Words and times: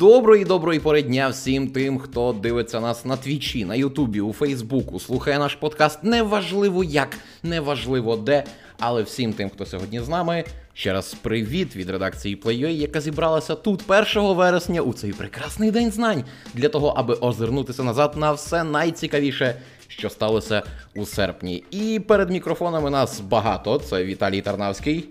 Доброї 0.00 0.44
доброї 0.44 0.80
пори 0.80 1.02
дня 1.02 1.28
всім 1.28 1.68
тим, 1.68 1.98
хто 1.98 2.32
дивиться 2.32 2.80
нас 2.80 3.04
на 3.04 3.16
твічі, 3.16 3.64
на 3.64 3.74
Ютубі, 3.74 4.20
у 4.20 4.32
Фейсбуку, 4.32 5.00
слухає 5.00 5.38
наш 5.38 5.54
подкаст. 5.54 6.04
Неважливо 6.04 6.84
як, 6.84 7.18
неважливо 7.42 8.16
де, 8.16 8.44
але 8.78 9.02
всім 9.02 9.32
тим, 9.32 9.50
хто 9.50 9.66
сьогодні 9.66 10.00
з 10.00 10.08
нами. 10.08 10.44
Ще 10.74 10.92
раз 10.92 11.14
привіт 11.14 11.76
від 11.76 11.90
редакції 11.90 12.36
Play.ua, 12.36 12.68
яка 12.68 13.00
зібралася 13.00 13.54
тут 13.54 13.82
1 13.88 14.34
вересня 14.34 14.80
у 14.80 14.92
цей 14.92 15.12
прекрасний 15.12 15.70
день 15.70 15.90
знань 15.90 16.24
для 16.54 16.68
того, 16.68 16.88
аби 16.88 17.14
озирнутися 17.14 17.82
назад 17.82 18.14
на 18.16 18.32
все 18.32 18.64
найцікавіше, 18.64 19.54
що 19.88 20.10
сталося 20.10 20.62
у 20.96 21.06
серпні. 21.06 21.64
І 21.70 22.00
перед 22.08 22.30
мікрофонами 22.30 22.90
нас 22.90 23.20
багато. 23.20 23.78
Це 23.78 24.04
Віталій 24.04 24.40
Тарнавський, 24.40 25.08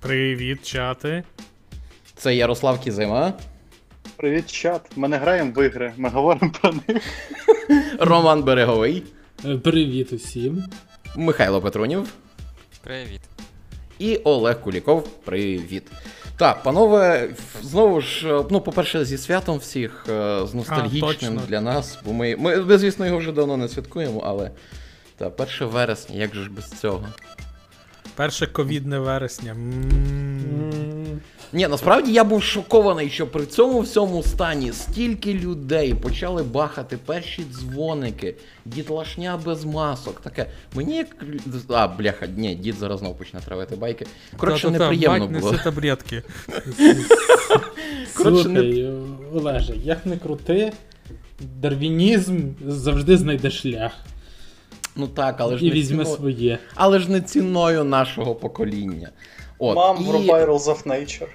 Привіт, 0.00 0.66
чати. 0.66 1.24
це 2.16 2.34
Ярослав 2.34 2.80
Кізима, 2.80 3.32
Привіт, 4.16 4.52
чат. 4.52 4.80
Ми 4.96 5.08
не 5.08 5.16
граємо 5.16 5.52
в 5.56 5.64
ігри, 5.66 5.92
ми 5.96 6.08
говоримо 6.08 6.52
про 6.60 6.72
них. 6.88 7.02
Роман 7.98 8.42
Береговий, 8.42 9.02
Привіт 9.62 10.12
усім. 10.12 10.64
Михайло 11.16 11.60
Петронів. 11.62 12.12
Привіт. 12.82 13.20
І 13.98 14.16
Олег 14.16 14.60
Куліков, 14.60 15.08
привіт. 15.08 15.82
Так, 16.36 16.62
панове, 16.62 17.28
знову 17.62 18.00
ж, 18.00 18.44
ну, 18.50 18.60
по-перше, 18.60 19.04
зі 19.04 19.18
святом 19.18 19.58
всіх, 19.58 20.06
е, 20.08 20.46
з 20.46 20.54
ностальгічним 20.54 21.02
точно. 21.34 21.42
для 21.48 21.60
нас, 21.60 21.98
бо 22.04 22.12
ми, 22.12 22.36
ми, 22.36 22.56
ми, 22.56 22.78
звісно, 22.78 23.06
його 23.06 23.18
вже 23.18 23.32
давно 23.32 23.56
не 23.56 23.68
святкуємо, 23.68 24.22
але 24.26 24.50
та, 25.16 25.26
1 25.28 25.68
вересня, 25.68 26.16
як 26.16 26.34
же 26.34 26.42
ж 26.44 26.50
без 26.50 26.70
цього? 26.70 27.08
Перше 28.14 28.46
ковідне 28.46 28.98
вересня. 28.98 29.50
М. 29.50 30.95
Ні, 31.52 31.68
насправді 31.68 32.12
я 32.12 32.24
був 32.24 32.42
шокований, 32.42 33.10
що 33.10 33.26
при 33.26 33.46
цьому 33.46 33.80
всьому 33.80 34.22
стані 34.22 34.72
стільки 34.72 35.34
людей 35.34 35.94
почали 35.94 36.42
бахати 36.42 36.96
перші 37.06 37.42
дзвоники, 37.52 38.34
дітлашня 38.64 39.40
без 39.44 39.64
масок. 39.64 40.20
Таке. 40.20 40.46
Мені 40.74 40.96
як. 40.96 41.06
А, 41.68 41.88
бляха, 41.88 42.26
ні, 42.26 42.54
дід 42.54 42.74
зараз 42.74 42.98
знову 43.00 43.14
почне 43.14 43.40
травити 43.40 43.76
байки. 43.76 44.06
Коротше, 44.36 44.70
неприємно 44.70 45.26
було. 45.28 45.52
неси 45.52 45.64
таблетки. 45.64 46.22
Слухай, 48.16 48.90
Олеже, 49.34 49.76
як 49.76 50.06
не 50.06 50.16
крути, 50.16 50.72
дарвінізм 51.60 52.40
завжди 52.66 53.16
знайде 53.16 53.50
шлях 53.50 53.92
Ну 54.96 55.08
так, 55.08 55.36
але 55.38 55.58
ж 55.58 55.64
і 55.64 55.68
не 55.68 55.74
візьме 55.74 56.04
ціно- 56.04 56.16
своє. 56.16 56.58
але 56.74 56.98
ж 56.98 57.10
не 57.10 57.20
ціною 57.20 57.84
нашого 57.84 58.34
покоління. 58.34 59.10
От, 59.58 59.76
Мам, 59.76 59.96
і, 60.00 60.04
врубай 60.04 60.44
Rules 60.44 60.58
of 60.58 60.86
Nature. 60.86 61.26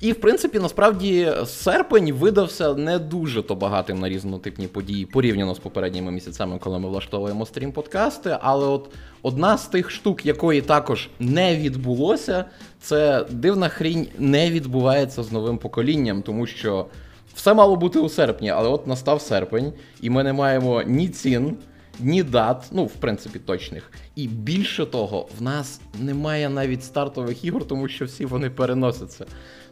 і 0.00 0.12
в 0.12 0.20
принципі, 0.20 0.58
насправді, 0.58 1.32
серпень 1.46 2.12
видався 2.12 2.74
не 2.74 2.98
дуже 2.98 3.42
то 3.42 3.54
багатим 3.54 4.00
на 4.00 4.08
різнотипні 4.08 4.66
події 4.68 5.06
порівняно 5.06 5.54
з 5.54 5.58
попередніми 5.58 6.12
місяцями, 6.12 6.58
коли 6.58 6.78
ми 6.78 6.88
влаштовуємо 6.88 7.44
стрім-подкасти. 7.44 8.38
Але 8.40 8.66
от 8.66 8.90
одна 9.22 9.58
з 9.58 9.66
тих 9.66 9.90
штук, 9.90 10.26
якої 10.26 10.62
також 10.62 11.08
не 11.18 11.56
відбулося, 11.56 12.44
це 12.80 13.26
дивна 13.30 13.68
хрінь 13.68 14.06
не 14.18 14.50
відбувається 14.50 15.22
з 15.22 15.32
новим 15.32 15.58
поколінням, 15.58 16.22
тому 16.22 16.46
що. 16.46 16.86
Все 17.34 17.54
мало 17.54 17.76
бути 17.76 17.98
у 17.98 18.08
серпні, 18.08 18.50
але 18.50 18.68
от 18.68 18.86
настав 18.86 19.20
серпень, 19.20 19.72
і 20.00 20.10
ми 20.10 20.22
не 20.22 20.32
маємо 20.32 20.82
ні 20.82 21.08
цін, 21.08 21.56
ні 22.00 22.22
дат, 22.22 22.68
ну, 22.72 22.84
в 22.84 22.94
принципі, 22.94 23.38
точних. 23.38 23.92
І 24.16 24.28
більше 24.28 24.86
того, 24.86 25.28
в 25.38 25.42
нас 25.42 25.80
немає 25.98 26.48
навіть 26.48 26.84
стартових 26.84 27.44
ігор, 27.44 27.68
тому 27.68 27.88
що 27.88 28.04
всі 28.04 28.26
вони 28.26 28.50
переносяться. 28.50 29.26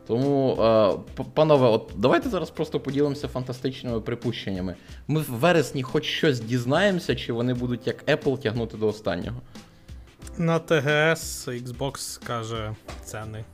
Тому, 0.06 0.62
е, 0.62 1.24
панове, 1.34 1.68
от 1.68 1.92
давайте 1.96 2.28
зараз 2.28 2.50
просто 2.50 2.80
поділимося 2.80 3.28
фантастичними 3.28 4.00
припущеннями. 4.00 4.74
Ми 5.08 5.20
в 5.20 5.30
вересні 5.30 5.82
хоч 5.82 6.04
щось 6.04 6.40
дізнаємося, 6.40 7.16
чи 7.16 7.32
вони 7.32 7.54
будуть 7.54 7.86
як 7.86 8.04
Apple 8.04 8.38
тягнути 8.38 8.76
до 8.76 8.88
останнього. 8.88 9.40
На 10.38 10.58
ТГС 10.58 11.48
Xbox 11.48 12.26
каже 12.26 12.74
ціни. 13.04 13.44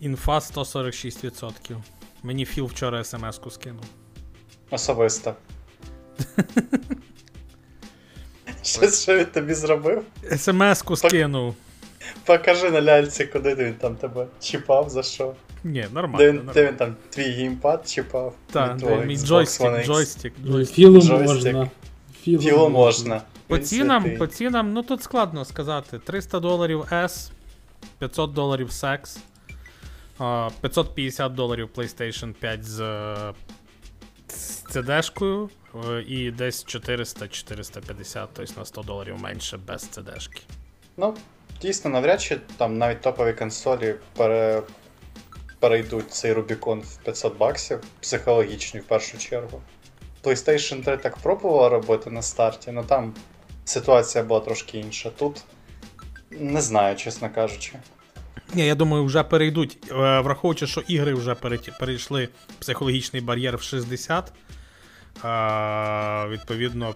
Інфа 0.00 0.38
146%. 0.38 1.76
Мені 2.22 2.44
Філ 2.44 2.64
вчора 2.64 3.04
смс-ку 3.04 3.50
скинув. 3.50 3.84
Особисто. 4.70 5.34
Щось, 8.62 9.02
що 9.02 9.16
він 9.18 9.24
тобі 9.24 9.54
зробив? 9.54 10.02
СМС-ку 10.36 10.96
скинув. 10.96 11.54
Покажи 12.24 12.70
на 12.70 12.82
ляльці, 12.82 13.24
куди 13.26 13.54
він 13.54 13.74
там 13.74 13.96
тебе 13.96 14.26
чіпав, 14.40 14.90
за 14.90 15.02
що. 15.02 15.34
Ні, 15.64 15.80
Де 15.82 15.88
нормально. 15.94 16.50
де 16.54 16.66
він 16.66 16.74
там 16.76 16.96
твій 17.10 17.30
геймпад 17.30 17.88
чіпав? 17.88 18.34
Так, 18.52 18.76
мій 19.06 19.16
джойстик, 19.16 19.84
джойстик, 19.86 20.32
Ну, 20.38 20.52
джойстик. 20.52 20.74
Філу 20.76 21.00
Джойстик. 21.00 21.26
можна. 21.54 21.70
Філо 22.22 22.70
можна. 22.70 23.22
По 23.46 23.58
цінам, 23.58 24.16
по 24.18 24.26
цінам, 24.26 24.72
ну 24.72 24.82
тут 24.82 25.02
складно 25.02 25.44
сказати. 25.44 25.98
300 25.98 26.40
доларів 26.40 26.80
S, 26.92 27.30
500 27.98 28.32
доларів 28.32 28.68
Sex, 28.68 29.18
550 30.60 31.34
доларів 31.34 31.68
PlayStation 31.76 32.32
5 32.32 32.64
з, 32.64 32.76
з 34.28 34.64
CD-шкою 34.76 35.48
і 36.06 36.30
десь 36.30 36.66
400-450, 36.66 38.28
тобто 38.32 38.52
на 38.56 38.64
100 38.64 38.82
доларів 38.82 39.18
менше 39.20 39.56
без 39.56 39.82
CD-шки. 39.82 40.40
Ну, 40.96 41.14
дійсно, 41.62 41.90
навряд 41.90 42.20
чи 42.20 42.40
там 42.56 42.78
навіть 42.78 43.00
топові 43.00 43.32
консолі 43.32 43.94
пере... 44.16 44.62
перейдуть 45.60 46.10
цей 46.12 46.32
Рубікон 46.32 46.80
в 46.80 46.96
500 46.96 47.38
баксів, 47.38 47.80
психологічний 48.00 48.82
в 48.82 48.86
першу 48.86 49.18
чергу. 49.18 49.62
PlayStation 50.22 50.84
3 50.84 50.96
так 50.96 51.16
пробувала 51.16 51.68
робити 51.68 52.10
на 52.10 52.22
старті, 52.22 52.72
але 52.76 52.86
там 52.86 53.14
ситуація 53.64 54.24
була 54.24 54.40
трошки 54.40 54.78
інша. 54.78 55.10
Тут 55.10 55.44
не 56.30 56.60
знаю, 56.60 56.96
чесно 56.96 57.30
кажучи. 57.34 57.72
Ні, 58.54 58.66
я 58.66 58.74
думаю, 58.74 59.04
вже 59.04 59.22
перейдуть, 59.22 59.78
е, 59.90 60.20
враховуючи, 60.20 60.66
що 60.66 60.80
ігри 60.80 61.14
вже 61.14 61.34
перейшли 61.78 62.28
психологічний 62.58 63.22
бар'єр 63.22 63.56
в 63.56 63.62
60. 63.62 64.32
Е, 65.24 66.28
Відповідно. 66.28 66.94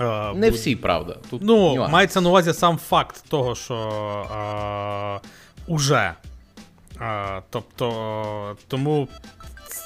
е, 0.00 0.34
Не 0.34 0.50
всі, 0.50 0.76
правда. 0.76 1.16
Тут 1.30 1.42
Ну, 1.44 1.74
нюанс. 1.74 1.92
мається 1.92 2.20
на 2.20 2.28
увазі 2.28 2.52
сам 2.54 2.78
факт 2.78 3.24
того, 3.28 3.54
що 3.54 3.74
е, 5.24 5.28
уже. 5.66 6.12
Е, 7.00 7.42
тобто, 7.50 8.56
тому 8.68 9.08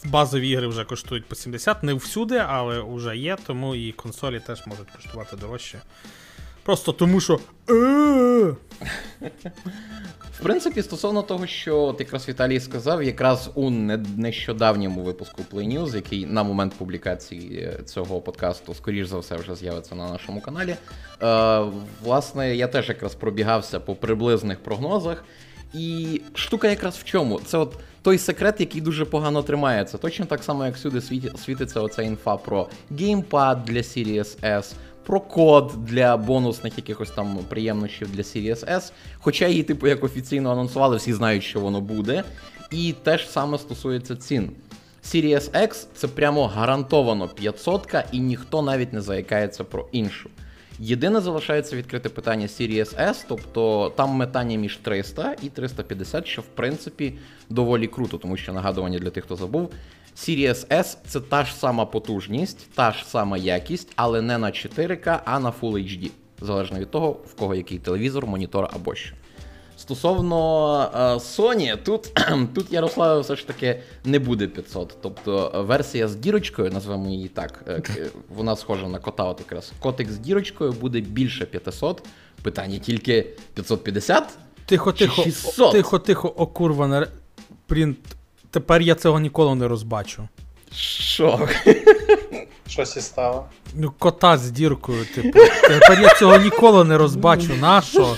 базові 0.04 0.48
ігри 0.50 0.66
вже 0.66 0.84
коштують 0.84 1.26
по 1.26 1.34
70, 1.34 1.82
не 1.82 1.94
всюди, 1.94 2.38
але 2.48 2.80
вже 2.88 3.16
є, 3.16 3.36
тому 3.46 3.74
і 3.74 3.92
консолі 3.92 4.40
теж 4.40 4.66
можуть 4.66 4.90
коштувати 4.90 5.36
дорожче. 5.36 5.78
Просто 6.62 6.92
тому, 6.92 7.20
що. 7.20 7.38
Принципі, 10.42 10.82
стосовно 10.82 11.22
того, 11.22 11.46
що 11.46 11.80
от 11.80 12.00
якраз 12.00 12.28
Віталій 12.28 12.60
сказав, 12.60 13.02
якраз 13.02 13.50
у 13.54 13.70
нещодавньому 14.16 15.02
випуску 15.02 15.42
Play 15.52 15.78
News, 15.78 15.94
який 15.94 16.26
на 16.26 16.42
момент 16.42 16.72
публікації 16.78 17.58
е, 17.58 17.82
цього 17.84 18.20
подкасту, 18.20 18.74
скоріш 18.74 19.06
за 19.06 19.18
все, 19.18 19.36
вже 19.36 19.54
з'явиться 19.54 19.94
на 19.94 20.08
нашому 20.10 20.40
каналі. 20.40 20.74
Е, 21.22 21.60
власне, 22.04 22.56
я 22.56 22.66
теж 22.66 22.88
якраз 22.88 23.14
пробігався 23.14 23.80
по 23.80 23.94
приблизних 23.94 24.60
прогнозах. 24.60 25.24
І 25.74 26.20
штука 26.34 26.68
якраз 26.68 26.96
в 26.96 27.04
чому? 27.04 27.40
Це 27.40 27.58
от 27.58 27.74
той 28.02 28.18
секрет, 28.18 28.56
який 28.58 28.80
дуже 28.80 29.04
погано 29.04 29.42
тримається. 29.42 29.98
Точно 29.98 30.26
так 30.26 30.44
само, 30.44 30.66
як 30.66 30.76
світі- 30.76 31.38
світиться 31.44 31.80
оця 31.80 32.02
інфа 32.02 32.36
про 32.36 32.68
геймпад 32.98 33.64
для 33.64 33.78
Series 33.80 34.40
S, 34.42 34.72
про 35.06 35.20
код 35.20 35.72
для 35.78 36.16
бонусних 36.16 36.76
якихось 36.76 37.10
там 37.10 37.38
приємнощів 37.48 38.16
для 38.16 38.22
Series 38.22 38.70
S. 38.74 38.92
Хоча 39.18 39.48
її, 39.48 39.62
типу, 39.62 39.86
як 39.86 40.04
офіційно 40.04 40.52
анонсували, 40.52 40.96
всі 40.96 41.12
знають, 41.12 41.42
що 41.42 41.60
воно 41.60 41.80
буде. 41.80 42.24
І 42.70 42.94
те 43.02 43.18
ж 43.18 43.28
саме 43.28 43.58
стосується 43.58 44.16
цін. 44.16 44.50
Series 45.04 45.50
X 45.50 45.86
це 45.94 46.08
прямо 46.08 46.46
гарантовано 46.46 47.28
500 47.28 47.94
і 48.12 48.20
ніхто 48.20 48.62
навіть 48.62 48.92
не 48.92 49.00
заякається 49.00 49.64
про 49.64 49.88
іншу. 49.92 50.30
Єдине 50.78 51.20
залишається 51.20 51.76
відкрите 51.76 52.08
питання 52.08 52.46
Series 52.46 53.08
S, 53.08 53.24
тобто 53.28 53.92
там 53.96 54.10
метання 54.10 54.58
між 54.58 54.76
300 54.76 55.36
і 55.42 55.48
350, 55.48 56.26
що 56.26 56.42
в 56.42 56.46
принципі 56.46 57.18
доволі 57.50 57.86
круто, 57.86 58.18
тому 58.18 58.36
що 58.36 58.52
нагадування 58.52 58.98
для 58.98 59.10
тих, 59.10 59.24
хто 59.24 59.36
забув. 59.36 59.70
Series 60.16 60.66
S 60.68 60.96
це 61.06 61.20
та 61.20 61.44
ж 61.44 61.54
сама 61.54 61.86
потужність, 61.86 62.70
та 62.74 62.92
ж 62.92 63.04
сама 63.06 63.36
якість, 63.36 63.92
але 63.96 64.22
не 64.22 64.38
на 64.38 64.46
4К, 64.46 65.20
а 65.24 65.40
на 65.40 65.52
Full 65.60 65.72
HD. 65.72 66.10
Залежно 66.40 66.78
від 66.78 66.90
того, 66.90 67.10
в 67.10 67.34
кого 67.34 67.54
який 67.54 67.78
телевізор, 67.78 68.26
монітор 68.26 68.68
або 68.72 68.94
що. 68.94 69.14
Стосовно 69.76 70.90
е, 70.94 70.98
Sony, 70.98 71.82
тут, 71.84 72.20
тут 72.54 72.72
Ярослава 72.72 73.20
все 73.20 73.36
ж 73.36 73.46
таки 73.46 73.80
не 74.04 74.18
буде 74.18 74.46
500. 74.46 74.96
Тобто 75.02 75.52
е, 75.54 75.60
версія 75.60 76.08
з 76.08 76.16
дірочкою, 76.16 76.70
назвемо 76.70 77.10
її 77.10 77.28
так, 77.28 77.64
е, 77.68 77.82
вона 78.28 78.56
схожа 78.56 78.88
на 78.88 78.98
кота, 78.98 79.24
от 79.24 79.40
якраз. 79.40 79.72
Котик 79.80 80.10
з 80.10 80.18
дірочкою 80.18 80.72
буде 80.72 81.00
більше 81.00 81.46
500. 81.46 82.02
Питання 82.42 82.78
тільки 82.78 83.22
550 83.54 84.38
Тихо, 84.66 84.92
Чи 84.92 85.04
тихо, 85.04 85.22
600? 85.22 85.72
тихо, 85.72 85.98
тихо, 85.98 86.34
о 86.36 86.46
курва, 86.46 86.86
на... 86.86 87.06
принт. 87.66 87.98
Тепер 88.52 88.82
я 88.82 88.94
цього 88.94 89.20
ніколи 89.20 89.54
не 89.54 89.68
розбачу. 89.68 90.28
Що? 90.74 91.48
Щось 92.68 92.96
і 92.96 93.00
стало. 93.00 93.46
Ну, 93.74 93.92
кота 93.98 94.38
з 94.38 94.50
діркою, 94.50 95.04
типу. 95.14 95.38
Тепер 95.68 96.00
я 96.00 96.14
цього 96.14 96.38
ніколи 96.38 96.84
не 96.84 96.98
розбачу. 96.98 97.54
Нащо? 97.60 98.16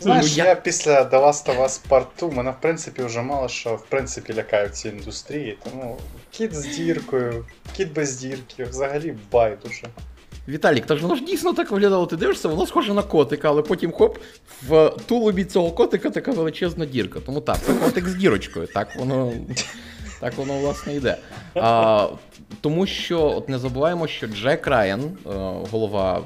Знаєш, 0.00 0.36
я- 0.36 0.44
я... 0.44 0.54
після 0.54 1.02
The 1.02 1.10
Last 1.10 1.46
of 1.56 1.62
Us 1.62 1.80
Part 1.88 2.06
2, 2.18 2.30
мене 2.30 2.50
в 2.50 2.60
принципі 2.60 3.02
вже 3.02 3.22
мало 3.22 3.48
що 3.48 3.74
в 3.74 3.84
принципі 3.86 4.34
лякає 4.34 4.66
в 4.66 4.70
цій 4.70 4.88
індустрії. 4.88 5.58
Тому 5.64 5.98
кіт 6.30 6.54
з 6.54 6.66
діркою, 6.76 7.44
кіт 7.76 7.92
без 7.92 8.16
дірки, 8.16 8.64
взагалі 8.64 9.14
байдуже. 9.32 9.86
Віталік, 10.48 10.86
та 10.86 10.96
ж 10.96 11.02
воно 11.02 11.14
ж 11.14 11.24
дійсно 11.24 11.52
так 11.52 11.70
виглядало. 11.70 12.06
Ти 12.06 12.16
дивишся, 12.16 12.48
воно 12.48 12.66
схоже 12.66 12.94
на 12.94 13.02
котика, 13.02 13.48
але 13.48 13.62
потім 13.62 13.92
хоп, 13.92 14.18
в 14.68 14.92
тулубі 15.06 15.44
цього 15.44 15.70
котика 15.70 16.10
така 16.10 16.32
величезна 16.32 16.86
дірка. 16.86 17.20
Тому 17.26 17.40
так, 17.40 17.58
це 17.62 17.74
котик 17.74 18.08
з 18.08 18.14
дірочкою. 18.14 18.66
Так 18.66 18.96
воно. 18.96 19.32
Так 20.20 20.36
воно 20.36 20.58
власне 20.58 20.94
йде. 20.94 21.16
А, 21.54 22.08
тому 22.60 22.86
що 22.86 23.22
от 23.22 23.48
не 23.48 23.58
забуваємо, 23.58 24.06
що 24.06 24.26
Джек 24.26 24.66
Райан, 24.66 25.00
е, 25.00 25.10
голова 25.70 26.22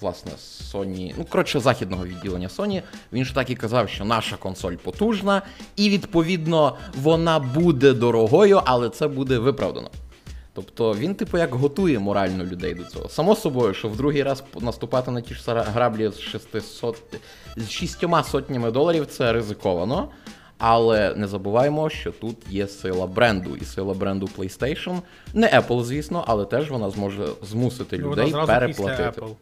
власне 0.00 0.32
Sony, 0.72 1.14
ну 1.18 1.24
коротше, 1.24 1.60
західного 1.60 2.06
відділення 2.06 2.48
Sony, 2.48 2.82
він 3.12 3.24
ж 3.24 3.34
так 3.34 3.50
і 3.50 3.54
казав, 3.54 3.88
що 3.88 4.04
наша 4.04 4.36
консоль 4.36 4.74
потужна, 4.74 5.42
і 5.76 5.90
відповідно 5.90 6.76
вона 7.02 7.38
буде 7.38 7.92
дорогою, 7.92 8.60
але 8.64 8.90
це 8.90 9.08
буде 9.08 9.38
виправдано. 9.38 9.90
Тобто 10.56 10.94
він, 10.94 11.14
типу, 11.14 11.38
як 11.38 11.54
готує 11.54 11.98
морально 11.98 12.44
людей 12.44 12.74
до 12.74 12.84
цього. 12.84 13.08
Само 13.08 13.36
собою, 13.36 13.74
що 13.74 13.88
в 13.88 13.96
другий 13.96 14.22
раз 14.22 14.44
наступати 14.60 15.10
на 15.10 15.20
ті 15.20 15.34
ж 15.34 15.42
граблі 15.54 16.08
з 16.08 16.20
600, 16.20 17.02
з 17.56 17.70
шістьома 17.70 18.22
сотнями 18.22 18.70
доларів 18.70 19.06
це 19.06 19.32
ризиковано. 19.32 20.08
Але 20.58 21.14
не 21.14 21.26
забуваємо, 21.26 21.90
що 21.90 22.12
тут 22.12 22.36
є 22.50 22.68
сила 22.68 23.06
бренду, 23.06 23.56
і 23.56 23.64
сила 23.64 23.94
бренду 23.94 24.28
PlayStation. 24.38 25.00
Не 25.34 25.46
Apple, 25.48 25.82
звісно, 25.82 26.24
але 26.26 26.44
теж 26.44 26.70
вона 26.70 26.90
зможе 26.90 27.26
змусити 27.42 27.96
людей 27.96 28.30
зразу 28.30 28.46
переплатити. 28.46 29.20
Apple. 29.20 29.34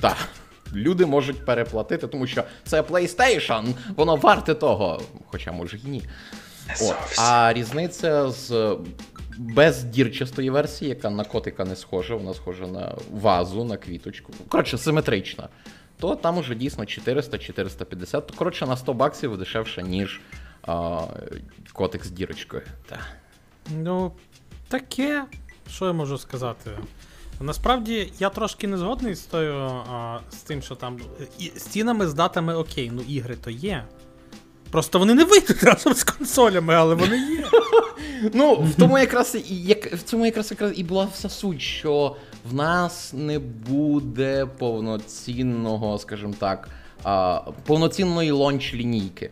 Так. 0.00 0.16
Люди 0.74 1.06
можуть 1.06 1.46
переплатити, 1.46 2.06
тому 2.06 2.26
що 2.26 2.42
це 2.64 2.82
PlayStation, 2.82 3.74
воно 3.96 4.16
варте 4.16 4.54
того. 4.54 5.00
Хоча 5.26 5.52
може 5.52 5.76
і 5.86 5.88
ні. 5.88 6.02
От. 6.80 7.18
А 7.18 7.52
різниця 7.52 8.30
з 8.30 8.76
бездірчастої 9.38 10.50
версії, 10.50 10.88
яка 10.88 11.10
на 11.10 11.24
котика 11.24 11.64
не 11.64 11.76
схожа, 11.76 12.14
вона 12.14 12.34
схожа 12.34 12.66
на 12.66 12.94
вазу, 13.10 13.64
на 13.64 13.76
квіточку. 13.76 14.32
Коротше, 14.48 14.78
симетрична. 14.78 15.48
То 15.98 16.16
там 16.16 16.38
уже 16.38 16.54
дійсно 16.54 16.84
400-450, 16.84 18.22
то 18.22 18.34
коротше 18.34 18.66
на 18.66 18.76
100 18.76 18.94
баксів 18.94 19.38
дешевше, 19.38 19.82
ніж 19.82 20.20
а, 20.62 21.02
котик 21.72 22.04
з 22.04 22.10
дірочкою. 22.10 22.62
Так. 22.88 23.00
Ну, 23.70 24.12
таке. 24.68 25.24
Що 25.70 25.86
я 25.86 25.92
можу 25.92 26.18
сказати? 26.18 26.70
Насправді 27.40 28.12
я 28.18 28.28
трошки 28.28 28.66
не 28.66 28.78
згодний 28.78 29.14
з 29.14 29.20
тою, 29.20 29.54
а, 29.54 30.20
з 30.30 30.36
тим, 30.36 30.62
що 30.62 30.74
там. 30.74 31.00
І, 31.38 31.48
з 31.56 31.62
цінами, 31.62 32.06
з 32.06 32.14
датами 32.14 32.54
окей, 32.54 32.90
ну 32.94 33.02
ігри 33.08 33.36
то 33.44 33.50
є. 33.50 33.84
Просто 34.72 34.98
вони 34.98 35.14
не 35.14 35.24
вийдуть 35.24 35.62
разом 35.62 35.94
з 35.94 36.04
консолями, 36.04 36.74
але 36.74 36.94
вони 36.94 37.16
є. 37.16 37.44
Ну, 38.34 38.54
в 38.54 38.74
тому 38.74 38.98
якраз 38.98 39.36
і 39.50 39.62
як 39.62 39.92
в 39.92 40.02
цьому 40.02 40.26
якраз 40.26 40.50
якраз 40.50 40.72
і 40.76 40.84
була 40.84 41.08
вся 41.14 41.28
суть, 41.28 41.60
що 41.60 42.16
в 42.50 42.54
нас 42.54 43.12
не 43.12 43.38
буде 43.38 44.46
повноцінного, 44.58 45.98
скажімо 45.98 46.34
так, 46.38 46.68
а, 47.04 47.40
повноцінної 47.66 48.30
лонч 48.30 48.74
лінійки. 48.74 49.30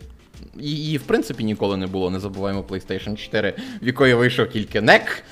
Її, 0.57 0.99
в 0.99 1.03
принципі, 1.03 1.45
ніколи 1.45 1.77
не 1.77 1.87
було, 1.87 2.11
не 2.11 2.21
забуваємо 2.21 2.63
PlayStation 2.63 3.17
4, 3.17 3.55
в 3.83 3.87
якої 3.87 4.15
вийшов 4.15 4.49
тільки 4.49 4.81
NEC. 4.81 5.23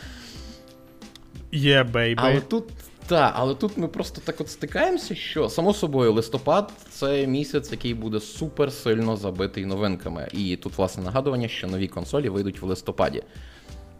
Є, 1.52 1.82
бейбей. 1.82 2.25
Але 2.31 2.40
тут. 2.40 2.64
Так, 3.08 3.32
але 3.37 3.55
тут 3.55 3.76
ми 3.76 3.88
просто 3.88 4.20
так 4.25 4.40
от 4.40 4.50
стикаємося, 4.50 5.14
що 5.14 5.49
само 5.49 5.75
собою 5.75 6.12
листопад 6.12 6.72
це 6.90 7.26
місяць, 7.26 7.72
який 7.72 7.94
буде 7.94 8.20
супер 8.20 8.72
сильно 8.72 9.16
забитий 9.16 9.66
новинками. 9.66 10.28
І 10.32 10.56
тут, 10.56 10.78
власне, 10.78 11.05
нагадування, 11.05 11.49
що 11.49 11.66
нові 11.66 11.88
консолі 11.88 12.28
вийдуть 12.28 12.62
в 12.62 12.66
листопаді. 12.66 13.22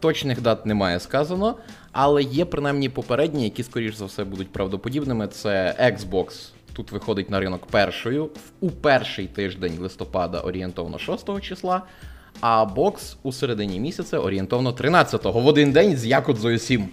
Точних 0.01 0.41
дат 0.41 0.67
немає 0.67 1.01
сказано, 1.01 1.57
але 1.93 2.23
є 2.23 2.45
принаймні 2.45 2.89
попередні, 2.89 3.45
які, 3.45 3.63
скоріш 3.63 3.95
за 3.95 4.05
все, 4.05 4.25
будуть 4.25 4.53
правдоподібними. 4.53 5.27
Це 5.27 5.77
Xbox. 5.81 6.49
Тут 6.73 6.93
виходить 6.93 7.31
на 7.31 7.41
ринок 7.41 7.67
першою 7.67 8.31
у 8.61 8.71
перший 8.71 9.27
тиждень 9.27 9.79
листопада 9.79 10.41
орієнтовно 10.41 10.99
6 10.99 11.41
числа, 11.41 11.83
а 12.41 12.65
бокс 12.65 13.17
у 13.23 13.33
середині 13.33 13.81
місяця 13.81 14.19
орієнтовно 14.19 14.73
13-го 14.73 15.41
в 15.41 15.47
один 15.47 15.73
день 15.73 15.97
з 15.97 16.07
Якудзою 16.07 16.59
7. 16.59 16.89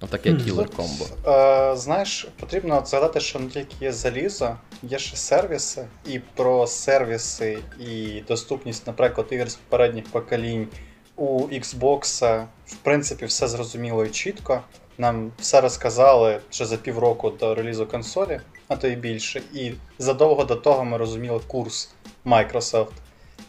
Отаке 0.00 0.34
кілер 0.34 0.68
комбо. 0.70 1.04
Е, 1.26 1.76
знаєш, 1.76 2.28
потрібно 2.40 2.82
згадати, 2.86 3.20
що 3.20 3.38
не 3.38 3.50
тільки 3.50 3.74
є 3.80 3.92
залізо, 3.92 4.56
є 4.82 4.98
ще 4.98 5.16
сервіси, 5.16 5.86
і 6.06 6.18
про 6.18 6.66
сервіси 6.66 7.58
і 7.80 8.20
доступність, 8.28 8.86
наприклад, 8.86 9.26
ігор 9.30 9.50
з 9.50 9.54
попередніх 9.54 10.04
поколінь 10.04 10.68
у 11.16 11.40
Xbox, 11.40 12.24
в 12.66 12.74
принципі, 12.74 13.26
все 13.26 13.48
зрозуміло 13.48 14.04
і 14.04 14.10
чітко. 14.10 14.62
Нам 14.98 15.32
все 15.38 15.60
розказали 15.60 16.40
ще 16.50 16.66
за 16.66 16.76
півроку 16.76 17.30
до 17.30 17.54
релізу 17.54 17.86
консолі, 17.86 18.40
а 18.68 18.76
то 18.76 18.88
і 18.88 18.96
більше. 18.96 19.42
І 19.54 19.72
задовго 19.98 20.44
до 20.44 20.54
того 20.56 20.84
ми 20.84 20.96
розуміли 20.96 21.40
курс 21.46 21.90
Microsoft. 22.26 22.92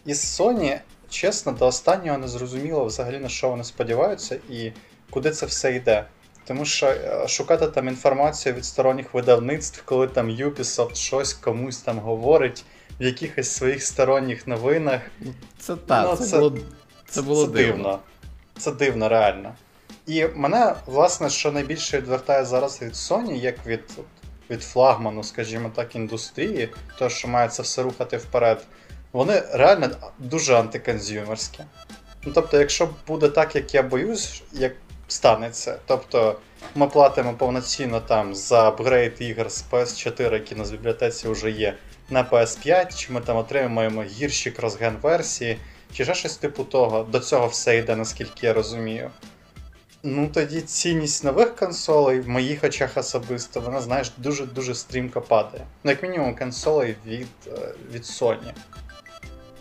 І 0.06 0.14
Sony, 0.14 0.80
чесно, 1.10 1.52
до 1.52 1.68
останнього 1.68 2.18
не 2.18 2.28
зрозуміло 2.28 2.86
взагалі 2.86 3.20
на 3.20 3.30
що 3.30 3.50
вони 3.50 3.64
сподіваються 3.64 4.40
і 4.50 4.72
куди 5.10 5.32
це 5.32 5.46
все 5.46 5.76
йде. 5.76 6.06
Тому 6.50 6.66
що 6.66 6.88
е, 6.88 7.28
шукати 7.28 7.68
там 7.68 7.88
інформацію 7.88 8.56
від 8.56 8.66
сторонніх 8.66 9.14
видавництв, 9.14 9.82
коли 9.86 10.08
там 10.08 10.30
Ubisoft 10.30 10.96
щось 10.96 11.34
комусь 11.34 11.78
там 11.78 12.00
говорить 12.00 12.64
в 13.00 13.04
якихось 13.04 13.52
своїх 13.52 13.84
сторонніх 13.84 14.48
новинах. 14.48 15.02
Це 15.60 15.76
так, 15.76 16.08
Ну, 16.10 16.16
це, 16.16 16.26
це- 16.26 16.38
було, 16.38 16.58
це 17.10 17.22
було 17.22 17.48
дивно. 17.48 18.00
Це 18.60 18.72
дивно, 18.72 19.10
реально. 19.10 19.56
І 20.08 20.26
мене, 20.36 20.76
власне, 20.86 21.30
що 21.30 21.52
найбільше 21.52 21.98
відвертає 21.98 22.46
зараз 22.46 22.82
від 22.82 22.94
Sony, 22.94 23.34
як 23.34 23.66
від, 23.66 23.84
від 24.50 24.64
флагману, 24.64 25.24
скажімо 25.24 25.72
так, 25.76 25.96
індустрії, 25.96 26.70
то, 27.00 27.10
що 27.10 27.28
має 27.28 27.50
це 27.50 27.64
все 27.64 27.84
рухати 27.84 28.18
вперед, 28.18 28.66
вони 29.12 29.44
реально 29.54 29.90
дуже 30.20 30.56
антиконзюмерські. 30.56 31.64
Ну, 32.24 32.32
тобто, 32.36 32.60
якщо 32.60 32.90
буде 33.08 33.30
так, 33.30 33.56
як 33.56 33.74
я 33.74 33.84
боюсь, 33.84 34.44
як 34.52 34.74
станеться, 35.12 35.80
тобто 35.86 36.40
ми 36.76 36.88
платимо 36.88 37.34
повноцінно 37.34 38.00
там 38.00 38.36
за 38.36 38.68
апгрейд 38.68 39.14
ігор 39.20 39.52
з 39.52 39.64
PS4, 39.72 40.34
які 40.34 40.56
на 40.56 40.64
бібліотеці 40.64 41.28
вже 41.28 41.52
є, 41.52 41.76
на 42.10 42.24
PS5, 42.24 42.96
чи 42.96 43.14
ми 43.14 43.22
там 43.22 43.38
отримаємо 43.38 44.04
гірші 44.04 44.52
кросген 44.52 44.98
версії, 45.02 45.58
чи 45.94 46.04
ще 46.04 46.14
щось 46.14 46.38
типу 46.38 46.64
того. 46.64 47.04
До 47.04 47.20
цього 47.20 47.48
все 47.48 47.78
йде, 47.78 47.96
наскільки 47.96 48.48
я 48.48 48.54
розумію. 48.54 49.12
Ну 50.04 50.30
тоді 50.34 50.62
цінність 50.62 51.24
нових 51.24 51.56
консолей, 51.56 52.20
в 52.20 52.30
моїх 52.30 52.64
очах 52.64 52.98
особисто, 52.98 53.62
вона, 53.62 53.82
знаєш, 53.82 54.12
дуже-дуже 54.18 54.76
стрімко 54.76 55.22
падає. 55.22 55.64
Ну, 55.84 55.92
як 55.92 56.04
мінімум, 56.04 56.36
консолей 56.36 56.96
від, 57.06 57.28
е, 57.48 57.74
від 57.94 58.04
Sony. 58.04 58.54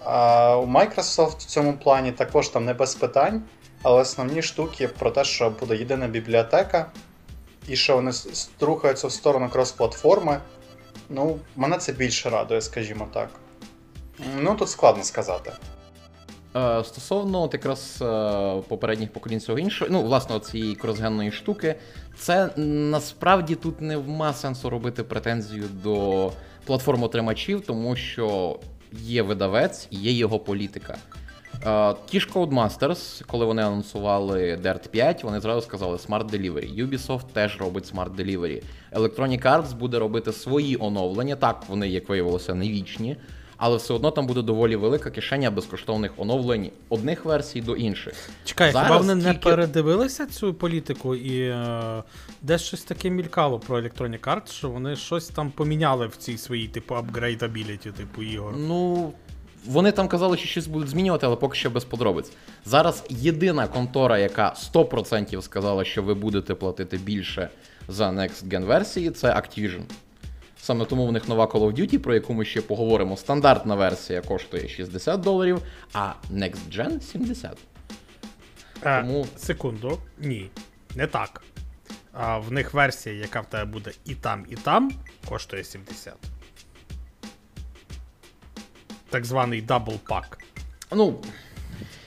А 0.05 0.57
у 0.57 0.67
Microsoft 0.67 1.39
в 1.39 1.45
цьому 1.45 1.73
плані 1.73 2.13
також 2.13 2.49
там 2.49 2.65
не 2.65 2.75
без 2.75 2.95
питань, 2.95 3.43
але 3.83 4.01
основні 4.03 4.43
штуки 4.43 4.89
про 4.89 5.11
те, 5.11 5.25
що 5.25 5.51
буде 5.51 5.77
єдина 5.77 6.07
бібліотека, 6.09 6.87
і 7.69 7.77
що 7.77 7.95
вони 7.95 8.11
с- 8.13 8.29
с- 8.29 8.51
рухаються 8.61 9.07
в 9.07 9.13
сторону 9.13 9.47
крос-платформи. 9.53 10.39
Ну, 11.11 11.39
мене 11.57 11.77
це 11.79 11.93
більше 11.93 12.31
радує, 12.31 12.61
скажімо 12.61 13.09
так. 13.15 13.29
Ну, 14.41 14.55
тут 14.55 14.69
складно 14.69 15.05
сказати. 15.05 15.53
Е, 16.57 16.85
Стосовно 16.85 17.43
от 17.43 17.55
якраз 17.55 17.99
е, 18.03 18.63
попередніх 18.69 19.13
поколінь 19.13 19.41
цього 19.41 19.59
іншого, 19.59 19.91
ну, 19.91 20.03
власне, 20.03 20.41
цієї 20.41 20.75
кросгенної 20.75 21.33
штуки, 21.33 21.75
це 22.19 22.51
насправді 22.57 23.55
тут 23.55 23.81
не 23.81 23.97
вма 23.97 24.35
сенсу 24.35 24.71
робити 24.71 25.03
претензію 25.05 25.65
до 25.83 26.33
платформ-отримачів, 26.67 27.61
тому 27.67 27.97
що 27.97 28.59
є 28.93 29.23
видавець 29.23 29.87
і 29.91 29.97
є 29.97 30.13
його 30.13 30.39
політика. 30.39 30.97
Е, 31.67 31.95
Ті 32.07 32.21
ж 32.21 32.29
Codemasters, 32.35 33.25
коли 33.27 33.45
вони 33.45 33.63
анонсували 33.63 34.59
Dirt 34.63 34.89
5, 34.89 35.25
вони 35.25 35.41
зразу 35.41 35.61
сказали 35.61 35.97
Smart 35.97 36.31
Delivery. 36.31 36.87
Ubisoft 36.87 37.25
теж 37.33 37.59
робить 37.61 37.95
Smart 37.95 38.17
Delivery. 38.17 38.63
Electronic 38.93 39.43
Arts 39.43 39.75
буде 39.75 39.99
робити 39.99 40.33
свої 40.33 40.77
оновлення. 40.81 41.37
Так, 41.37 41.63
вони, 41.69 41.89
як 41.89 42.09
виявилося, 42.09 42.55
не 42.55 42.69
вічні. 42.69 43.17
але 43.57 43.77
все 43.77 43.95
одно 43.95 44.11
там 44.11 44.27
буде 44.27 44.43
доволі 44.43 44.77
велика 44.77 45.11
кишеня 45.11 45.51
безкоштовних 45.51 46.13
оновлень 46.17 46.71
одних 46.89 47.25
версій 47.25 47.61
до 47.61 47.77
інших. 47.77 48.15
Чекай, 48.45 48.73
Зараз 48.73 48.89
хіба 48.89 48.99
вони 49.01 49.15
не 49.15 49.35
передивилися 49.35 50.27
цю 50.27 50.55
політику 50.55 51.15
і 51.15 51.41
е, 51.41 52.03
десь 52.43 52.63
щось 52.63 52.83
таке 52.83 53.11
мількало 53.11 53.59
про 53.59 53.81
Electronic 53.81 54.21
Arts, 54.21 54.53
що 54.53 54.69
вони 54.71 54.97
щось 54.97 55.29
там 55.29 55.51
поміняли 55.51 56.07
в 56.07 56.17
цій 56.17 56.39
своїй, 56.39 56.69
типу, 56.69 56.95
апгрейдабіліті, 56.95 57.91
типу 57.91 58.23
ігор. 58.23 58.55
Ну. 58.59 59.13
Вони 59.67 59.93
там 59.93 60.09
казали, 60.09 60.37
що 60.37 60.47
щось 60.47 60.67
будуть 60.67 60.89
змінювати, 60.89 61.27
але 61.27 61.37
поки 61.37 61.57
що 61.59 61.71
без 61.71 61.85
подробиць. 61.85 62.33
Зараз 62.65 63.05
єдина 63.09 63.69
контора, 63.69 64.19
яка 64.19 64.55
100% 64.75 65.43
сказала, 65.43 65.85
що 65.85 66.03
ви 66.03 66.15
будете 66.15 66.55
платити 66.55 66.97
більше 66.97 67.49
за 67.89 68.09
Next 68.11 68.49
Gen 68.49 68.65
версії, 68.65 69.11
це 69.11 69.29
Activision. 69.29 69.83
Саме 70.61 70.85
тому 70.85 71.07
в 71.07 71.13
них 71.13 71.29
нова 71.29 71.45
Call 71.47 71.61
of 71.61 71.73
Duty, 71.81 71.99
про 71.99 72.15
яку 72.15 72.35
ми 72.35 72.45
ще 72.45 72.61
поговоримо. 72.61 73.17
Стандартна 73.17 73.75
версія 73.75 74.21
коштує 74.21 74.69
60 74.69 75.21
доларів, 75.21 75.63
а 75.93 76.13
Next 76.33 76.57
Gen 76.77 77.01
70. 77.01 77.59
Е, 78.83 79.01
Тому- 79.03 79.27
Секунду. 79.37 79.99
Ні, 80.19 80.51
не 80.97 81.07
так. 81.07 81.43
А, 82.13 82.39
в 82.39 82.53
них 82.53 82.75
версія, 82.75 83.15
яка 83.15 83.41
в 83.41 83.47
тебе 83.47 83.65
буде 83.65 83.91
і 84.05 84.15
там, 84.15 84.47
і 84.51 84.55
там, 84.57 84.91
коштує 85.29 85.65
70. 85.65 86.15
Так 89.11 89.25
званий 89.25 89.63
double 89.63 89.93
pack. 90.09 90.39
Ну, 90.93 91.15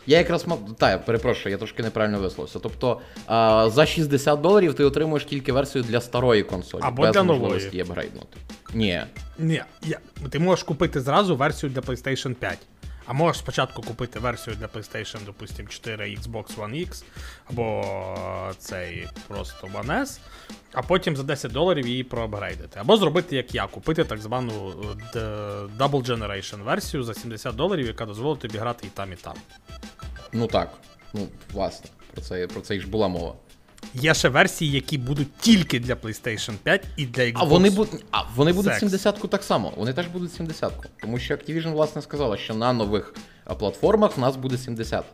я 0.08 0.18
якраз 0.18 0.48
мав. 0.48 0.60
Та, 0.78 0.92
я 0.92 0.98
перепрошую, 0.98 1.52
я 1.52 1.58
трошки 1.58 1.84
неправильно 1.84 2.20
висловився. 2.20 2.60
Тобто 2.60 3.02
а, 3.28 3.70
за 3.70 3.86
60 3.86 4.42
доларів 4.42 4.74
ти 4.74 4.84
отримуєш 4.84 5.26
тільки 5.26 5.54
версію 5.54 5.84
для 5.84 6.02
старої 6.02 6.44
консолі, 6.44 6.82
Або 6.84 7.02
без 7.02 7.12
для 7.12 7.24
нової. 7.24 7.42
можливості 7.42 7.80
апгрейднути. 7.82 8.38
Ні. 8.74 9.02
Ні, 9.40 9.62
я, 9.82 10.00
ти 10.30 10.40
можеш 10.40 10.64
купити 10.64 11.02
зразу 11.02 11.36
версію 11.36 11.70
для 11.70 11.82
PlayStation 11.82 12.34
5. 12.34 12.58
А 13.12 13.14
можеш 13.14 13.38
спочатку 13.38 13.82
купити 13.82 14.20
версію 14.20 14.56
для 14.56 14.66
PlayStation, 14.66 15.26
допустим, 15.26 15.68
4 15.68 16.06
Xbox 16.06 16.56
One 16.58 16.88
X, 16.88 17.04
або 17.46 17.82
е, 18.50 18.54
цей 18.58 19.08
просто 19.28 19.68
One 19.68 20.02
S, 20.02 20.20
а 20.74 20.82
потім 20.82 21.18
за 21.18 21.24
10 21.24 21.52
доларів 21.52 21.88
її 21.88 22.04
проапгрейдити. 22.04 22.80
Або 22.80 22.98
зробити, 22.98 23.36
як 23.36 23.56
я, 23.56 23.68
купити 23.68 24.04
так 24.04 24.20
звану 24.20 24.74
е, 25.16 25.20
Double 25.78 26.06
Generation 26.06 26.64
версію 26.64 27.04
за 27.04 27.14
70 27.14 27.56
доларів, 27.56 27.88
яка 27.88 28.06
дозволить 28.06 28.40
тобі 28.40 28.58
грати 28.58 28.88
і 28.88 28.90
там, 28.90 29.14
і 29.14 29.16
там. 29.16 29.36
Ну 30.34 30.48
так. 30.48 30.74
Ну, 31.14 31.28
власне, 31.54 31.90
про 32.14 32.22
це, 32.22 32.48
про 32.48 32.62
це 32.62 32.76
і 32.76 32.80
ж 32.80 32.88
була 32.88 33.08
мова. 33.08 33.34
Є 33.94 34.14
ще 34.14 34.30
версії, 34.30 34.72
які 34.72 34.98
будуть 34.98 35.38
тільки 35.38 35.80
для 35.80 35.94
PlayStation 35.94 36.54
5 36.64 36.86
і 36.98 37.06
для 37.06 37.24
Xbox. 37.24 37.34
А 37.36 37.44
вони 37.44 37.70
будуть. 37.70 38.06
А 38.12 38.22
вони 38.36 38.54
будуть 38.54 38.74
70-ку 38.74 39.28
так 39.28 39.44
само. 39.44 39.74
Вони 39.78 39.94
теж 39.94 40.08
будуть 40.08 40.42
70-ку. 40.42 40.84
Тому 41.02 41.20
що 41.20 41.34
Activision, 41.34 41.72
власне, 41.72 42.02
сказала, 42.02 42.38
що 42.38 42.54
на 42.54 42.74
нових 42.74 43.14
платформах 43.60 44.18
в 44.18 44.20
нас 44.20 44.36
буде 44.36 44.58
70. 44.58 45.06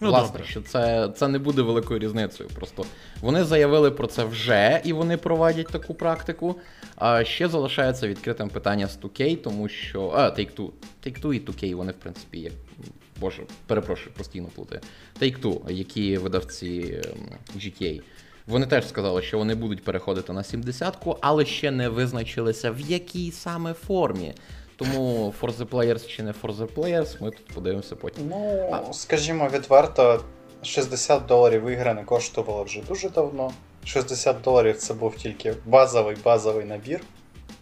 Ну, 0.00 0.08
власне, 0.10 0.28
добре. 0.32 0.44
що 0.44 0.62
це, 0.62 1.12
це 1.16 1.28
не 1.28 1.38
буде 1.38 1.62
великою 1.62 2.00
різницею. 2.00 2.50
Просто 2.54 2.84
вони 3.20 3.44
заявили 3.44 3.90
про 3.90 4.06
це 4.06 4.24
вже, 4.24 4.80
і 4.84 4.92
вони 4.92 5.16
проводять 5.16 5.66
таку 5.66 5.94
практику. 5.94 6.56
А 6.96 7.24
ще 7.24 7.48
залишається 7.48 8.08
відкритим 8.08 8.48
питання 8.48 8.86
з 8.86 8.98
2K, 8.98 9.36
тому 9.36 9.68
що. 9.68 10.12
А, 10.14 10.20
Take-Two. 10.20 10.70
Take-Two 11.06 11.32
і 11.34 11.40
2K, 11.40 11.74
вони, 11.74 11.92
в 11.92 11.94
принципі, 11.94 12.38
є. 12.38 12.50
Боже, 13.20 13.42
перепрошую, 13.66 14.16
постійно 14.16 14.48
плутаю. 14.54 14.80
Take-Two, 15.20 15.70
які 15.70 16.18
видавці 16.18 17.00
ем, 17.04 17.38
GTA. 17.56 18.02
Вони 18.46 18.66
теж 18.66 18.88
сказали, 18.88 19.22
що 19.22 19.38
вони 19.38 19.54
будуть 19.54 19.84
переходити 19.84 20.32
на 20.32 20.42
70-ку, 20.42 21.16
але 21.20 21.44
ще 21.44 21.70
не 21.70 21.88
визначилися 21.88 22.70
в 22.70 22.80
якій 22.80 23.30
саме 23.32 23.72
формі. 23.72 24.34
Тому 24.76 25.34
For 25.40 25.56
the 25.56 25.68
Players 25.68 26.06
чи 26.06 26.22
не 26.22 26.32
For 26.32 26.56
the 26.56 26.66
Players, 26.74 27.22
ми 27.22 27.30
тут 27.30 27.46
подивимося 27.46 27.96
потім. 27.96 28.28
Ну, 28.28 28.68
скажімо 28.92 29.48
відверто, 29.52 30.24
60 30.62 31.26
доларів 31.26 31.66
ігри 31.66 31.94
не 31.94 32.04
коштувало 32.04 32.64
вже 32.64 32.82
дуже 32.82 33.08
давно. 33.08 33.52
60 33.84 34.40
доларів 34.40 34.76
це 34.76 34.94
був 34.94 35.16
тільки 35.16 35.54
базовий 35.66 36.16
базовий 36.24 36.64
набір, 36.64 37.00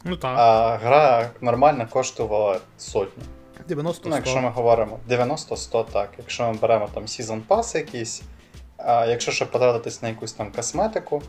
Ну 0.05 0.17
так, 0.17 0.35
а 0.39 0.77
гра 0.77 1.31
нормально 1.41 1.87
коштувала 1.91 2.61
сотню. 2.79 3.23
90 3.69 4.09
Ну, 4.09 4.17
якщо 4.17 4.41
ми 4.41 4.51
говоримо 4.51 4.99
90-100, 5.11 5.85
так. 5.93 6.11
Якщо 6.19 6.43
ми 6.43 6.53
беремо 6.55 6.89
там 6.95 7.03
Season 7.03 7.41
Pass 7.49 7.77
якийсь, 7.77 8.23
а 8.77 9.07
якщо 9.07 9.33
ще 9.33 9.45
потратитись 9.47 10.03
на 10.03 10.09
якусь 10.09 10.33
там 10.33 10.53
косметику, 10.53 11.23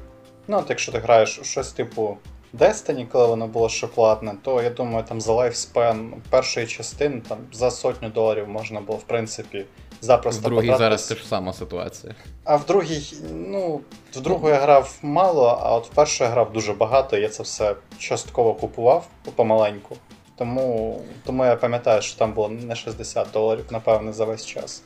ну 0.47 0.57
от 0.57 0.69
якщо 0.69 0.91
ти 0.91 0.97
граєш 0.99 1.39
у 1.39 1.43
щось 1.43 1.71
типу 1.71 2.17
Destiny, 2.53 3.07
коли 3.07 3.27
воно 3.27 3.47
було 3.47 3.69
ще 3.69 3.87
платне, 3.87 4.35
то 4.43 4.61
я 4.61 4.69
думаю, 4.69 5.05
там 5.09 5.21
за 5.21 5.33
лайфспен 5.33 6.13
першої 6.29 6.67
частини 6.67 7.21
там 7.29 7.37
за 7.53 7.71
сотню 7.71 8.09
доларів 8.09 8.47
можна 8.49 8.81
було, 8.81 8.97
в 8.99 9.03
принципі, 9.03 9.65
В 10.01 10.05
запросто 10.05 10.49
другій 10.49 10.67
зараз 10.67 10.79
потратитись. 10.79 11.07
теж 11.07 11.27
сама 11.27 11.53
ситуація. 11.53 12.15
А 12.43 12.55
в 12.55 12.65
другій, 12.65 13.13
ну, 13.31 13.81
в 14.13 14.19
другу 14.21 14.49
я 14.49 14.55
грав 14.55 14.97
мало, 15.01 15.59
а 15.63 15.75
от 15.75 15.87
в 15.87 15.89
першу 15.89 16.23
я 16.23 16.29
грав 16.29 16.53
дуже 16.53 16.73
багато, 16.73 17.17
і 17.17 17.21
я 17.21 17.29
це 17.29 17.43
все 17.43 17.75
частково 17.97 18.53
купував 18.53 19.07
помаленьку. 19.35 19.95
Тому, 20.35 21.01
тому 21.25 21.45
я 21.45 21.55
пам'ятаю, 21.55 22.01
що 22.01 22.19
там 22.19 22.33
було 22.33 22.49
не 22.49 22.75
60 22.75 23.27
доларів, 23.33 23.65
напевне, 23.71 24.13
за 24.13 24.25
весь 24.25 24.45
час. 24.45 24.83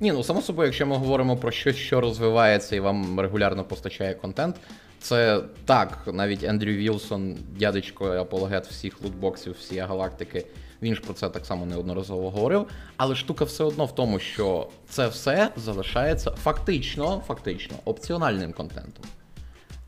Ні, 0.00 0.12
ну 0.12 0.22
само 0.22 0.42
собою, 0.42 0.66
якщо 0.66 0.86
ми 0.86 0.96
говоримо 0.96 1.36
про 1.36 1.50
щось, 1.50 1.76
що 1.76 2.00
розвивається 2.00 2.76
і 2.76 2.80
вам 2.80 3.20
регулярно 3.20 3.64
постачає 3.64 4.14
контент, 4.14 4.56
це 5.00 5.40
так, 5.64 6.08
навіть 6.12 6.44
Ендрю 6.44 6.70
Вілсон, 6.70 7.36
дядечко 7.58 8.06
апологет 8.06 8.66
всіх 8.66 9.02
лутбоксів, 9.02 9.52
всієї 9.52 9.86
галактики, 9.86 10.46
він 10.82 10.94
ж 10.94 11.00
про 11.00 11.14
це 11.14 11.28
так 11.28 11.46
само 11.46 11.66
неодноразово 11.66 12.30
говорив. 12.30 12.66
Але 12.96 13.14
штука 13.14 13.44
все 13.44 13.64
одно 13.64 13.84
в 13.84 13.94
тому, 13.94 14.18
що 14.18 14.68
це 14.88 15.08
все 15.08 15.50
залишається 15.56 16.30
фактично, 16.30 17.22
фактично 17.26 17.76
опціональним 17.84 18.52
контентом. 18.52 19.04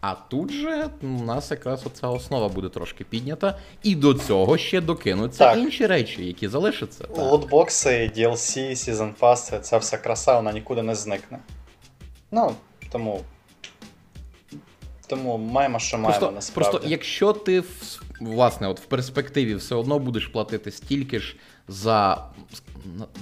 А 0.01 0.15
тут 0.15 0.51
же 0.51 0.89
у 1.03 1.07
нас 1.07 1.51
якраз 1.51 1.87
оця 1.87 2.09
основа 2.09 2.49
буде 2.49 2.69
трошки 2.69 3.05
піднята, 3.05 3.59
і 3.83 3.95
до 3.95 4.15
цього 4.15 4.59
ще 4.59 4.81
докинуться 4.81 5.39
Так. 5.39 5.59
інші 5.59 5.87
речі, 5.87 6.27
які 6.27 6.49
залишаться. 6.49 7.05
Так. 7.05 7.19
Лутбокси, 7.19 8.11
DLC, 8.17 8.59
Season 8.71 9.13
Pass, 9.21 9.61
ця 9.61 9.79
вся 9.79 9.99
краса, 9.99 10.37
вона 10.37 10.53
нікуди 10.53 10.83
не 10.83 10.95
зникне. 10.95 11.39
Ну, 12.31 12.55
тому. 12.93 13.21
Тому 15.07 15.39
маємо, 15.39 15.79
що 15.79 15.99
маємо 15.99 16.19
Просто, 16.19 16.35
насправді. 16.35 16.71
просто 16.71 16.89
якщо 16.91 17.33
ти 17.33 17.61
в- 17.61 18.01
власне, 18.21 18.69
от 18.69 18.81
в 18.81 18.85
перспективі 18.85 19.55
все 19.55 19.75
одно 19.75 19.99
будеш 19.99 20.27
платити 20.27 20.71
стільки 20.71 21.19
ж 21.21 21.37
за. 21.69 22.25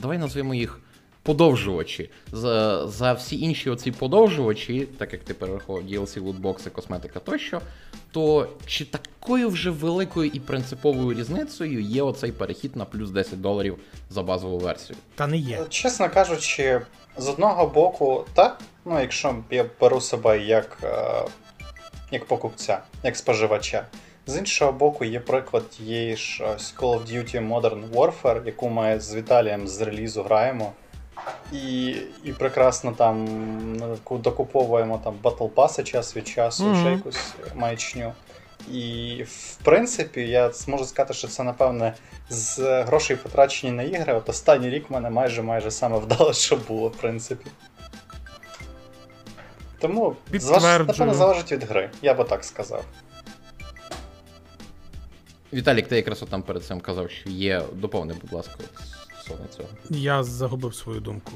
Давай 0.03 0.19
назвемо 0.19 0.55
їх 0.55 0.81
подовжувачі. 1.29 2.11
За, 2.33 2.87
за 2.89 3.13
всі 3.13 3.41
інші 3.41 3.71
оці 3.71 3.93
подовжувачі, 3.93 4.89
так 4.99 5.13
як 5.13 5.25
ти 5.25 5.35
перерахував 5.35 5.83
DLC, 5.83 6.21
лутбокси, 6.21 6.71
косметика 6.71 7.21
тощо, 7.21 7.61
то 8.13 8.49
чи 8.67 8.85
такою 8.85 9.49
вже 9.49 9.71
великою 9.71 10.31
і 10.35 10.41
принциповою 10.41 11.19
різницею 11.19 11.81
є 11.81 12.03
оцей 12.03 12.33
перехід 12.33 12.77
на 12.77 12.85
плюс 12.85 13.11
10 13.11 13.41
доларів 13.41 13.79
за 14.11 14.23
базову 14.23 14.59
версію? 14.59 14.97
Та 15.15 15.27
не 15.27 15.37
є. 15.37 15.61
Чесно 15.69 16.11
кажучи, 16.11 16.81
з 17.17 17.29
одного 17.29 17.67
боку, 17.67 18.25
так, 18.35 18.61
ну 18.85 19.01
якщо 19.01 19.37
я 19.51 19.65
беру 19.81 20.01
себе 20.01 20.39
як, 20.39 20.79
е, 20.83 21.25
як 22.11 22.25
покупця, 22.25 22.81
як 23.03 23.17
споживача. 23.17 23.87
З 24.27 24.39
іншого 24.39 24.73
боку, 24.73 25.05
є 25.05 25.21
приклад 25.21 25.71
тієї 25.71 26.17
ж 26.17 26.45
Call 26.45 26.79
of 26.79 27.13
Duty 27.13 27.49
Modern 27.49 27.91
Warfare, 27.91 28.47
яку 28.47 28.69
ми 28.69 29.01
з 29.01 29.15
Віталієм 29.15 29.69
з 29.69 29.81
релізу 29.81 30.23
граємо. 30.23 30.73
І, 31.53 31.87
і 32.25 32.33
прекрасно 32.33 32.93
там 32.93 33.27
докуповуємо 34.11 35.01
там 35.05 35.15
Battle 35.23 35.51
Pass 35.51 35.83
час 35.85 36.17
від 36.17 36.29
часу, 36.29 36.65
Мгм. 36.65 36.81
ще 36.81 36.91
якусь 36.93 37.35
маячню. 37.55 38.13
І 38.73 39.25
в 39.29 39.55
принципі, 39.57 40.21
я 40.21 40.51
можу 40.67 40.85
сказати, 40.85 41.15
що 41.15 41.29
це, 41.29 41.43
напевне, 41.43 41.95
з 42.31 42.83
грошей 42.83 43.17
потрачені 43.17 43.73
на 43.73 43.83
ігри, 43.83 44.13
от 44.15 44.29
останній 44.29 44.71
рік 44.71 44.91
в 44.91 44.93
мене 44.93 45.11
майже 45.11 45.43
майже 45.43 45.71
саме 45.71 45.99
вдало, 45.99 46.33
що 46.33 46.57
було, 46.57 46.89
в 46.89 46.97
принципі. 46.97 47.51
Тому 49.81 50.17
зваж- 50.33 50.87
напевно 50.87 51.15
залежить 51.15 51.53
від 51.53 51.65
гри, 51.65 51.91
я 52.03 52.15
би 52.15 52.25
так 52.25 52.45
сказав. 52.45 52.85
Віталік, 55.53 55.89
ти 55.89 55.97
якраз 55.97 56.23
от 56.23 56.29
там 56.29 56.43
перед 56.43 56.65
цим 56.65 56.81
казав, 56.81 57.11
що 57.11 57.31
є. 57.31 57.63
Доповни, 57.73 58.15
будь 58.23 58.33
ласка, 58.33 58.55
стосовно 59.29 59.47
цього. 59.57 59.69
Я 59.91 60.23
загубив 60.23 60.75
свою 60.75 61.01
думку. 61.01 61.33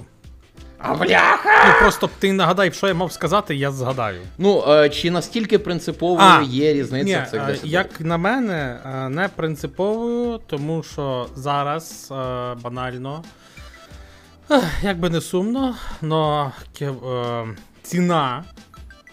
А 0.78 0.94
бляха! 0.94 1.64
Ну 1.66 1.80
просто 1.80 2.10
ти 2.18 2.32
нагадай, 2.32 2.72
що 2.72 2.88
я 2.88 2.94
мав 2.94 3.12
сказати, 3.12 3.54
я 3.54 3.70
згадаю. 3.70 4.20
Ну, 4.38 4.64
е, 4.68 4.90
чи 4.90 5.10
настільки 5.10 5.58
принциповою 5.58 6.28
А, 6.28 6.42
є 6.42 6.72
різниця 6.72 7.18
Ні, 7.18 7.24
в 7.26 7.30
цих 7.30 7.42
е, 7.42 7.46
10 7.46 7.64
як 7.64 8.00
на 8.00 8.16
мене, 8.16 8.80
е, 8.86 9.08
не 9.08 9.28
принциповою, 9.28 10.40
тому 10.46 10.82
що 10.82 11.26
зараз 11.34 12.08
е, 12.12 12.14
банально, 12.54 13.24
ех, 14.50 14.64
як 14.82 14.98
би 14.98 15.10
не 15.10 15.20
сумно, 15.20 15.74
но 16.02 16.52
е, 16.82 16.92
ціна 17.82 18.44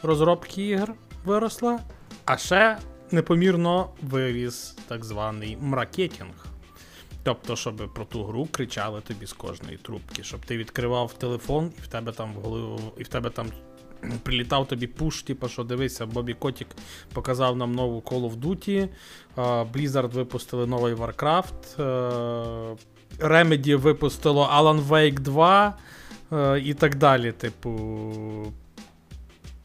розробки 0.04 0.68
ігр 0.68 0.94
виросла, 1.26 1.80
а 2.26 2.38
ще 2.38 2.78
непомірно 3.12 3.90
виріс 4.02 4.76
так 4.88 5.06
званий 5.06 5.58
маркетинг. 5.62 6.49
Тобто, 7.24 7.56
щоб 7.56 7.94
про 7.94 8.06
ту 8.06 8.24
гру 8.24 8.48
кричали 8.52 9.02
тобі 9.02 9.26
з 9.26 9.34
кожної 9.34 9.78
трубки, 9.78 10.24
щоб 10.24 10.40
ти 10.46 10.58
відкривав 10.58 11.14
телефон, 11.14 11.72
і 11.78 11.82
в 11.82 11.88
тебе 11.88 12.12
там 12.12 12.34
в 12.34 12.36
голову, 12.36 12.92
і 12.98 13.04
в 13.04 13.08
тебе 13.08 13.30
там 13.30 13.48
прилітав 14.24 14.68
тобі 14.68 14.88
пуш, 14.88 15.24
типу, 15.24 15.48
що 15.48 15.64
дивися, 15.64 16.06
Бобі 16.06 16.34
Котік 16.34 16.68
показав 17.14 17.58
нам 17.58 17.76
нову 17.76 18.00
Call 18.00 18.32
of 18.32 18.40
Duty, 18.40 18.90
Blizzard 19.72 20.12
випустили 20.12 20.68
новий 20.68 20.94
Warcraft, 20.94 21.82
е, 21.82 22.76
Remedy 23.20 23.76
випустило 23.76 24.50
Alan 24.54 24.88
Wake 24.88 25.20
2 25.20 25.78
е, 26.32 26.60
і 26.60 26.74
так 26.74 26.96
далі. 26.96 27.32
Типу. 27.32 27.72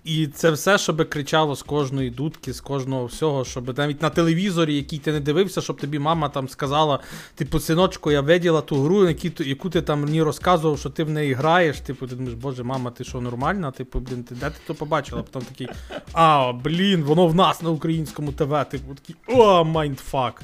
І 0.05 0.27
це 0.27 0.51
все, 0.51 0.79
щоб 0.79 1.09
кричало 1.09 1.57
з 1.57 1.63
кожної 1.63 2.11
дудки, 2.11 2.53
з 2.53 2.61
кожного 2.61 3.07
всього, 3.07 3.45
щоб 3.45 3.79
навіть 3.79 4.03
на 4.03 4.11
телевізорі, 4.11 4.77
який 4.77 4.99
ти 4.99 5.13
не 5.13 5.21
дивився, 5.21 5.61
щоб 5.61 5.81
тобі 5.81 5.99
мама 5.99 6.29
там 6.29 6.49
сказала: 6.49 7.01
типу, 7.35 7.61
синочку, 7.61 8.13
я 8.13 8.21
виділа 8.21 8.61
ту 8.61 8.83
гру, 8.83 9.09
яку, 9.39 9.71
ти 9.71 9.83
там 9.83 10.01
мені 10.01 10.23
розказував, 10.23 10.79
що 10.79 10.91
ти 10.91 11.05
в 11.05 11.11
неї 11.11 11.33
граєш. 11.33 11.81
Типу, 11.81 12.07
ти 12.07 12.15
думаєш, 12.15 12.39
боже, 12.39 12.63
мама, 12.63 12.91
ти 12.91 13.05
що 13.05 13.21
нормальна? 13.21 13.71
Типу, 13.71 14.01
блін, 14.01 14.25
ти 14.25 14.35
де 14.35 14.51
ти 14.51 14.57
то 14.67 14.75
побачила? 14.75 15.23
Потім 15.23 15.49
такий, 15.49 15.69
а, 16.13 16.53
блін, 16.53 17.03
воно 17.03 17.27
в 17.27 17.35
нас 17.35 17.63
на 17.63 17.71
українському 17.71 18.33
ТВ. 18.33 18.65
Типу, 18.71 18.95
такий, 18.95 19.17
о, 19.29 19.65
майндфак. 19.65 20.43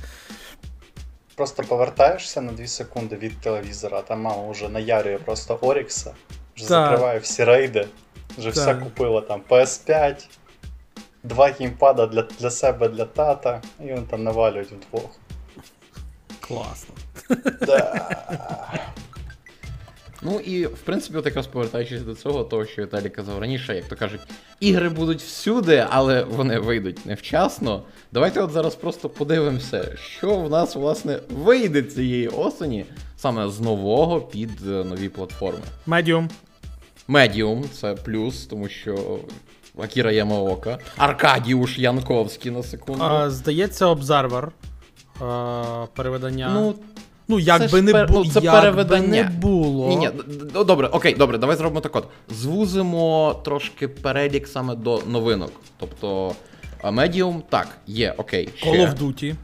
Просто 1.35 1.63
повертаєшся 1.63 2.41
на 2.41 2.53
2 2.53 2.67
секунди 2.67 3.17
від 3.17 3.39
телевізора, 3.39 3.99
а 3.99 4.03
там 4.03 4.21
мама 4.21 4.51
вже 4.51 4.69
наярює 4.69 5.19
просто 5.19 5.59
Орікса, 5.61 6.15
вже 6.57 6.65
закриває 6.67 7.19
всі 7.19 7.45
рейди, 7.45 7.87
вже 8.39 8.51
все 8.51 8.65
Так. 8.65 8.83
купила 8.83 9.21
там 9.21 9.43
PS5, 9.49 10.27
два 11.23 11.47
геймпада 11.49 12.07
для, 12.07 12.23
для 12.23 12.51
себе, 12.51 12.89
для 12.89 13.05
тата, 13.05 13.63
і 13.81 13.93
вони 13.93 14.07
там 14.11 14.23
навалюють 14.23 14.69
вдвох. 14.73 15.11
Класно. 16.41 16.95
Да. 17.61 18.09
Ну 20.23 20.41
і 20.41 20.67
в 20.67 20.79
принципі, 20.79 21.19
от 21.19 21.27
якраз 21.27 21.47
повертаючись 21.47 22.03
до 22.03 22.15
цього, 22.15 22.45
того, 22.45 22.67
що 22.67 22.83
Віталій 22.83 23.09
казав 23.09 23.39
раніше, 23.39 23.75
як 23.77 23.85
то 23.85 23.97
кажуть, 23.97 24.21
ігри 24.61 24.89
будуть 24.89 25.21
всюди, 25.23 25.87
але 25.91 26.23
вони 26.23 26.59
вийдуть 26.59 27.07
невчасно. 27.07 27.83
Давайте 28.13 28.41
от 28.41 28.51
зараз 28.51 28.75
просто 28.75 29.09
подивимося, 29.09 29.97
що 29.97 30.37
в 30.37 30.51
нас 30.51 30.75
власне 30.77 31.19
вийде 31.31 31.83
цієї 31.83 32.29
осені 32.29 32.85
саме 33.17 33.49
з 33.49 33.61
нового 33.61 34.21
під 34.21 34.51
е, 34.67 34.71
нові 34.71 35.09
платформи. 35.09 35.61
Медіум. 37.11 37.65
Це 37.81 37.95
плюс, 37.95 38.47
тому 38.47 38.69
що 38.69 39.19
Акіра 39.79 40.13
Ямаока, 40.13 40.79
Аркадіуш 40.97 41.79
Янковський 41.79 42.51
на 42.53 42.63
секунду. 42.63 43.05
А, 43.05 43.31
здається, 43.31 43.87
Observer. 43.87 44.49
А, 45.21 45.87
переведення. 45.95 46.51
ну, 46.55 46.75
Ну, 47.29 47.39
як 47.39 47.59
Це 47.61 47.69
би 47.69 47.83
не, 47.83 47.93
пер- 47.93 48.09
бу... 48.09 48.25
ну, 48.25 48.31
це 48.31 48.41
як 48.41 48.75
би 48.89 49.01
не 49.01 49.25
було. 49.25 49.89
Ні, 49.89 49.97
ні, 49.97 50.11
добре, 50.65 50.87
окей, 50.87 51.15
добре, 51.15 51.39
давай 51.39 51.57
зробимо 51.57 51.81
так 51.81 51.97
от. 51.97 52.09
Звузимо 52.29 53.35
трошки 53.45 53.89
перелік 53.89 54.49
саме 54.49 54.75
до 54.75 55.03
новинок. 55.07 55.53
Тобто, 55.79 56.35
Medium, 56.83 57.43
так, 57.49 57.69
є, 57.87 58.15
окей. 58.17 58.49
Ще. 58.57 58.71
Call 58.71 58.89
of 58.89 58.99
Duty. 58.99 59.35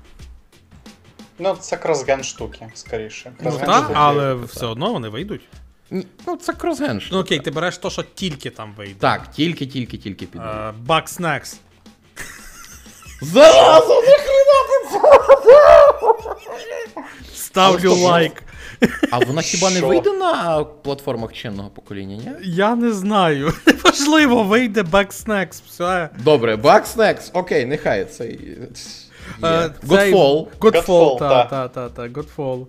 Ну, 1.38 1.56
це 1.60 1.76
cross-gen 1.76 2.24
штуки, 2.24 2.66
скоріше. 2.74 3.32
Ну 3.40 3.52
так, 3.66 3.90
але 3.94 4.34
все 4.34 4.66
одно 4.66 4.92
вони 4.92 5.08
вийдуть. 5.08 5.42
Ну, 5.90 6.36
це 6.40 6.52
кросген. 6.52 7.02
Ну 7.12 7.18
окей, 7.18 7.40
ти 7.40 7.50
береш 7.50 7.78
то, 7.78 7.90
що 7.90 8.02
тільки 8.14 8.50
там 8.50 8.74
вийде. 8.76 8.94
Так, 8.98 9.30
тільки, 9.30 9.66
тільки, 9.66 9.98
тільки 9.98 10.26
під. 10.26 10.40
Е, 10.40 10.72
Bug 10.86 11.20
Snacks. 11.20 11.56
Зараза, 13.22 13.94
нахрена 13.94 14.82
ти 14.82 14.98
Ставлю 17.34 17.94
лайк. 17.94 18.42
А 19.10 19.18
вона 19.18 19.42
хіба 19.42 19.70
не 19.70 19.80
вийде 19.80 20.12
на 20.12 20.64
платформах 20.64 21.32
чинного 21.32 21.70
покоління, 21.70 22.16
ні? 22.16 22.30
Я 22.42 22.74
не 22.74 22.92
знаю. 22.92 23.52
Неважливо, 23.66 24.44
вийде 24.44 24.82
Bug 24.82 25.50
Все. 25.68 26.08
Добре, 26.18 26.56
Bugsnax, 26.56 27.30
окей, 27.32 27.66
нехай 27.66 28.04
цей. 28.04 28.58
Е, 29.42 29.62
Є. 29.62 29.70
цей- 29.88 30.14
Godfall. 30.14 30.46
Godfall, 30.60 31.18
та, 31.18 31.28
та. 31.28 31.44
та, 31.44 31.68
та, 31.68 31.88
та, 31.88 32.02
Godfall. 32.02 32.66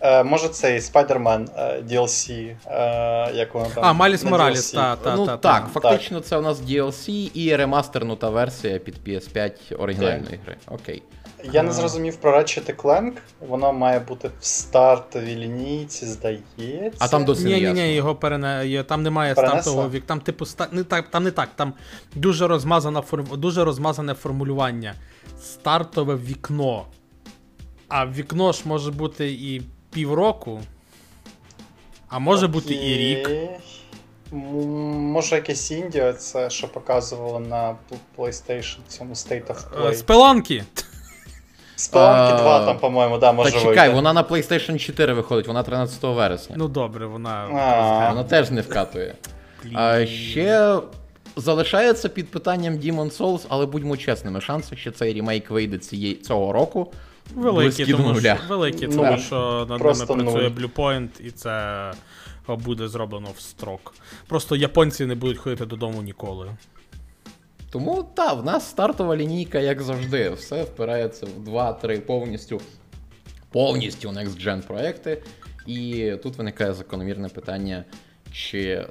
Е, 0.00 0.24
може 0.24 0.48
цей 0.48 0.78
Spider-Man 0.78 1.48
е, 1.56 1.82
DLC, 1.82 2.56
е, 2.66 3.32
як 3.34 3.54
воно 3.54 3.66
там. 3.74 3.84
А, 3.84 3.92
Маліс 3.92 4.24
Мораліс, 4.24 4.70
та, 4.70 4.96
та, 4.96 5.16
ну 5.16 5.26
та, 5.26 5.36
так, 5.36 5.64
та. 5.72 5.80
фактично 5.80 6.20
це 6.20 6.36
у 6.36 6.42
нас 6.42 6.60
DLC 6.60 7.30
і 7.34 7.56
ремастернута 7.56 8.30
версія 8.30 8.78
під 8.78 8.94
PS5 9.06 9.76
оригінальної 9.82 10.40
гри. 10.44 10.56
Окей. 10.68 11.02
Я 11.52 11.60
А. 11.60 11.62
не 11.62 11.72
зрозумів 11.72 12.16
про 12.16 12.38
Ratchet 12.38 12.76
Clank, 12.76 13.12
воно 13.40 13.72
має 13.72 14.00
бути 14.00 14.30
в 14.40 14.44
стартовій 14.44 15.36
лінійці, 15.36 16.06
здається. 16.06 16.98
А 16.98 17.08
там 17.08 17.24
досі 17.24 17.44
Ні, 17.44 17.72
ні, 17.72 17.94
його 17.94 18.14
перене... 18.14 18.84
там 18.88 19.02
немає 19.02 19.34
Перенесло? 19.34 19.62
стартового 19.62 19.90
вік. 19.90 20.04
Там, 20.06 20.20
типу, 20.20 20.44
ста... 20.44 20.68
не 20.72 20.84
так, 20.84 21.08
там 21.08 21.24
не 21.24 21.30
так, 21.30 21.48
там 21.56 21.72
дуже 22.14 22.46
розмазана 22.46 23.00
форм... 23.00 23.26
дуже 23.36 23.64
розмазане 23.64 24.14
формулювання. 24.14 24.94
Стартове 25.40 26.14
вікно. 26.16 26.84
А 27.88 28.06
вікно 28.06 28.52
ж 28.52 28.62
може 28.64 28.90
бути 28.90 29.30
і 29.32 29.62
півроку, 29.96 30.60
а 32.08 32.18
може 32.18 32.48
бути 32.48 32.74
і 32.74 32.96
рік. 32.96 33.30
Може 34.32 35.34
якесь 35.34 35.70
Індіо, 35.70 36.12
це 36.12 36.50
що 36.50 36.68
показувало 36.68 37.40
на 37.40 37.76
PlayStation 38.18 38.76
цьому 38.88 39.14
State 39.14 39.46
of 39.46 39.56
Е, 39.74 39.80
Play. 39.80 39.94
Спеланки. 39.94 40.64
Спеланки 41.76 42.42
2 42.42 42.66
там, 42.66 42.78
по-моєму, 42.78 43.18
да, 43.18 43.32
Та 43.32 43.50
чекай, 43.50 43.94
вона 43.94 44.12
на 44.12 44.22
PlayStation 44.22 44.78
4 44.78 45.12
виходить, 45.12 45.46
вона 45.46 45.62
13 45.62 46.02
вересня. 46.02 46.56
Ну 46.58 46.68
добре, 46.68 47.06
вона. 47.06 47.48
А. 47.54 48.08
Вона 48.08 48.24
теж 48.24 48.50
не 48.50 48.60
вкатує. 48.60 49.14
А 49.74 50.06
ще 50.06 50.78
залишається 51.36 52.08
під 52.08 52.30
питанням 52.30 52.74
Demon 52.74 53.18
Souls, 53.18 53.40
але 53.48 53.66
будьмо 53.66 53.96
чесними, 53.96 54.40
шанси, 54.40 54.76
що 54.76 54.90
цей 54.92 55.14
ремейк 55.14 55.50
вийде 55.50 55.78
цієї, 55.78 56.14
цього 56.14 56.52
року. 56.52 56.92
Великі, 57.34 57.64
близькі 57.64 57.84
до 57.84 57.96
тому, 57.96 58.20
що, 58.20 58.36
великі, 58.48 58.86
Ну, 58.86 58.96
тому 58.96 59.10
да. 59.10 59.18
що 59.18 59.66
над 59.68 59.80
Просто 59.80 60.16
ними 60.16 60.32
працює 60.32 60.50
нуль. 60.50 60.56
Bluepoint, 60.56 61.08
і 61.20 61.30
це 61.30 61.92
буде 62.48 62.88
зроблено 62.88 63.28
в 63.36 63.40
строк. 63.40 63.94
Просто 64.26 64.56
японці 64.56 65.06
не 65.06 65.14
будуть 65.14 65.38
ходити 65.38 65.66
додому 65.66 66.02
ніколи. 66.02 66.56
Тому 67.70 68.08
так, 68.14 68.38
в 68.38 68.44
нас 68.44 68.68
стартова 68.70 69.16
лінійка, 69.16 69.58
як 69.58 69.82
завжди, 69.82 70.30
все 70.30 70.62
впирається 70.62 71.26
в 71.26 71.48
2-3 71.48 72.00
повністю 72.00 72.60
повністю 73.50 74.08
next 74.08 74.46
gen 74.46 74.66
проекти. 74.66 75.22
І 75.66 76.12
тут 76.22 76.36
виникає 76.36 76.72
закономірне 76.72 77.28
питання, 77.28 77.84
чи. 78.32 78.86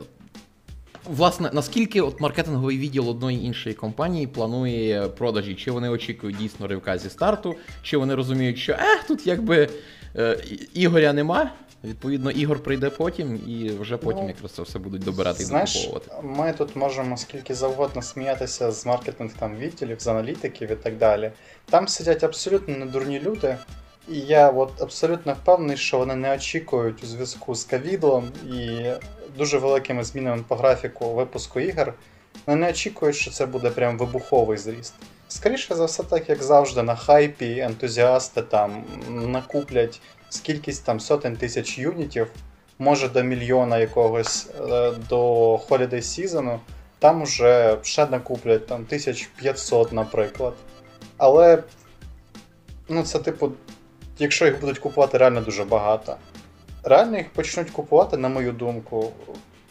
Власне, 1.10 1.50
наскільки 1.54 2.02
от 2.02 2.22
маркетинговий 2.22 2.78
відділ 2.78 3.10
одної 3.10 3.46
іншої 3.46 3.76
компанії 3.76 4.28
планує 4.28 5.08
продажі, 5.08 5.56
чи 5.56 5.72
вони 5.72 5.90
очікують 5.90 6.38
дійсно 6.38 6.68
ривка 6.68 6.98
зі 6.98 7.10
старту, 7.10 7.56
чи 7.82 7.98
вони 7.98 8.16
розуміють, 8.16 8.58
що 8.58 8.74
ех, 8.74 9.04
тут 9.08 9.28
якби 9.28 9.70
е, 10.16 10.38
Ігоря 10.74 11.14
нема, 11.14 11.52
відповідно, 11.84 12.32
Ігор 12.32 12.64
прийде 12.64 12.90
потім, 12.90 13.36
і 13.48 13.70
вже 13.70 13.98
потім 13.98 14.22
Ну, 14.22 14.28
якраз 14.28 14.52
це 14.52 14.62
все 14.62 14.80
будуть 14.80 15.04
добирати 15.04 15.44
і 15.44 15.46
Знаєш, 15.46 15.74
докуповувати. 15.74 16.28
ми 16.28 16.54
тут 16.58 16.76
можемо 16.76 17.18
скільки 17.18 17.54
завгодно 17.54 18.02
сміятися 18.02 18.72
з 18.72 18.86
маркетинг 18.86 19.32
там 19.40 19.56
відділів, 19.58 20.00
з 20.00 20.08
аналітиків 20.08 20.72
і 20.72 20.76
так 20.76 20.98
далі. 20.98 21.32
Там 21.70 21.88
сидять 21.88 22.24
абсолютно 22.24 22.78
недурні 22.78 23.20
люди, 23.20 23.58
і 24.10 24.20
я 24.20 24.50
от 24.50 24.82
абсолютно 24.82 25.34
впевнений, 25.34 25.78
що 25.78 25.98
вони 25.98 26.16
не 26.16 26.36
очікують 26.36 27.04
у 27.04 27.08
зв'язку 27.08 27.56
з 27.56 27.64
ковідом 27.64 28.24
і 28.54 28.86
дуже 29.38 29.58
великими 29.58 30.04
змінами 30.04 30.44
по 30.48 30.56
графіку 30.56 31.14
випуску 31.14 31.60
ігор. 31.60 31.94
Вони 32.46 32.62
не 32.62 32.70
очікують, 32.70 33.16
що 33.16 33.32
це 33.32 33.46
буде 33.46 33.70
прям 33.70 33.98
вибуховий 33.98 34.58
зріст. 34.58 34.94
Скоріше 35.28 35.76
за 35.76 35.86
все, 35.86 36.04
так 36.04 36.30
як 36.30 36.44
завжди, 36.44 36.84
на 36.84 36.96
хайпі 36.96 37.60
ентузіасти 37.60 38.42
там 38.42 38.84
накуплять 39.10 40.02
скількись 40.30 40.80
там 40.80 41.00
сотень 41.00 41.38
тисяч 41.38 41.78
юнітів, 41.78 42.32
може 42.80 43.10
до 43.10 43.24
мільйона 43.24 43.78
якогось 43.78 44.48
е, 44.60 44.92
до 45.10 45.56
Holiday 45.56 46.02
Season, 46.02 46.60
там 47.00 47.22
уже 47.22 47.78
ще 47.82 48.06
накуплять 48.06 48.68
там 48.68 48.82
1500, 48.82 49.94
наприклад. 49.94 50.54
Але 51.18 51.64
ну, 52.90 53.04
це, 53.04 53.20
типу, 53.20 53.52
якщо 54.20 54.46
їх 54.46 54.60
будуть 54.60 54.80
купувати 54.80 55.18
реально 55.18 55.42
дуже 55.42 55.64
багато. 55.64 56.18
Реально 56.86 57.18
їх 57.18 57.30
почнуть 57.30 57.70
купувати, 57.70 58.18
на 58.18 58.30
мою 58.30 58.52
думку, 58.52 59.12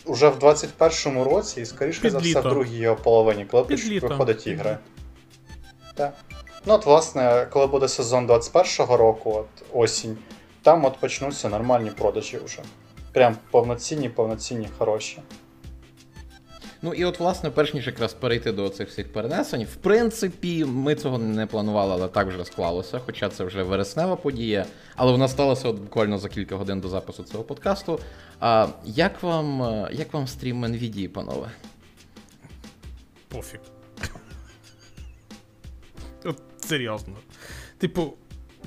уже 0.05 0.29
в 0.29 0.39
21-му 0.39 1.25
році, 1.25 1.61
і 1.61 1.67
скоріше 1.67 2.01
Під 2.01 2.13
за 2.13 2.19
все, 2.19 2.29
літо. 2.29 2.41
в 2.41 2.49
другій 2.49 2.77
його 2.77 2.97
половині, 2.97 3.45
коли 3.45 3.65
Під 3.65 4.03
виходити 4.03 4.51
ігри. 4.51 4.79
Так. 5.95 6.15
Ну, 6.67 6.75
от, 6.75 6.87
власне, 6.87 7.47
коли 7.51 7.67
буде 7.67 7.89
сезон 7.89 8.27
21-го 8.27 8.97
року, 8.97 9.33
от 9.37 9.67
осінь, 9.73 10.19
там 10.63 10.85
от 10.85 11.01
почнуться 11.01 11.49
нормальні 11.49 11.91
продажі 11.91 12.39
вже. 12.45 12.63
Прям 13.13 13.37
повноцінні, 13.51 14.09
повноцінні, 14.09 14.69
хороші. 14.79 15.23
Ну 16.85 16.95
і 16.95 17.05
от, 17.05 17.21
власне, 17.21 17.51
перш 17.51 17.75
ніж 17.75 17.87
якраз 17.87 18.15
перейти 18.15 18.53
до 18.53 18.69
цих 18.69 18.89
всіх 18.89 19.13
перенесень, 19.13 19.65
в 19.65 19.75
принципі, 19.75 20.65
ми 20.65 20.95
цього 20.95 21.19
не 21.19 21.47
планували, 21.47 21.93
але 21.93 22.09
так 22.09 22.29
вже 22.29 22.45
склалося. 22.45 23.01
Хоча 23.07 23.29
це 23.29 23.45
вже 23.45 23.63
вереснева 23.63 24.17
подія, 24.17 24.67
але 24.97 25.13
вона 25.13 25.29
сталася 25.29 25.69
от 25.69 25.79
буквально 25.79 26.19
за 26.19 26.29
кілька 26.29 26.57
годин 26.57 26.81
до 26.81 26.89
запису 26.89 27.23
цього 27.23 27.45
подкасту. 27.45 28.01
А 28.41 28.69
як 28.85 29.23
вам 29.23 29.63
е, 29.63 29.89
як 29.93 30.13
вам 30.13 30.27
стрім 30.27 30.65
NVIDIA, 30.65 31.09
панове? 31.09 31.51
Пофіг. 33.29 33.61
От 36.25 36.39
серйозно. 36.61 37.15
Типу, 37.79 38.15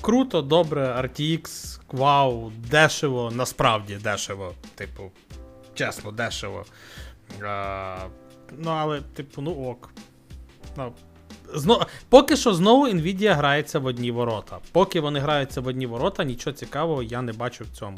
круто, 0.02 0.42
добре, 0.42 0.82
RTX, 0.88 1.80
вау, 1.92 2.52
дешево, 2.70 3.32
насправді 3.32 3.96
дешево. 3.96 4.54
Типу, 4.76 5.12
чесно, 5.74 6.12
дешево. 6.12 6.66
А, 7.44 7.98
ну, 8.58 8.70
але, 8.70 9.02
типу, 9.02 9.42
ну 9.42 9.52
ок. 9.52 9.90
Ну, 10.78 10.94
Зно... 11.54 11.88
Поки 12.10 12.38
що 12.38 12.54
знову 12.54 12.88
Nvidia 12.88 13.34
грається 13.34 13.80
в 13.80 13.86
одні 13.86 14.12
ворота. 14.12 14.60
Поки 14.72 15.00
вони 15.00 15.20
граються 15.20 15.62
в 15.62 15.68
одні 15.68 15.86
ворота, 15.86 16.24
нічого 16.24 16.54
цікавого 16.54 17.04
я 17.04 17.22
не 17.22 17.34
бачу 17.34 17.64
в 17.64 17.78
цьому. 17.78 17.98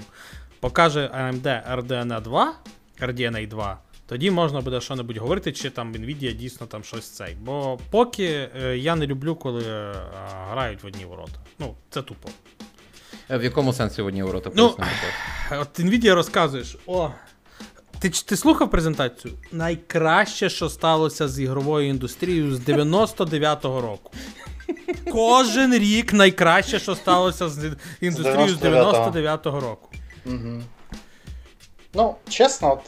Покаже 0.60 1.12
AMD 1.16 1.76
RDNA 1.76 2.22
2, 2.22 2.54
RDNA 3.02 3.48
2, 3.48 3.78
тоді 4.08 4.32
можна 4.32 4.62
буде 4.62 4.82
що-небудь 4.82 5.18
говорити, 5.18 5.52
чи 5.52 5.70
там 5.70 5.94
Nvidia 5.94 6.34
дійсно 6.34 6.68
там 6.68 6.84
щось 6.84 7.10
цей. 7.10 7.36
Бо 7.42 7.80
поки 7.90 8.50
е, 8.64 8.78
я 8.78 8.96
не 8.96 9.08
люблю, 9.08 9.36
коли 9.36 9.64
е, 9.64 9.94
грають 10.52 10.84
в 10.84 10.88
одні 10.88 11.06
ворота. 11.06 11.40
Ну, 11.60 11.76
це 11.90 12.02
тупо. 12.02 12.30
Е, 13.30 13.38
В 13.38 13.44
якому 13.44 13.74
сенсі 13.74 14.02
в 14.02 14.06
одні 14.06 14.24
ворота 14.24 14.52
Ну? 14.56 14.76
От 15.52 15.80
Nvidia 15.80 16.14
розказуєш, 16.14 16.78
о. 16.86 17.10
Ти, 18.00 18.10
ти 18.10 18.38
слухав 18.38 18.72
презентацію? 18.72 19.34
Найкраще, 19.52 20.50
що 20.50 20.70
сталося 20.70 21.28
з 21.28 21.40
ігровою 21.40 21.90
індустрією 21.90 22.56
з 22.56 22.60
99-го 22.60 23.82
року. 23.82 24.12
Кожен 25.12 25.74
рік 25.74 26.14
найкраще, 26.14 26.80
що 26.80 26.96
сталося 26.96 27.50
з 27.50 27.76
індустрією 28.02 28.56
з 28.56 28.62
99-го 28.62 29.60
року. 29.60 29.90
Угу. 30.26 30.62
Ну, 31.94 32.16
чесно, 32.30 32.82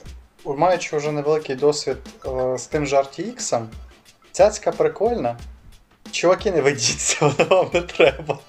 от, 0.46 0.58
маючи 0.58 0.98
вже 0.98 1.12
невеликий 1.12 1.56
досвід 1.56 1.98
е, 2.26 2.58
з 2.58 2.66
тим 2.66 2.86
же 2.86 2.96
RTX, 2.96 3.66
цяцька 4.32 4.72
прикольна. 4.72 5.38
Чуваки, 6.12 6.52
не 6.52 6.62
ведіться, 6.62 7.18
воно 7.38 7.56
вам 7.56 7.70
не 7.74 7.82
треба. 7.82 8.40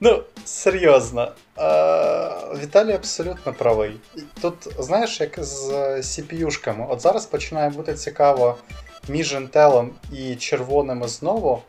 Ну, 0.00 0.22
серйозно. 0.44 1.32
Е, 1.58 2.30
Віталій 2.62 2.92
абсолютно 2.92 3.52
правий. 3.52 4.00
Тут, 4.40 4.54
знаєш, 4.78 5.20
як 5.20 5.44
з 5.44 5.70
CPU-шками. 5.96 6.86
От 6.88 7.00
зараз 7.00 7.26
починає 7.26 7.70
бути 7.70 7.94
цікаво 7.94 8.56
між 9.08 9.34
Intel 9.34 9.88
і 10.12 10.36
червоними 10.36 11.08
знову, 11.08 11.62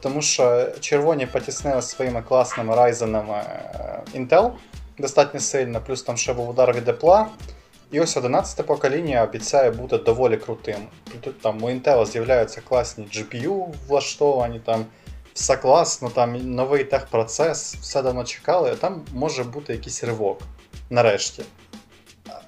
тому 0.00 0.22
що 0.22 0.68
червоні 0.80 1.26
потіснили 1.26 1.82
своїми 1.82 2.22
класними 2.22 2.76
райзенами 2.76 3.34
е, 3.34 4.02
Intel 4.14 4.50
достатньо 4.98 5.40
сильно, 5.40 5.80
плюс 5.86 6.02
там 6.02 6.16
ще 6.16 6.32
був 6.32 6.48
удар 6.48 6.72
від 6.72 6.88
Apple. 6.88 7.26
І 7.90 8.00
ось 8.00 8.16
11 8.16 8.66
покоління 8.66 9.22
обіцяє 9.22 9.70
бути 9.70 9.98
доволі 9.98 10.36
крутим. 10.36 10.88
Тут 11.20 11.40
там 11.40 11.62
у 11.62 11.70
Intel 11.70 12.06
з'являються 12.06 12.60
класні 12.68 13.04
GPU 13.04 13.66
влаштовані, 13.88 14.60
там 14.64 14.84
все 15.34 15.56
класно, 15.56 16.10
там 16.10 16.54
новий 16.54 16.84
техпроцес, 16.84 17.74
все 17.74 18.02
давно 18.02 18.24
чекали, 18.24 18.70
а 18.70 18.76
там 18.76 19.02
може 19.12 19.44
бути 19.44 19.72
якийсь 19.72 20.04
ривок. 20.04 20.40
Нарешті. 20.90 21.42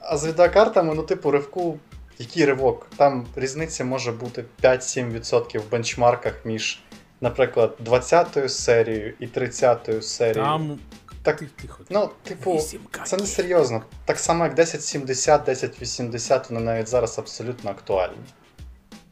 А 0.00 0.16
з 0.16 0.26
відеокартами, 0.26 0.94
ну, 0.94 1.02
типу, 1.02 1.30
ривку, 1.30 1.78
який 2.18 2.44
ривок? 2.44 2.86
Там 2.96 3.26
різниця 3.36 3.84
може 3.84 4.12
бути 4.12 4.44
5-7% 4.62 5.58
в 5.58 5.70
бенчмарках 5.70 6.34
між, 6.44 6.82
наприклад, 7.20 7.76
20 7.78 8.52
серією 8.52 9.14
і 9.20 9.26
30 9.26 10.04
серією. 10.04 10.44
Там. 10.44 10.78
Так, 11.22 11.42
Тихо. 11.62 11.78
Ну, 11.90 12.10
типу, 12.22 12.60
це 13.04 13.16
не 13.16 13.26
серйозно. 13.26 13.82
Так 14.04 14.18
само, 14.18 14.44
як 14.44 14.52
1070, 14.52 15.42
1080, 15.42 16.50
вони 16.50 16.60
навіть 16.60 16.88
зараз 16.88 17.18
абсолютно 17.18 17.70
актуальні. 17.70 18.16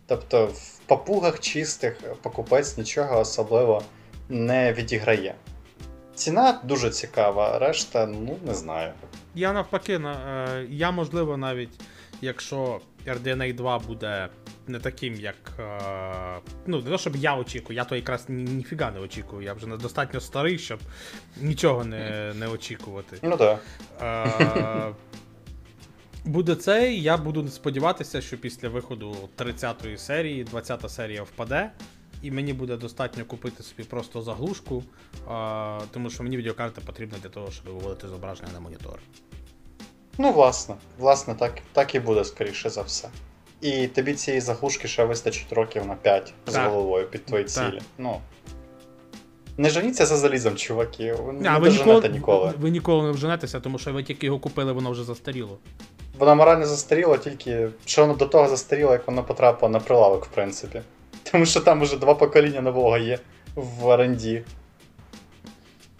Тобто, 0.06 0.46
в 0.46 0.71
папугах 0.86 1.40
чистих 1.40 2.00
покупець 2.22 2.78
нічого 2.78 3.20
особливо 3.20 3.82
не 4.28 4.72
відіграє. 4.72 5.34
Ціна 6.14 6.60
дуже 6.64 6.90
цікава, 6.90 7.58
решта, 7.58 8.06
ну, 8.06 8.36
не 8.46 8.54
знаю. 8.54 8.92
Я 9.34 9.52
навпаки, 9.52 9.98
на- 9.98 10.46
е, 10.58 10.66
я 10.70 10.90
можливо 10.90 11.36
навіть, 11.36 11.80
якщо 12.20 12.80
RDNA 13.06 13.54
2 13.54 13.78
буде 13.78 14.28
не 14.66 14.78
таким, 14.80 15.14
як. 15.14 15.34
е, 15.58 16.40
Ну, 16.66 16.80
не 16.82 16.90
то, 16.90 16.98
щоб 16.98 17.16
я 17.16 17.36
очікую, 17.36 17.76
я 17.76 17.84
то 17.84 17.96
якраз 17.96 18.24
ні- 18.28 18.42
ніфіга 18.52 18.90
не 18.90 19.00
очікую. 19.00 19.42
Я 19.42 19.52
вже 19.52 19.66
достатньо 19.66 20.20
старий, 20.20 20.58
щоб 20.58 20.80
нічого 21.40 21.84
не, 21.84 22.32
не 22.34 22.48
очікувати. 22.48 23.16
Ну 23.22 23.36
так. 23.36 23.58
Е, 24.02 24.92
Буде 26.24 26.54
цей, 26.54 27.02
я 27.02 27.16
буду 27.16 27.48
сподіватися, 27.48 28.20
що 28.20 28.38
після 28.38 28.68
виходу 28.68 29.16
30-ї 29.38 29.96
серії 29.98 30.44
20-та 30.44 30.88
серія 30.88 31.22
впаде, 31.22 31.70
і 32.22 32.30
мені 32.30 32.52
буде 32.52 32.76
достатньо 32.76 33.24
купити 33.24 33.62
собі 33.62 33.82
просто 33.84 34.22
заглушку, 34.22 34.82
е, 35.30 35.80
тому 35.90 36.10
що 36.10 36.22
мені 36.22 36.36
відеокарта 36.36 36.80
потрібна 36.86 37.18
для 37.22 37.28
того, 37.28 37.50
щоб 37.50 37.64
виводити 37.66 38.08
зображення 38.08 38.48
на 38.54 38.60
монітор. 38.60 38.98
Ну, 40.18 40.32
власне, 40.32 40.74
власне, 40.98 41.34
так, 41.34 41.52
так 41.72 41.94
і 41.94 42.00
буде, 42.00 42.24
скоріше 42.24 42.70
за 42.70 42.82
все. 42.82 43.08
І 43.60 43.86
тобі 43.86 44.14
цієї 44.14 44.40
заглушки 44.40 44.88
ще 44.88 45.04
вистачить 45.04 45.52
років 45.52 45.86
на 45.86 45.94
5 45.94 46.34
з 46.46 46.56
головою 46.56 47.06
під 47.06 47.24
твої 47.24 47.44
Так. 47.44 47.52
цілі. 47.52 47.80
Ну. 47.98 48.20
Не 49.56 49.70
женіться 49.70 50.06
за 50.06 50.16
залізом, 50.16 50.56
чуваки. 50.56 51.12
Ви 51.12 51.32
не 51.32 51.48
А, 51.48 51.58
ви, 51.58 51.70
ніколи, 51.70 52.08
ніколи. 52.08 52.52
ви 52.58 52.70
ніколи 52.70 53.02
не 53.06 53.10
вженетеся, 53.10 53.60
тому 53.60 53.78
що 53.78 53.92
ви 53.92 54.02
тільки 54.02 54.26
його 54.26 54.38
купили, 54.38 54.72
воно 54.72 54.90
вже 54.90 55.04
застаріло. 55.04 55.58
Вона 56.18 56.34
морально 56.34 56.66
застаріла, 56.66 57.18
тільки 57.18 57.68
що 57.84 58.02
воно 58.02 58.14
до 58.14 58.26
того 58.26 58.48
застаріло, 58.48 58.92
як 58.92 59.06
воно 59.06 59.22
потрапило 59.24 59.72
на 59.72 59.80
прилавок, 59.80 60.24
в 60.24 60.28
принципі. 60.28 60.82
Тому 61.32 61.46
що 61.46 61.60
там 61.60 61.82
уже 61.82 61.96
два 61.96 62.14
покоління 62.14 62.60
нового 62.60 62.98
є 62.98 63.18
в 63.54 63.86
оренді. 63.86 64.42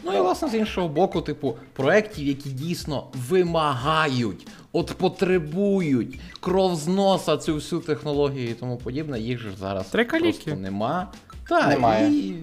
Ну 0.05 0.17
і 0.17 0.21
власне 0.21 0.49
з 0.49 0.55
іншого 0.55 0.89
боку, 0.89 1.21
типу, 1.21 1.57
проєктів, 1.73 2.27
які 2.27 2.49
дійсно 2.51 3.07
вимагають, 3.29 4.47
от 4.73 4.95
потребують 4.99 6.21
кров 6.41 6.77
з 6.77 6.87
носа 6.89 7.37
цю 7.37 7.55
всю 7.55 7.81
технологію 7.81 8.51
і 8.51 8.55
тому 8.55 8.77
подібне, 8.77 9.21
їх 9.21 9.39
же 9.39 9.53
зараз 9.61 9.87
Три 9.87 10.05
каліки. 10.05 10.33
просто 10.45 10.61
нема. 10.61 11.13
Так, 11.49 11.69
Немає. 11.69 12.11
і, 12.13 12.35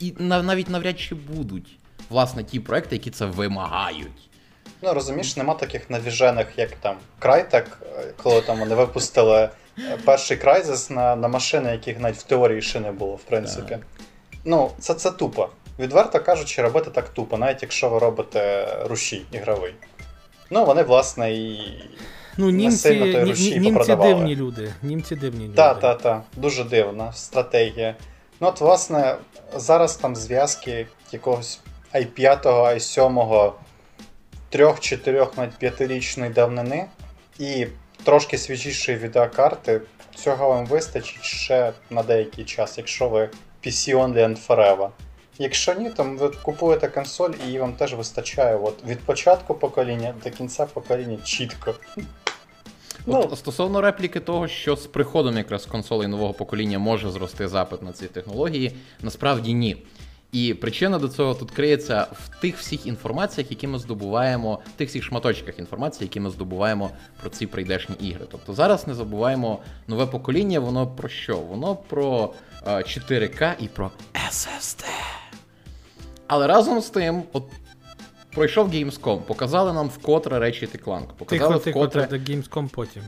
і 0.00 0.14
навіть 0.18 0.68
навряд 0.70 1.00
чи 1.00 1.14
будуть. 1.14 1.78
Власне, 2.10 2.44
ті 2.44 2.60
проекти, 2.60 2.96
які 2.96 3.10
це 3.10 3.26
вимагають. 3.26 4.27
Ну 4.82 4.94
розумієш, 4.94 5.36
нема 5.36 5.54
таких 5.54 5.90
навіжених, 5.90 6.46
як 6.56 6.70
там 6.70 6.96
Crytek, 7.20 7.64
е, 7.98 8.12
коли 8.22 8.40
там 8.40 8.58
вони 8.58 8.74
випустили 8.74 9.48
е, 9.78 9.98
перший 10.04 10.36
Crysis 10.36 10.92
на, 10.92 11.16
на 11.16 11.28
машини, 11.28 11.72
яких 11.72 12.00
навіть 12.00 12.16
в 12.16 12.22
теорії 12.22 12.62
ще 12.62 12.80
не 12.80 12.92
було, 12.92 13.14
в 13.14 13.22
принципі. 13.22 13.70
Так. 13.70 13.80
Ну, 14.44 14.70
це, 14.78 14.94
це 14.94 15.10
тупо. 15.10 15.48
Відверто 15.78 16.20
кажучи, 16.20 16.62
робити 16.62 16.90
так 16.90 17.08
тупо, 17.08 17.38
навіть 17.38 17.62
якщо 17.62 17.88
ви 17.88 17.98
робите 17.98 18.68
рушій 18.84 19.22
ігровий. 19.32 19.74
Ну, 20.50 20.64
вони, 20.64 20.82
власне, 20.82 21.32
і. 21.32 21.60
Ну, 22.36 22.50
німці, 22.50 22.76
сильно 22.76 23.12
той 23.12 23.24
рушій 23.24 23.50
німці 23.50 23.70
попродавали. 23.70 24.14
дивні 24.14 24.36
люди. 24.36 24.72
Німці 24.82 25.16
дивні 25.16 25.44
люди. 25.44 25.56
Та, 25.56 25.74
та, 25.74 25.94
та, 25.94 26.22
дуже 26.36 26.64
дивна 26.64 27.12
стратегія. 27.12 27.94
Ну, 28.40 28.48
от, 28.48 28.60
власне, 28.60 29.16
зараз 29.56 29.96
там 29.96 30.16
зв'язки 30.16 30.86
якогось 31.12 31.60
i5, 31.94 32.42
i7, 32.44 33.52
3-4, 34.52 35.28
навіть 35.36 35.62
5-річної 35.62 36.32
давнини, 36.32 36.86
і 37.38 37.66
трошки 38.04 38.38
свіжішої 38.38 38.98
відеокарти. 38.98 39.80
Цього 40.14 40.48
вам 40.48 40.66
вистачить 40.66 41.22
ще 41.22 41.72
на 41.90 42.02
деякий 42.02 42.44
час, 42.44 42.78
якщо 42.78 43.08
ви 43.08 43.30
PC 43.64 43.96
only 43.96 44.18
and 44.18 44.46
forever. 44.46 44.88
Якщо 45.38 45.74
ні, 45.74 45.90
то 45.90 46.04
ви 46.04 46.28
купуєте 46.42 46.88
консоль 46.88 47.30
і 47.44 47.46
її 47.46 47.58
вам 47.58 47.72
теж 47.72 47.94
вистачає 47.94 48.56
от, 48.56 48.84
від 48.84 48.98
початку 48.98 49.54
покоління 49.54 50.14
до 50.24 50.30
кінця 50.30 50.66
покоління 50.66 51.18
чітко. 51.24 51.74
Ну. 53.06 53.20
От 53.20 53.38
стосовно 53.38 53.80
репліки 53.80 54.20
того, 54.20 54.48
що 54.48 54.76
з 54.76 54.86
приходом 54.86 55.36
якраз 55.36 55.66
консолей 55.66 56.08
нового 56.08 56.34
покоління 56.34 56.78
може 56.78 57.10
зрости 57.10 57.48
запит 57.48 57.82
на 57.82 57.92
ці 57.92 58.06
технології, 58.06 58.76
насправді 59.02 59.54
ні. 59.54 59.76
І 60.32 60.54
причина 60.54 60.98
до 60.98 61.08
цього 61.08 61.34
тут 61.34 61.50
криється 61.50 62.06
в 62.12 62.40
тих 62.40 62.58
всіх 62.58 62.86
інформаціях, 62.86 63.50
які 63.50 63.66
ми 63.66 63.78
здобуваємо, 63.78 64.60
в 64.74 64.78
тих 64.78 64.88
всіх 64.88 65.04
шматочках 65.04 65.58
інформації, 65.58 66.04
які 66.04 66.20
ми 66.20 66.30
здобуваємо 66.30 66.90
про 67.20 67.30
ці 67.30 67.46
прийдешні 67.46 67.94
ігри. 68.00 68.26
Тобто 68.30 68.54
зараз 68.54 68.86
не 68.86 68.94
забуваємо 68.94 69.58
нове 69.86 70.06
покоління, 70.06 70.60
воно 70.60 70.86
про 70.86 71.08
що? 71.08 71.36
Воно 71.36 71.76
про 71.76 72.34
е, 72.66 72.70
4К 72.70 73.54
і 73.60 73.68
про 73.68 73.90
SSD. 74.30 74.84
Але 76.26 76.46
разом 76.46 76.80
з 76.80 76.90
тим, 76.90 77.22
от 77.32 77.44
пройшов 78.34 78.68
Gamescom, 78.74 79.18
показали 79.18 79.72
нам 79.72 79.88
вкотре 79.88 80.38
речі 80.38 80.68
Clank, 80.86 81.06
показали 81.18 81.54
Тихо, 81.54 81.64
тихо, 81.64 81.78
вкотре 81.78 82.06
та 82.06 82.16
Gamescom 82.16 82.68
потім. 82.68 83.02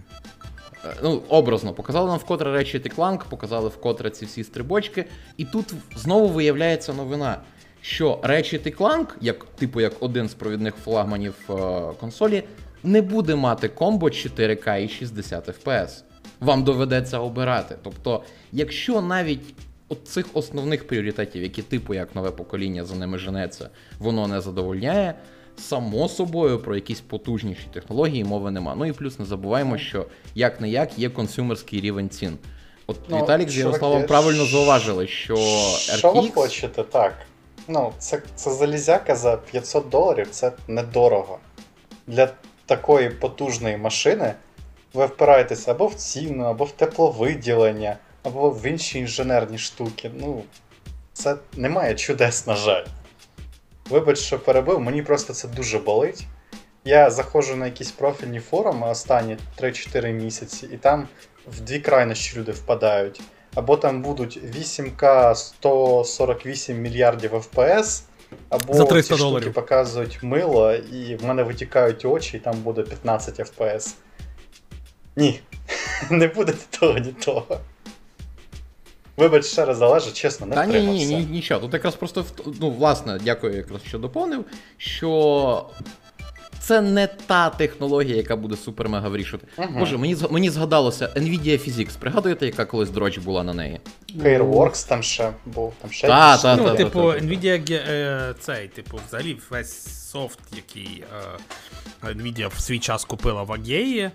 Е, 0.84 0.94
Ну, 1.02 1.22
образно, 1.28 1.72
показали 1.72 2.08
нам 2.08 2.18
вкотре 2.18 2.50
Ratchet 2.50 2.96
Clank, 2.96 3.28
показали 3.28 3.68
вкотре 3.68 4.10
ці 4.10 4.24
всі 4.24 4.44
стрибочки, 4.44 5.04
і 5.36 5.44
тут 5.44 5.74
знову 5.96 6.28
виявляється 6.28 6.92
новина, 6.92 7.36
що 7.80 8.20
Ratchet 8.22 8.76
Clank, 8.76 9.06
як, 9.20 9.44
типу 9.44 9.80
як 9.80 9.92
один 10.00 10.28
з 10.28 10.34
провідних 10.34 10.74
флагманів 10.74 11.34
е, 11.50 11.52
консолі, 12.00 12.42
не 12.82 13.02
буде 13.02 13.34
мати 13.34 13.68
комбо 13.68 14.06
4К 14.06 14.78
і 14.78 14.88
60 14.88 15.48
FPS. 15.48 16.02
Вам 16.40 16.64
доведеться 16.64 17.18
обирати. 17.18 17.76
Тобто, 17.82 18.22
якщо 18.52 19.00
навіть 19.00 19.54
от 19.88 20.08
цих 20.08 20.26
основних 20.34 20.86
пріоритетів, 20.86 21.42
які 21.42 21.62
типу 21.62 21.94
як 21.94 22.14
нове 22.14 22.30
покоління 22.30 22.84
за 22.84 22.94
ними 22.94 23.18
женеться, 23.18 23.68
воно 23.98 24.28
не 24.28 24.40
задовольняє. 24.40 25.14
Само 25.60 26.08
собою 26.08 26.58
про 26.58 26.74
якісь 26.74 27.00
потужніші 27.00 27.66
технології 27.72 28.24
мови 28.24 28.50
нема. 28.50 28.74
Ну 28.74 28.86
і 28.86 28.92
плюс 28.92 29.18
не 29.18 29.24
забуваємо, 29.24 29.78
що 29.78 30.06
як 30.34 30.60
не 30.60 30.68
як 30.68 30.98
є 30.98 31.08
консюмерський 31.10 31.80
рівень 31.80 32.10
цін. 32.10 32.38
От 32.86 32.96
Ну, 33.08 33.22
Віталік 33.22 33.50
з 33.50 33.56
Ярославом 33.58 34.06
правильно 34.06 34.44
зауважили, 34.44 35.06
що 35.06 35.36
Що 35.96 36.12
ви 36.12 36.30
хочете, 36.30 36.82
так. 36.82 37.14
Ну, 37.68 37.92
це, 37.98 38.22
це 38.34 38.50
залізяка 38.50 39.14
за 39.14 39.36
500 39.36 39.88
доларів, 39.88 40.28
це 40.30 40.52
недорого. 40.68 41.38
Для 42.06 42.28
такої 42.66 43.10
потужної 43.10 43.76
машини 43.76 44.34
ви 44.94 45.06
впираєтеся 45.06 45.70
або 45.70 45.86
в 45.86 45.94
ціну, 45.94 46.44
або 46.44 46.64
в 46.64 46.72
тепловиділення, 46.72 47.96
або 48.22 48.50
в 48.50 48.66
інші 48.66 48.98
інженерні 48.98 49.58
штуки. 49.58 50.10
Ну, 50.20 50.42
це 51.12 51.36
немає 51.56 51.94
чудес, 51.94 52.46
на 52.46 52.56
жаль. 52.56 52.84
Вибач, 53.90 54.18
що 54.18 54.38
перебив, 54.38 54.80
мені 54.80 55.02
просто 55.02 55.32
це 55.32 55.48
дуже 55.48 55.78
болить. 55.78 56.26
Я 56.84 57.10
заходжу 57.10 57.56
на 57.56 57.66
якісь 57.66 57.90
профільні 57.90 58.40
форуми 58.40 58.88
останні 58.88 59.36
3-4 59.60 60.12
місяці, 60.12 60.68
і 60.72 60.76
там 60.76 61.08
в 61.46 61.60
дві 61.60 61.78
крайнощі 61.78 62.38
люди 62.38 62.52
впадають. 62.52 63.20
Або 63.54 63.76
там 63.76 64.02
будуть 64.02 64.40
8К 64.58 65.34
148 65.34 66.80
мільярдів 66.80 67.34
FPS, 67.34 68.02
або 68.48 68.74
За 68.74 68.84
300 68.84 69.14
ці 69.14 69.20
штуки 69.20 69.50
показують 69.50 70.22
мило, 70.22 70.72
і 70.72 71.16
в 71.16 71.24
мене 71.24 71.42
витікають 71.42 72.04
очі, 72.04 72.36
і 72.36 72.40
там 72.40 72.54
буде 72.62 72.82
15 72.82 73.40
FPS. 73.40 73.94
Ні, 75.16 75.40
не 76.10 76.28
буде 76.28 76.54
того, 76.70 76.98
ні 76.98 77.12
того. 77.12 77.60
Вибач, 79.20 79.44
ще 79.44 79.64
раз 79.64 79.76
залежить, 79.76 80.14
чесно, 80.14 80.46
не 80.46 80.54
Та 80.54 80.66
ні, 80.66 80.80
ні, 80.80 81.06
ні, 81.06 81.26
нічого. 81.30 81.60
Тут 81.60 81.72
якраз 81.72 81.94
просто 81.94 82.24
ну, 82.60 82.70
власне, 82.70 83.18
дякую, 83.24 83.56
якраз 83.56 83.80
що 83.86 83.98
доповнив, 83.98 84.44
що 84.76 85.66
це 86.60 86.80
не 86.80 87.06
та 87.06 87.50
технологія, 87.50 88.16
яка 88.16 88.36
буде 88.36 88.54
супер-мега 88.66 89.08
вирішувати. 89.08 89.46
Мгм. 89.58 89.78
Боже, 89.78 89.96
мені 89.96 90.16
мені 90.30 90.50
згадалося 90.50 91.06
Nvidia 91.06 91.68
Physics. 91.68 91.98
Пригадуєте, 91.98 92.46
яка 92.46 92.64
колись 92.64 92.90
дрочь 92.90 93.18
була 93.18 93.42
на 93.42 93.54
неї? 93.54 93.80
Hairworks 94.16 94.88
там 94.88 95.02
ще 95.02 95.32
був, 95.46 95.72
там 95.80 95.90
ще 95.90 96.06
Та, 96.06 96.38
та, 96.38 96.56
Ну, 96.56 96.64
та, 96.64 96.74
типу, 96.74 97.12
та, 97.12 97.12
та, 97.12 97.20
та. 97.20 97.26
Nvidia 97.26 97.72
е, 97.72 98.34
цей, 98.40 98.68
типу, 98.68 99.00
взагалі 99.08 99.38
весь 99.50 100.08
софт, 100.10 100.38
який 100.56 101.04
е, 102.04 102.08
Nvidia 102.08 102.48
в 102.56 102.60
свій 102.60 102.78
час 102.78 103.04
купила 103.04 103.42
в 103.42 103.52
Агеї. 103.52 104.10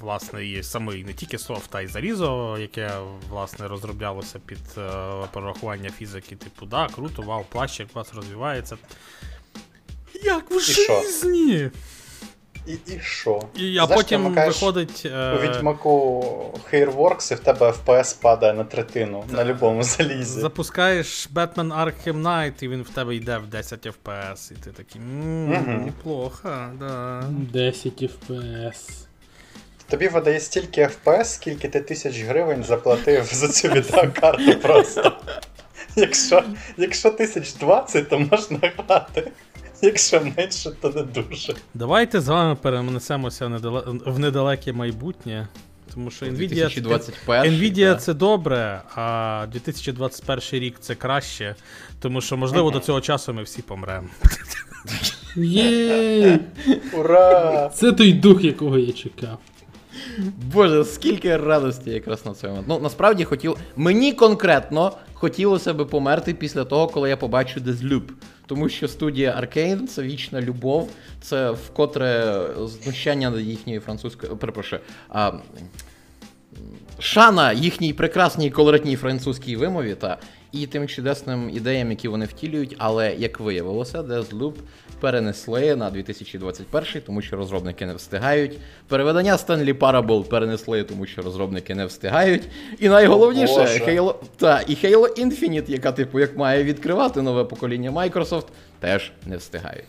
Власне, 0.00 0.46
і 0.46 0.62
самий 0.62 1.04
не 1.04 1.12
тільки 1.12 1.38
софт, 1.38 1.74
а 1.74 1.80
й 1.80 1.86
залізо, 1.86 2.56
яке 2.60 2.92
власне 3.28 3.68
розроблялося 3.68 4.38
під 4.46 4.58
е, 4.78 4.90
прорахування 5.32 5.90
фізики. 5.90 6.36
Типу, 6.36 6.66
да, 6.66 6.88
круто, 6.94 7.22
вау, 7.22 7.44
плащ, 7.48 7.80
як 7.80 7.88
у 7.92 7.94
вас 7.94 8.14
розвивається. 8.14 8.76
Як 10.24 10.50
в 10.50 10.60
житті! 10.60 11.70
І, 12.66 12.72
і 12.72 13.00
що? 13.02 13.42
І, 13.56 13.78
а 13.78 13.86
Знаєш, 13.86 14.02
потім 14.02 14.34
виходить. 14.34 15.02
е, 15.06 15.32
У 15.32 15.40
Відьмаку 15.40 16.20
Hairworks 16.72 17.32
і 17.32 17.34
в 17.34 17.38
тебе 17.38 17.70
FPS 17.70 18.20
падає 18.20 18.52
на 18.54 18.64
третину 18.64 19.24
на 19.30 19.44
любому 19.44 19.82
залізі. 19.82 20.40
Запускаєш 20.40 21.28
Batman 21.34 21.54
Arkham 21.84 22.22
Knight, 22.22 22.64
і 22.64 22.68
він 22.68 22.82
в 22.82 22.88
тебе 22.90 23.14
йде 23.16 23.38
в 23.38 23.46
10 23.46 23.86
FPS, 23.86 24.52
і 24.52 24.54
ти 24.54 24.70
такий. 24.70 25.00
Ммм, 25.00 25.50
Мгм. 25.52 25.84
неплохо, 25.84 26.50
да. 26.78 27.22
10 27.52 28.02
FPS. 28.02 28.90
Тобі 29.90 30.08
видає 30.08 30.40
стільки 30.40 30.82
FPS, 30.82 31.24
скільки 31.24 31.68
ти 31.68 31.80
тисяч 31.80 32.20
гривень 32.20 32.64
заплатив 32.64 33.24
за 33.32 33.48
цю 33.48 33.68
відеокарту 33.68 34.54
просто. 34.62 35.12
Якщо, 35.96 36.44
якщо 36.76 37.10
тисяч 37.10 37.52
двадцять, 37.54 38.08
то 38.08 38.18
можна 38.18 38.58
грати. 38.78 39.30
Якщо 39.82 40.20
менше, 40.36 40.70
то 40.80 40.90
не 40.90 41.02
дуже. 41.02 41.54
Давайте 41.74 42.20
з 42.20 42.28
вами 42.28 42.54
перенесемося 42.54 43.46
в, 43.46 43.50
недале- 43.50 44.10
в 44.12 44.18
недалеке 44.18 44.72
майбутнє. 44.72 45.48
Тому 45.94 46.10
що 46.10 46.26
Nvidia, 46.26 46.48
2021. 46.54 47.52
Nvidia 47.54 47.96
це 47.96 48.14
добре, 48.14 48.82
а 48.94 49.46
2021 49.52 50.60
рік 50.60 50.76
це 50.80 50.94
краще. 50.94 51.54
Тому 52.00 52.20
що, 52.20 52.36
можливо, 52.36 52.70
до 52.70 52.80
цього 52.80 53.00
часу 53.00 53.32
ми 53.34 53.42
всі 53.42 53.62
помремо. 53.62 54.08
Є! 55.36 56.38
Ура! 56.92 57.68
Це 57.74 57.92
той 57.92 58.12
дух, 58.12 58.44
якого 58.44 58.78
я 58.78 58.92
чекав. 58.92 59.38
Боже, 60.52 60.84
скільки 60.84 61.36
радості 61.36 61.90
якраз 61.90 62.26
на 62.26 62.48
момент. 62.48 62.66
Ну, 62.68 62.78
насправді 62.78 63.24
хотів. 63.24 63.56
Мені 63.76 64.12
конкретно 64.12 64.92
хотілося 65.12 65.74
би 65.74 65.84
померти 65.84 66.34
після 66.34 66.64
того, 66.64 66.86
коли 66.86 67.08
я 67.08 67.16
побачу 67.16 67.60
Deathloop. 67.60 68.02
Тому 68.46 68.68
що 68.68 68.88
студія 68.88 69.40
Arkane 69.42 69.86
це 69.86 70.02
вічна 70.02 70.40
любов, 70.40 70.90
це 71.20 71.50
вкотре 71.50 72.40
знущання 72.64 73.30
над 73.30 73.40
їхньою 73.40 73.80
французькою. 73.80 74.36
Перепрошую. 74.36 74.82
А, 75.08 75.32
шана 76.98 77.52
їхній 77.52 77.92
прекрасній 77.92 78.50
колоритній 78.50 78.96
французькій 78.96 79.56
вимові 79.56 79.94
та 79.94 80.18
і 80.52 80.66
тим 80.66 80.88
чудесним 80.88 81.50
ідеям, 81.50 81.90
які 81.90 82.08
вони 82.08 82.24
втілюють, 82.24 82.74
але 82.78 83.14
як 83.14 83.40
виявилося, 83.40 84.02
Deathloop 84.02 84.54
перенесли 85.00 85.76
на 85.76 85.90
2021, 85.90 87.02
тому 87.06 87.22
що 87.22 87.36
розробники 87.36 87.86
не 87.86 87.94
встигають. 87.94 88.58
Переведення 88.88 89.36
Stanley 89.36 89.72
Parable 89.72 90.24
перенесли, 90.24 90.84
тому 90.84 91.06
що 91.06 91.22
розробники 91.22 91.74
не 91.74 91.86
встигають. 91.86 92.42
І 92.78 92.88
найголовніше, 92.88 93.60
Halo, 93.60 94.14
та, 94.36 94.60
і 94.60 94.74
Halo 94.74 95.24
Infinite, 95.24 95.70
яка, 95.70 95.92
типу, 95.92 96.20
як 96.20 96.36
має 96.36 96.64
відкривати 96.64 97.22
нове 97.22 97.44
покоління 97.44 97.90
Microsoft, 97.90 98.46
теж 98.80 99.12
не 99.26 99.36
встигають. 99.36 99.84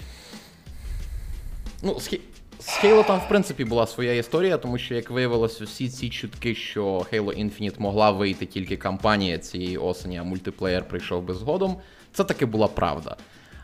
Ну, 1.84 2.00
з, 2.00 2.20
з 2.60 2.84
Halo 2.84 3.08
там, 3.08 3.20
в 3.20 3.28
принципі, 3.28 3.66
була 3.66 3.88
своя 3.88 4.14
історія, 4.14 4.58
тому 4.58 4.78
що, 4.78 4.96
як 4.96 5.10
виявилось, 5.10 5.62
усі 5.62 5.90
ці 5.90 6.10
чутки, 6.10 6.56
що 6.56 6.86
Halo 6.86 7.44
Infinite 7.44 7.80
могла 7.80 8.12
вийти 8.12 8.46
тільки 8.46 8.78
кампанія 8.78 9.38
цієї 9.38 9.78
осені, 9.78 10.18
а 10.18 10.24
мультиплеєр 10.24 10.88
прийшов 10.88 11.24
би 11.24 11.34
згодом, 11.34 11.78
це 12.14 12.24
таки 12.24 12.46
була 12.46 12.68
правда. 12.68 13.16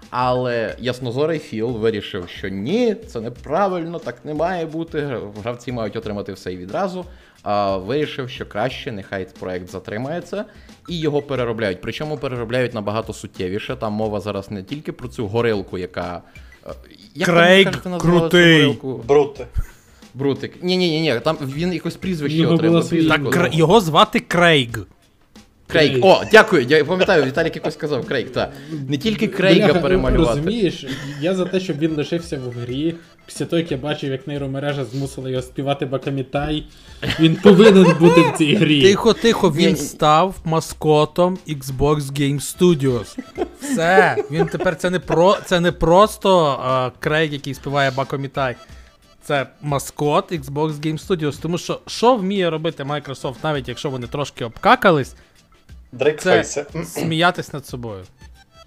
Але 0.10 0.75
яснозорий 0.79 1.39
Філ 1.39 1.71
вирішив, 1.71 2.29
що 2.29 2.49
ні, 2.49 2.95
це 2.95 3.21
неправильно, 3.21 3.99
так 3.99 4.25
не 4.25 4.34
має 4.34 4.65
бути. 4.65 5.17
Гравці 5.43 5.71
мають 5.71 5.95
отримати 5.95 6.34
все 6.34 6.53
і 6.53 6.58
відразу. 6.58 7.06
А 7.43 7.77
вирішив, 7.77 8.29
що 8.29 8.45
краще, 8.45 8.91
нехай 8.91 9.27
проект 9.39 9.69
затримається, 9.69 10.45
і 10.89 10.99
його 10.99 11.21
переробляють. 11.21 11.82
Причому 11.82 12.17
переробляють 12.17 12.73
набагато 12.73 13.13
суттєвіше. 13.13 13.75
Там 13.75 13.93
мова 13.93 14.19
зараз 14.19 14.51
не 14.51 14.63
тільки 14.63 14.91
про 14.91 15.08
цю 15.08 15.27
горилку, 15.27 15.77
яка. 15.77 16.21
Як 17.15 17.30
Крейг 17.30 17.67
назвали 17.86 17.99
крутий. 17.99 18.80
Брутик. 19.08 19.47
Брутик. 20.13 20.63
Ні, 20.63 20.78
ні, 20.78 20.89
ні, 20.89 21.02
ні, 21.02 21.19
там 21.19 21.38
він 21.41 21.73
якось 21.73 21.95
прізвище 21.95 22.38
Його 22.38 22.54
отримав. 22.54 22.89
Так, 22.89 23.21
кр- 23.21 23.56
його 23.56 23.82
звати 23.82 24.19
Крейг. 24.19 24.69
Крейг. 25.73 26.05
О, 26.05 26.23
дякую. 26.31 26.65
Я 26.69 26.86
пам'ятаю, 26.86 27.23
Віталік 27.23 27.55
якось 27.55 27.73
сказав 27.73 28.07
Крейг. 28.07 28.29
Так. 28.29 28.51
Не 28.88 28.97
тільки 28.97 29.27
Крейга 29.27 29.67
Бляха, 29.67 29.79
перемалювати. 29.79 30.29
Розумієш, 30.29 30.86
я 31.21 31.36
за 31.36 31.45
те, 31.45 31.59
щоб 31.59 31.79
він 31.79 31.95
лишився 31.95 32.38
в 32.38 32.59
грі. 32.59 32.95
Після 33.25 33.45
того, 33.45 33.59
як 33.59 33.71
я 33.71 33.77
бачив, 33.77 34.12
як 34.12 34.27
нейромережа 34.27 34.86
змусила 34.86 35.29
його 35.29 35.41
співати 35.41 35.86
Бакамітай, 35.86 36.63
він 37.19 37.36
повинен 37.36 37.95
бути 37.99 38.21
в 38.21 38.38
цій 38.38 38.55
грі. 38.55 38.81
Тихо, 38.81 39.13
тихо, 39.13 39.51
він 39.51 39.75
став 39.75 40.36
маскотом 40.43 41.38
Xbox 41.47 41.99
Game 41.99 42.39
Studios. 42.39 43.17
Все, 43.62 44.17
він 44.31 44.45
тепер 44.45 44.75
це 44.75 44.89
не 44.89 44.99
про 44.99 45.38
це 45.45 45.59
не 45.59 45.71
просто 45.71 46.59
а, 46.63 46.91
Крейг, 46.99 47.33
який 47.33 47.53
співає 47.53 47.91
Бакомітай. 47.91 48.55
Це 49.23 49.47
маскот 49.62 50.31
Xbox 50.31 50.71
Game 50.71 51.07
Studios. 51.07 51.41
Тому 51.41 51.57
що 51.57 51.79
що 51.88 52.15
вміє 52.15 52.49
робити 52.49 52.83
Microsoft, 52.83 53.36
навіть 53.43 53.67
якщо 53.67 53.89
вони 53.89 54.07
трошки 54.07 54.45
обкакались, 54.45 55.15
Дрейкфейси. 55.93 56.65
сміятись 56.86 57.53
над 57.53 57.65
собою. 57.65 58.03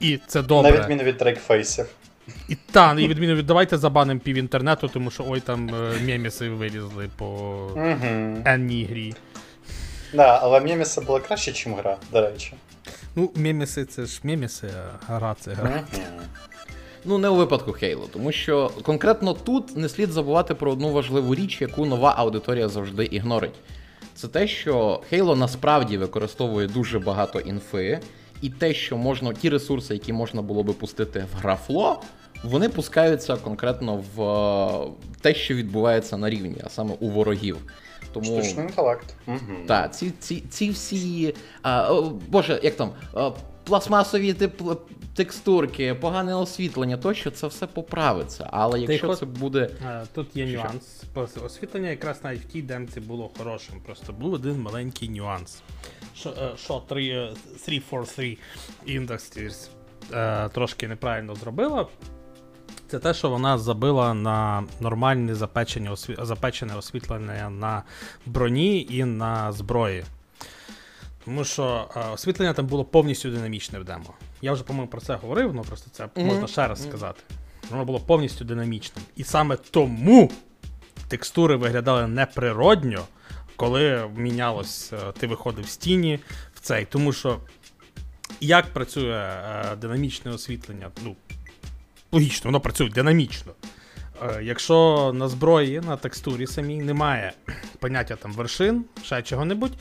І 0.00 0.18
це 0.26 0.42
добре. 0.42 0.72
На 0.72 0.80
відміну 0.80 1.02
від 1.02 1.16
дрейкфейсів. 1.16 1.86
І 2.48 2.56
та, 2.70 2.92
і 2.98 3.08
відміну 3.08 3.34
від 3.34 3.46
давайте 3.46 3.78
забанимо 3.78 4.20
пів 4.20 4.36
інтернету, 4.36 4.88
тому 4.88 5.10
що 5.10 5.24
ой 5.28 5.40
там 5.40 5.74
е, 5.74 5.92
меміси 6.06 6.48
вилізли 6.48 7.08
по 7.16 7.68
енній 8.44 8.84
грі. 8.90 9.14
Да, 10.14 10.38
але 10.42 10.60
Мєміса 10.60 11.00
було 11.00 11.20
краще, 11.20 11.50
ніж 11.50 11.78
гра, 11.78 11.96
до 12.12 12.20
речі. 12.20 12.52
Ну, 13.16 13.30
меміси 13.34 13.84
це 13.84 14.06
ж 14.06 14.20
меміси, 14.22 14.68
а 15.08 15.14
гра 15.14 15.36
це 15.40 15.52
гра. 15.52 15.84
Ну, 17.04 17.18
не 17.18 17.28
у 17.28 17.34
випадку 17.36 17.70
Halo, 17.70 18.08
тому 18.12 18.32
що 18.32 18.70
конкретно 18.82 19.32
тут 19.32 19.76
не 19.76 19.88
слід 19.88 20.10
забувати 20.10 20.54
про 20.54 20.72
одну 20.72 20.92
важливу 20.92 21.34
річ, 21.34 21.60
яку 21.60 21.86
нова 21.86 22.14
аудиторія 22.16 22.68
завжди 22.68 23.04
ігнорить. 23.04 23.54
Це 24.16 24.29
те, 24.29 24.46
що 24.46 25.00
Halo 25.12 25.37
насправді 25.37 25.98
використовує 25.98 26.66
дуже 26.66 26.98
багато 26.98 27.40
інфи, 27.40 28.00
і 28.42 28.50
те, 28.50 28.74
що 28.74 28.96
можна, 28.96 29.33
ті 29.33 29.48
ресурси, 29.48 29.94
які 29.94 30.12
можна 30.12 30.42
було 30.42 30.62
би 30.62 30.72
пустити 30.72 31.26
в 31.35 31.37
графло, 31.38 32.02
вони 32.44 32.68
пускаються 32.68 33.37
конкретно 33.37 34.05
в 34.16 34.22
е, 34.22 34.90
те, 35.20 35.35
що 35.35 35.55
відбувається 35.55 36.16
на 36.16 36.31
рівні, 36.31 36.57
а 36.64 36.68
саме 36.68 36.94
у 37.00 37.09
ворогів. 37.09 37.57
Тому 38.12 38.26
Штучний 38.26 38.66
інтелект. 38.66 39.14
Угу. 39.26 39.38
так, 39.66 39.96
ці, 39.96 40.12
ці, 40.18 40.40
ці 40.50 40.70
всі. 40.70 41.35
А, 41.62 41.92
о, 41.92 42.12
Боже, 42.29 42.61
як 42.62 42.76
там, 42.76 42.90
а, 43.14 43.31
пластмасові 43.66 44.33
теп- 44.33 44.76
текстурки, 45.14 45.94
погане 45.94 46.35
освітлення, 46.35 46.96
тощо 46.96 47.31
це 47.31 47.46
все 47.46 47.66
поправиться. 47.66 48.48
Але 48.52 48.81
якщо 48.81 49.14
це 49.14 49.26
буде. 49.26 49.70
Е, 49.87 50.05
Тут 50.14 50.37
є 50.37 50.46
Що? 50.48 50.57
нюанс. 50.59 51.02
Освітлення 51.44 51.88
якраз 51.88 52.24
навіть 52.24 52.40
в 52.40 52.44
тій 52.44 52.62
демці 52.62 53.00
було 53.00 53.31
хорошим. 53.38 53.81
Просто 53.87 54.12
був 54.12 54.33
один 54.33 54.61
маленький 54.61 55.09
нюанс. 55.09 55.62
Що, 56.14 56.31
е, 56.31 56.50
що 56.57 56.83
3, 56.88 57.09
е, 57.09 57.33
343 57.64 58.38
Industries 58.88 59.68
е, 60.14 60.48
трошки 60.48 60.88
неправильно 60.88 61.35
зробила. 61.35 61.87
Це 62.88 62.98
те, 62.98 63.14
що 63.14 63.31
вона 63.31 63.59
забила 63.59 64.14
на 64.14 64.64
нормальне 64.81 65.35
запечене 65.35 66.76
освітлення 66.79 67.50
на 67.50 67.83
броні 68.26 68.87
і 68.90 69.05
на 69.05 69.52
зброї. 69.52 70.05
Тому 71.26 71.44
що 71.44 71.88
е, 71.96 72.00
освітлення 72.14 72.52
там 72.52 72.66
було 72.66 72.84
повністю 72.84 73.30
динамічне 73.30 73.78
в 73.78 73.84
демо. 73.84 74.14
Я 74.42 74.52
вже, 74.52 74.64
по-моєму, 74.64 74.90
про 74.90 75.00
це 75.00 75.14
говорив, 75.14 75.50
але 75.54 75.62
просто 75.62 75.90
це 75.90 76.08
Мгм. 76.16 76.26
можна 76.26 76.46
ще 76.46 76.68
раз 76.68 76.82
сказати. 76.88 77.22
Воно 77.70 77.84
було 77.84 78.00
повністю 78.00 78.44
динамічним. 78.44 79.04
І 79.16 79.24
саме 79.24 79.56
тому 79.56 80.30
текстури 81.08 81.56
виглядали 81.56 82.06
неприродньо, 82.06 83.04
коли 83.56 84.10
мінялось, 84.16 84.92
е, 84.92 85.12
ти 85.18 85.26
виходив 85.26 85.68
з 85.68 85.76
тіні 85.76 86.18
в 86.54 86.60
цей. 86.60 86.84
Тому 86.84 87.12
що 87.12 87.40
як 88.40 88.66
працює 88.66 89.14
е, 89.72 89.76
динамічне 89.76 90.30
освітлення? 90.30 90.90
Ну, 91.04 91.16
логічно, 92.12 92.48
воно 92.48 92.60
працює 92.60 92.88
динамічно. 92.88 93.52
Е, 94.22 94.40
Якщо 94.42 95.10
на 95.14 95.28
зброї, 95.28 95.80
на 95.80 95.96
текстурі 95.96 96.46
самій 96.46 96.76
немає 96.78 97.32
поняття 97.78 98.16
там 98.16 98.32
вершин, 98.32 98.84
ще 99.02 99.22
чого-небудь, 99.22 99.72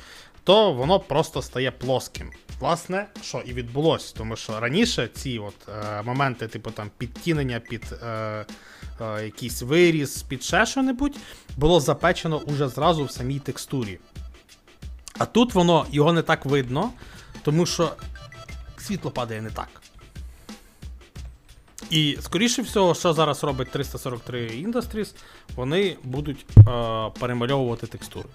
то 0.45 0.73
воно 0.73 0.99
просто 0.99 1.41
стає 1.41 1.71
плоским. 1.71 2.31
Власне, 2.59 3.07
що 3.21 3.43
і 3.45 3.53
відбулося, 3.53 4.13
тому 4.17 4.35
що 4.35 4.59
раніше 4.59 5.09
ці 5.13 5.39
от 5.39 5.55
е, 5.69 6.01
моменти, 6.03 6.47
типу 6.47 6.71
там 6.71 6.91
підтінення 6.97 7.59
під 7.59 7.95
е, 8.03 8.07
е, 9.01 9.25
якийсь 9.25 9.61
виріз, 9.61 10.23
під 10.23 10.43
ще 10.43 10.65
що-небудь, 10.65 11.17
було 11.57 11.79
запечено 11.79 12.37
уже 12.37 12.67
зразу 12.67 13.03
в 13.03 13.11
самій 13.11 13.39
текстурі. 13.39 13.99
А 15.17 15.25
тут 15.25 15.53
воно 15.53 15.85
його 15.91 16.13
не 16.13 16.21
так 16.21 16.45
видно, 16.45 16.89
тому 17.43 17.65
що 17.65 17.91
світло 18.77 19.11
падає 19.11 19.41
не 19.41 19.49
так. 19.49 19.69
І 21.89 22.17
скоріше 22.21 22.61
всього, 22.61 22.95
що 22.95 23.13
зараз 23.13 23.43
робить 23.43 23.71
343 23.71 24.47
Industries, 24.47 25.15
вони 25.55 25.97
будуть 26.03 26.45
е, 26.57 26.63
перемальовувати 27.19 27.87
текстури. 27.87 28.29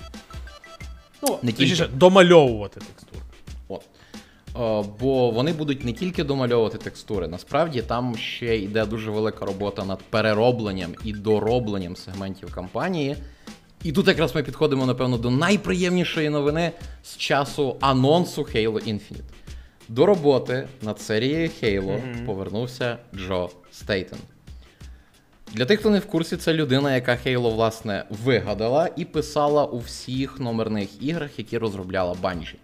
Ну, 1.23 1.39
Не 1.43 1.53
тільки. 1.53 1.87
домальовувати 1.87 2.81
текстури. 2.81 3.23
От. 3.69 3.83
Е, 4.57 4.89
Бо 5.01 5.31
вони 5.31 5.53
будуть 5.53 5.85
не 5.85 5.93
тільки 5.93 6.25
домальовувати 6.25 6.79
текстури, 6.79 7.29
насправді 7.29 7.83
там 7.83 8.17
ще 8.17 8.59
йде 8.59 8.87
дуже 8.87 9.11
велика 9.11 9.45
робота 9.45 9.85
над 9.85 9.99
переробленням 10.03 10.95
і 11.05 11.13
доробленням 11.13 11.97
сегментів 11.97 12.55
кампанії. 12.55 13.17
І 13.85 13.93
тут 13.93 14.09
якраз 14.09 14.35
ми 14.35 14.43
підходимо, 14.43 14.87
напевно, 14.87 15.19
до 15.19 15.31
найприємнішої 15.31 16.31
новини 16.31 16.73
з 17.03 17.17
часу 17.17 17.77
анонсу 17.81 18.43
Halo 18.43 18.73
Infinite. 18.95 19.23
До 19.89 20.07
роботи 20.07 20.69
над 20.83 21.01
серією 21.01 21.51
Halo 21.63 21.83
Мгм. 22.13 22.27
повернувся 22.27 22.99
Джо 23.15 23.51
Стейтен. 23.73 24.19
Для 25.53 25.65
тих, 25.65 25.81
хто 25.81 25.91
не 25.91 25.99
в 25.99 26.07
курсі, 26.07 26.37
це 26.37 26.55
людина, 26.55 26.95
яка 26.95 27.13
Halo, 27.13 27.55
власне, 27.55 28.05
вигадала 28.25 28.89
і 28.97 29.05
писала 29.05 29.65
у 29.65 29.79
всіх 29.79 30.41
номерних 30.41 31.03
іграх, 31.03 31.39
які 31.39 31.59
розробляла 31.59 32.17
Bungie. 32.23 32.55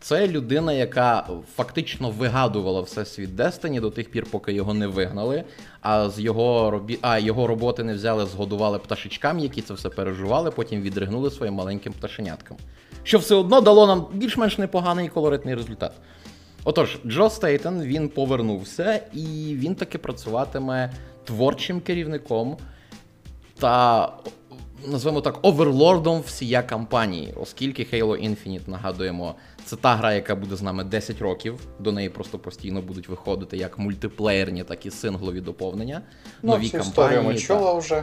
Це 0.00 0.28
людина, 0.28 0.72
яка 0.72 1.28
фактично 1.56 2.10
вигадувала 2.10 2.80
всесвіт 2.80 3.30
Destiny 3.30 3.80
до 3.80 3.90
тих 3.90 4.10
пір, 4.10 4.26
поки 4.30 4.52
його 4.52 4.74
не 4.74 4.86
вигнали. 4.86 5.44
А 5.80 6.10
з 6.10 6.20
його 6.20 6.70
робі... 6.70 6.98
а, 7.02 7.18
його 7.18 7.46
роботи 7.46 7.84
не 7.84 7.94
взяли, 7.94 8.26
згодували 8.26 8.78
пташечкам, 8.78 9.38
які 9.38 9.62
це 9.62 9.74
все 9.74 9.88
переживали, 9.88 10.50
потім 10.50 10.82
відригнули 10.82 11.30
своїм 11.30 11.54
маленьким 11.54 11.92
пташеняткам. 11.92 12.56
Що 13.02 13.18
все 13.18 13.34
одно 13.34 13.60
дало 13.60 13.86
нам 13.86 14.06
більш-менш 14.12 14.58
непоганий 14.58 15.06
і 15.06 15.08
колоритний 15.08 15.54
результат. 15.54 15.92
Отож, 16.64 16.98
Джо 17.06 17.30
Стейтен 17.30 17.82
він 17.82 18.08
повернувся, 18.08 19.00
і 19.12 19.56
він 19.58 19.74
таки 19.74 19.98
працюватиме 19.98 20.92
творчим 21.28 21.80
керівником 21.80 22.56
та, 23.58 24.12
назвемо 24.86 25.20
так, 25.20 25.38
оверлордом 25.42 26.20
всія 26.20 26.62
кампанії, 26.62 27.34
оскільки 27.40 27.82
Halo 27.82 28.28
Infinite, 28.28 28.68
нагадуємо, 28.68 29.34
це 29.64 29.76
та 29.76 29.96
гра, 29.96 30.14
яка 30.14 30.34
буде 30.34 30.56
з 30.56 30.62
нами 30.62 30.84
10 30.84 31.22
років. 31.22 31.60
До 31.78 31.92
неї 31.92 32.08
просто 32.08 32.38
постійно 32.38 32.82
будуть 32.82 33.08
виходити 33.08 33.56
як 33.56 33.78
мультиплеєрні, 33.78 34.64
так 34.64 34.86
і 34.86 34.90
синглові 34.90 35.40
доповнення. 35.40 36.02
Ну, 36.42 36.52
нові 36.52 36.68
цю 36.68 36.78
історію 36.78 37.22
ми 37.22 37.34
та- 37.34 37.72
вже. 37.72 38.02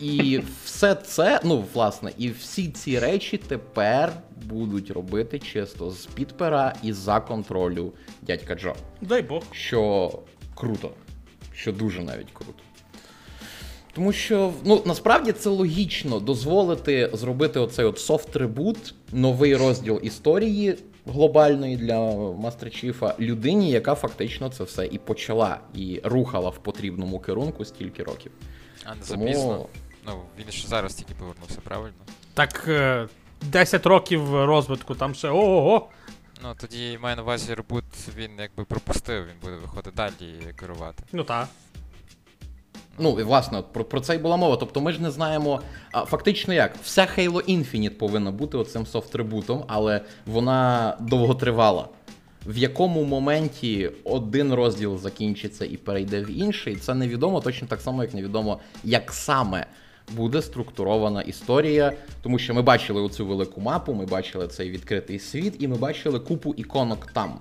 і 0.00 0.40
все 0.64 0.94
це, 0.94 1.40
ну, 1.44 1.64
власне, 1.74 2.12
і 2.18 2.30
всі 2.30 2.68
ці 2.68 2.98
речі 2.98 3.36
тепер 3.36 4.12
будуть 4.42 4.90
робити 4.90 5.38
чисто 5.38 5.90
з 5.90 6.06
під 6.06 6.28
пера 6.28 6.74
і 6.82 6.92
за 6.92 7.20
контролю 7.20 7.92
дядька 8.22 8.54
Джо. 8.54 8.74
Дай 9.00 9.22
Бог. 9.22 9.42
Що 9.52 10.12
круто. 10.54 10.90
Що 11.56 11.72
дуже 11.72 12.02
навіть 12.02 12.30
круто. 12.32 12.62
Тому 13.92 14.12
що 14.12 14.52
ну 14.64 14.82
насправді 14.86 15.32
це 15.32 15.48
логічно 15.48 16.20
дозволити 16.20 17.10
зробити 17.12 17.60
оцей 17.60 17.84
от 17.84 17.98
софт 17.98 18.36
ребут, 18.36 18.94
новий 19.12 19.56
розділ 19.56 20.00
історії 20.02 20.76
глобальної 21.06 21.76
для 21.76 22.00
Мастер 22.32 22.70
Чіфа 22.70 23.14
людині, 23.20 23.70
яка 23.70 23.94
фактично 23.94 24.48
це 24.48 24.64
все 24.64 24.86
і 24.86 24.98
почала, 24.98 25.60
і 25.74 26.00
рухала 26.04 26.50
в 26.50 26.58
потрібному 26.58 27.18
керунку 27.18 27.64
стільки 27.64 28.02
років. 28.02 28.32
А 28.84 28.94
не 28.94 29.00
Тому 29.08 29.24
запізно. 29.24 29.66
Ну, 30.06 30.12
він 30.38 30.52
ще 30.52 30.68
зараз 30.68 30.94
тільки 30.94 31.14
повернувся, 31.18 31.58
правильно? 31.64 31.94
Так, 32.34 32.64
е, 32.68 33.08
10 33.42 33.86
років 33.86 34.44
розвитку, 34.44 34.94
там 34.94 35.14
ще 35.14 35.28
ого-го. 35.28 35.88
Ну, 36.44 36.54
тоді 36.60 36.98
маю 37.02 37.16
на 37.16 37.22
увазі 37.22 37.54
ребут, 37.54 37.84
він 38.16 38.30
якби 38.38 38.64
пропустив, 38.64 39.24
він 39.24 39.34
буде 39.42 39.56
виходити 39.56 39.90
далі 39.96 40.12
і 40.50 40.52
керувати. 40.52 41.02
Ну 41.12 41.24
так. 41.24 41.48
Ну, 42.98 43.20
і 43.20 43.22
власне, 43.22 43.62
про, 43.72 43.84
про 43.84 44.00
це 44.00 44.14
й 44.14 44.18
була 44.18 44.36
мова. 44.36 44.56
Тобто 44.56 44.80
ми 44.80 44.92
ж 44.92 45.02
не 45.02 45.10
знаємо. 45.10 45.60
А, 45.92 46.04
фактично 46.04 46.54
як, 46.54 46.76
вся 46.82 47.02
Halo 47.02 47.58
Infinite 47.58 47.90
повинна 47.90 48.30
бути 48.30 48.56
оцим 48.56 48.84
софт-трибутом, 48.84 49.64
але 49.68 50.00
вона 50.26 50.96
довготривала. 51.00 51.88
В 52.46 52.56
якому 52.56 53.04
моменті 53.04 53.90
один 54.04 54.54
розділ 54.54 54.98
закінчиться 54.98 55.64
і 55.64 55.76
перейде 55.76 56.20
в 56.20 56.30
інший, 56.30 56.76
це 56.76 56.94
невідомо, 56.94 57.40
точно 57.40 57.68
так 57.68 57.80
само, 57.80 58.02
як 58.02 58.14
невідомо, 58.14 58.60
як 58.84 59.12
саме 59.12 59.66
буде 60.12 60.42
структурована 60.42 61.22
історія. 61.22 61.92
Тому 62.22 62.38
що 62.38 62.54
ми 62.54 62.62
бачили 62.62 63.00
оцю 63.00 63.26
велику 63.26 63.60
мапу, 63.60 63.94
ми 63.94 64.06
бачили 64.06 64.48
цей 64.48 64.70
відкритий 64.70 65.18
світ, 65.18 65.56
і 65.58 65.68
ми 65.68 65.76
бачили 65.76 66.20
купу 66.20 66.54
іконок 66.54 67.06
там. 67.12 67.38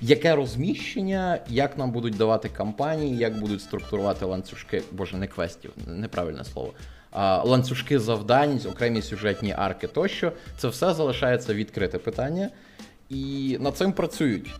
Яке 0.00 0.34
розміщення, 0.34 1.38
як 1.48 1.78
нам 1.78 1.90
будуть 1.90 2.16
давати 2.16 2.48
кампанії, 2.48 3.16
як 3.16 3.40
будуть 3.40 3.62
структурувати 3.62 4.24
ланцюжки, 4.24 4.82
боже, 4.92 5.16
не 5.16 5.26
квестів, 5.26 5.70
неправильне 5.86 6.44
слово. 6.44 6.72
А, 7.10 7.42
ланцюжки 7.42 7.98
завдань, 7.98 8.60
окремі 8.70 9.02
сюжетні 9.02 9.54
арки 9.58 9.86
тощо, 9.86 10.32
це 10.58 10.68
все 10.68 10.94
залишається 10.94 11.54
відкрите 11.54 11.98
питання, 11.98 12.50
і 13.08 13.56
над 13.60 13.76
цим 13.76 13.92
працюють. 13.92 14.50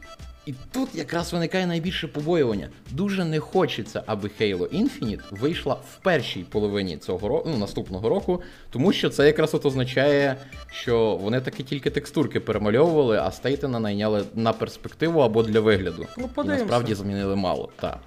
І 0.46 0.54
тут 0.72 0.94
якраз 0.94 1.32
виникає 1.32 1.66
найбільше 1.66 2.08
побоювання. 2.08 2.68
Дуже 2.90 3.24
не 3.24 3.40
хочеться, 3.40 4.02
аби 4.06 4.30
Halo 4.40 4.82
Infinite 4.82 5.22
вийшла 5.30 5.74
в 5.74 5.96
першій 6.02 6.40
половині 6.42 6.96
цього 6.96 7.28
року, 7.28 7.48
ну, 7.52 7.58
наступного 7.58 8.08
року, 8.08 8.42
тому 8.70 8.92
що 8.92 9.10
це 9.10 9.26
якраз 9.26 9.54
от 9.54 9.66
означає, 9.66 10.36
що 10.72 11.18
вони 11.22 11.40
таки 11.40 11.62
тільки 11.62 11.90
текстурки 11.90 12.40
перемальовували, 12.40 13.18
а 13.18 13.30
Стейтена 13.30 13.80
найняли 13.80 14.24
на 14.34 14.52
перспективу 14.52 15.20
або 15.20 15.42
для 15.42 15.60
вигляду. 15.60 16.06
Ну, 16.18 16.28
І 16.44 16.46
насправді 16.46 16.94
змінили 16.94 17.36
мало. 17.36 17.68
Так. 17.80 17.98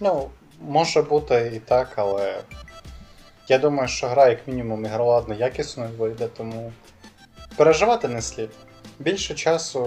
Ну, 0.00 0.28
може 0.60 1.02
бути 1.02 1.52
і 1.56 1.58
так, 1.58 1.92
але 1.96 2.40
я 3.48 3.58
думаю, 3.58 3.88
що 3.88 4.06
гра, 4.06 4.28
як 4.28 4.48
мінімум, 4.48 4.84
ігроладно 4.84 5.34
якісною 5.34 5.90
вийде, 5.98 6.28
тому 6.36 6.72
переживати 7.56 8.08
не 8.08 8.22
слід. 8.22 8.50
Більше 8.98 9.34
часу 9.34 9.80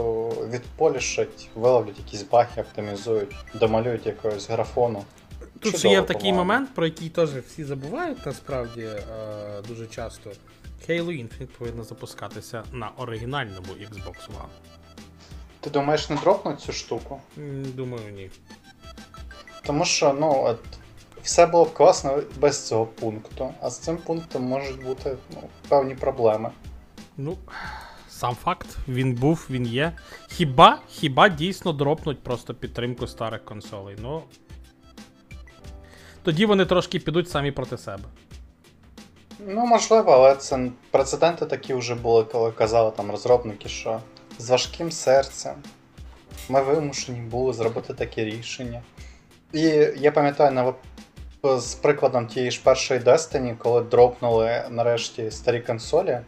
відполішать, 0.50 1.50
виловлять 1.56 1.98
якісь 1.98 2.24
баги, 2.24 2.62
оптимізують, 2.62 3.36
домалюють 3.56 4.06
якогось 4.06 4.50
графону. 4.50 5.04
Тут 5.60 5.78
ще 5.78 5.90
є 5.90 6.02
такий 6.02 6.16
по-моєму. 6.16 6.38
момент, 6.38 6.70
про 6.76 6.86
який 6.86 7.10
теж 7.10 7.30
всі 7.30 7.64
забувають 7.64 8.26
насправді 8.26 8.82
е, 8.82 9.04
дуже 9.68 9.88
часто. 9.88 10.32
Halo 10.90 11.06
Infinite 11.06 11.46
повинна 11.46 11.84
запускатися 11.84 12.64
на 12.72 12.90
оригінальному 12.98 13.68
Xbox 13.68 14.16
One. 14.28 14.50
Ти 15.60 15.70
думаєш, 15.70 16.10
не 16.10 16.16
дропнуть 16.16 16.60
цю 16.60 16.72
штуку? 16.72 17.22
Думаю, 17.76 18.12
ні. 18.16 18.30
Тому 19.64 19.86
що, 19.86 20.14
ну, 20.14 20.44
от, 20.44 20.60
все 21.24 21.46
було 21.46 21.66
б 21.66 21.74
класно 21.74 22.24
без 22.40 22.68
цього 22.68 22.86
пункту, 22.86 23.54
а 23.62 23.70
з 23.70 23.78
цим 23.80 23.98
пунктом 23.98 24.44
можуть 24.44 24.84
бути 24.84 25.18
ну, 25.34 25.44
певні 25.70 25.96
проблеми. 25.96 26.52
Ну, 27.18 27.38
сам 28.18 28.36
факт, 28.36 28.68
він 28.88 29.14
був, 29.14 29.48
він 29.50 29.66
є. 29.66 29.92
Хіба, 30.28 30.80
хіба 30.90 31.30
дійсно 31.30 31.74
дропнуть 31.74 32.24
просто 32.24 32.54
підтримку 32.54 33.08
старих 33.08 33.46
консолей? 33.46 33.96
Ну. 34.02 34.24
Тоді 36.24 36.46
вони 36.46 36.66
трошки 36.66 37.00
підуть 37.00 37.30
самі 37.30 37.52
проти 37.52 37.78
себе. 37.78 38.04
Ну, 39.48 39.66
можливо, 39.66 40.12
але 40.12 40.36
це 40.36 40.70
прецеденти 40.92 41.46
такі 41.46 41.74
вже 41.74 41.96
були, 41.96 42.24
коли 42.24 42.52
казали 42.52 42.92
там 42.92 43.12
розробники, 43.12 43.70
що 43.70 44.00
з 44.40 44.50
важким 44.50 44.92
серцем 44.92 45.56
ми 46.50 46.62
вимушені 46.62 47.20
були 47.20 47.54
зробити 47.54 47.94
таке 47.94 48.26
рішення. 48.26 48.82
І 49.54 49.62
я 49.98 50.12
пам'ятаю 50.12 50.52
на 50.52 50.74
з 51.58 51.76
прикладом 51.76 52.28
тієї 52.28 52.52
ж 52.52 52.62
першої 52.64 53.00
Destiny, 53.00 53.58
коли 53.58 53.82
дропнули 53.82 54.64
нарешті 54.70 55.32
старі 55.32 55.60
консолі. 55.60 56.20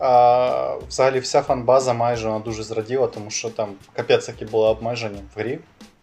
А, 0.00 0.76
взагалі 0.88 1.20
вся 1.20 1.42
фанбаза 1.42 1.92
майже 1.92 2.28
вона 2.28 2.40
дуже 2.40 2.62
зраділа, 2.62 3.06
тому 3.06 3.30
що 3.30 3.50
там 3.50 3.74
капець 3.92 4.28
які 4.28 4.44
були 4.44 4.68
обмежені 4.68 5.22
в 5.34 5.38
грі. 5.38 5.58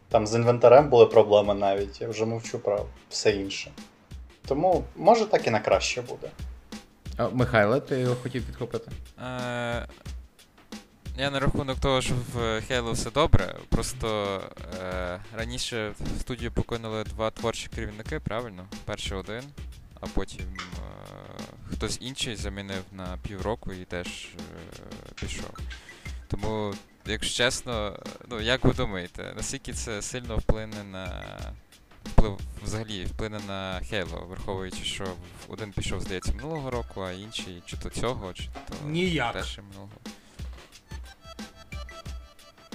Там 0.10 0.28
з 0.28 0.36
інвентарем 0.36 0.90
були 0.90 1.06
проблеми 1.06 1.54
навіть, 1.54 2.02
я 2.02 2.08
вже 2.08 2.26
мовчу 2.26 2.60
про 2.60 2.86
все 3.10 3.32
інше. 3.32 3.72
Тому 4.48 4.84
може 4.96 5.26
так 5.26 5.48
і 5.48 5.50
на 5.50 5.60
краще 5.60 6.02
буде. 6.02 6.30
А, 7.18 7.30
Михайле, 7.30 7.80
ти 7.80 8.00
його 8.00 8.16
хотів 8.16 8.44
підхопити? 8.44 8.92
Е, 9.20 9.88
я 11.18 11.32
на 11.32 11.40
рахунок 11.40 11.80
того, 11.80 12.02
що 12.02 12.14
в 12.34 12.38
Halo 12.40 12.92
все 12.92 13.12
добре. 13.12 13.56
Просто 13.70 14.40
е, 14.84 15.20
раніше 15.38 15.90
в 15.90 16.22
студію 16.22 16.52
покинули 16.52 17.04
два 17.04 17.32
творчі 17.32 17.68
керівники, 17.76 18.20
правильно? 18.20 18.66
Перший 18.86 19.18
один, 19.18 19.44
а 20.02 20.08
потім 20.14 20.46
хтось 21.78 21.98
інший 22.02 22.36
замінив 22.36 22.84
на 22.92 23.18
півроку 23.18 23.74
і 23.74 23.86
теж 23.86 24.08
е, 24.08 24.82
пішов. 25.16 25.58
Тому, 26.28 26.74
якщо 27.06 27.38
чесно, 27.38 28.00
ну 28.30 28.40
як 28.40 28.64
ви 28.64 28.74
думаєте, 28.74 29.34
наскільки 29.36 29.74
це 29.74 30.02
сильно 30.02 30.38
вплине 30.38 30.84
на. 30.84 31.24
Вплив, 32.06 32.40
взагалі 32.64 33.06
вплине 33.06 33.40
на 33.48 33.82
Хейло, 33.90 34.26
враховуючи, 34.30 34.84
що 34.84 35.06
один 35.48 35.72
пішов, 35.72 36.02
здається, 36.02 36.34
минулого 36.34 36.72
року, 36.72 37.02
а 37.02 37.12
інший 37.12 37.64
чи 37.66 37.78
то 37.78 37.90
цього, 37.90 38.34
чи 38.34 38.44
то 38.44 38.88
Ніяк. 38.88 39.34
теж 39.34 39.60
минулого. 39.70 39.92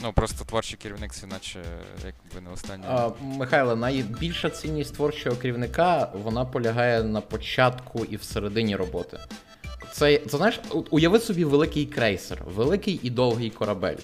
Ну, 0.02 0.12
просто 0.12 0.44
творчий 0.44 0.78
керівник 0.78 1.12
це 1.12 1.26
наче 1.26 1.58
якби 2.04 2.48
не 2.48 2.54
останнє. 2.54 2.84
А, 2.88 3.10
Михайло, 3.22 3.76
найбільша 3.76 4.50
цінність 4.50 4.94
творчого 4.94 5.36
керівника 5.36 6.10
вона 6.14 6.44
полягає 6.44 7.02
на 7.02 7.20
початку 7.20 8.04
і 8.04 8.16
всередині 8.16 8.76
роботи. 8.76 9.18
Це, 9.92 10.18
це 10.18 10.36
знаєш, 10.36 10.60
уяви 10.90 11.20
собі 11.20 11.44
великий 11.44 11.86
крейсер, 11.86 12.42
великий 12.46 13.00
і 13.02 13.10
довгий 13.10 13.50
корабель. 13.50 13.96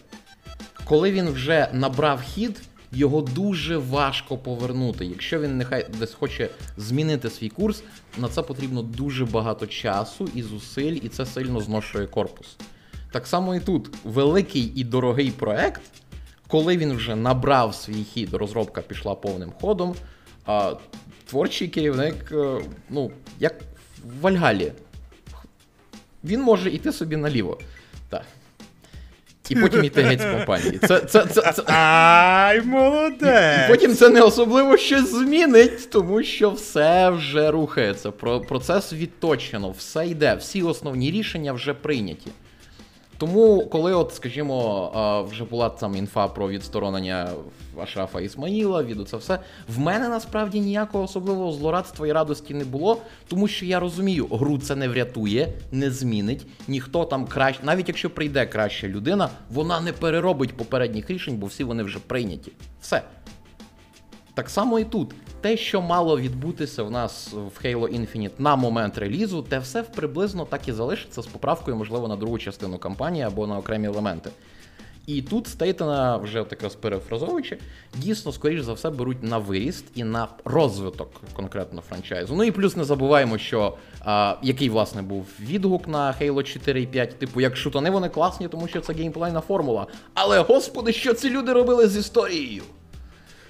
Коли 0.85 1.13
він 1.13 1.31
вже 1.31 1.69
набрав 1.73 2.21
хід, 2.21 2.61
його 2.93 3.21
дуже 3.21 3.77
важко 3.77 4.39
повернути. 4.39 5.07
Якщо 5.07 5.41
він 5.41 5.59
нехай 5.59 5.87
десь 5.99 6.15
хоче 6.15 6.49
змінити 6.77 7.31
свій 7.31 7.49
курс, 7.49 7.83
на 8.19 8.29
це 8.29 8.43
потрібно 8.43 8.83
дуже 8.83 9.25
багато 9.25 9.67
часу 9.67 10.29
і 10.35 10.43
зусиль, 10.43 10.99
і 11.03 11.09
це 11.09 11.27
сильно 11.27 11.61
зношує 11.61 12.07
корпус. 12.07 12.57
Так 13.13 13.27
само 13.27 13.55
і 13.55 13.61
тут 13.61 13.91
великий 14.05 14.73
і 14.77 14.85
дорогий 14.85 15.31
проект, 15.31 15.81
коли 16.49 16.77
він 16.77 16.93
вже 16.93 17.17
набрав 17.17 17.75
свій 17.75 18.05
хід, 18.05 18.35
розробка 18.35 18.81
пішла 18.83 19.15
повним 19.15 19.53
ходом, 19.61 19.95
а 20.47 20.75
творчий 21.27 21.69
керівник, 21.69 22.15
е, 22.33 22.61
ну, 22.91 23.11
як 23.41 23.55
в 24.05 24.21
Вальгалі. 24.21 24.73
Він 26.25 26.43
може 26.43 26.71
йти 26.71 26.93
собі 26.93 27.17
наліво. 27.17 27.59
Так. 28.09 28.23
І 29.49 29.57
потім 29.57 29.85
йти 29.85 30.03
геть 30.03 30.21
з 30.21 30.25
компанії. 30.25 30.79
Це, 30.79 31.01
це, 31.01 31.27
це, 31.27 31.53
це... 31.53 31.63
Ай, 31.67 32.59
І 32.59 32.63
молодець! 32.63 33.69
потім 33.69 33.95
це 33.95 34.09
не 34.09 34.23
особливо 34.23 34.77
щось 34.77 35.11
змінить, 35.11 35.91
тому 35.91 36.23
що 36.23 36.51
все 36.51 37.11
вже 37.11 37.51
рухається. 37.51 38.11
Про- 38.11 38.41
Процес 38.41 38.93
відточено, 38.93 39.71
все 39.71 40.07
йде, 40.07 40.35
всі 40.35 40.63
основні 40.63 41.11
рішення 41.11 41.53
вже 41.53 41.75
прийняті. 41.75 42.31
Тому, 43.19 43.67
коли, 43.67 43.95
от, 43.95 44.15
скажімо, 44.15 45.27
вже 45.31 45.45
була 45.45 45.69
там 45.69 45.97
інфа 45.97 46.29
про 46.29 46.49
відсторонення 46.49 47.31
Ашрафа 47.83 48.21
Ісмаїла, 48.21 48.83
від 48.83 49.01
оце 49.01 49.17
все, 49.17 49.39
в 49.69 49.79
мене 49.79 50.09
насправді 50.09 50.61
ніякого 50.61 51.05
особливого 51.05 51.53
злорадства 51.53 52.07
і 52.07 52.13
радості 52.13 52.55
не 52.55 52.65
було, 52.65 52.99
тому 53.29 53.49
що 53.49 53.67
я 53.67 53.81
розумію, 53.81 54.27
гру 54.27 54.59
це 54.59 54.77
не 54.77 54.89
врятує, 54.89 55.53
не 55.73 55.91
змінить, 55.91 56.47
ніхто 56.69 57.05
там 57.05 57.27
краще, 57.27 57.61
навіть 57.65 57.89
якщо 57.89 58.11
прийде 58.11 58.47
краща 58.47 58.89
людина, 58.89 59.29
вона 59.51 59.81
не 59.81 59.93
переробить 59.93 60.57
попередніх 60.57 61.11
рішень, 61.11 61.37
бо 61.37 61.47
всі 61.47 61.65
вони 61.65 61.83
вже 61.83 61.99
прийняті. 61.99 62.53
Все. 62.81 63.03
Так 64.35 64.51
само 64.51 64.79
і 64.79 64.85
тут. 64.85 65.15
Те, 65.41 65.57
що 65.57 65.83
мало 65.83 66.21
відбутися 66.21 66.83
в 66.83 66.91
нас 66.91 67.33
в 67.33 67.67
Halo 67.67 68.01
Infinite 68.01 68.31
на 68.39 68.57
момент 68.57 68.99
релізу, 68.99 69.43
те 69.43 69.59
все 69.59 69.83
приблизно 69.83 70.45
так 70.45 70.69
і 70.69 70.73
залишиться 70.73 71.23
з 71.23 71.27
поправкою, 71.27 71.77
можливо, 71.77 72.09
на 72.09 72.17
другу 72.17 72.39
частину 72.39 72.79
кампанії 72.79 73.25
або 73.25 73.47
на 73.47 73.59
окремі 73.59 73.87
елементи. 73.87 74.31
І 75.07 75.23
тут 75.23 75.47
Стейтена, 75.47 76.17
вже 76.17 76.41
от 76.41 76.53
якраз 76.53 76.75
перефразовуючи, 76.75 77.59
дійсно, 77.95 78.33
скоріш 78.33 78.61
за 78.61 78.73
все, 78.73 78.91
беруть 78.91 79.23
на 79.23 79.39
виріст 79.39 79.85
і 79.95 80.05
на 80.05 80.29
розвиток 80.45 81.11
конкретно 81.33 81.81
франчайзу. 81.81 82.35
Ну 82.35 82.45
і 82.45 82.51
плюс 82.51 82.77
не 82.77 82.85
забуваємо, 82.85 83.39
що 83.39 83.77
а, 84.01 84.37
який 84.43 84.69
власне 84.69 85.03
був 85.03 85.27
відгук 85.41 85.89
на 85.89 86.15
Halo 86.21 86.43
4 86.43 86.83
і 86.83 86.87
5, 86.87 87.19
типу, 87.19 87.41
як 87.41 87.57
шутани 87.57 87.91
вони 87.91 88.09
класні, 88.09 88.49
тому 88.49 88.69
що 88.69 88.81
це 88.81 88.93
геймплейна 88.93 89.41
формула. 89.41 89.87
Але 90.15 90.41
господи, 90.41 90.93
що 90.93 91.15
ці 91.15 91.31
люди 91.31 91.53
робили 91.53 91.89
з 91.89 91.97
історією? 91.97 92.63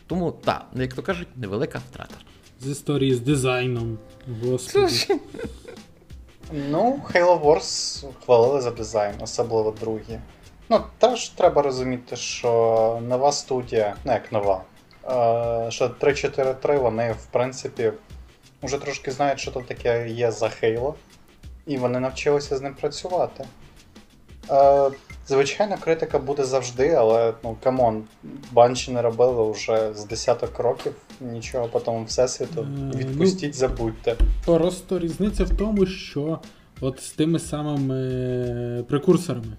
Тому 0.08 0.32
так, 0.32 0.66
як 0.74 0.94
то 0.94 1.02
кажуть, 1.02 1.28
невелика 1.36 1.80
втрата. 1.90 2.14
З 2.60 2.66
історії 2.66 3.14
з 3.14 3.20
дизайном. 3.20 3.98
Господи. 4.42 5.20
Ну, 6.52 7.00
Halo 7.14 7.42
Wars 7.42 8.04
хвалили 8.24 8.60
за 8.60 8.70
дизайн, 8.70 9.14
особливо 9.20 9.70
другі. 9.80 10.18
Ну, 10.68 10.80
теж 10.98 11.28
треба 11.28 11.62
розуміти, 11.62 12.16
що 12.16 13.00
нова 13.08 13.32
студія, 13.32 13.96
ну 14.04 14.12
як 14.12 14.32
нова, 14.32 14.62
е, 15.66 15.70
що 15.70 15.88
343 15.88 16.78
вони, 16.78 17.12
в 17.12 17.26
принципі, 17.26 17.92
вже 18.62 18.78
трошки 18.78 19.10
знають, 19.10 19.40
що 19.40 19.50
то 19.50 19.60
таке 19.60 20.08
є 20.08 20.30
за 20.30 20.46
Halo, 20.46 20.94
і 21.66 21.76
вони 21.76 22.00
навчилися 22.00 22.56
з 22.56 22.62
ним 22.62 22.74
працювати. 22.74 23.44
Звичайно, 25.28 25.76
критика 25.80 26.18
буде 26.18 26.44
завжди, 26.44 26.88
але 26.88 27.34
ну 27.44 27.56
come 27.62 27.85
on, 27.85 28.02
Bungie 28.52 28.90
не 28.92 29.02
робили 29.02 29.52
вже 29.52 29.92
з 29.94 30.04
десяток 30.04 30.58
років 30.58 30.92
нічого 31.20 31.68
по 31.68 31.80
тому 31.80 32.04
всесвіту. 32.04 32.60
Е, 32.60 32.66
ну- 32.78 32.90
Відпустіть, 32.98 33.54
забудьте. 33.54 34.16
Просто 34.44 34.98
різниця 34.98 35.44
в 35.44 35.50
тому, 35.50 35.86
що 35.86 36.38
от 36.80 37.00
з 37.02 37.10
тими 37.10 37.38
самими 37.38 38.84
прекурсорами. 38.88 39.56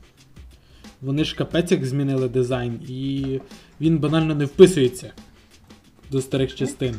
Вони 1.02 1.24
ж 1.24 1.36
капець 1.36 1.72
як 1.72 1.86
змінили 1.86 2.30
дизайн, 2.30 2.74
і 2.88 3.40
він 3.82 3.98
банально 4.00 4.36
не 4.36 4.46
вписується 4.46 5.12
до 6.12 6.22
старих 6.22 6.56
частин. 6.56 6.96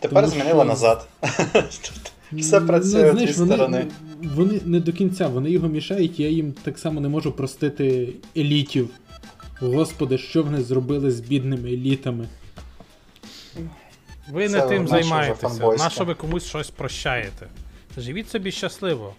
Тепер 0.00 0.24
Тому 0.24 0.34
змінили 0.34 0.60
що- 0.60 0.64
назад. 0.68 1.08
Все 2.32 2.60
працює 2.60 3.04
Ну, 3.04 3.10
знаєш, 3.12 3.30
дві 3.30 3.40
вони, 3.40 3.54
сторони. 3.54 3.86
Вони 4.22 4.60
не 4.64 4.80
до 4.80 4.92
кінця, 4.92 5.28
вони 5.28 5.50
його 5.50 5.68
мішають, 5.68 6.20
я 6.20 6.28
їм 6.28 6.52
так 6.62 6.78
само 6.78 7.00
не 7.00 7.08
можу 7.08 7.32
простити 7.32 8.08
елітів. 8.36 8.90
Господи, 9.60 10.18
що 10.18 10.42
вони 10.42 10.62
зробили 10.62 11.10
з 11.10 11.20
бідними 11.20 11.68
елітами? 11.72 12.28
Ви 14.32 14.48
Це 14.48 14.58
не 14.58 14.68
тим 14.68 14.84
наше 14.84 14.94
вже 14.96 15.02
займаєтеся. 15.08 15.48
фанбойське. 15.48 15.98
На 16.00 16.04
ви 16.04 16.14
комусь 16.14 16.44
щось 16.44 16.70
прощаєте? 16.70 17.46
Живіть 17.98 18.30
собі 18.30 18.52
щасливо. 18.52 19.14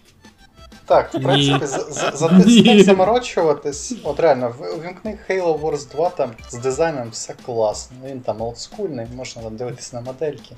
Так, 0.86 1.14
в 1.14 1.22
принципі, 1.22 1.66
за, 1.66 1.78
за, 1.78 2.10
за 2.16 2.32
Ні. 2.46 2.62
цим 2.64 2.82
заморочуватись. 2.82 3.94
От 4.04 4.20
реально, 4.20 4.54
в- 4.58 4.78
увімкни 4.78 5.18
Halo 5.28 5.60
Wars 5.60 5.90
2 5.92 6.10
там 6.10 6.30
з 6.50 6.54
дизайном 6.58 7.10
все 7.10 7.34
класно. 7.46 7.96
Він 8.06 8.20
там 8.20 8.40
олдскульний, 8.42 9.06
можна 9.16 9.42
там 9.42 9.56
дивитись 9.56 9.92
на 9.92 10.00
модельки. 10.00 10.56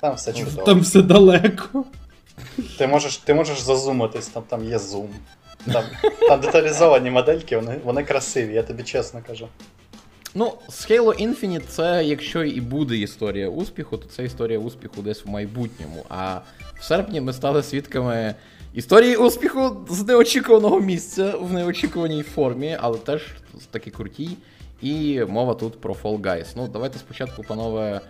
Там 0.00 0.14
все 0.14 0.32
чудово. 0.32 0.62
Там 0.62 0.80
все 0.80 1.02
далеко. 1.02 1.84
Ти 2.78 2.86
можеш, 2.86 3.16
ти 3.16 3.34
можеш 3.34 3.60
зазумитись, 3.60 4.26
там, 4.26 4.42
там 4.48 4.64
є 4.64 4.78
зум. 4.78 5.08
Там, 5.72 5.84
там 6.28 6.40
деталізовані 6.40 7.10
модельки, 7.10 7.56
вони, 7.56 7.80
вони 7.84 8.04
красиві, 8.04 8.54
я 8.54 8.62
тобі 8.62 8.82
чесно 8.82 9.20
кажу. 9.26 9.48
Ну, 10.34 10.52
з 10.68 10.90
Halo 10.90 11.28
Infinite 11.28 11.66
це, 11.68 12.04
якщо 12.04 12.44
і 12.44 12.60
буде 12.60 12.96
історія 12.96 13.48
успіху, 13.48 13.96
то 13.96 14.08
це 14.08 14.24
історія 14.24 14.58
успіху 14.58 15.02
десь 15.02 15.24
в 15.24 15.28
майбутньому. 15.28 16.04
А 16.08 16.40
в 16.80 16.84
серпні 16.84 17.20
ми 17.20 17.32
стали 17.32 17.62
свідками 17.62 18.34
історії 18.74 19.16
успіху 19.16 19.76
з 19.90 20.06
неочікуваного 20.06 20.80
місця 20.80 21.34
в 21.40 21.52
неочікуваній 21.52 22.22
формі, 22.22 22.76
але 22.80 22.98
теж 22.98 23.22
таки 23.70 23.90
крутій. 23.90 24.36
І 24.82 25.20
мова 25.28 25.54
тут 25.54 25.80
про 25.80 25.94
Fall 25.94 26.20
Guys. 26.20 26.46
Ну, 26.56 26.68
давайте 26.68 26.98
спочатку, 26.98 27.42
панове, 27.42 28.00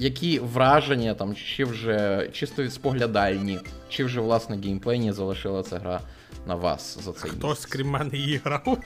які 0.00 0.38
враження 0.38 1.14
там, 1.14 1.34
чи 1.34 1.64
вже 1.64 2.28
чисто 2.32 2.70
споглядальні, 2.70 3.58
чи 3.88 4.04
вже 4.04 4.20
власне 4.20 4.56
геймплейні 4.56 5.12
залишила 5.12 5.62
ця 5.62 5.78
гра 5.78 6.00
на 6.46 6.54
вас 6.54 6.98
за 7.04 7.12
цей 7.12 7.30
Хтось, 7.30 7.50
місяць? 7.58 7.66
крім 7.66 7.90
мене, 7.90 8.16
її 8.16 8.40
грав. 8.44 8.78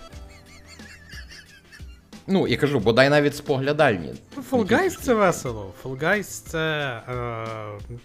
Ну, 2.27 2.49
я 2.49 2.57
кажу, 2.57 2.81
бодай 2.81 3.09
навіть 3.09 3.37
споглядальні. 3.37 4.15
Fall 4.51 4.67
Guys 4.73 4.91
це 5.03 5.15
весело. 5.15 5.73
Fall 5.85 5.99
Guys 5.99 6.23
це 6.51 7.01
е, 7.09 7.97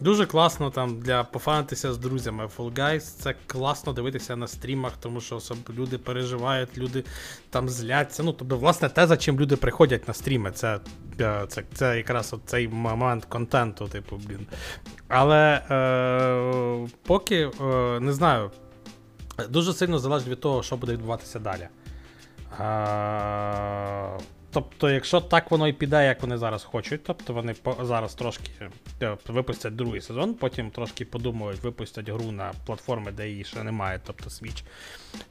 дуже 0.00 0.26
класно 0.26 0.70
там 0.70 1.00
для 1.00 1.24
пофанитися 1.24 1.92
з 1.92 1.98
друзями. 1.98 2.48
Fall 2.56 2.72
Guys 2.72 3.00
це 3.00 3.34
класно 3.46 3.92
дивитися 3.92 4.36
на 4.36 4.46
стрімах, 4.48 4.92
тому 5.00 5.20
що 5.20 5.36
особ- 5.36 5.74
люди 5.74 5.98
переживають, 5.98 6.78
люди 6.78 7.04
там 7.50 7.68
зляться. 7.68 8.22
Ну, 8.22 8.32
тобто, 8.32 8.56
власне, 8.58 8.88
те, 8.88 9.06
за 9.06 9.16
чим 9.16 9.40
люди 9.40 9.56
приходять 9.56 10.08
на 10.08 10.14
стріми, 10.14 10.50
це, 10.50 10.80
е, 11.20 11.44
це, 11.48 11.62
це 11.74 11.96
якраз 11.96 12.34
цей 12.46 12.68
момент 12.68 13.24
контенту, 13.24 13.88
типу, 13.88 14.16
блін. 14.16 14.46
Але 15.08 15.62
е, 15.70 16.88
поки 17.02 17.50
е, 17.60 18.00
не 18.00 18.12
знаю, 18.12 18.50
дуже 19.48 19.72
сильно 19.72 19.98
залежить 19.98 20.28
від 20.28 20.40
того, 20.40 20.62
що 20.62 20.76
буде 20.76 20.92
відбуватися 20.92 21.38
далі. 21.38 21.68
А, 22.58 24.18
тобто, 24.54 24.90
якщо 24.90 25.20
так 25.20 25.50
воно 25.50 25.68
і 25.68 25.72
піде, 25.72 26.06
як 26.06 26.22
вони 26.22 26.38
зараз 26.38 26.64
хочуть, 26.64 27.04
тобто 27.04 27.32
вони 27.32 27.54
зараз 27.82 28.14
трошки 28.14 28.50
е, 29.02 29.16
випустять 29.28 29.76
другий 29.76 30.00
сезон, 30.00 30.34
потім 30.34 30.70
трошки 30.70 31.04
подумають, 31.04 31.62
випустять 31.62 32.08
гру 32.08 32.32
на 32.32 32.52
платформи, 32.66 33.12
де 33.12 33.28
її 33.28 33.44
ще 33.44 33.62
немає, 33.62 34.00
тобто 34.06 34.30
Switch 34.30 34.62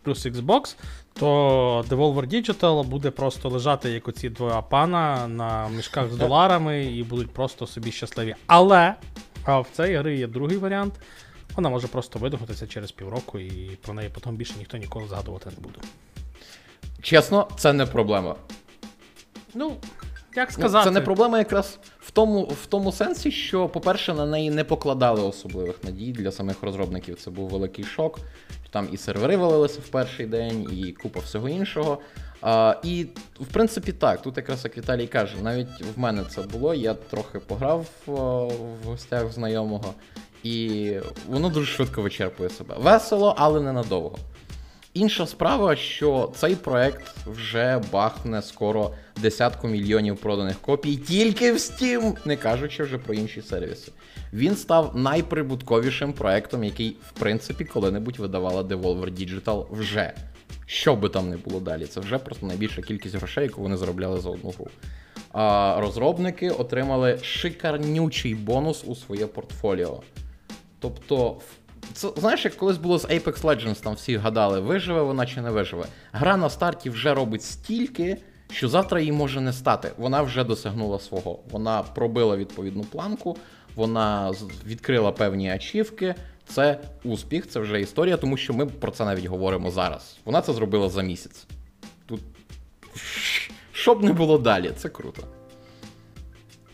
плюс 0.02 0.26
Xbox, 0.26 0.76
то 1.14 1.86
Devolver 1.90 2.28
Digital 2.28 2.84
буде 2.84 3.12
просто 3.12 3.50
лежати, 3.50 3.92
як 3.92 4.08
оці 4.08 4.30
два 4.30 4.62
пана 4.62 5.28
на 5.28 5.70
мішках 5.70 6.12
з 6.12 6.18
доларами 6.18 6.86
і 6.86 7.04
будуть 7.04 7.32
просто 7.32 7.68
собі 7.68 7.92
щасливі. 7.92 8.36
Але 8.48 8.96
а 9.44 9.60
в 9.60 9.68
цій 9.72 9.96
гри 9.96 10.18
є 10.18 10.28
другий 10.28 10.58
варіант. 10.58 10.94
Вона 11.56 11.70
може 11.70 11.88
просто 11.88 12.20
видохнутися 12.20 12.68
через 12.68 12.92
півроку, 12.92 13.40
і 13.40 13.78
про 13.82 13.94
неї 13.94 14.10
потім 14.14 14.36
більше 14.36 14.54
ніхто 14.58 14.78
ніколи 14.78 15.08
згадувати 15.08 15.50
не 15.50 15.62
буде. 15.62 15.80
Чесно, 17.02 17.48
це 17.58 17.74
не 17.74 17.86
проблема. 17.86 18.36
Ну, 19.56 19.76
як 20.36 20.49
Ну, 20.58 20.70
Це 20.70 20.91
не 20.91 21.01
проблема 21.01 21.38
якраз 21.38 21.80
в 21.99 22.12
тому, 22.12 22.43
в 22.43 22.66
тому 22.66 22.91
сенсі, 22.91 23.32
що, 23.32 23.70
по-перше, 23.70 24.14
на 24.14 24.26
неї 24.26 24.49
не 24.49 24.64
покладали 24.64 25.22
особливих 25.22 25.84
надій 25.84 26.12
для 26.12 26.32
самих 26.32 26.64
розробників. 26.64 27.16
Це 27.16 27.32
був 27.32 27.49
великий 27.49 27.86
шок. 27.86 28.20
Там 28.70 28.88
і 28.91 28.97
сервери 28.97 29.38
валилися 29.38 29.80
в 29.86 29.88
перший 29.88 30.26
день, 30.26 30.68
і 30.72 30.91
купа 30.91 31.20
всього 31.20 31.49
іншого. 31.49 31.99
А, 32.41 32.76
і, 32.84 33.06
в 33.39 33.45
принципі, 33.45 33.91
так, 33.91 34.22
тут 34.22 34.38
якраз 34.38 34.64
як 34.64 34.78
Віталій 34.78 35.08
каже, 35.08 35.36
навіть 35.43 35.82
в 35.95 35.99
мене 35.99 36.24
це 36.30 36.41
було. 36.41 36.74
Я 36.74 36.93
трохи 36.93 37.39
пограв 37.39 37.88
о, 38.08 38.12
в 38.84 38.88
гостях 38.88 39.32
знайомого, 39.32 39.93
і 40.43 40.91
воно 41.28 41.49
дуже 41.49 41.72
швидко 41.72 42.01
вичерпує 42.01 42.49
себе. 42.49 42.76
Весело, 42.80 43.36
але 43.38 43.62
ненадовго. 43.62 44.18
Інша 44.94 45.28
справа, 45.28 45.76
що 45.76 46.32
цей 46.36 46.56
проект 46.56 47.08
вже 47.28 47.82
бахне 47.91 48.41
скоро 48.41 48.91
десятку 49.22 49.68
мільйонів 49.68 50.18
проданих 50.18 50.60
копій 50.60 50.96
тільки 50.96 51.52
в 51.52 51.56
Steam, 51.56 52.18
не 52.26 52.38
кажучи 52.38 52.84
вже 52.84 52.98
про 52.98 53.14
інші 53.14 53.41
сервіси. 53.41 53.91
Він 54.34 54.56
став 54.56 54.98
найприбутковішим 54.98 56.14
проектом, 56.14 56.64
який, 56.64 56.98
в 57.08 57.12
принципі, 57.20 57.66
коли-небудь 57.66 58.20
видавала 58.20 58.62
Devolver 58.62 59.12
Digital 59.12 59.66
вже. 59.72 60.14
Що 60.66 60.96
би 60.96 61.10
там 61.10 61.30
не 61.30 61.38
було 61.38 61.60
далі, 61.60 61.86
це 61.86 62.00
вже 62.00 62.18
просто 62.18 62.46
найбільша 62.46 62.82
кількість 62.82 63.16
грошей, 63.16 63.44
яку 63.44 63.62
вони 63.62 63.78
заробляли 63.78 64.20
за 64.20 64.30
одну 64.30 64.50
гру. 64.58 64.68
А 65.32 65.78
розробники 65.80 66.50
отримали 66.50 67.20
шикарнючий 67.22 68.36
бонус 68.36 68.84
у 68.88 68.96
своє 68.96 69.28
портфоліо. 69.28 70.02
Тобто, 70.80 71.30
в- 71.30 71.41
це, 71.94 72.10
знаєш, 72.18 72.46
як 72.46 72.56
колись 72.56 72.78
було 72.78 73.00
з 73.00 73.06
Apex 73.06 73.42
Legends, 73.42 73.84
там 73.84 73.94
всі 73.94 74.18
гадали, 74.18 74.60
виживе 74.60 75.02
вона 75.02 75.26
чи 75.26 75.42
не 75.42 75.52
виживе. 75.52 75.86
Гра 76.12 76.38
на 76.38 76.50
старті 76.50 76.90
вже 76.90 77.14
робить 77.14 77.44
стільки, 77.44 78.18
що 78.52 78.70
завтра 78.70 79.00
їй 79.00 79.12
може 79.12 79.42
не 79.42 79.54
стати. 79.54 79.92
Вона 79.98 80.22
вже 80.22 80.44
досягнула 80.44 81.00
свого. 81.00 81.40
Вона 81.52 81.84
пробила 81.84 82.38
відповідну 82.38 82.84
планку, 82.84 83.38
вона 83.76 84.34
відкрила 84.66 85.12
певні 85.12 85.52
ачівки. 85.52 86.16
Це 86.48 86.80
успіх, 87.04 87.50
це 87.50 87.60
вже 87.60 87.82
історія, 87.82 88.18
тому 88.18 88.38
що 88.38 88.54
ми 88.54 88.66
про 88.66 88.92
це 88.92 89.06
навіть 89.06 89.26
говоримо 89.26 89.72
зараз. 89.72 90.18
Вона 90.26 90.42
це 90.42 90.54
зробила 90.54 90.90
за 90.90 91.02
місяць. 91.02 91.46
Тут 92.06 92.22
що 93.72 93.96
б 93.96 94.04
не 94.04 94.14
було 94.14 94.38
далі, 94.38 94.72
це 94.78 94.90
круто. 94.90 95.24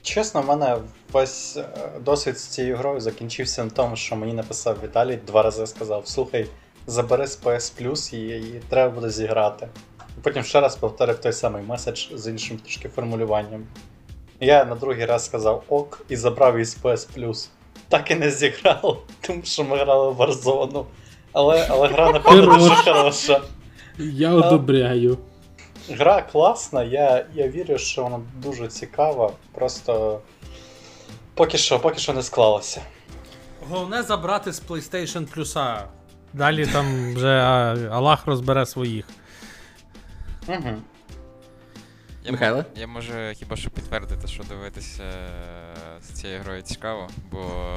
Чесно, 0.01 0.41
в 0.41 0.45
мене 0.45 0.77
весь 1.11 1.57
е, 1.57 1.65
досвід 2.01 2.39
з 2.39 2.47
цією 2.47 2.77
грою 2.77 2.99
закінчився 2.99 3.63
на 3.63 3.69
тому, 3.69 3.95
що 3.95 4.15
мені 4.15 4.33
написав 4.33 4.77
Віталій, 4.83 5.19
два 5.27 5.41
рази 5.41 5.67
сказав: 5.67 6.07
слухай, 6.07 6.47
забери 6.87 7.27
з 7.27 7.43
PS 7.43 7.81
Plus, 7.81 8.15
її, 8.15 8.33
її 8.33 8.61
треба 8.69 8.95
буде 8.95 9.09
зіграти. 9.09 9.67
І 10.17 10.21
потім 10.21 10.43
ще 10.43 10.61
раз 10.61 10.75
повторив 10.75 11.19
той 11.19 11.33
самий 11.33 11.63
меседж 11.63 12.07
з 12.13 12.27
іншим 12.27 12.57
трішки 12.57 12.89
формулюванням. 12.89 13.67
Я 14.39 14.65
на 14.65 14.75
другий 14.75 15.05
раз 15.05 15.25
сказав 15.25 15.63
ок 15.67 16.05
і 16.09 16.15
забрав 16.15 16.53
її 16.53 16.65
з 16.65 16.77
PS 16.83 17.07
Plus. 17.17 17.47
Так 17.89 18.11
і 18.11 18.15
не 18.15 18.31
зіграв, 18.31 18.97
тому 19.21 19.41
що 19.43 19.63
ми 19.63 19.77
грали 19.77 20.11
в 20.11 20.21
Warzone. 20.21 20.85
Але, 21.31 21.67
але 21.69 21.87
гра 21.87 22.11
напевно 22.11 22.57
дуже 22.57 22.75
хороша. 22.75 23.41
Я 23.97 24.33
одобряю. 24.33 25.17
Гра 25.89 26.21
класна, 26.21 26.83
я, 26.83 27.25
я 27.33 27.47
вірю, 27.47 27.77
що 27.77 28.03
вона 28.03 28.19
дуже 28.41 28.67
цікава. 28.67 29.31
Просто 29.51 30.21
поки 31.39 31.57
що, 31.57 31.79
поки 31.79 31.99
що 31.99 32.13
не 32.13 32.23
склалося. 32.23 32.81
Головне 33.69 34.03
забрати 34.03 34.53
з 34.53 34.61
PlayStation 34.61 35.37
Plus. 35.37 35.83
Далі 36.33 36.65
там 36.65 37.15
вже 37.15 37.41
а, 37.41 37.75
Аллах 37.91 38.25
розбере 38.25 38.65
своїх. 38.65 39.05
Угу. 40.47 40.75
Я, 42.23 42.65
я 42.75 42.87
можу 42.87 43.13
хіба 43.33 43.55
що 43.55 43.69
підтвердити, 43.69 44.27
що 44.27 44.43
дивитися 44.43 45.03
е, 45.03 45.17
з 46.01 46.07
цією 46.07 46.41
грою 46.41 46.61
цікаво, 46.61 47.07
бо 47.31 47.75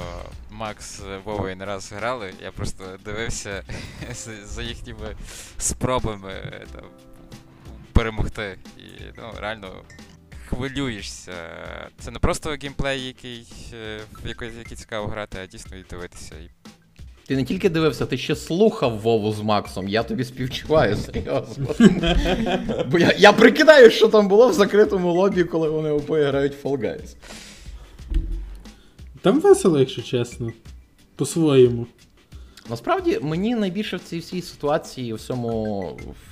Макс 0.50 1.00
з 1.00 1.02
Вовою 1.24 1.56
не 1.56 1.64
раз 1.64 1.92
грали, 1.92 2.32
я 2.42 2.52
просто 2.52 2.84
дивився 3.04 3.62
за 4.44 4.62
їхніми 4.62 5.16
спробами 5.58 6.32
е, 6.32 6.66
там, 6.74 6.84
перемогти. 7.92 8.58
І 8.78 9.02
ну, 9.16 9.24
реально 9.40 9.68
хвилюєшся. 10.54 11.32
Це 11.98 12.10
не 12.10 12.18
просто 12.18 12.50
геймплей, 12.62 13.06
який, 13.06 13.46
е, 13.74 14.00
в 14.24 14.28
який, 14.28 14.48
який 14.58 14.76
цікаво 14.76 15.06
грати, 15.06 15.38
а 15.42 15.46
дійсно 15.46 15.76
і 15.76 15.84
дивитися. 15.90 16.34
Ти 17.26 17.36
не 17.36 17.44
тільки 17.44 17.68
дивився, 17.68 18.06
ти 18.06 18.18
ще 18.18 18.36
слухав 18.36 18.98
Вову 18.98 19.32
з 19.32 19.40
Максом. 19.40 19.88
Я 19.88 20.02
тобі 20.02 20.24
співчуваю, 20.24 20.96
серйозно. 20.96 21.66
Бо 22.90 22.98
я, 22.98 23.14
я 23.18 23.32
прикидаю, 23.32 23.90
що 23.90 24.08
там 24.08 24.28
було 24.28 24.48
в 24.48 24.52
закритому 24.52 25.12
лобі, 25.12 25.44
коли 25.44 25.68
вони 25.68 25.90
обоє 25.90 26.24
грають 26.24 26.64
в 26.64 26.66
Fall 26.66 26.78
Guys. 26.78 27.16
Там 29.20 29.40
весело, 29.40 29.78
якщо 29.78 30.02
чесно. 30.02 30.52
По-своєму. 31.16 31.86
Насправді, 32.70 33.18
мені 33.22 33.54
найбільше 33.54 33.96
в 33.96 34.00
цій 34.00 34.18
всій 34.18 34.42
ситуації, 34.42 35.12
у 35.12 35.16
всьому 35.16 35.80
в 35.92 36.31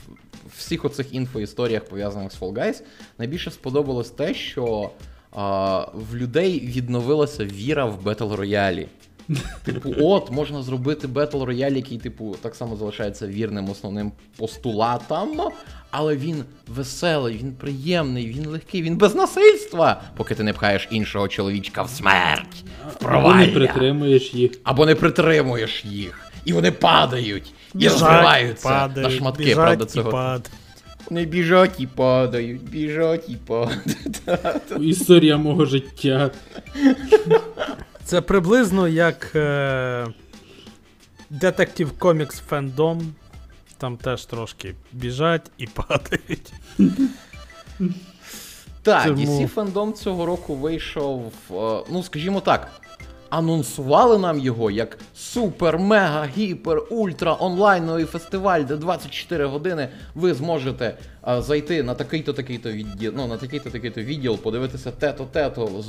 всіх 0.56 0.84
оцих 0.84 1.14
інфоісторіях, 1.14 1.84
пов'язаних 1.84 2.32
з 2.32 2.40
Fall 2.40 2.52
Guys, 2.52 2.82
найбільше 3.18 3.50
сподобалось 3.50 4.10
те, 4.10 4.34
що 4.34 4.90
а, 5.32 5.86
в 5.94 6.16
людей 6.16 6.60
відновилася 6.60 7.44
віра 7.44 7.84
в 7.84 8.08
Battle 8.08 8.36
Royale. 8.36 8.86
Типу, 9.64 9.94
от, 10.00 10.30
можна 10.30 10.62
зробити 10.62 11.06
Battle 11.06 11.44
Royale, 11.44 11.76
який, 11.76 11.98
типу, 11.98 12.36
так 12.42 12.54
само 12.54 12.76
залишається 12.76 13.26
вірним 13.26 13.70
основним 13.70 14.12
постулатам, 14.36 15.40
але 15.90 16.16
він 16.16 16.44
веселий, 16.68 17.36
він 17.36 17.52
приємний, 17.52 18.26
він 18.26 18.46
легкий, 18.46 18.82
він 18.82 18.96
без 18.96 19.14
насильства, 19.14 20.02
поки 20.16 20.34
ти 20.34 20.42
не 20.42 20.52
пхаєш 20.52 20.88
іншого 20.90 21.28
чоловічка 21.28 21.82
в 21.82 21.90
смерть, 21.90 22.64
в 23.00 23.06
Або 23.06 23.34
не 23.34 23.46
притримуєш 23.46 24.34
їх. 24.34 24.52
Або 24.64 24.86
не 24.86 24.94
притримуєш 24.94 25.84
їх. 25.84 26.29
І 26.45 26.53
вони 26.53 26.72
падають. 26.72 27.55
І 27.74 27.88
розриваються 27.88 28.68
падають, 28.68 29.11
на 29.11 29.18
шматки, 29.18 29.43
біжать 29.43 29.57
правда, 29.57 29.84
і 29.84 29.88
цього. 29.88 30.11
падають. 30.11 30.51
Вони 31.11 31.24
біжать 31.24 31.80
і 31.80 31.86
падають, 31.86 32.62
біжать 32.62 33.28
і 33.28 33.36
падають. 33.36 34.22
Історія 34.80 35.36
мого 35.36 35.64
життя. 35.64 36.30
Це 38.05 38.20
приблизно 38.20 38.88
як. 38.88 39.32
Е... 39.34 40.07
Detective 41.30 41.93
Comics 41.99 42.43
Fandom. 42.51 43.01
Там 43.78 43.97
теж 43.97 44.24
трошки 44.24 44.74
біжать 44.93 45.51
і 45.59 45.66
падають. 45.66 46.53
Так, 48.82 49.05
Тому- 49.05 49.16
DC 49.16 49.47
фандом 49.47 49.93
цього 49.93 50.26
року 50.26 50.55
вийшов, 50.55 51.32
е, 51.51 51.84
ну 51.91 52.03
скажімо 52.03 52.41
так, 52.41 52.70
анонсували 53.30 54.18
нам 54.18 54.38
його 54.38 54.70
як 54.70 54.98
супер, 55.14 55.78
мега, 55.78 56.28
гіпер, 56.36 56.82
ультра 56.90 57.36
онлайновий 57.40 58.04
фестиваль, 58.04 58.60
де 58.60 58.76
24 58.76 59.44
години 59.46 59.88
ви 60.14 60.34
зможете 60.34 60.98
е, 61.28 61.42
зайти 61.42 61.82
на 61.82 61.94
такий-то 61.94 62.32
такий-то 62.32 62.72
відділ, 62.72 63.12
ну 63.16 63.26
на 63.26 63.36
такий-то 63.36 63.70
такий-то 63.70 64.02
відділ, 64.02 64.38
подивитися 64.38 64.90
те-то, 64.90 65.24
те-то, 65.24 65.82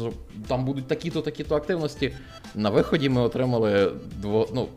там 0.47 0.65
будуть 0.65 0.87
такі-то 0.87 1.21
такі-то 1.21 1.55
активності. 1.55 2.13
На 2.55 2.69
виході 2.69 3.09
ми 3.09 3.21
отримали 3.21 3.91
дво, 4.21 4.49
ну, 4.53 4.67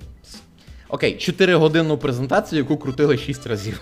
окей, 0.88 1.16
4 1.16 1.54
годинну 1.54 1.98
презентацію, 1.98 2.58
яку 2.58 2.76
крутили 2.76 3.18
6 3.18 3.46
разів. 3.46 3.80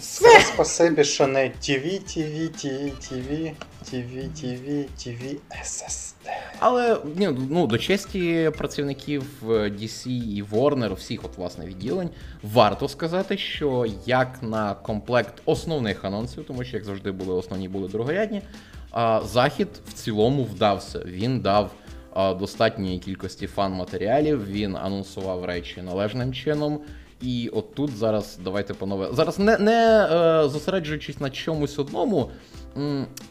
Це 0.00 0.40
спасибі, 0.40 1.04
що 1.04 1.26
не 1.26 1.40
TV, 1.40 1.84
TV, 1.84 2.50
TV, 2.50 2.92
TV, 3.00 3.52
TV, 3.84 4.28
TV, 4.40 4.86
TV, 4.98 5.36
SSD. 5.64 6.13
Але 6.58 6.98
ні, 7.16 7.28
ну, 7.50 7.66
до 7.66 7.78
честі 7.78 8.50
працівників 8.58 9.24
е, 9.42 9.46
DC 9.52 10.08
і 10.08 10.44
Warner, 10.52 10.94
всіх 10.94 11.24
от 11.24 11.38
власне 11.38 11.66
відділень, 11.66 12.10
варто 12.42 12.88
сказати, 12.88 13.38
що 13.38 13.86
як 14.06 14.42
на 14.42 14.74
комплект 14.74 15.42
основних 15.44 16.04
анонсів, 16.04 16.44
тому 16.44 16.64
що 16.64 16.76
як 16.76 16.84
завжди 16.84 17.12
були 17.12 17.34
основні, 17.34 17.68
були 17.68 17.88
другорядні, 17.88 18.42
захід 19.24 19.68
в 19.86 19.92
цілому 19.92 20.44
вдався. 20.44 21.00
Він 21.06 21.40
дав 21.40 21.70
достатньої 22.38 22.98
кількості 22.98 23.46
фан-матеріалів, 23.46 24.46
він 24.46 24.76
анонсував 24.76 25.44
речі 25.44 25.82
належним 25.82 26.32
чином. 26.32 26.80
І 27.22 27.50
от 27.52 27.74
тут 27.74 27.96
зараз 27.96 28.38
давайте 28.44 28.74
панове. 28.74 29.08
Зараз 29.12 29.38
не, 29.38 29.58
не 29.58 30.08
е, 30.10 30.48
зосереджуючись 30.48 31.20
на 31.20 31.30
чомусь 31.30 31.78
одному, 31.78 32.30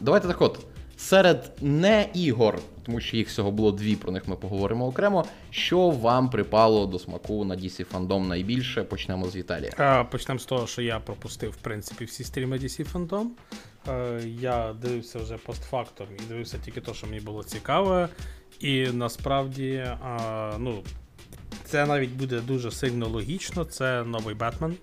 давайте 0.00 0.28
так 0.28 0.42
от. 0.42 0.58
Серед 0.96 1.52
не 1.60 2.06
ігор, 2.14 2.58
тому 2.86 3.00
що 3.00 3.16
їх 3.16 3.28
всього 3.28 3.50
було 3.50 3.72
дві, 3.72 3.96
про 3.96 4.12
них 4.12 4.28
ми 4.28 4.36
поговоримо 4.36 4.86
окремо. 4.86 5.24
Що 5.50 5.90
вам 5.90 6.30
припало 6.30 6.86
до 6.86 6.98
смаку 6.98 7.44
на 7.44 7.56
DC 7.56 7.84
Fandom 7.92 8.26
найбільше? 8.26 8.84
Почнемо 8.84 9.28
з 9.28 9.36
Віталія. 9.36 9.72
Е, 9.78 10.04
Почнемо 10.04 10.38
з 10.40 10.44
того, 10.44 10.66
що 10.66 10.82
я 10.82 10.98
пропустив, 11.00 11.50
в 11.50 11.56
принципі, 11.56 12.04
всі 12.04 12.24
стріми 12.24 12.58
DC 12.58 12.92
Fandom. 12.92 13.26
Е, 13.88 14.22
Я 14.40 14.72
дивився 14.72 15.18
вже 15.18 15.36
постфактом 15.36 16.06
і 16.18 16.28
дивився 16.28 16.58
тільки 16.64 16.80
те, 16.80 16.94
що 16.94 17.06
мені 17.06 17.20
було 17.20 17.44
цікаве. 17.44 18.08
І 18.60 18.86
насправді, 18.86 19.68
е, 19.70 19.98
ну, 20.58 20.82
це 21.64 21.86
навіть 21.86 22.10
буде 22.10 22.40
дуже 22.40 22.70
сильно 22.70 23.08
логічно. 23.08 23.64
Це 23.64 24.04
новий 24.04 24.34
Бетмен. 24.34 24.74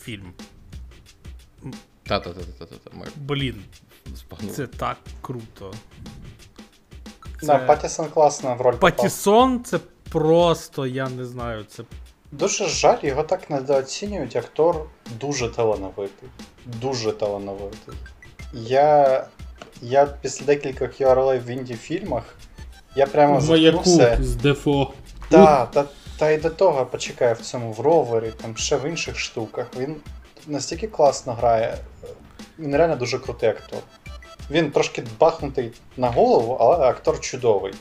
Фільм. 0.00 0.32
Та-та-та-та-та. 2.02 2.90
Блін, 3.16 3.54
спагнули. 4.16 4.54
це 4.54 4.66
так 4.66 4.96
круто. 5.20 5.72
Да, 7.42 7.58
Паттісон 7.58 8.08
класно 8.08 8.54
в 8.54 8.60
роль 8.60 8.72
попав. 8.72 8.96
Патісон 8.96 9.64
це 9.64 9.78
просто, 10.10 10.86
я 10.86 11.08
не 11.08 11.24
знаю, 11.24 11.64
це 11.68 11.82
Дуже 12.32 12.68
жаль, 12.68 12.98
його 13.02 13.22
так 13.22 13.50
недооцінюють. 13.50 14.36
Актор 14.36 14.86
дуже 15.20 15.48
талановитий. 15.48 16.28
Дуже 16.66 17.12
талановитий. 17.12 17.94
Я. 18.52 19.26
Я 19.82 20.06
після 20.06 20.46
декількох 20.46 21.00
його 21.00 21.14
ролей 21.14 21.38
в 21.38 21.46
інді-фільмах. 21.46 22.22
Я 22.96 23.06
прямо 23.06 23.40
заткнувся. 23.40 24.18
з 24.20 24.34
Дефо. 24.34 24.92
Та, 25.30 25.66
та, 25.66 25.84
та 26.18 26.30
й 26.30 26.38
до 26.38 26.50
того 26.50 26.86
почекай 26.86 27.34
в 27.34 27.40
цьому 27.40 27.72
в 27.72 27.80
ровері, 27.80 28.32
там 28.42 28.56
ще 28.56 28.76
в 28.76 28.88
інших 28.88 29.18
штуках. 29.18 29.66
Він 29.78 29.96
настільки 30.46 30.86
класно 30.86 31.32
грає. 31.32 31.78
Він 32.58 32.76
реально 32.76 32.96
дуже 32.96 33.18
крутий 33.18 33.48
актор. 33.48 33.78
Він 34.50 34.70
трошки 34.70 35.04
бахнутий 35.20 35.72
на 35.96 36.10
голову, 36.10 36.56
але 36.60 36.76
актор 36.76 37.20
чудовий. 37.20 37.74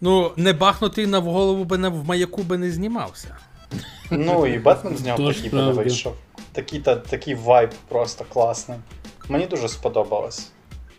Ну, 0.00 0.32
не 0.36 0.52
бахнутий 0.52 1.06
на 1.06 1.18
голову 1.18 1.64
би 1.64 1.78
не 1.78 1.88
в 1.88 2.04
маяку 2.04 2.42
би 2.42 2.58
не 2.58 2.70
знімався. 2.70 3.36
Ну 4.10 4.46
і 4.46 4.58
Бетмен 4.58 4.96
з 4.96 5.04
нього 5.04 5.32
такий 5.32 5.50
би 5.50 5.62
не 5.62 5.72
вийшов. 5.72 6.14
Такий, 6.52 6.80
та, 6.80 6.96
такий 6.96 7.34
вайб 7.34 7.70
просто 7.88 8.24
класний. 8.24 8.78
Мені 9.28 9.46
дуже 9.46 9.68
сподобалось. 9.68 10.50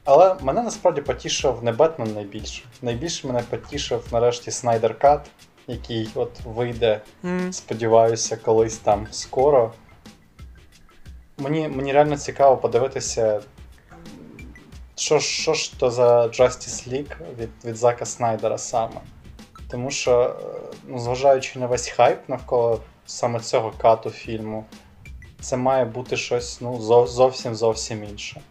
Але 0.03 0.35
мене 0.41 0.61
насправді 0.61 1.01
потішив 1.01 1.63
не 1.63 1.71
Бетмен 1.71 2.13
найбільше. 2.13 2.63
Найбільше 2.81 3.27
мене 3.27 3.43
потішив 3.49 4.03
нарешті 4.11 4.51
Снайдер 4.51 4.99
Кат, 4.99 5.29
який 5.67 6.09
от 6.15 6.31
вийде, 6.45 7.01
сподіваюся, 7.51 8.37
колись 8.37 8.77
там 8.77 9.07
скоро. 9.11 9.73
Мені, 11.41 11.67
мені 11.67 11.93
реально 11.93 12.17
цікаво 12.17 12.57
подивитися, 12.57 13.41
що, 14.95 15.19
що 15.19 15.53
ж 15.53 15.79
то 15.79 15.91
за 15.91 16.25
Justice 16.25 16.89
League 16.89 17.15
від, 17.39 17.49
від 17.65 17.75
Зака 17.75 18.05
Снайдера 18.05 18.57
саме. 18.57 19.01
Тому 19.67 19.91
що, 19.91 20.21
е, 20.21 20.77
ну, 20.87 20.99
зважаючи 20.99 21.59
на 21.59 21.67
весь 21.67 21.87
хайп 21.87 22.29
навколо 22.29 22.81
саме 23.05 23.39
цього 23.39 23.73
кату 23.77 24.09
фільму, 24.09 24.65
це 25.41 25.57
має 25.57 25.85
бути 25.85 26.17
щось 26.17 26.61
ну, 26.61 27.05
зовсім 27.07 27.55
зовсім 27.55 28.03
інше. 28.03 28.41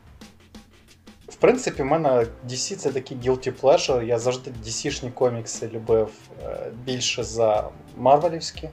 В 1.29 1.35
принципі, 1.35 1.83
в 1.83 1.87
мене 1.87 2.27
DC 2.49 2.77
це 2.77 2.93
такий 2.93 3.17
guilty 3.17 3.61
pleasure. 3.61 4.03
Я 4.03 4.19
завжди 4.19 4.51
DC-шні 4.65 5.13
комікси 5.13 5.69
любив 5.69 6.11
е, 6.45 6.73
більше 6.85 7.25
за 7.25 7.69
Марвелівські. 7.97 8.69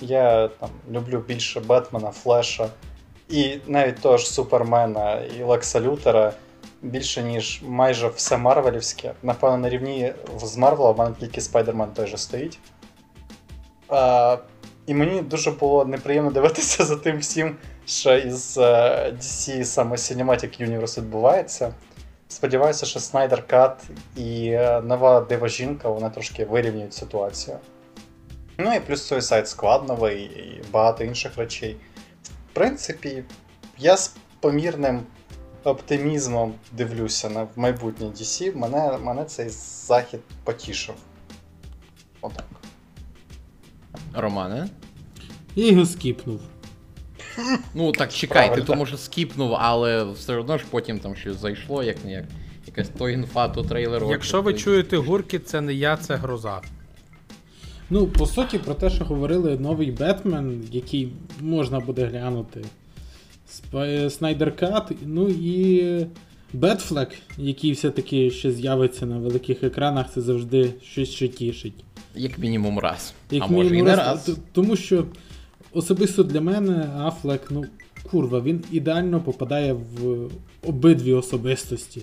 Я 0.00 0.48
там 0.48 0.70
люблю 0.90 1.24
більше 1.28 1.60
Бетмена, 1.60 2.10
Флеша 2.10 2.68
і 3.32 3.58
навіть 3.66 4.00
того 4.00 4.16
ж 4.16 4.32
Супермена 4.32 5.20
і 5.20 5.42
Лекса 5.42 5.80
Лютера 5.80 6.32
більше, 6.82 7.22
ніж 7.22 7.62
майже 7.66 8.08
все 8.08 8.36
Марвелівське. 8.36 9.12
Напевно, 9.22 9.58
на 9.58 9.68
рівні 9.68 10.12
з 10.42 10.56
Марвела 10.56 10.90
в 10.90 10.98
мене 10.98 11.14
тільки 11.20 11.40
Спайдермен 11.40 11.88
той 11.88 12.06
же 12.06 12.18
стоїть. 12.18 12.58
А, 13.88 14.36
і 14.86 14.94
мені 14.94 15.20
дуже 15.20 15.50
було 15.50 15.84
неприємно 15.84 16.30
дивитися 16.30 16.84
за 16.84 16.96
тим 16.96 17.18
всім, 17.18 17.56
що 17.86 18.16
із 18.16 18.58
е, 18.58 18.62
DC 19.18 19.64
саме 19.64 19.96
Cinematic 19.96 20.68
Universe 20.68 21.00
відбувається. 21.00 21.74
Сподіваюся, 22.28 22.86
що 22.86 23.00
Снайдер 23.00 23.46
Кат 23.46 23.84
і 24.16 24.46
е, 24.46 24.80
нова 24.80 25.20
дива 25.20 25.48
жінка 25.48 25.88
вони 25.88 26.10
трошки 26.10 26.44
вирівнюють 26.44 26.94
ситуацію. 26.94 27.56
Ну 28.58 28.74
і 28.74 28.80
плюс 28.80 29.12
Suicide 29.12 29.56
Squad 29.56 29.88
новий 29.88 30.22
і 30.22 30.62
багато 30.72 31.04
інших 31.04 31.36
речей. 31.36 31.76
В 32.52 32.54
принципі, 32.54 33.22
я 33.78 33.96
з 33.96 34.14
помірним 34.40 35.00
оптимізмом 35.64 36.54
дивлюся 36.72 37.30
на 37.30 37.48
майбутнє 37.56 38.06
DC. 38.06 38.56
Мене, 38.56 38.98
мене 38.98 39.24
цей 39.24 39.48
захід 39.86 40.20
потішив. 40.44 40.94
Отак. 42.20 42.44
Романе? 44.14 44.68
Я 45.56 45.66
його 45.70 45.86
скіпнув. 45.86 46.40
Ну 47.74 47.92
так 47.92 48.12
чекай, 48.12 48.42
ти 48.42 48.46
Правильно. 48.46 48.66
то 48.66 48.74
може 48.74 48.98
скіпнув, 48.98 49.54
але 49.58 50.04
все 50.04 50.36
одно 50.36 50.58
ж 50.58 50.64
потім 50.70 50.98
там 50.98 51.16
щось 51.16 51.36
зайшло, 51.36 51.82
як 51.82 52.04
не 52.04 52.12
як. 52.12 52.24
Якась 52.66 52.88
то 52.98 53.08
інфа, 53.08 53.48
то 53.48 53.62
трейлер. 53.62 54.04
Якщо 54.04 54.42
ви 54.42 54.54
чуєте 54.54 54.96
гурки, 54.96 55.38
це 55.38 55.60
не 55.60 55.74
я, 55.74 55.96
це 55.96 56.16
гроза. 56.16 56.60
Ну, 57.90 58.06
по 58.06 58.26
суті, 58.26 58.58
про 58.58 58.74
те, 58.74 58.90
що 58.90 59.04
говорили 59.04 59.58
новий 59.58 59.90
Бетмен, 59.90 60.64
який 60.72 61.12
можна 61.40 61.80
буде 61.80 62.04
глянути. 62.04 62.64
Снайдер 64.08 64.56
Кат, 64.56 64.92
ну 65.06 65.28
і 65.28 66.06
Бетфлек, 66.52 67.08
який 67.38 67.72
все-таки 67.72 68.30
ще 68.30 68.52
з'явиться 68.52 69.06
на 69.06 69.18
великих 69.18 69.62
екранах, 69.62 70.06
це 70.14 70.20
завжди 70.20 70.74
щось 70.82 71.08
що 71.10 71.28
тішить. 71.28 71.84
Як 72.14 72.38
мінімум 72.38 72.78
раз. 72.78 73.14
Як 73.30 73.42
а 73.42 73.46
може 73.46 73.76
і 73.76 73.82
не 73.82 73.96
раз, 73.96 74.28
раз. 74.28 74.38
Тому 74.52 74.76
що 74.76 75.06
особисто 75.72 76.22
для 76.22 76.40
мене 76.40 76.90
Афлек, 76.98 77.42
ну, 77.50 77.64
курва, 78.10 78.40
він 78.40 78.64
ідеально 78.72 79.20
попадає 79.20 79.72
в 79.72 80.28
обидві 80.66 81.12
особистості. 81.12 82.02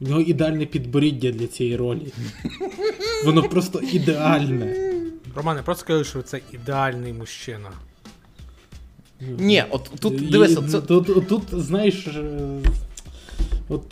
У 0.00 0.08
нього 0.08 0.20
ідеальне 0.20 0.66
підборіддя 0.66 1.30
для 1.30 1.46
цієї 1.46 1.76
ролі. 1.76 2.06
Воно 3.24 3.42
просто 3.42 3.80
ідеальне. 3.92 4.83
Романе, 5.36 5.62
просто 5.62 5.80
скажи, 5.80 6.04
що 6.04 6.22
це 6.22 6.40
ідеальний 6.52 7.12
мужчина. 7.12 7.70
Ні, 9.20 9.64
от 9.70 9.90
тут 10.00 10.30
дивися, 10.30 10.62
це. 10.62 10.80
Тут, 10.80 11.06
тут, 11.06 11.28
тут, 11.28 11.42
знаєш, 11.52 12.06
е, 12.06 12.60
от 13.68 13.82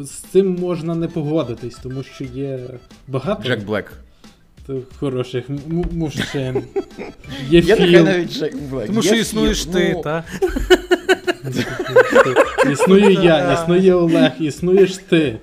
з 0.00 0.10
цим 0.10 0.54
можна 0.54 0.94
не 0.94 1.08
погодитись, 1.08 1.76
тому 1.82 2.02
що 2.02 2.24
є 2.24 2.60
багато 3.08 3.42
Джек 3.42 3.64
Блек. 3.64 3.92
хороших 4.98 5.44
мужчин. 5.92 6.62
Є 7.48 7.60
Я 7.60 7.76
фільм, 7.76 8.04
навіть 8.04 8.32
Джек 8.32 8.56
Блек. 8.56 8.86
Тому 8.86 9.02
Є 9.02 9.06
що 9.06 9.16
існуєш 9.16 9.64
ти, 9.64 9.92
ну, 9.96 10.02
та? 10.02 10.24
Існую 12.72 13.10
я, 13.10 13.52
існує 13.52 13.94
Олег, 13.94 14.32
існуєш 14.40 14.96
ти. 14.96 15.38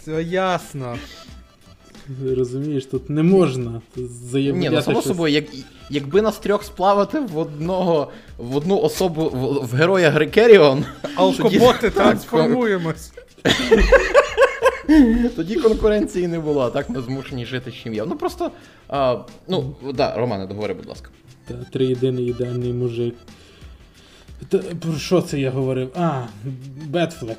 Все 0.00 0.22
ясно. 0.22 0.96
Розумієш, 2.36 2.86
тут 2.86 3.10
не 3.10 3.22
можна 3.22 3.80
Ні, 4.34 4.70
ну 4.72 4.82
само 4.82 5.00
щось. 5.00 5.04
собою, 5.04 5.34
як, 5.34 5.44
якби 5.90 6.22
нас 6.22 6.38
трьох 6.38 6.64
сплавати 6.64 7.20
в 7.20 7.38
одного, 7.38 8.10
в 8.38 8.56
одну 8.56 8.78
особу, 8.80 9.24
в, 9.24 9.66
в 9.66 9.74
героя 9.74 10.10
Грекеріон, 10.10 10.84
Алкоботи 11.14 11.80
Так, 11.90 11.94
трансформуємось. 11.94 13.12
тоді 15.36 15.56
конкуренції 15.56 16.28
не 16.28 16.38
було, 16.38 16.60
а 16.60 16.70
так 16.70 16.90
ми 16.90 17.02
змушені 17.02 17.46
жити 17.46 17.72
чим 17.72 17.94
є. 17.94 18.04
Ну 18.06 18.16
просто. 18.16 18.50
А, 18.88 19.18
ну, 19.48 19.74
да, 19.94 20.16
Романе, 20.16 20.46
договори, 20.46 20.74
будь 20.74 20.86
ласка. 20.86 21.10
Та 21.48 21.54
триєдиний 21.54 22.24
ідеальний 22.24 22.72
мужик. 22.72 23.14
Та, 24.48 24.58
про 24.58 24.98
що 24.98 25.22
це 25.22 25.40
я 25.40 25.50
говорив? 25.50 25.90
А, 25.96 26.22
Бетфлек. 26.86 27.38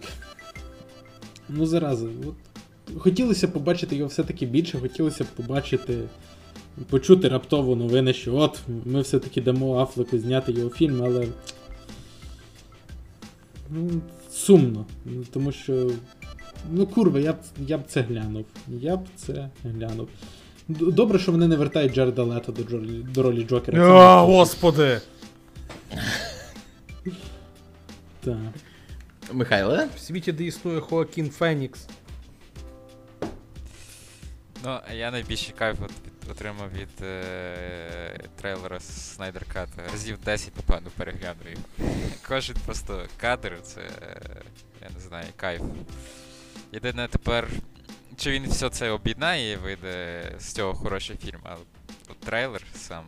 Ну, 1.49 1.65
зараза, 1.65 2.05
от 2.05 2.50
хотілося 2.97 3.47
побачити 3.47 3.95
його 3.95 4.07
все-таки 4.07 4.45
більше, 4.45 4.79
хотілося 4.79 5.23
б 5.23 5.27
побачити, 5.27 5.97
почути 6.89 7.27
раптово 7.27 7.75
новини, 7.75 8.13
що 8.13 8.35
от, 8.35 8.59
ми 8.85 9.01
все-таки 9.01 9.41
дамо 9.41 9.79
Афлеку 9.79 10.17
зняти 10.17 10.51
його 10.51 10.69
фільм, 10.69 11.03
але. 11.03 11.27
Ну, 13.69 13.89
сумно. 14.31 14.85
Тому 15.33 15.51
що. 15.51 15.91
Ну, 16.71 16.87
курва, 16.87 17.19
я 17.19 17.33
б, 17.33 17.37
я 17.67 17.77
б 17.77 17.81
це 17.87 18.01
глянув. 18.01 18.45
Я 18.67 18.97
б 18.97 19.05
це 19.15 19.49
глянув. 19.63 20.07
Добре, 20.67 21.19
що 21.19 21.31
вони 21.31 21.47
не 21.47 21.55
вертають 21.55 21.93
Джареда 21.93 22.23
Лето 22.23 22.51
до, 22.51 22.63
Джолі, 22.63 23.05
до 23.13 23.23
ролі 23.23 23.43
Джокера. 23.43 24.23
О, 24.23 24.25
господи. 24.25 25.01
Так. 28.23 28.37
Михайле? 29.31 29.87
В 29.95 29.99
світі, 29.99 30.31
де 30.31 30.43
існує 30.43 30.79
Хоакін 30.79 31.29
Фенікс. 31.29 31.87
Ну, 34.63 34.79
я 34.93 35.11
найбільший 35.11 35.53
кайф 35.57 35.77
от, 35.81 35.91
отримав 36.31 36.71
від 36.71 37.01
е, 37.01 38.19
трейлера 38.41 38.77
Snyder 38.77 39.43
Cut. 39.55 39.67
Разів 39.91 40.17
10, 40.25 40.55
напевно, 40.57 40.89
переглянув 40.97 41.45
його. 41.49 41.93
Кожен 42.27 42.55
просто 42.65 43.05
кадр, 43.17 43.59
це. 43.63 43.81
Я 44.81 44.89
не 44.95 44.99
знаю, 44.99 45.25
кайф. 45.35 45.61
Єдине 46.71 47.07
тепер, 47.07 47.47
чи 48.17 48.31
він 48.31 48.47
все 48.49 48.69
це 48.69 48.89
об'єднає 48.89 49.51
і 49.53 49.55
вийде 49.55 50.21
з 50.39 50.53
цього 50.53 50.73
хороший 50.73 51.17
фільм, 51.17 51.39
але 51.43 51.59
от 52.09 52.19
трейлер 52.19 52.61
сам. 52.75 53.03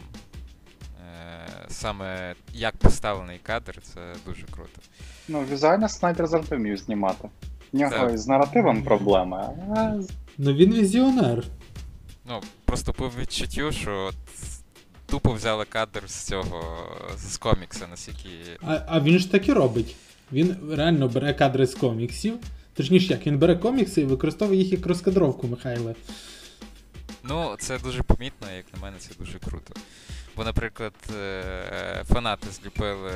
е, 1.05 1.47
Саме 1.69 2.35
як 2.53 2.77
поставлений 2.77 3.39
кадр, 3.43 3.81
це 3.81 4.13
дуже 4.25 4.45
круто. 4.47 4.81
Ну, 5.27 5.43
візуально 5.51 5.89
Снайдер 5.89 6.27
завжди 6.27 6.55
вмів 6.55 6.77
знімати. 6.77 7.29
В 7.73 7.77
нього 7.77 8.17
з 8.17 8.27
наративом 8.27 8.83
проблеми, 8.83 9.49
а 9.77 10.01
з- 10.01 10.09
Ну 10.37 10.53
він 10.53 10.73
візіонер. 10.73 11.43
Ну, 12.25 12.41
просто 12.65 12.93
по 12.93 13.11
відчуттю, 13.21 13.71
що 13.71 14.05
от 14.09 14.15
тупо 15.05 15.33
взяли 15.33 15.65
кадр 15.65 16.03
з 16.07 16.23
цього, 16.23 16.87
з 17.17 17.37
комікса, 17.37 17.87
наскільки. 17.87 18.29
А, 18.61 18.79
а 18.87 18.99
він 18.99 19.19
ж 19.19 19.31
так 19.31 19.47
і 19.47 19.53
робить. 19.53 19.95
Він 20.31 20.57
реально 20.71 21.07
бере 21.07 21.33
кадри 21.33 21.67
з 21.67 21.75
коміксів. 21.75 22.33
Точніше, 22.73 23.13
як 23.13 23.27
він 23.27 23.37
бере 23.37 23.55
комікси 23.55 24.01
і 24.01 24.05
використовує 24.05 24.59
їх 24.59 24.71
як 24.71 24.85
розкадровку, 24.85 25.47
Михайле. 25.47 25.95
Ну, 27.23 27.55
це 27.59 27.79
дуже 27.79 28.03
помітно, 28.03 28.47
як 28.51 28.65
на 28.73 28.81
мене, 28.81 28.97
це 28.99 29.09
дуже 29.19 29.39
круто. 29.39 29.73
Бо, 30.35 30.43
наприклад, 30.43 30.93
е, 31.15 32.03
фанати 32.07 32.47
зліпили 32.51 33.11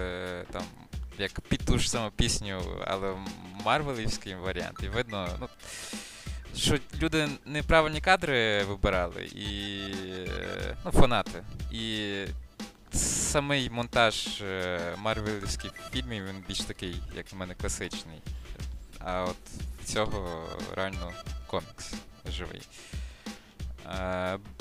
там 0.52 0.64
як 1.20 1.42
під 1.42 1.60
ту 1.66 1.80
ж 1.80 1.90
саму 1.90 2.12
пісню, 2.16 2.62
але 2.88 3.14
марвелівський 3.66 4.36
варіант. 4.36 4.80
І 4.84 4.88
видно, 4.88 5.28
ну, 5.40 5.48
що 6.58 6.78
люди 7.02 7.28
неправильні 7.46 8.02
кадри 8.02 8.64
вибирали, 8.64 9.26
і 9.26 9.80
е, 10.28 10.76
ну, 10.86 10.92
фанати. 10.92 11.44
І 11.72 12.12
самий 12.98 13.70
монтаж 13.70 14.42
е, 14.42 14.80
марвелівських 14.98 15.72
фільмів 15.92 16.26
він 16.26 16.44
більш 16.48 16.60
такий, 16.60 17.02
як 17.16 17.34
на 17.34 17.38
мене, 17.38 17.54
класичний. 17.54 18.22
А 19.00 19.24
от 19.24 19.38
цього 19.86 20.50
реально 20.76 21.14
комікс 21.48 21.94
живий. 22.32 22.62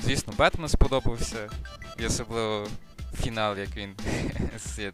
Звісно, 0.05 0.32
Бетмен 0.38 0.68
сподобався. 0.68 1.49
І 1.99 2.07
особливо 2.07 2.68
фінал, 3.22 3.59
як 3.59 3.76
він 3.76 3.94
з, 4.59 4.78
я 4.78 4.92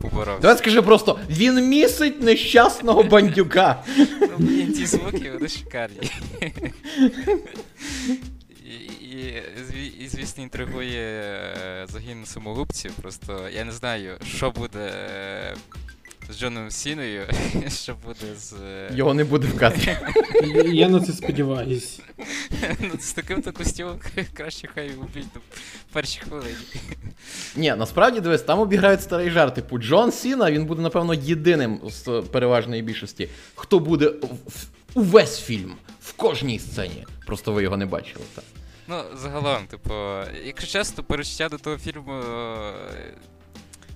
поборовся. 0.00 0.40
Давай 0.40 0.58
скажи 0.58 0.82
просто: 0.82 1.18
він 1.30 1.68
місить 1.68 2.22
нещасного 2.22 3.02
бандюка. 3.02 3.84
Ну, 4.20 4.28
блін, 4.38 4.72
ті 4.72 4.86
звуки, 4.86 5.30
вони 5.34 5.48
шикарні. 5.48 6.10
І, 9.00 10.04
і, 10.04 10.08
звісно, 10.08 10.42
інтригує 10.42 11.02
е, 11.02 11.86
загін 11.88 12.24
самогубців. 12.24 12.92
Просто 13.02 13.48
я 13.54 13.64
не 13.64 13.72
знаю, 13.72 14.18
що 14.24 14.50
буде 14.50 14.78
е, 14.78 15.54
з 16.28 16.38
Джоном 16.38 16.70
Сіною, 16.70 17.26
що 17.68 17.94
буде 18.06 18.34
з. 18.38 18.52
е, 18.52 18.90
Його 18.94 19.14
не 19.14 19.24
буде 19.24 19.46
в 19.46 19.58
кадрі. 19.58 19.96
Я, 20.72 20.88
на 20.88 21.00
це 21.00 21.12
сподіваюсь. 21.12 22.00
Ну, 22.80 22.90
з 23.00 23.12
таким 23.12 23.42
то 23.42 23.52
костюмом 23.52 24.00
краще 24.34 24.68
хай 24.74 24.90
уб'ють 24.94 25.34
на 25.34 25.40
першій 25.92 26.20
хвилині. 26.20 26.54
Ні, 27.56 27.74
насправді 27.78 28.20
дивись, 28.20 28.42
там 28.42 28.58
обіграють 28.58 29.02
старий 29.02 29.30
жарт. 29.30 29.54
Типу, 29.54 29.78
Джон 29.78 30.12
Сіна, 30.12 30.50
він 30.50 30.64
буде, 30.64 30.82
напевно, 30.82 31.14
єдиним 31.14 31.80
з 31.84 32.22
переважної 32.32 32.82
більшості, 32.82 33.28
хто 33.54 33.78
буде 33.78 34.06
в- 34.08 34.26
в- 34.46 34.66
увесь 34.94 35.40
фільм, 35.40 35.74
в 36.00 36.12
кожній 36.12 36.58
сцені. 36.58 37.06
Просто 37.26 37.52
ви 37.52 37.62
його 37.62 37.76
не 37.76 37.86
бачили. 37.86 38.24
Так. 38.34 38.44
Ну, 38.88 39.02
загалом, 39.22 39.66
типу, 39.66 39.94
якщо 40.44 40.66
чесно, 40.78 41.04
перечуття 41.04 41.48
до 41.48 41.58
того 41.58 41.78
фільму. 41.78 42.22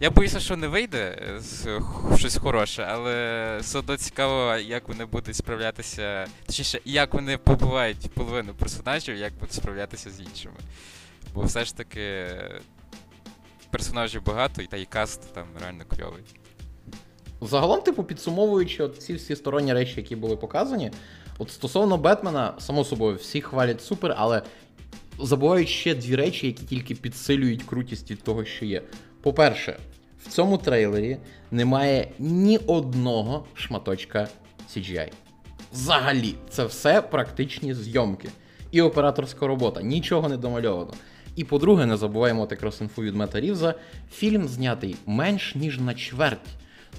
Е, 0.01 0.05
Я 0.05 0.11
боюся, 0.11 0.41
що 0.41 0.57
не 0.57 0.69
вийде 0.69 1.19
е, 1.37 1.41
з- 1.41 1.81
щось 2.19 2.37
хороше, 2.37 2.87
але 2.89 3.59
все 3.61 3.79
одно 3.79 3.97
цікаво, 3.97 4.57
як 4.57 4.89
вони 4.89 5.05
будуть 5.05 5.37
справлятися. 5.37 6.27
Точніше, 6.47 6.81
як 6.85 7.15
вони 7.15 7.39
побувають 7.39 8.11
половину 8.15 8.55
персонажів, 8.55 9.17
як 9.17 9.33
будуть 9.35 9.53
справлятися 9.53 10.11
з 10.11 10.21
іншими. 10.21 10.55
Бо 11.35 11.43
все 11.43 11.65
ж 11.65 11.77
таки 11.77 12.01
е, 12.01 12.61
персонажів 13.71 14.25
багато, 14.25 14.63
і 14.63 14.67
та 14.67 14.77
й 14.77 14.85
каст 14.85 15.35
там 15.35 15.47
реально 15.61 15.85
кльовий. 15.85 16.23
Загалом, 17.43 17.81
типу, 17.81 18.05
підсумовуючи 18.05 18.83
от 18.83 19.03
ці 19.03 19.15
всі 19.15 19.37
сторонні 19.37 19.73
речі, 19.73 19.95
які 19.97 20.17
були 20.17 20.37
показані, 20.37 20.91
от 21.39 21.51
стосовно 21.51 21.97
Бетмена, 21.97 22.55
само 22.59 22.85
собою, 22.85 23.17
всі 23.17 23.41
хвалять 23.41 23.83
супер, 23.83 24.15
але 24.19 24.43
забувають 25.23 25.69
ще 25.69 25.95
дві 25.95 26.17
речі, 26.17 26.47
які 26.47 26.65
тільки 26.65 26.95
підсилюють 26.95 27.63
крутість 27.63 28.11
від 28.11 28.23
того, 28.23 28.45
що 28.45 28.65
є. 28.65 28.83
По-перше, 29.23 29.79
в 30.27 30.29
цьому 30.29 30.59
трейлері 30.59 31.17
немає 31.51 32.09
ні 32.19 32.59
одного 32.67 33.45
шматочка 33.55 34.29
CGI. 34.75 35.13
Взагалі, 35.73 36.35
це 36.51 36.65
все 36.65 37.03
практичні 37.03 37.75
зйомки. 37.75 38.29
І 38.71 38.81
операторська 38.83 39.47
робота, 39.47 39.83
нічого 39.83 40.29
не 40.29 40.37
домальовано. 40.37 40.93
І 41.37 41.45
по-друге, 41.45 41.87
не 41.87 41.97
забуваємо 41.97 42.49
якраз 42.51 42.81
інфу 42.81 43.03
від 43.03 43.15
Мета 43.15 43.41
Рівза, 43.41 43.75
фільм 44.13 44.49
знятий 44.49 44.97
менш 45.07 45.55
ніж 45.55 45.79
на 45.79 45.95
чверть. 45.95 46.49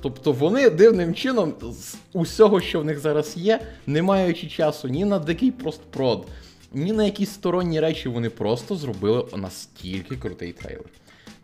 Тобто 0.01 0.31
вони 0.31 0.69
дивним 0.69 1.13
чином 1.13 1.53
з 1.61 1.95
усього, 2.13 2.61
що 2.61 2.79
в 2.79 2.85
них 2.85 2.99
зараз 2.99 3.37
є, 3.37 3.59
не 3.87 4.01
маючи 4.01 4.47
часу 4.47 4.87
ні 4.87 5.05
на 5.05 5.19
дикий 5.19 5.51
простпрод, 5.51 6.27
ні 6.73 6.91
на 6.91 7.05
якісь 7.05 7.31
сторонні 7.31 7.79
речі, 7.79 8.09
вони 8.09 8.29
просто 8.29 8.75
зробили 8.75 9.25
настільки 9.35 10.15
крутий 10.15 10.51
трейлер. 10.51 11.00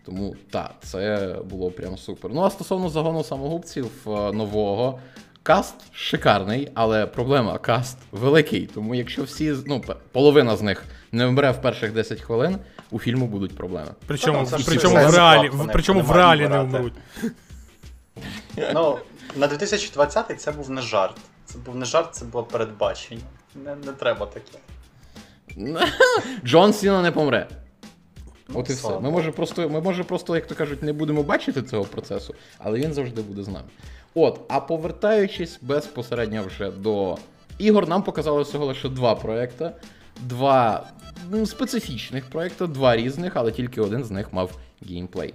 Тому 0.08 0.36
так, 0.52 0.72
це 0.84 1.36
було 1.50 1.72
прям 1.72 1.98
супер. 1.98 2.32
Ну 2.34 2.42
а 2.44 2.50
стосовно 2.50 2.90
загону 2.90 3.24
самогубців 3.24 3.86
е, 4.08 4.10
нового, 4.10 5.00
каст 5.44 5.76
шикарний, 5.92 6.72
але 6.74 7.06
проблема 7.06 7.58
каст 7.58 7.98
великий. 8.12 8.66
Тому 8.66 8.96
якщо 8.96 9.24
всі, 9.24 9.54
ну, 9.66 9.84
половина 10.12 10.58
з 10.58 10.62
них 10.62 10.86
не 11.12 11.26
вмре 11.26 11.52
в 11.52 11.62
перших 11.62 11.94
10 11.94 12.22
хвилин, 12.22 12.58
у 12.92 13.00
фільму 13.00 13.28
будуть 13.28 13.56
проблеми. 13.56 13.88
Причому, 14.08 14.46
Та, 14.46 14.58
причому 14.66 14.96
в 14.96 15.16
реалі, 15.16 15.50
в- 15.50 15.70
причому 15.74 16.02
в 16.02 16.12
реалі 16.12 16.48
не 16.48 16.60
вмруть. 16.60 16.94
Ну, 18.74 18.98
на 19.36 19.48
2020-й 19.48 20.36
це 20.36 20.52
був 20.52 20.70
не 20.70 20.82
жарт. 20.82 21.16
Це 21.46 21.58
був 21.58 21.76
не 21.76 21.86
жарт, 21.86 22.16
це 22.16 22.26
було 22.26 22.44
передбачення. 22.44 23.22
Не, 23.56 23.76
не 23.76 23.92
треба 23.92 24.26
таке. 24.26 24.58
Джон 26.46 26.74
Сіна 26.74 27.02
не 27.02 27.12
помре. 27.12 27.48
От 28.54 28.70
і 28.70 28.74
все. 28.74 29.00
Ми 29.00 29.12
може 29.12 29.32
просто, 29.32 29.70
ми 29.70 29.82
може 29.82 30.04
просто, 30.04 30.36
як 30.36 30.48
то 30.48 30.56
кажуть, 30.56 30.84
не 30.84 30.94
будемо 30.94 31.24
бачити 31.24 31.62
цього 31.62 31.84
процесу, 31.84 32.36
але 32.58 32.80
він 32.80 32.94
завжди 32.94 33.22
буде 33.22 33.44
з 33.44 33.48
нами. 33.48 33.68
От, 34.14 34.42
а 34.48 34.60
повертаючись 34.60 35.60
безпосередньо 35.62 36.44
вже 36.48 36.72
до 36.72 37.18
ігор, 37.58 37.88
нам 37.88 38.04
показали 38.04 38.42
всього 38.42 38.66
лише 38.66 38.90
два 38.90 39.16
проекти. 39.16 39.72
Два 40.22 40.88
ну, 41.30 41.46
специфічних 41.46 42.26
проекти, 42.26 42.68
два 42.68 42.96
різних, 42.96 43.32
але 43.36 43.52
тільки 43.52 43.82
один 43.82 44.04
з 44.04 44.12
них 44.12 44.34
мав 44.34 44.52
геймплей. 44.82 45.34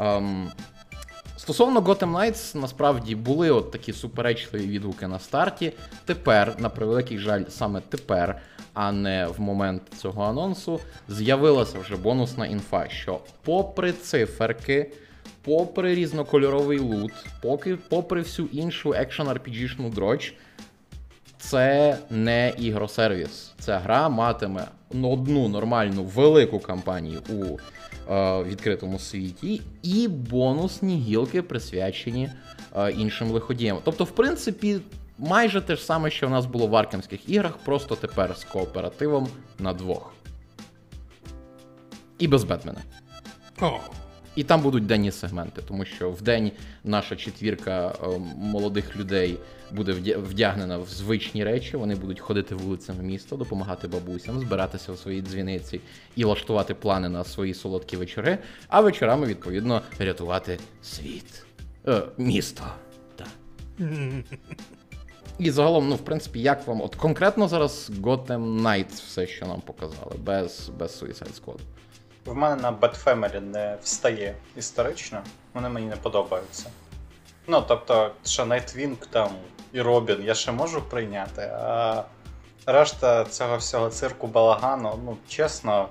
Ем, 0.00 0.50
Стосовно 1.36 1.80
Gotham 1.80 2.12
Knights, 2.12 2.56
насправді 2.56 3.14
були 3.14 3.50
от 3.50 3.70
такі 3.70 3.92
суперечливі 3.92 4.66
відгуки 4.66 5.06
на 5.06 5.18
старті. 5.18 5.72
Тепер, 6.04 6.54
на 6.58 6.68
превеликий 6.68 7.18
жаль, 7.18 7.44
саме 7.48 7.80
тепер, 7.80 8.40
а 8.76 8.92
не 8.92 9.26
в 9.26 9.40
момент 9.40 9.82
цього 9.98 10.24
анонсу, 10.24 10.80
з'явилася 11.08 11.78
вже 11.78 11.96
бонусна 11.96 12.46
інфа, 12.46 12.88
що 12.88 13.20
попри 13.44 13.92
циферки, 13.92 14.92
попри 15.42 15.94
різнокольоровий 15.94 16.78
лут, 16.78 17.12
поки, 17.42 17.76
попри 17.76 18.20
всю 18.20 18.48
іншу 18.52 18.94
екшен 18.94 19.26
RPG-шну 19.26 19.90
дроч, 19.94 20.34
це 21.38 21.98
не 22.10 22.52
ігросервіс. 22.58 23.52
Ця 23.58 23.78
гра 23.78 24.08
матиме 24.08 24.64
одну 25.02 25.48
нормальну 25.48 26.04
велику 26.04 26.58
кампанію 26.58 27.20
у 27.28 27.58
е, 28.12 28.42
відкритому 28.42 28.98
світі 28.98 29.62
і 29.82 30.08
бонусні 30.08 30.96
гілки 30.96 31.42
присвячені 31.42 32.30
е, 32.76 32.90
іншим 32.90 33.30
лиходіям. 33.30 33.78
Тобто, 33.84 34.04
в 34.04 34.10
принципі, 34.10 34.78
майже 35.18 35.60
те 35.60 35.76
ж 35.76 35.84
саме, 35.84 36.10
що 36.10 36.26
в 36.26 36.30
нас 36.30 36.46
було 36.46 36.66
в 36.66 36.76
аркемських 36.76 37.28
іграх, 37.28 37.56
просто 37.56 37.96
тепер 37.96 38.36
з 38.36 38.44
кооперативом 38.44 39.28
на 39.58 39.72
двох. 39.72 40.12
І 42.18 42.28
без 42.28 42.44
Бетмена. 42.44 42.80
О, 43.60 43.80
І 44.36 44.44
там 44.44 44.62
будуть 44.62 44.86
денні 44.86 45.12
сегменти, 45.12 45.62
тому 45.68 45.84
що 45.84 46.10
в 46.10 46.22
день 46.22 46.52
наша 46.84 47.16
четвірка 47.16 47.88
е, 47.88 48.18
молодих 48.36 48.96
людей 48.96 49.38
буде 49.72 49.92
вдягнена 50.16 50.78
в 50.78 50.88
звичні 50.88 51.44
речі. 51.44 51.76
Вони 51.76 51.94
будуть 51.94 52.20
ходити 52.20 52.54
вулицями 52.54 53.02
міста, 53.02 53.36
допомагати 53.36 53.88
бабусям, 53.88 54.40
збиратися 54.40 54.92
у 54.92 54.96
своїй 54.96 55.22
дзвіниці 55.22 55.80
і 56.16 56.24
влаштувати 56.24 56.74
плани 56.74 57.08
на 57.08 57.24
свої 57.24 57.54
солодкі 57.54 57.96
вечори. 57.96 58.38
А 58.68 58.80
вечорами, 58.80 59.26
відповідно, 59.26 59.82
рятувати 59.98 60.58
світ. 60.82 61.44
Е, 61.88 62.02
місто. 62.18 62.64
Так. 63.16 63.28
І 65.38 65.50
загалом, 65.50 65.88
ну, 65.88 65.94
в 65.94 66.04
принципі, 66.04 66.40
як 66.40 66.66
вам, 66.66 66.82
от 66.82 66.94
конкретно 66.94 67.48
зараз 67.48 67.90
Gotham 67.90 68.60
Knights 68.62 68.92
все, 68.94 69.26
що 69.26 69.46
нам 69.46 69.60
показали, 69.60 70.12
без, 70.18 70.68
без 70.68 71.02
Suicide 71.02 71.40
Squad. 71.44 71.58
В 72.24 72.34
мене 72.34 72.62
на 72.62 72.72
Bat 72.72 73.04
Family 73.04 73.40
не 73.40 73.78
встає 73.82 74.34
історично, 74.56 75.22
вони 75.54 75.68
мені 75.68 75.86
не 75.86 75.96
подобаються. 75.96 76.66
Ну, 77.46 77.64
тобто, 77.68 78.10
що 78.24 78.46
Найтвінг 78.46 78.96
там 79.10 79.30
і 79.72 79.80
Робін 79.80 80.22
я 80.24 80.34
ще 80.34 80.52
можу 80.52 80.82
прийняти, 80.82 81.42
а 81.42 82.04
решта 82.66 83.24
цього 83.24 83.56
всього 83.56 83.88
цирку 83.88 84.26
балагану, 84.26 84.98
ну, 85.04 85.16
чесно, 85.28 85.88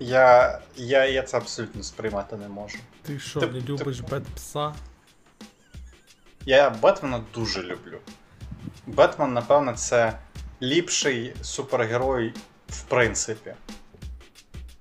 я, 0.00 0.58
я, 0.76 1.06
я 1.06 1.22
це 1.22 1.36
абсолютно 1.36 1.82
сприймати 1.82 2.36
не 2.36 2.48
можу. 2.48 2.78
ти 3.02 3.18
що, 3.18 3.40
Ти- 3.40 3.46
не 3.46 3.60
ти- 3.62 3.72
любиш 3.72 4.00
Бетпса? 4.00 4.72
Я 6.48 6.70
Бетмена 6.70 7.24
дуже 7.34 7.62
люблю. 7.62 7.98
Бетмен, 8.86 9.32
напевно, 9.32 9.72
це 9.72 10.18
ліпший 10.62 11.34
супергерой 11.42 12.34
в 12.68 12.82
принципі. 12.82 13.54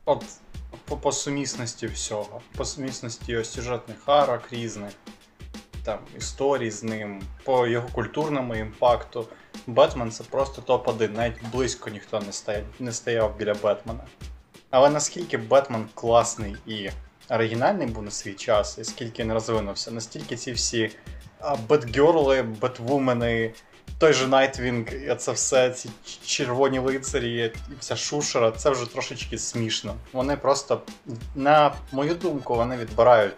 От 0.05 0.24
по, 0.86 0.97
по 0.97 1.11
сумісності 1.11 1.88
всього. 1.88 2.41
По 2.57 2.65
сумісності 2.65 3.32
його 3.32 3.43
сюжетних 3.43 3.97
арок 4.05 4.41
різних, 4.51 4.93
там, 5.84 5.99
історій 6.18 6.72
з 6.72 6.84
ним, 6.84 7.22
по 7.43 7.68
його 7.68 7.88
культурному 7.91 8.55
імпакту. 8.55 9.28
Бетмен 9.68 10.11
це 10.11 10.24
просто 10.24 10.61
топ-1, 10.61 11.15
навіть 11.15 11.47
близько 11.51 11.89
ніхто 11.89 12.20
не 12.20 12.32
стояв, 12.32 12.63
не 12.80 12.91
стояв 12.91 13.38
біля 13.38 13.53
Бетмена. 13.53 14.03
Але 14.70 14.89
наскільки 14.89 15.38
Бетмен 15.38 15.89
класний 15.93 16.55
і 16.65 16.89
оригінальний 17.30 17.88
був 17.88 18.03
на 18.03 18.11
свій 18.11 18.34
час, 18.34 18.78
і 18.78 18.84
скільки 18.84 19.24
він 19.24 19.34
розвинувся, 19.34 19.91
настільки 19.91 20.36
ці 20.36 20.51
всі 20.51 20.91
Бетгерли, 21.70 22.42
Бетвумени, 22.42 23.54
той 24.00 24.14
же 24.14 24.28
Найтвінг, 24.28 25.18
це 25.18 25.32
все, 25.32 25.70
ці 25.70 25.90
червоні 26.26 26.80
лицарі 26.80 27.54
і 27.70 27.74
вся 27.80 27.96
шушера, 27.96 28.52
це 28.52 28.70
вже 28.70 28.86
трошечки 28.94 29.38
смішно. 29.38 29.96
Вони 30.14 30.38
просто, 30.38 30.82
на 31.36 31.76
мою 31.92 32.16
думку, 32.16 32.56
вони 32.56 32.78
відбирають 32.78 33.36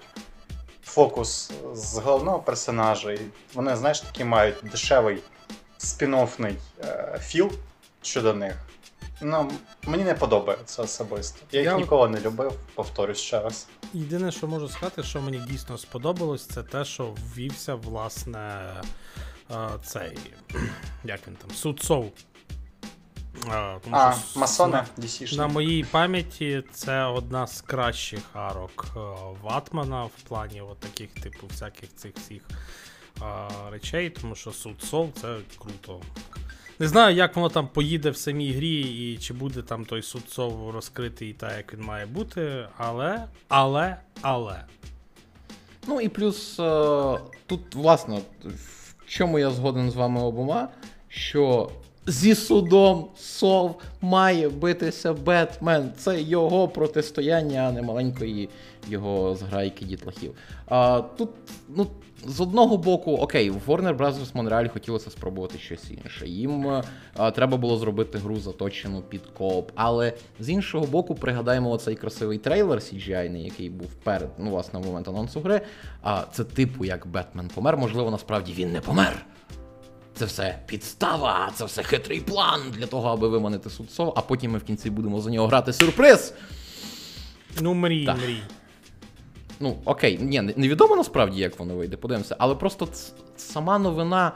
фокус 0.83 1.51
з 1.73 1.97
головного 1.97 2.39
персонажа, 2.39 3.11
і 3.11 3.19
вони, 3.53 3.75
знаєш, 3.75 3.99
такі 4.01 4.23
мають 4.23 4.55
дешевий 4.71 5.17
спін-оффний 5.79 6.53
е, 6.83 7.19
філ 7.23 7.51
щодо 8.01 8.33
них. 8.33 8.53
Ну, 9.21 9.51
мені 9.87 10.03
не 10.03 10.13
подобається 10.13 10.81
особисто. 10.81 11.39
Я 11.51 11.59
їх 11.59 11.65
Я 11.67 11.75
от- 11.75 11.81
ніколи 11.81 12.09
не 12.09 12.19
любив, 12.21 12.51
повторюсь 12.75 13.17
ще 13.17 13.41
раз. 13.41 13.67
Єдине, 13.93 14.31
що 14.31 14.47
можу 14.47 14.67
сказати, 14.69 15.03
що 15.03 15.21
мені 15.21 15.37
дійсно 15.49 15.77
сподобалось, 15.77 16.45
це 16.45 16.63
те, 16.63 16.85
що 16.85 17.15
ввівся, 17.35 17.75
власне, 17.75 18.73
е, 19.51 19.55
цей. 19.83 20.17
Як 21.03 21.27
він 21.27 21.35
там? 21.35 21.51
Суд 21.55 21.81
Соу. 21.83 22.05
Е, 23.47 23.79
тому 23.83 23.95
А, 23.95 24.13
що 24.31 24.39
масони, 24.39 24.71
на- 24.73 25.37
На 25.37 25.47
моїй 25.47 25.83
пам'яті 25.83 26.63
це 26.73 27.03
одна 27.03 27.47
з 27.47 27.61
кращих 27.61 28.21
арок 28.33 28.85
е, 28.95 28.99
Ватмана 29.41 30.03
в 30.05 30.11
плані 30.27 30.61
от 30.61 30.79
таких, 30.79 31.13
типу, 31.13 31.47
всяких 31.47 31.95
цих 31.95 32.15
всіх 32.17 32.41
речей, 33.71 34.09
тому 34.09 34.35
що 34.35 34.51
суд 34.51 34.81
Сол 34.83 35.09
це 35.21 35.37
круто. 35.59 36.01
Не 36.81 36.87
знаю, 36.87 37.15
як 37.15 37.35
воно 37.35 37.49
там 37.49 37.67
поїде 37.67 38.09
в 38.09 38.17
самій 38.17 38.51
грі, 38.51 38.81
і 38.81 39.17
чи 39.17 39.33
буде 39.33 39.61
там 39.61 39.85
той 39.85 40.01
суд 40.01 40.21
Сол 40.29 40.71
розкритий 40.71 41.33
так, 41.33 41.57
як 41.57 41.73
він 41.73 41.81
має 41.81 42.05
бути, 42.05 42.65
але, 42.77 43.23
але, 43.47 43.97
але. 44.21 44.63
Ну 45.87 46.01
і 46.01 46.09
плюс 46.09 46.59
е, 46.59 47.19
тут, 47.45 47.75
власне, 47.75 48.19
в 48.43 48.93
чому 49.07 49.39
я 49.39 49.51
згоден 49.51 49.91
з 49.91 49.95
вами 49.95 50.21
обома, 50.21 50.69
що 51.07 51.69
зі 52.07 52.35
судом 52.35 53.07
Сов 53.17 53.81
має 54.01 54.49
битися 54.49 55.13
Бетмен. 55.13 55.91
Це 55.97 56.21
його 56.21 56.67
протистояння, 56.67 57.59
а 57.61 57.71
не 57.71 57.81
маленької 57.81 58.49
його 58.87 59.35
зграйки 59.35 59.85
дітлахів. 59.85 60.35
А 60.67 61.01
тут, 61.17 61.29
ну. 61.69 61.87
З 62.27 62.41
одного 62.41 62.77
боку, 62.77 63.15
окей, 63.15 63.49
в 63.49 63.57
Warner 63.67 63.97
Bros. 63.97 64.33
Montreal 64.33 64.69
хотілося 64.69 65.09
спробувати 65.09 65.57
щось 65.59 65.91
інше. 65.91 66.27
Їм 66.27 66.67
е, 67.19 67.31
треба 67.31 67.57
було 67.57 67.77
зробити 67.77 68.17
гру 68.17 68.39
заточену 68.39 69.01
під 69.01 69.21
кооп. 69.25 69.71
Але 69.75 70.13
з 70.39 70.49
іншого 70.49 70.85
боку, 70.85 71.15
пригадаємо 71.15 71.71
оцей 71.71 71.95
красивий 71.95 72.37
трейлер 72.37 72.79
CGI, 72.79 73.37
який 73.37 73.69
був 73.69 73.87
перед, 74.03 74.29
ну, 74.37 74.49
власне, 74.49 74.79
в 74.79 74.85
момент 74.85 75.07
анонсу 75.07 75.39
гри. 75.39 75.61
А 76.03 76.23
це 76.31 76.43
типу 76.43 76.85
як 76.85 77.07
Бетмен 77.07 77.47
помер. 77.55 77.77
Можливо, 77.77 78.11
насправді 78.11 78.53
він 78.53 78.71
не 78.71 78.81
помер. 78.81 79.25
Це 80.15 80.25
все 80.25 80.59
підстава, 80.65 81.51
це 81.55 81.65
все 81.65 81.83
хитрий 81.83 82.19
план 82.21 82.61
для 82.77 82.85
того, 82.85 83.09
аби 83.09 83.27
виманити 83.27 83.69
судцов, 83.69 84.13
а 84.15 84.21
потім 84.21 84.51
ми 84.51 84.57
в 84.57 84.63
кінці 84.63 84.89
будемо 84.89 85.21
за 85.21 85.29
нього 85.29 85.47
грати 85.47 85.73
сюрприз. 85.73 86.33
Ну, 87.61 87.73
мрій, 87.73 88.05
Так. 88.05 88.17
мрій. 88.17 88.41
Ну, 89.59 89.77
окей, 89.85 90.17
ні, 90.21 90.41
невідомо 90.41 90.95
насправді, 90.95 91.39
як 91.41 91.59
воно 91.59 91.75
вийде, 91.75 91.97
подивимося. 91.97 92.35
Але 92.39 92.55
просто 92.55 92.87
сама 93.37 93.79
новина, 93.79 94.31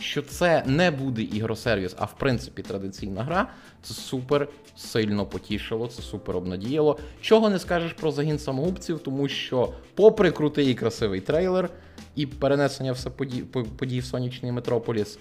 що 0.00 0.22
це 0.22 0.62
не 0.66 0.90
буде 0.90 1.22
ігросервіс, 1.22 1.94
а 1.98 2.04
в 2.04 2.18
принципі 2.18 2.62
традиційна 2.62 3.22
гра, 3.22 3.48
це 3.82 3.94
супер 3.94 4.48
сильно 4.76 5.26
потішило, 5.26 5.86
це 5.88 6.02
супер 6.02 6.36
обнадіяло. 6.36 6.98
Чого 7.20 7.50
не 7.50 7.58
скажеш 7.58 7.92
про 7.92 8.10
загін 8.12 8.38
самогубців, 8.38 8.98
тому 8.98 9.28
що, 9.28 9.72
попри 9.94 10.30
крутий 10.30 10.70
і 10.70 10.74
красивий 10.74 11.20
трейлер 11.20 11.70
і 12.16 12.26
перенесення 12.26 12.92
все 12.92 13.10
подій, 13.10 13.42
по- 13.42 13.64
подій 13.64 14.00
в 14.00 14.04
сонячний 14.04 14.52
Метрополіс, 14.52 15.18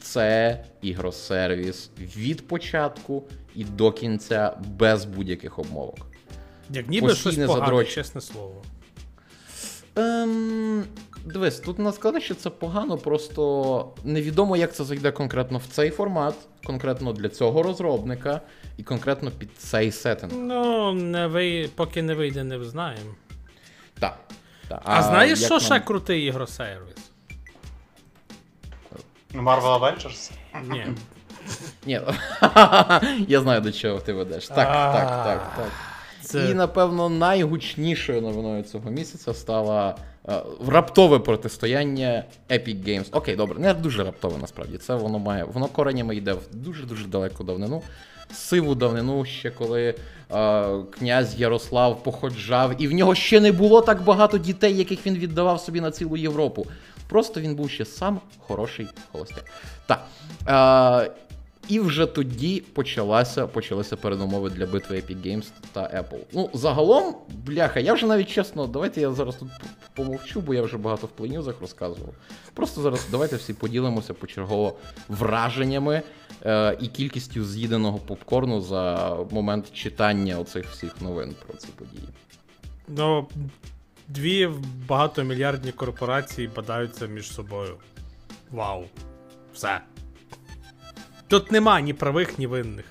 це 0.00 0.64
ігросервіс 0.82 1.90
від 2.16 2.48
початку 2.48 3.22
і 3.54 3.64
до 3.64 3.92
кінця 3.92 4.56
без 4.78 5.04
будь-яких 5.04 5.58
обмовок. 5.58 5.98
Як 6.70 6.88
ніби 6.88 7.08
Постійне 7.08 7.32
щось 7.32 7.46
погане, 7.46 7.64
задрочення. 7.66 7.94
чесне 7.94 8.20
слово. 8.20 8.62
Ем, 9.96 10.84
дивись, 11.24 11.60
тут 11.60 11.78
не 11.78 11.92
сказати, 11.92 12.24
що 12.24 12.34
це 12.34 12.50
погано, 12.50 12.98
просто 12.98 13.92
невідомо, 14.04 14.56
як 14.56 14.74
це 14.74 14.84
зайде 14.84 15.10
конкретно 15.10 15.58
в 15.58 15.66
цей 15.66 15.90
формат, 15.90 16.34
конкретно 16.64 17.12
для 17.12 17.28
цього 17.28 17.62
розробника 17.62 18.40
і 18.76 18.82
конкретно 18.82 19.30
під 19.30 19.56
цей 19.58 19.92
сеттинг. 19.92 20.32
Ну, 20.36 20.92
не 20.92 21.26
ви... 21.26 21.70
поки 21.74 22.02
не 22.02 22.14
вийде, 22.14 22.44
не 22.44 22.64
знаємо. 22.64 23.14
Так. 23.98 24.18
так. 24.68 24.82
А, 24.84 25.02
знаєш, 25.02 25.38
що 25.44 25.54
нам- 25.54 25.60
ще 25.60 25.80
крутий 25.80 26.24
ігросервіс? 26.24 26.96
Marvel 29.34 29.80
Avengers? 29.80 30.30
Ні. 30.70 30.86
Ні, 31.86 32.00
я 33.28 33.40
знаю, 33.40 33.60
до 33.60 33.72
чого 33.72 34.00
ти 34.00 34.12
ведеш. 34.12 34.48
Так, 34.48 34.56
так, 34.56 35.08
так, 35.08 35.52
так. 35.56 35.95
Це... 36.26 36.50
І, 36.50 36.54
напевно, 36.54 37.08
найгучнішою 37.08 38.20
новиною 38.20 38.62
цього 38.62 38.90
місяця 38.90 39.34
стало 39.34 39.94
е, 40.28 40.42
раптове 40.68 41.18
протистояння 41.18 42.24
Epic 42.50 42.88
Games. 42.88 43.06
Окей, 43.12 43.36
добре, 43.36 43.58
не 43.58 43.74
дуже 43.74 44.04
раптове 44.04 44.38
насправді. 44.40 44.78
Це 44.78 44.94
воно 44.94 45.18
має, 45.18 45.44
воно 45.44 45.66
коренями 45.66 46.16
йде 46.16 46.32
в 46.32 46.42
дуже-дуже 46.52 47.06
далеку 47.06 47.44
давнину. 47.44 47.82
сиву 48.32 48.74
давнину, 48.74 49.24
ще 49.24 49.50
коли 49.50 49.94
е, 50.32 50.64
князь 50.98 51.40
Ярослав 51.40 52.02
походжав, 52.02 52.82
і 52.82 52.88
в 52.88 52.92
нього 52.92 53.14
ще 53.14 53.40
не 53.40 53.52
було 53.52 53.80
так 53.80 54.02
багато 54.02 54.38
дітей, 54.38 54.76
яких 54.76 55.06
він 55.06 55.14
віддавав 55.14 55.60
собі 55.60 55.80
на 55.80 55.90
цілу 55.90 56.16
Європу. 56.16 56.66
Просто 57.08 57.40
він 57.40 57.54
був 57.54 57.70
ще 57.70 57.84
сам 57.84 58.20
хороший 58.38 58.88
холостяк. 59.12 59.44
Так. 59.86 60.06
Е, 61.08 61.25
і 61.68 61.80
вже 61.80 62.06
тоді 62.06 62.60
почалася, 62.60 63.46
почалися 63.46 63.96
передумови 63.96 64.50
для 64.50 64.66
битви 64.66 64.96
Epic 64.96 65.26
Games 65.26 65.46
та 65.72 65.80
Apple. 65.80 66.20
Ну, 66.32 66.50
загалом, 66.52 67.14
бляха, 67.28 67.80
я 67.80 67.92
вже 67.94 68.06
навіть 68.06 68.28
чесно, 68.28 68.66
давайте 68.66 69.00
я 69.00 69.12
зараз 69.12 69.36
тут 69.36 69.48
помовчу, 69.94 70.40
бо 70.40 70.54
я 70.54 70.62
вже 70.62 70.78
багато 70.78 71.06
в 71.06 71.10
плейнюзах 71.10 71.60
розказував. 71.60 72.14
Просто 72.54 72.80
зараз 72.80 73.06
давайте 73.10 73.36
всі 73.36 73.54
поділимося 73.54 74.14
почергово 74.14 74.76
враженнями 75.08 76.02
е, 76.44 76.76
і 76.80 76.86
кількістю 76.86 77.44
з'їденого 77.44 77.98
попкорну 77.98 78.60
за 78.60 79.14
момент 79.30 79.72
читання 79.72 80.38
оцих 80.38 80.66
всіх 80.66 81.00
новин 81.00 81.34
про 81.46 81.56
ці 81.56 81.68
події. 81.68 82.08
Ну, 82.88 83.28
дві 84.08 84.50
багатомільярдні 84.88 85.72
корпорації 85.72 86.50
бадаються 86.56 87.06
між 87.06 87.32
собою. 87.32 87.74
Вау. 88.50 88.84
Все. 89.54 89.80
Тут 91.28 91.52
нема 91.52 91.80
ні 91.80 91.94
правих, 91.94 92.38
ні 92.38 92.46
винних. 92.46 92.84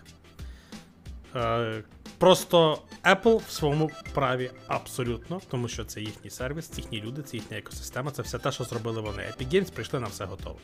Е, 1.35 1.83
Просто 2.17 2.79
Apple 3.03 3.41
в 3.47 3.51
своєму 3.51 3.91
праві 4.13 4.51
абсолютно, 4.67 5.41
тому 5.49 5.67
що 5.67 5.85
це 5.85 6.01
їхній 6.01 6.29
сервіс, 6.29 6.67
це 6.67 6.81
їхні 6.81 7.01
люди, 7.01 7.21
це 7.21 7.37
їхня 7.37 7.57
екосистема, 7.57 8.11
це 8.11 8.21
все 8.21 8.39
те, 8.39 8.51
що 8.51 8.63
зробили 8.63 9.01
вони. 9.01 9.23
Epic 9.23 9.53
Games 9.53 9.71
прийшли 9.71 9.99
на 9.99 10.07
все 10.07 10.25
готове. 10.25 10.55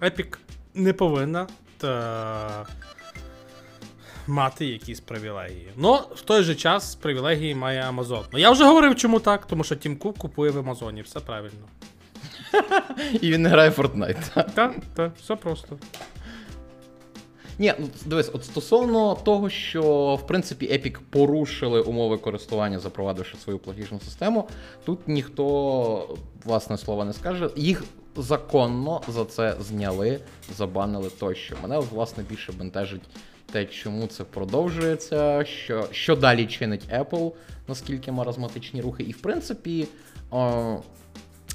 Epic 0.00 0.36
не 0.74 0.92
повинна 0.92 1.46
та... 1.78 2.66
мати 4.26 4.66
якісь 4.66 5.00
привілегії. 5.00 5.72
Ну, 5.76 6.00
в 6.14 6.20
той 6.20 6.42
же 6.42 6.54
час 6.54 6.94
привілегії 6.94 7.54
має 7.54 7.82
Amazon. 7.82 8.24
Ну 8.32 8.38
я 8.38 8.50
вже 8.50 8.64
говорив, 8.64 8.96
чому 8.96 9.20
так, 9.20 9.46
тому 9.46 9.64
що 9.64 9.76
Тім 9.76 9.96
Кук 9.96 10.18
купує 10.18 10.50
в 10.50 10.58
Амазоні, 10.58 11.02
все 11.02 11.20
правильно. 11.20 11.68
І 13.20 13.32
він 13.32 13.42
не 13.42 13.48
грає 13.48 13.70
в 13.70 13.78
Fortnite. 13.78 14.52
Так, 14.54 14.74
так, 14.94 15.12
все 15.16 15.36
просто. 15.36 15.78
Ні, 17.58 17.74
ну 17.78 17.88
дивись, 18.06 18.30
от 18.32 18.44
стосовно 18.44 19.14
того, 19.14 19.50
що 19.50 20.14
в 20.24 20.26
принципі 20.26 20.66
Epic 20.66 20.98
порушили 21.10 21.80
умови 21.80 22.16
користування, 22.16 22.78
запровадивши 22.78 23.36
свою 23.36 23.58
платіжну 23.58 24.00
систему, 24.00 24.48
тут 24.84 25.08
ніхто 25.08 26.16
власне 26.44 26.78
слова 26.78 27.04
не 27.04 27.12
скаже. 27.12 27.50
Їх 27.56 27.84
законно 28.16 29.00
за 29.08 29.24
це 29.24 29.56
зняли, 29.60 30.20
забанили 30.56 31.10
тощо. 31.18 31.56
Мене 31.62 31.78
власне 31.78 32.24
більше 32.30 32.52
бентежить 32.52 33.02
те, 33.52 33.64
чому 33.64 34.06
це 34.06 34.24
продовжується, 34.24 35.44
що 35.44 35.88
що 35.90 36.16
далі 36.16 36.46
чинить 36.46 36.88
Apple, 36.92 37.32
наскільки 37.68 38.12
маразматичні 38.12 38.80
рухи, 38.80 39.02
і 39.02 39.12
в 39.12 39.18
принципі. 39.18 39.88
О, 40.30 40.78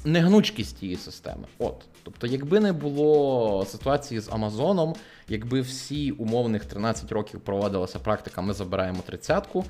негнучкість 0.04 0.78
тієї 0.78 0.96
системи. 0.96 1.44
От. 1.58 1.74
Тобто, 2.02 2.26
якби 2.26 2.60
не 2.60 2.72
було 2.72 3.66
ситуації 3.68 4.20
з 4.20 4.28
Амазоном, 4.28 4.94
якби 5.28 5.60
всі 5.60 6.10
умовних 6.10 6.64
13 6.64 7.12
років 7.12 7.40
проводилася 7.40 7.98
практика, 7.98 8.40
ми 8.42 8.52
забираємо 8.52 9.02
тридцятку, 9.06 9.64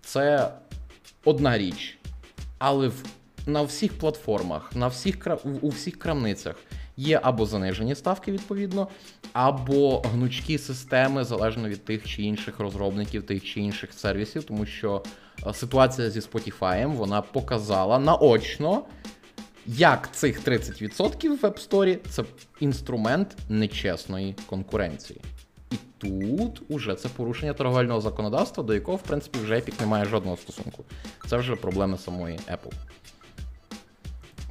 це 0.00 0.52
одна 1.24 1.58
річ. 1.58 1.98
Але 2.58 2.88
в, 2.88 3.04
на 3.46 3.62
всіх 3.62 3.98
платформах, 3.98 4.76
на 4.76 4.88
всіх 4.88 5.26
у 5.60 5.68
всіх 5.68 5.98
крамницях 5.98 6.56
є 6.96 7.20
або 7.22 7.46
занижені 7.46 7.94
ставки, 7.94 8.32
відповідно, 8.32 8.88
або 9.32 10.00
гнучкі 10.00 10.58
системи 10.58 11.24
залежно 11.24 11.68
від 11.68 11.84
тих 11.84 12.04
чи 12.08 12.22
інших 12.22 12.60
розробників, 12.60 13.26
тих 13.26 13.44
чи 13.44 13.60
інших 13.60 13.92
сервісів, 13.92 14.44
тому 14.44 14.66
що 14.66 15.02
е, 15.46 15.54
ситуація 15.54 16.10
зі 16.10 16.20
Spotify 16.20 16.86
вона 16.86 17.22
показала 17.22 17.98
наочно 17.98 18.84
як 19.66 20.12
цих 20.12 20.48
30% 20.48 21.28
в 21.28 21.44
App 21.44 21.68
Store 21.68 21.98
це 22.08 22.24
інструмент 22.60 23.36
нечесної 23.48 24.34
конкуренції. 24.46 25.20
І 25.70 25.76
тут 25.98 26.62
уже 26.68 26.94
це 26.94 27.08
порушення 27.08 27.52
торговельного 27.52 28.00
законодавства, 28.00 28.64
до 28.64 28.74
якого, 28.74 28.96
в 28.96 29.02
принципі, 29.02 29.38
вже 29.42 29.54
Epic 29.54 29.80
не 29.80 29.86
має 29.86 30.04
жодного 30.04 30.36
стосунку. 30.36 30.84
Це 31.28 31.36
вже 31.36 31.56
проблеми 31.56 31.98
самої 31.98 32.36
Apple. 32.36 32.72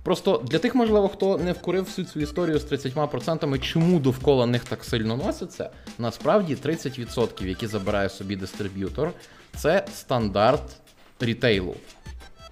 Просто 0.04 0.44
для 0.48 0.60
тих, 0.60 0.76
можливо, 0.76 1.08
хто 1.08 1.38
не 1.38 1.52
вкурив 1.52 1.84
всю 1.84 2.06
цю 2.06 2.20
історію 2.20 2.60
з 2.60 2.72
30%, 2.72 3.60
чому 3.60 4.00
довкола 4.00 4.46
них 4.46 4.64
так 4.64 4.84
сильно 4.84 5.18
носиться, 5.18 5.70
насправді 6.00 6.56
30%, 6.56 7.46
які 7.46 7.68
забирає 7.68 8.10
собі 8.10 8.36
дистриб'ютор, 8.36 9.12
це 9.56 9.86
стандарт 9.94 10.78
рітейлу, 11.20 11.76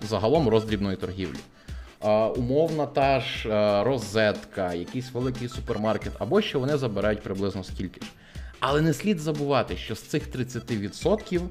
загалом 0.02 0.50
роздрібної 0.50 0.98
торгівлі 0.98 1.40
умовна 2.38 2.86
та 2.86 3.20
ж 3.20 3.50
розетка, 3.84 4.74
якийсь 4.74 5.12
великий 5.12 5.48
супермаркет, 5.48 6.14
або 6.20 6.42
що 6.42 6.60
вони 6.60 6.78
забирають 6.78 7.22
приблизно 7.22 7.64
стільки 7.64 8.02
ж. 8.02 8.08
Але 8.60 8.82
не 8.82 8.94
слід 8.94 9.20
забувати, 9.20 9.78
що 9.78 9.96
з 9.96 10.02
цих 10.02 10.36
30% 10.36 11.42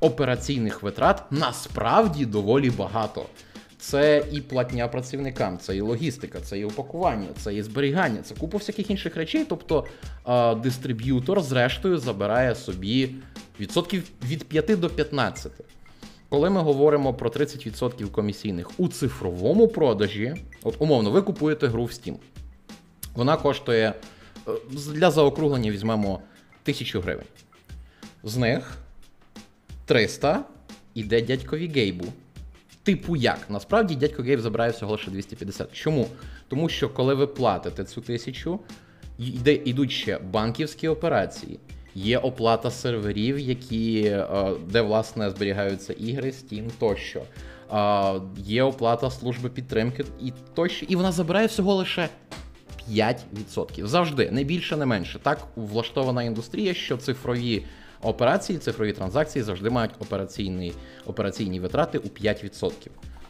операційних 0.00 0.82
витрат 0.82 1.22
насправді 1.30 2.26
доволі 2.26 2.70
багато. 2.70 3.26
Це 3.78 4.24
і 4.32 4.40
платня 4.40 4.88
працівникам, 4.88 5.58
це 5.58 5.76
і 5.76 5.80
логістика, 5.80 6.40
це 6.40 6.58
і 6.58 6.64
упакування, 6.64 7.28
це 7.38 7.54
і 7.54 7.62
зберігання, 7.62 8.22
це 8.22 8.34
купа 8.34 8.58
всяких 8.58 8.90
інших 8.90 9.16
речей. 9.16 9.46
Тобто 9.48 9.86
е, 10.28 10.54
дистриб'ютор, 10.54 11.40
зрештою, 11.40 11.98
забирає 11.98 12.54
собі 12.54 13.10
відсотків 13.60 14.02
від 14.24 14.44
5 14.44 14.80
до 14.80 14.90
15. 14.90 15.52
Коли 16.28 16.50
ми 16.50 16.60
говоримо 16.60 17.14
про 17.14 17.30
30% 17.30 18.10
комісійних 18.10 18.80
у 18.80 18.88
цифровому 18.88 19.68
продажі, 19.68 20.34
от 20.62 20.76
умовно, 20.78 21.10
ви 21.10 21.22
купуєте 21.22 21.66
гру 21.66 21.84
в 21.84 21.90
Steam. 21.90 22.14
Вона 23.14 23.36
коштує 23.36 23.94
е, 24.48 24.52
для 24.92 25.10
заокруглення 25.10 25.70
візьмемо 25.70 26.14
1000 26.14 27.00
гривень. 27.00 27.26
З 28.22 28.36
них 28.36 28.78
300 29.84 30.44
іде 30.94 31.22
дядькові 31.22 31.68
Гейбу. 31.68 32.04
Типу 32.82 33.16
як? 33.16 33.38
Насправді 33.48 33.94
дядько 33.94 34.22
Гейб 34.22 34.40
забирає 34.40 34.70
всього 34.70 34.92
лише 34.92 35.10
250. 35.10 35.72
Чому? 35.72 36.06
Тому 36.48 36.68
що 36.68 36.88
коли 36.88 37.14
ви 37.14 37.26
платите 37.26 37.84
цю 37.84 38.00
тисячу, 38.00 38.60
йдуть 39.64 39.92
ще 39.92 40.18
банківські 40.18 40.88
операції. 40.88 41.58
Є 41.94 42.18
оплата 42.18 42.70
серверів, 42.70 43.38
які, 43.38 44.04
е, 44.04 44.50
де 44.68 44.80
власне 44.80 45.30
зберігаються 45.30 45.92
ігри, 45.92 46.30
Steam 46.30 46.70
тощо. 46.78 47.22
Є 48.36 48.62
оплата 48.62 49.10
служби 49.10 49.48
підтримки 49.48 50.04
і 50.22 50.32
тощо. 50.54 50.86
І 50.88 50.96
вона 50.96 51.12
забирає 51.12 51.46
всього 51.46 51.74
лише 51.74 52.08
5%. 52.88 53.86
Завжди, 53.86 54.30
не 54.30 54.44
більше, 54.44 54.76
не 54.76 54.86
менше. 54.86 55.18
Так 55.22 55.48
влаштована 55.56 56.22
індустрія, 56.22 56.74
що 56.74 56.96
цифрові 56.96 57.64
операції, 58.02 58.58
цифрові 58.58 58.92
транзакції 58.92 59.42
завжди 59.42 59.70
мають 59.70 59.92
операційні, 59.98 60.72
операційні 61.06 61.60
витрати 61.60 61.98
у 61.98 62.08
5%. 62.08 62.72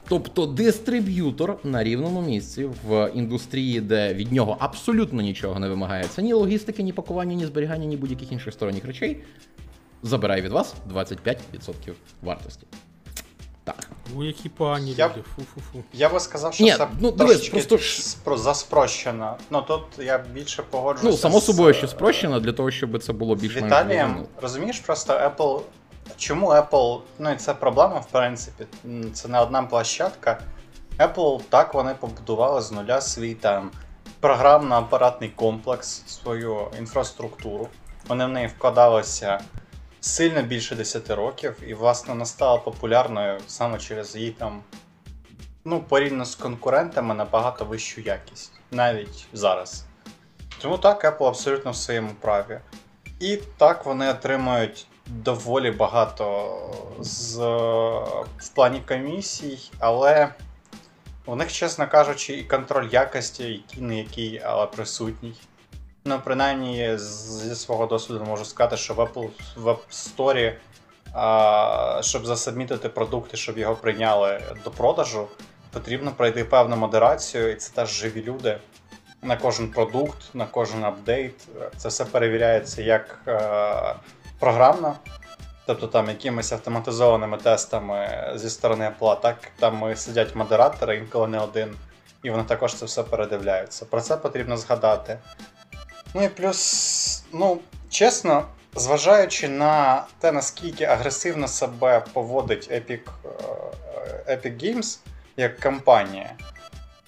Тобто 0.09 0.47
дистриб'ютор 0.47 1.59
на 1.65 1.85
рівному 1.85 2.23
місці 2.23 2.71
в 2.87 3.11
індустрії, 3.15 3.81
де 3.81 4.15
від 4.15 4.33
нього 4.33 4.57
абсолютно 4.61 5.23
нічого 5.23 5.61
не 5.61 5.69
вимагається, 5.69 6.23
ні 6.23 6.33
логістики, 6.33 6.83
ні 6.83 6.93
пакування, 6.93 7.35
ні 7.35 7.47
зберігання, 7.47 7.85
ні 7.85 7.97
будь-яких 7.97 8.33
інших 8.33 8.55
сторонніх 8.55 8.85
речей, 8.85 9.23
забирає 10.03 10.43
від 10.43 10.53
вас 10.53 10.75
25% 10.93 11.93
вартості. 12.23 12.67
Так. 13.65 13.91
У 14.17 14.25
які 14.25 14.49
погані 14.49 14.93
я, 14.93 15.09
люди. 15.09 15.21
Фу-фу-фу. 15.37 15.85
Я 15.93 16.09
би 16.09 16.21
сказав, 16.21 16.55
що 16.55 16.65
Ні, 16.65 16.73
це 16.73 16.89
ну, 17.01 17.13
трошечки 17.13 17.51
дивись, 17.51 17.67
просто 17.67 18.37
ж... 18.37 18.43
заспрощено. 18.43 19.37
Ну 19.51 19.63
тут 19.63 19.83
я 19.99 20.25
більше 20.35 20.63
погоджуюся. 20.71 21.11
Ну, 21.11 21.17
само 21.17 21.41
собою, 21.41 21.75
що 21.75 21.89
спрощено, 21.89 22.41
для 22.41 22.53
того, 22.53 22.71
щоб 22.71 23.03
це 23.03 23.13
було 23.13 23.35
більш 23.35 23.57
Віталієм, 23.57 24.27
розумієш, 24.43 24.79
просто 24.79 25.13
Apple 25.13 25.61
Чому 26.17 26.49
Apple, 26.49 27.01
ну 27.19 27.33
і 27.33 27.37
це 27.37 27.55
проблема, 27.55 27.99
в 27.99 28.07
принципі, 28.07 28.67
це 29.13 29.29
не 29.29 29.41
одна 29.41 29.63
площадка. 29.63 30.41
Apple 30.99 31.41
так 31.49 31.75
вони 31.75 31.95
побудували 31.95 32.61
з 32.61 32.73
нуля 32.73 33.01
свій 33.01 33.35
там 33.35 33.71
програмно-апаратний 34.21 35.29
комплекс, 35.29 36.03
свою 36.07 36.69
інфраструктуру. 36.79 37.69
Вони 38.09 38.27
в 38.27 38.29
неї 38.29 38.47
вкладалися 38.47 39.41
сильно 40.01 40.43
більше 40.43 40.75
10 40.75 41.11
років, 41.11 41.57
і, 41.67 41.75
власне, 41.75 42.13
вона 42.13 42.27
стала 42.27 42.59
популярною 42.59 43.41
саме 43.47 43.79
через 43.79 44.17
її 44.17 44.31
там, 44.31 44.63
ну, 45.65 45.81
порівняно 45.81 46.25
з 46.25 46.35
конкурентами 46.35 47.15
набагато 47.15 47.65
вищу 47.65 48.01
якість, 48.01 48.53
навіть 48.71 49.27
зараз. 49.33 49.85
Тому 50.63 50.79
так, 50.79 51.05
Apple 51.05 51.29
абсолютно 51.29 51.71
в 51.71 51.77
своєму 51.77 52.11
праві. 52.21 52.61
І 53.21 53.37
так 53.37 53.87
вони 53.87 54.11
отримують 54.11 54.87
доволі 55.07 55.71
багато 55.71 56.57
з, 57.01 57.39
в 58.39 58.49
плані 58.55 58.81
комісій, 58.89 59.71
але 59.79 60.29
у 61.27 61.37
них, 61.37 61.53
чесно 61.53 61.89
кажучи, 61.89 62.35
і 62.35 62.45
контроль 62.45 62.89
якості, 62.93 63.45
який 63.45 63.83
не 63.83 63.99
який, 63.99 64.41
але 64.45 64.67
присутній. 64.67 65.35
Ну, 66.05 66.21
принаймні, 66.25 66.99
зі 66.99 67.55
свого 67.55 67.87
досвіду 67.87 68.25
можу 68.25 68.45
сказати, 68.45 68.77
що 68.77 68.95
в 68.95 69.01
Apple 69.01 69.29
в 69.57 69.69
App 69.69 69.79
Store, 69.91 70.55
а, 71.13 72.01
щоб 72.03 72.27
засабмітити 72.27 72.89
продукти, 72.89 73.37
щоб 73.37 73.59
його 73.59 73.75
прийняли 73.75 74.43
до 74.65 74.71
продажу, 74.71 75.29
потрібно 75.71 76.13
пройти 76.13 76.45
певну 76.45 76.77
модерацію, 76.77 77.51
і 77.51 77.55
це 77.55 77.73
теж 77.75 77.89
живі 77.89 78.23
люди. 78.23 78.59
На 79.23 79.37
кожен 79.37 79.71
продукт, 79.71 80.35
на 80.35 80.47
кожен 80.47 80.85
апдейт. 80.85 81.49
Це 81.77 81.89
все 81.89 82.05
перевіряється 82.05 82.83
як 82.83 83.21
е, 83.27 83.95
програмно, 84.39 84.97
тобто 85.67 85.87
там 85.87 86.09
якимись 86.09 86.53
автоматизованими 86.53 87.37
тестами 87.37 88.33
зі 88.35 88.51
сторони 88.51 88.93
Apple, 89.01 89.21
так 89.21 89.37
там 89.59 89.97
сидять 89.97 90.35
модератори, 90.35 90.97
інколи 90.97 91.29
не 91.29 91.39
один, 91.39 91.77
і 92.23 92.31
вони 92.31 92.45
також 92.45 92.75
це 92.75 92.87
все 92.87 93.03
передивляються. 93.03 93.85
Про 93.85 94.01
це 94.01 94.17
потрібно 94.17 94.57
згадати. 94.57 95.19
Ну 96.15 96.23
і 96.23 96.29
плюс, 96.29 97.25
ну, 97.33 97.59
чесно, 97.91 98.45
зважаючи 98.75 99.49
на 99.49 100.05
те, 100.19 100.33
наскільки 100.33 100.85
агресивно 100.85 101.49
себе 101.49 102.05
поводить 102.13 102.71
Epic, 102.71 103.01
е, 104.27 104.37
Epic 104.37 104.65
Games 104.65 104.99
як 105.37 105.61
компанія 105.61 106.31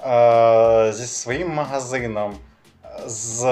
е, 0.07 0.93
зі 0.93 1.07
своїм 1.07 1.55
магазином, 1.55 2.37
з 3.07 3.43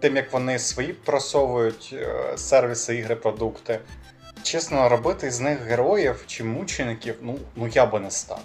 тим, 0.00 0.16
як 0.16 0.32
вони 0.32 0.58
свої 0.58 0.92
просовують 0.92 1.90
е, 1.92 2.38
сервіси, 2.38 2.96
ігри, 2.96 3.16
продукти. 3.16 3.80
Чесно, 4.42 4.88
робити 4.88 5.30
з 5.30 5.40
них 5.40 5.62
героїв 5.62 6.24
чи 6.26 6.44
мучеників, 6.44 7.14
ну, 7.22 7.38
ну 7.56 7.68
я 7.68 7.86
би 7.86 8.00
не 8.00 8.10
став. 8.10 8.40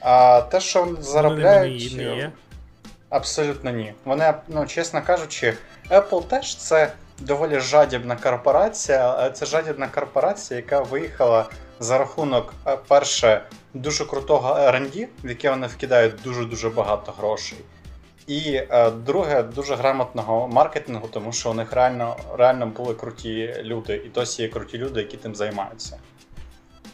А 0.00 0.40
те, 0.40 0.60
що 0.60 0.96
заробляють. 1.00 1.88
Ну, 1.92 1.96
не, 1.96 2.04
не 2.04 2.16
є. 2.16 2.32
Абсолютно 3.08 3.70
ні. 3.70 3.94
Вони, 4.04 4.34
ну, 4.48 4.66
чесно 4.66 5.02
кажучи, 5.02 5.54
Apple 5.90 6.24
теж 6.24 6.56
це 6.56 6.92
доволі 7.18 7.60
жадібна 7.60 8.16
корпорація, 8.16 8.98
але 8.98 9.30
це 9.30 9.46
жадібна 9.46 9.88
корпорація, 9.88 10.60
яка 10.60 10.80
виїхала 10.80 11.46
за 11.80 11.98
рахунок, 11.98 12.54
е, 12.66 12.78
перше, 12.88 13.42
дуже 13.74 14.04
крутого 14.04 14.54
R&D, 14.54 15.06
в 15.24 15.28
яке 15.28 15.50
вони 15.50 15.66
вкидають 15.66 16.14
дуже-дуже 16.24 16.70
багато 16.70 17.12
грошей. 17.12 17.58
І 18.26 18.62
е, 18.70 18.90
друге, 18.90 19.42
дуже 19.42 19.74
грамотного 19.74 20.48
маркетингу, 20.48 21.08
тому 21.08 21.32
що 21.32 21.50
у 21.50 21.54
них 21.54 21.72
реально, 21.72 22.16
реально 22.38 22.66
були 22.66 22.94
круті 22.94 23.54
люди, 23.62 24.02
і 24.06 24.08
досі 24.08 24.42
є 24.42 24.48
круті 24.48 24.78
люди, 24.78 25.00
які 25.00 25.16
тим 25.16 25.34
займаються. 25.34 25.98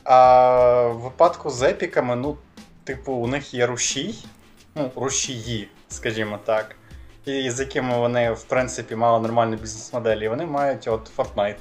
А 0.05 0.87
в 0.87 0.99
випадку 0.99 1.51
з 1.51 1.63
епіками, 1.63 2.17
ну, 2.17 2.37
типу, 2.85 3.13
у 3.13 3.27
них 3.27 3.55
є 3.55 3.67
рушій, 3.67 4.15
ну, 4.75 4.91
рушії, 4.97 5.69
скажімо 5.89 6.39
так, 6.45 6.77
і 7.25 7.51
з 7.51 7.61
якими 7.61 7.99
вони, 7.99 8.33
в 8.33 8.43
принципі, 8.43 8.97
мали 8.97 9.21
нормальну 9.21 9.57
бізнес-модель, 9.57 10.17
і 10.17 10.29
вони 10.29 10.47
мають 10.47 10.89
от 10.89 11.11
Fortnite, 11.17 11.61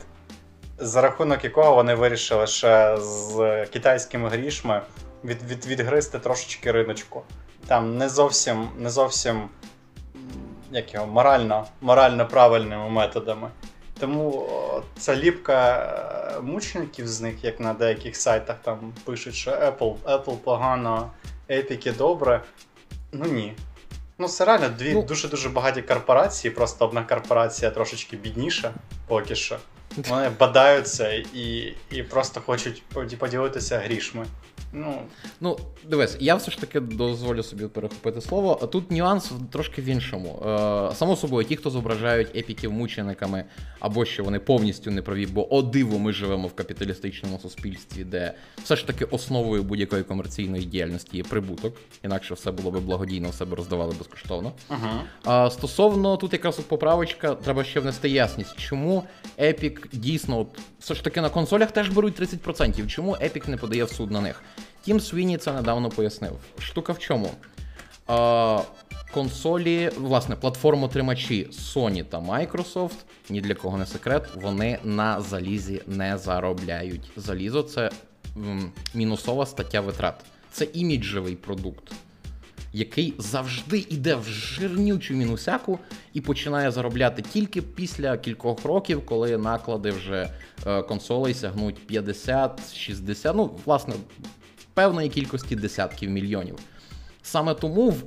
за 0.78 1.02
рахунок 1.02 1.44
якого 1.44 1.76
вони 1.76 1.96
вирішили 1.96 2.48
ще 2.48 2.98
з 2.98 3.66
китайськими 3.66 4.30
грішми 4.30 4.82
від, 5.24 5.44
від, 5.44 5.66
відгризти 5.66 6.20
трошечки 6.20 6.72
риночку. 6.72 7.22
Там 7.68 7.98
не 7.98 8.10
зовсім, 8.10 8.70
не 8.78 8.90
зовсім 8.90 9.50
як 10.72 10.94
його, 10.94 11.08
морально, 11.08 11.68
морально 11.82 12.28
правильними 12.28 12.90
методами. 12.90 13.50
Тому 14.00 14.50
ця 14.98 15.16
ліпка 15.16 15.78
е, 16.38 16.42
мучеників 16.42 17.08
з 17.08 17.22
них, 17.22 17.44
як 17.44 17.60
на 17.60 17.74
деяких 17.74 18.16
сайтах 18.16 18.56
там 18.62 18.94
пишуть, 19.06 19.36
що 19.36 19.52
Apple, 19.52 19.96
Apple 20.06 20.36
погано, 20.36 21.12
Epic 21.50 21.98
добре. 21.98 22.42
Ну 23.12 23.26
ні. 23.26 23.54
Ну, 24.18 24.28
це 24.28 24.46
реально 24.46 24.70
дві 24.70 24.94
Ну. 24.94 25.02
дуже-дуже 25.02 25.50
багаті 25.50 25.82
корпорації, 25.82 26.52
просто 26.52 26.86
одна 26.86 27.04
корпорація 27.04 27.72
трошечки 27.72 28.18
бідніша 28.18 28.74
поки 29.08 29.36
що. 29.36 29.58
Вони 30.10 30.30
бадаються 30.40 31.12
і, 31.34 31.74
і 31.92 32.04
просто 32.04 32.42
хочуть 32.42 32.84
поділитися 33.20 33.78
грішми. 33.80 34.26
Ну, 34.74 35.02
Ну, 35.42 35.58
дивись, 35.90 36.18
я 36.20 36.36
все 36.36 36.52
ж 36.52 36.60
таки 36.62 36.80
дозволю 36.80 37.44
собі 37.44 37.68
перехопити 37.68 38.22
слово. 38.22 38.56
Тут 38.56 38.92
нюанс 38.92 39.32
трошки 39.52 39.82
в 39.82 39.86
іншому. 39.86 40.40
Е, 40.92 40.96
само 40.96 41.16
собою, 41.16 41.48
ті, 41.48 41.56
хто 41.56 41.70
зображають 41.70 42.36
епіків 42.36 42.72
мучениками, 42.72 43.44
або 43.80 44.06
що 44.06 44.24
вони 44.24 44.40
повністю 44.40 44.92
неправі, 44.92 45.26
бо 45.26 45.56
о 45.56 45.62
диво, 45.62 46.00
ми 46.00 46.14
живемо 46.14 46.48
в 46.48 46.54
капіталістичному 46.56 47.40
суспільстві, 47.40 48.04
де 48.04 48.34
все 48.64 48.76
ж 48.76 48.88
таки 48.88 49.06
основою 49.06 49.64
будь-якої 49.64 50.04
комерційної 50.04 50.66
діяльності 50.66 51.18
є 51.18 51.24
прибуток, 51.24 51.76
інакше 52.04 52.34
все 52.34 52.52
було 52.52 52.72
би 52.72 52.80
благодійно, 52.80 53.30
все 53.30 53.46
б 53.46 53.54
роздавали 53.54 53.96
безкоштовно. 53.98 54.52
угу. 54.70 54.80
А 55.24 55.50
стосовно 55.50 56.18
тут 56.18 56.34
якраз 56.34 56.56
поправочка, 56.60 57.36
треба 57.36 57.64
ще 57.64 57.80
внести 57.80 58.10
ясність, 58.10 58.58
чому 58.58 59.04
Дійсно, 59.92 60.40
от, 60.40 60.48
все 60.80 60.96
ж 60.96 61.04
таки 61.04 61.22
на 61.22 61.30
консолях 61.30 61.72
теж 61.72 61.90
беруть 61.90 62.22
30%. 62.22 62.88
Чому 62.88 63.12
Epic 63.14 63.50
не 63.50 63.58
подає 63.58 63.84
в 63.84 63.90
суд 63.90 64.12
на 64.12 64.22
них? 64.22 64.44
Тім 64.82 65.00
Свіні 65.00 65.38
це 65.38 65.54
недавно 65.54 65.90
пояснив. 65.90 66.32
Штука 66.60 66.94
в 66.94 67.00
чому? 67.00 67.30
А, 68.08 68.62
консолі, 69.14 69.92
власне, 69.98 70.36
платформотримачі 70.36 71.50
Sony 71.52 72.04
та 72.06 72.20
Microsoft, 72.20 72.96
ні 73.30 73.42
для 73.42 73.56
кого 73.56 73.78
не 73.78 73.86
секрет, 73.86 74.30
вони 74.36 74.80
на 74.84 75.22
залізі 75.22 75.82
не 75.88 76.18
заробляють. 76.18 77.12
Залізо 77.16 77.64
це 77.64 77.90
м, 78.38 78.72
мінусова 78.94 79.46
стаття 79.46 79.82
витрат. 79.82 80.16
Це 80.52 80.66
іміджевий 80.74 81.36
продукт 81.36 81.92
який 82.74 83.14
завжди 83.18 83.86
йде 83.90 84.16
в 84.16 84.24
жирнючу 84.24 85.14
мінусяку 85.14 85.80
і 86.14 86.22
починає 86.22 86.72
заробляти 86.72 87.22
тільки 87.22 87.62
після 87.62 88.18
кількох 88.18 88.66
років, 88.66 89.06
коли 89.06 89.38
наклади 89.38 89.92
вже 89.92 90.30
е, 90.68 90.82
консолей 90.82 91.34
сягнуть 91.34 91.88
50, 91.88 92.74
60, 92.76 93.36
ну, 93.36 93.52
власне, 93.66 93.94
певної 94.74 95.10
кількості 95.10 95.56
десятків 95.56 96.10
мільйонів. 96.10 96.56
Саме 97.24 97.54
тому 97.54 97.90
в- 97.90 98.04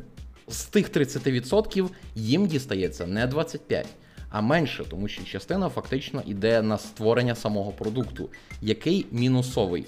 з 0.48 0.64
тих 0.64 0.88
30% 0.90 1.88
їм 2.14 2.46
дістається 2.46 3.06
не 3.06 3.26
25%, 3.26 3.84
а 4.30 4.40
менше, 4.40 4.84
тому 4.90 5.08
що 5.08 5.24
частина 5.24 5.68
фактично 5.68 6.22
йде 6.26 6.62
на 6.62 6.78
створення 6.78 7.34
самого 7.34 7.70
продукту, 7.72 8.28
який 8.62 9.06
мінусовий. 9.10 9.86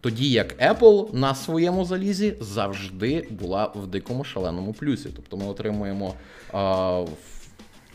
Тоді 0.00 0.30
як 0.30 0.58
Apple 0.58 1.14
на 1.14 1.34
своєму 1.34 1.84
залізі 1.84 2.36
завжди 2.40 3.26
була 3.30 3.72
в 3.74 3.86
дикому 3.86 4.24
шаленому 4.24 4.72
плюсі. 4.72 5.08
Тобто 5.16 5.36
ми 5.36 5.46
отримуємо 5.46 6.14
а, 6.52 7.04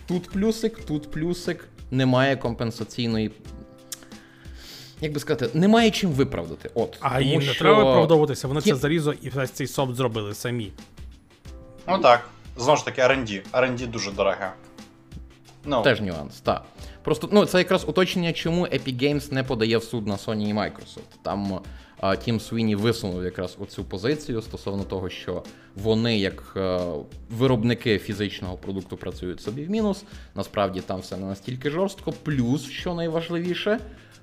тут 0.08 0.30
плюсик, 0.30 0.86
тут 0.86 1.12
плюсик, 1.12 1.68
немає 1.92 2.36
компенсаційної. 2.36 3.32
Як 5.02 5.14
би 5.14 5.20
сказати, 5.20 5.60
немає 5.60 5.92
чим 5.92 6.12
виправдати. 6.12 6.70
От, 6.74 6.98
А 7.00 7.10
тому 7.10 7.22
їм 7.30 7.40
не 7.40 7.46
що 7.46 7.60
треба 7.60 7.84
виправдовуватися, 7.84 8.48
вони 8.48 8.62
Ті- 8.62 8.70
це 8.70 8.76
зарізо 8.76 9.14
і 9.22 9.30
весь 9.30 9.52
цей 9.52 9.68
софт 9.68 9.96
зробили 9.96 10.34
самі. 10.34 10.72
ну 11.88 11.98
так. 12.00 12.30
Знову 12.58 12.78
ж 12.78 12.86
таки, 12.86 13.02
R&D. 13.02 13.42
R&D 13.54 13.88
дуже 13.88 14.12
дороге. 14.12 14.54
Ну, 15.66 15.82
Теж 15.82 16.02
нюанс, 16.02 16.42
так. 16.42 16.66
Просто 17.04 17.30
ну, 17.32 17.46
це 17.46 17.58
якраз 17.58 17.86
уточнення, 17.88 18.34
чому 18.34 18.64
Epic 18.66 19.04
Games 19.04 19.34
не 19.34 19.44
подає 19.44 19.78
в 19.78 19.84
суд 19.84 20.08
на 20.08 20.16
Sony 20.16 20.50
і 20.50 20.54
Microsoft. 20.54 21.20
Там 21.22 21.60
а, 22.00 22.16
Тім 22.16 22.40
Свіні 22.40 22.76
висунув 22.76 23.24
якраз 23.24 23.58
оцю 23.60 23.84
позицію 23.84 24.42
стосовно 24.42 24.84
того, 24.84 25.10
що 25.10 25.44
вони, 25.76 26.18
як 26.18 26.54
е, 26.58 26.80
виробники 27.30 28.00
фізичного 28.00 28.58
продукту, 28.58 28.98
працюють 28.98 29.42
собі 29.42 29.66
в 29.66 29.70
мінус. 29.70 30.04
Насправді 30.36 30.82
там 30.82 31.00
все 31.00 31.18
не 31.18 31.26
настільки 31.26 31.70
жорстко. 31.70 32.14
Плюс, 32.24 32.70
що 32.70 32.94
найважливіше, 32.94 33.80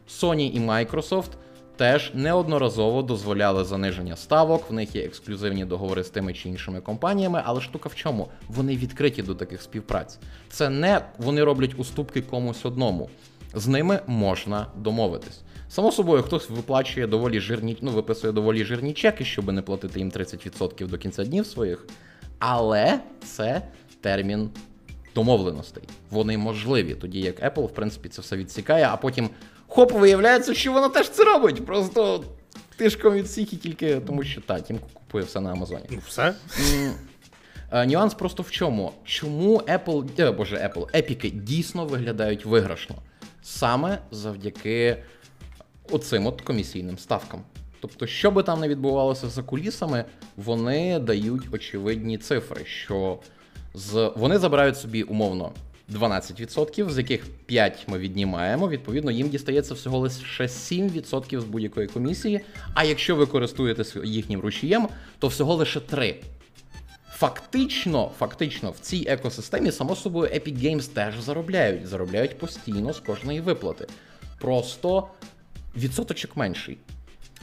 Sony 0.08 0.50
і 0.50 0.60
Microsoft 0.60 1.30
теж 1.76 2.10
неодноразово 2.14 3.02
дозволяли 3.02 3.64
заниження 3.64 4.16
ставок. 4.16 4.70
В 4.70 4.72
них 4.72 4.96
є 4.96 5.04
ексклюзивні 5.04 5.64
договори 5.64 6.04
з 6.04 6.10
тими 6.10 6.34
чи 6.34 6.48
іншими 6.48 6.80
компаніями, 6.80 7.42
але 7.44 7.60
штука 7.60 7.88
в 7.88 7.94
чому? 7.94 8.28
Вони 8.48 8.76
відкриті 8.76 9.22
до 9.22 9.34
таких 9.34 9.62
співпраць. 9.62 10.18
Це 10.48 10.70
не 10.70 11.00
вони 11.18 11.44
роблять 11.44 11.74
уступки 11.76 12.20
комусь 12.20 12.64
одному. 12.64 13.10
З 13.54 13.66
ними 13.66 14.00
можна 14.06 14.66
домовитись. 14.76 15.40
Само 15.72 15.92
собою, 15.92 16.22
хтось 16.22 16.50
виплачує 16.50 17.06
доволі 17.06 17.40
жирні, 17.40 17.76
ну, 17.80 17.90
виписує 17.90 18.32
доволі 18.32 18.64
жирні 18.64 18.92
чеки, 18.92 19.24
щоб 19.24 19.52
не 19.52 19.62
платити 19.62 19.98
їм 19.98 20.10
30% 20.10 20.86
до 20.86 20.98
кінця 20.98 21.24
днів 21.24 21.46
своїх. 21.46 21.86
Але 22.38 23.00
це 23.24 23.62
термін 24.00 24.50
домовленостей. 25.14 25.82
Вони 26.10 26.38
можливі, 26.38 26.94
тоді 26.94 27.20
як 27.20 27.42
Apple, 27.42 27.66
в 27.66 27.74
принципі, 27.74 28.08
це 28.08 28.22
все 28.22 28.36
відсікає, 28.36 28.88
а 28.90 28.96
потім 28.96 29.30
хоп, 29.66 29.92
виявляється, 29.92 30.54
що 30.54 30.72
вона 30.72 30.88
теж 30.88 31.10
це 31.10 31.24
робить. 31.24 31.66
Просто 31.66 32.24
тишком 32.76 33.14
від 33.14 33.24
всіх 33.24 33.52
і 33.52 33.56
тільки 33.56 34.00
тому, 34.00 34.24
що 34.24 34.40
та, 34.40 34.60
Тім 34.60 34.78
купує 34.94 35.24
все 35.24 35.40
на 35.40 35.52
Амазоні. 35.52 35.84
Ну 35.90 35.98
все. 36.06 36.34
Е, 37.72 37.86
Нюанс 37.86 38.14
просто 38.14 38.42
в 38.42 38.50
чому? 38.50 38.92
Чому 39.04 39.58
Apple, 39.58 40.08
е, 40.18 40.30
боже, 40.30 40.56
Apple, 40.56 40.98
епіки 40.98 41.30
дійсно 41.30 41.84
виглядають 41.84 42.44
виграшно? 42.44 42.96
Саме 43.42 43.98
завдяки 44.10 45.02
оцим 45.90 46.26
от 46.26 46.40
комісійним 46.40 46.98
ставкам. 46.98 47.40
Тобто, 47.80 48.06
що 48.06 48.30
би 48.30 48.42
там 48.42 48.60
не 48.60 48.68
відбувалося 48.68 49.28
за 49.28 49.42
кулісами, 49.42 50.04
вони 50.36 50.98
дають 50.98 51.42
очевидні 51.52 52.18
цифри, 52.18 52.64
що 52.64 53.18
З, 53.74 54.12
Вони 54.16 54.38
забирають 54.38 54.78
собі 54.78 55.02
умовно 55.02 55.52
12%, 55.92 56.90
з 56.90 56.98
яких 56.98 57.26
5 57.46 57.84
ми 57.86 57.98
віднімаємо. 57.98 58.68
Відповідно, 58.68 59.10
їм 59.10 59.28
дістається 59.28 59.74
всього 59.74 59.98
лише 59.98 60.44
7% 60.44 61.40
з 61.40 61.44
будь-якої 61.44 61.86
комісії. 61.86 62.40
А 62.74 62.84
якщо 62.84 63.16
ви 63.16 63.26
користуєтесь 63.26 63.96
їхнім 64.04 64.40
рушієм, 64.40 64.88
то 65.18 65.28
всього 65.28 65.54
лише 65.54 65.80
3%. 65.80 66.14
Фактично, 67.22 68.10
фактично, 68.18 68.70
в 68.70 68.78
цій 68.78 69.04
екосистемі, 69.08 69.72
само 69.72 69.96
собою, 69.96 70.30
Epic 70.34 70.64
Games 70.64 70.88
теж 70.88 71.20
заробляють. 71.20 71.86
Заробляють 71.86 72.38
постійно 72.38 72.92
з 72.92 73.00
кожної 73.00 73.40
виплати. 73.40 73.86
Просто 74.40 75.08
відсоточок 75.76 76.36
менший. 76.36 76.78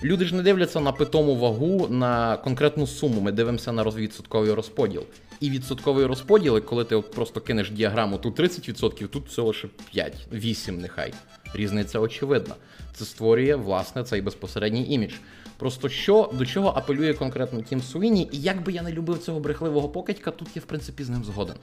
Люди 0.03 0.26
ж 0.26 0.35
не 0.35 0.43
дивляться 0.43 0.80
на 0.80 0.91
питому 0.91 1.35
вагу 1.35 1.88
на 1.88 2.38
конкретну 2.38 2.88
суму. 2.88 3.22
Ми 3.22 3.31
дивимося 3.31 3.72
на 3.72 3.84
відсотковий 3.84 4.53
розподіл. 4.53 5.03
І 5.39 5.49
відсотковий 5.49 6.06
розподіл, 6.06 6.61
коли 6.61 6.84
ти 6.84 6.95
от 6.95 7.11
просто 7.11 7.41
кинеш 7.41 7.72
діаграму, 7.72 8.18
тут 8.18 8.39
30%, 8.39 9.07
тут 9.07 9.27
всього 9.27 9.47
лише 9.47 9.68
5, 9.91 10.27
8 10.34 10.81
нехай. 10.81 11.14
Різниця 11.53 11.99
очевидна. 11.99 12.56
Це 12.93 13.06
створює, 13.06 13.56
власне, 13.56 14.03
цей 14.03 14.22
безпосередній 14.22 14.93
імідж. 14.93 15.14
Просто 15.57 15.89
що 15.89 16.31
до 16.34 16.45
чого 16.45 16.69
апелює 16.69 17.14
конкретно 17.14 17.61
Тім 17.61 17.81
Суїні, 17.81 18.30
і 18.31 18.41
як 18.41 18.64
би 18.64 18.72
я 18.72 18.81
не 18.81 18.91
любив 18.91 19.19
цього 19.19 19.39
брехливого 19.39 19.89
покидька, 19.89 20.31
тут 20.31 20.47
я 20.56 20.61
в 20.61 20.65
принципі 20.65 21.03
з 21.03 21.10
ним 21.10 21.23
згоден. 21.23 21.56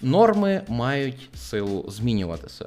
Норми 0.00 0.62
мають 0.68 1.28
силу 1.34 1.84
змінюватися. 1.88 2.66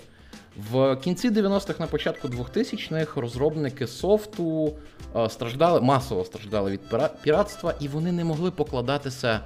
В 0.57 0.95
кінці 0.95 1.29
90-х, 1.29 1.79
на 1.79 1.87
початку 1.87 2.27
2000-х 2.27 3.21
розробники 3.21 3.87
софту 3.87 4.73
е, 5.15 5.29
страждали, 5.29 5.81
масово 5.81 6.25
страждали 6.25 6.71
від 6.71 6.81
піратства, 7.23 7.73
і 7.79 7.87
вони 7.87 8.11
не 8.11 8.23
могли 8.23 8.51
покладатися 8.51 9.39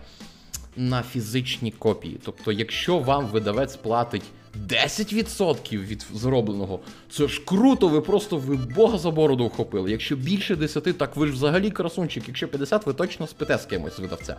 на 0.77 1.03
фізичні 1.03 1.71
копії. 1.71 2.19
Тобто, 2.25 2.51
якщо 2.51 2.99
вам 2.99 3.25
видавець 3.25 3.75
платить 3.75 4.23
10% 4.67 5.77
від 5.77 6.05
зробленого, 6.13 6.79
це 7.09 7.27
ж 7.27 7.41
круто, 7.45 7.87
ви 7.87 8.01
просто 8.01 8.37
ви 8.37 8.55
Бога 8.55 8.97
за 8.97 9.11
бороду 9.11 9.47
вхопили. 9.47 9.91
Якщо 9.91 10.15
більше 10.15 10.55
10, 10.55 10.97
так 10.97 11.15
ви 11.15 11.27
ж 11.27 11.33
взагалі 11.33 11.71
красунчик. 11.71 12.27
Якщо 12.27 12.47
50, 12.47 12.85
ви 12.85 12.93
точно 12.93 13.27
спите 13.27 13.57
з 13.57 13.65
кимось 13.65 13.95
з 13.95 13.99
видавця, 13.99 14.37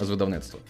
з 0.00 0.08
видавництва. 0.10 0.60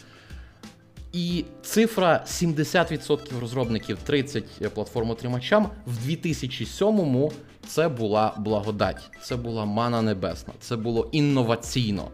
І 1.12 1.44
цифра 1.62 2.24
70% 2.26 3.40
розробників 3.40 3.98
30 4.04 4.44
платформотримачам 4.74 5.70
в 5.86 6.08
2007-му 6.08 7.32
це 7.66 7.88
була 7.88 8.34
благодать, 8.38 9.10
це 9.22 9.36
була 9.36 9.64
мана 9.64 10.02
небесна, 10.02 10.52
це 10.60 10.76
було 10.76 11.08
інноваційно. 11.12 12.10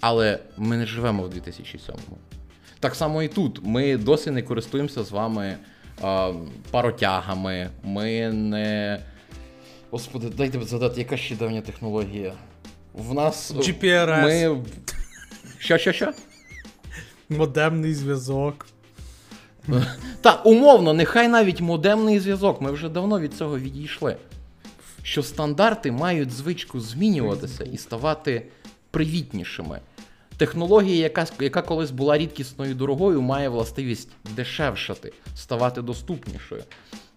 Але 0.00 0.38
ми 0.56 0.76
не 0.76 0.86
живемо 0.86 1.22
в 1.22 1.26
2007-му. 1.26 2.18
Так 2.80 2.94
само 2.94 3.22
і 3.22 3.28
тут. 3.28 3.60
Ми 3.62 3.96
досі 3.96 4.30
не 4.30 4.42
користуємося 4.42 5.04
з 5.04 5.10
вами 5.10 5.56
а, 6.02 6.32
паротягами. 6.70 7.70
Ми 7.82 8.32
не. 8.32 9.00
Господи, 9.90 10.28
дайте 10.36 10.64
згадати, 10.64 11.00
яка 11.00 11.16
ще 11.16 11.36
давня 11.36 11.60
технологія. 11.60 12.32
В 12.94 13.14
нас. 13.14 13.54
GPRS. 13.54 14.22
Ми. 14.22 14.64
Що, 15.58 15.78
що, 15.78 15.92
що? 15.92 16.12
Модемний 17.28 17.94
зв'язок. 17.94 18.66
Та, 20.20 20.34
умовно, 20.34 20.94
нехай 20.94 21.28
навіть 21.28 21.60
модемний 21.60 22.20
зв'язок, 22.20 22.60
ми 22.60 22.70
вже 22.70 22.88
давно 22.88 23.20
від 23.20 23.34
цього 23.34 23.58
відійшли. 23.58 24.16
Що 25.02 25.22
стандарти 25.22 25.92
мають 25.92 26.30
звичку 26.30 26.80
змінюватися 26.80 27.64
і 27.64 27.76
ставати 27.76 28.46
привітнішими. 28.90 29.80
Технологія, 30.36 30.96
яка, 30.96 31.26
яка 31.40 31.62
колись 31.62 31.90
була 31.90 32.18
рідкісною 32.18 32.70
і 32.70 32.74
дорогою, 32.74 33.22
має 33.22 33.48
властивість 33.48 34.08
дешевшати, 34.36 35.12
ставати 35.36 35.82
доступнішою. 35.82 36.62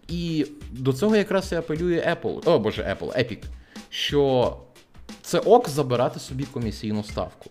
І 0.07 0.45
до 0.71 0.93
цього 0.93 1.15
якраз 1.15 1.51
і 1.51 1.55
апелює 1.55 2.15
Apple, 2.15 2.41
о 2.45 2.59
боже, 2.59 2.97
Apple, 2.99 3.17
Epic, 3.17 3.43
що 3.89 4.57
це 5.21 5.39
ок 5.39 5.69
забирати 5.69 6.19
собі 6.19 6.43
комісійну 6.43 7.03
ставку. 7.03 7.49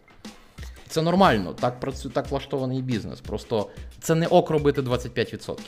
Це 0.91 1.03
нормально, 1.03 1.55
так 1.61 1.81
працює, 1.81 2.13
так 2.13 2.31
влаштований 2.31 2.83
бізнес. 2.83 3.21
Просто 3.21 3.71
це 4.01 4.15
не 4.15 4.27
ок 4.27 4.51
робити 4.51 4.83
25%. 4.83 5.59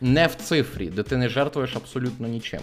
Не 0.00 0.26
в 0.26 0.34
цифрі, 0.34 0.86
де 0.86 1.02
ти 1.02 1.16
не 1.16 1.28
жертвуєш 1.28 1.76
абсолютно 1.76 2.28
нічим. 2.28 2.60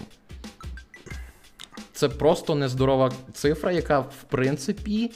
Це 1.92 2.08
просто 2.08 2.54
нездорова 2.54 3.12
цифра, 3.32 3.72
яка, 3.72 4.00
в 4.00 4.22
принципі, 4.28 5.10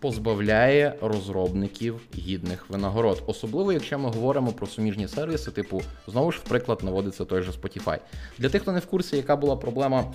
позбавляє 0.00 0.94
розробників 1.02 2.00
гідних 2.14 2.70
винагород. 2.70 3.22
Особливо, 3.26 3.72
якщо 3.72 3.98
ми 3.98 4.08
говоримо 4.08 4.52
про 4.52 4.66
суміжні 4.66 5.08
сервіси, 5.08 5.50
типу, 5.50 5.82
знову 6.06 6.32
ж, 6.32 6.38
в 6.38 6.48
приклад 6.48 6.84
наводиться 6.84 7.24
той 7.24 7.42
же 7.42 7.50
Spotify. 7.50 7.98
Для 8.38 8.48
тих, 8.48 8.62
хто 8.62 8.72
не 8.72 8.78
в 8.78 8.86
курсі, 8.86 9.16
яка 9.16 9.36
була 9.36 9.56
проблема 9.56 10.14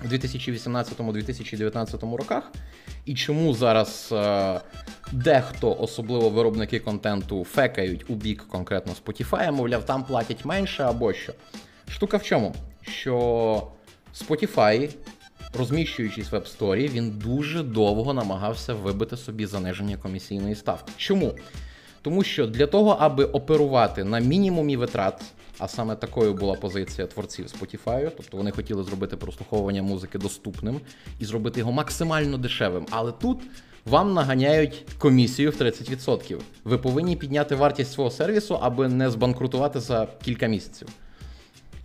в 0.00 0.12
2018-2019 0.12 2.16
роках, 2.16 2.52
і 3.04 3.14
чому 3.14 3.54
зараз 3.54 4.08
е, 4.12 4.60
дехто, 5.12 5.76
особливо 5.80 6.30
виробники 6.30 6.80
контенту, 6.80 7.44
фекають 7.44 8.10
у 8.10 8.14
бік 8.14 8.44
конкретно 8.48 8.92
Spotify, 9.04 9.52
мовляв, 9.52 9.86
там 9.86 10.04
платять 10.04 10.44
менше 10.44 10.82
або 10.82 11.12
що. 11.12 11.32
Штука 11.88 12.16
в 12.16 12.22
чому? 12.22 12.54
Що 12.82 13.62
Spotify, 14.14 14.94
розміщуючись 15.58 16.32
в 16.32 16.34
App 16.34 16.58
Store, 16.58 16.88
він 16.88 17.10
дуже 17.10 17.62
довго 17.62 18.14
намагався 18.14 18.74
вибити 18.74 19.16
собі 19.16 19.46
заниження 19.46 19.96
комісійної 19.96 20.54
ставки. 20.54 20.92
Чому? 20.96 21.34
Тому 22.02 22.22
що 22.22 22.46
для 22.46 22.66
того, 22.66 22.96
аби 23.00 23.24
оперувати 23.24 24.04
на 24.04 24.18
мінімумі 24.18 24.76
витрат, 24.76 25.22
а 25.58 25.68
саме 25.68 25.96
такою 25.96 26.34
була 26.34 26.54
позиція 26.54 27.06
творців 27.06 27.46
Spotify, 27.46 28.10
тобто 28.16 28.36
вони 28.36 28.50
хотіли 28.50 28.82
зробити 28.82 29.16
прослуховування 29.16 29.82
музики 29.82 30.18
доступним 30.18 30.80
і 31.18 31.24
зробити 31.24 31.60
його 31.60 31.72
максимально 31.72 32.38
дешевим. 32.38 32.86
Але 32.90 33.12
тут 33.12 33.38
вам 33.84 34.14
наганяють 34.14 34.84
комісію 34.98 35.50
в 35.50 35.54
30%. 35.54 36.40
Ви 36.64 36.78
повинні 36.78 37.16
підняти 37.16 37.54
вартість 37.54 37.92
свого 37.92 38.10
сервісу, 38.10 38.58
аби 38.62 38.88
не 38.88 39.10
збанкрутувати 39.10 39.80
за 39.80 40.08
кілька 40.24 40.46
місяців. 40.46 40.88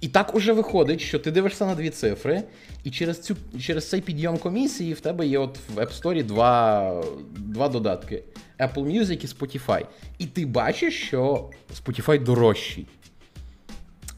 І 0.02 0.07
так 0.07 0.35
уже 0.35 0.53
виходить, 0.53 1.02
що 1.02 1.19
ти 1.19 1.31
дивишся 1.31 1.65
на 1.65 1.76
дві 1.76 1.89
цифри, 1.89 2.43
і 2.84 2.91
через 2.91 3.22
цю 3.22 3.35
через 3.60 3.89
цей 3.89 4.02
підйом 4.02 4.38
комісії 4.38 4.93
в 4.93 4.99
тебе 4.99 5.27
є 5.27 5.39
от 5.39 5.57
в 5.76 5.80
App 5.80 6.02
Store 6.02 6.23
два, 6.23 7.03
два 7.38 7.69
додатки: 7.69 8.23
Apple 8.60 8.85
Music 8.85 9.23
і 9.23 9.27
Spotify. 9.27 9.85
І 10.18 10.26
ти 10.26 10.45
бачиш, 10.45 11.07
що 11.07 11.49
Spotify 11.84 12.23
дорожчий. 12.23 12.88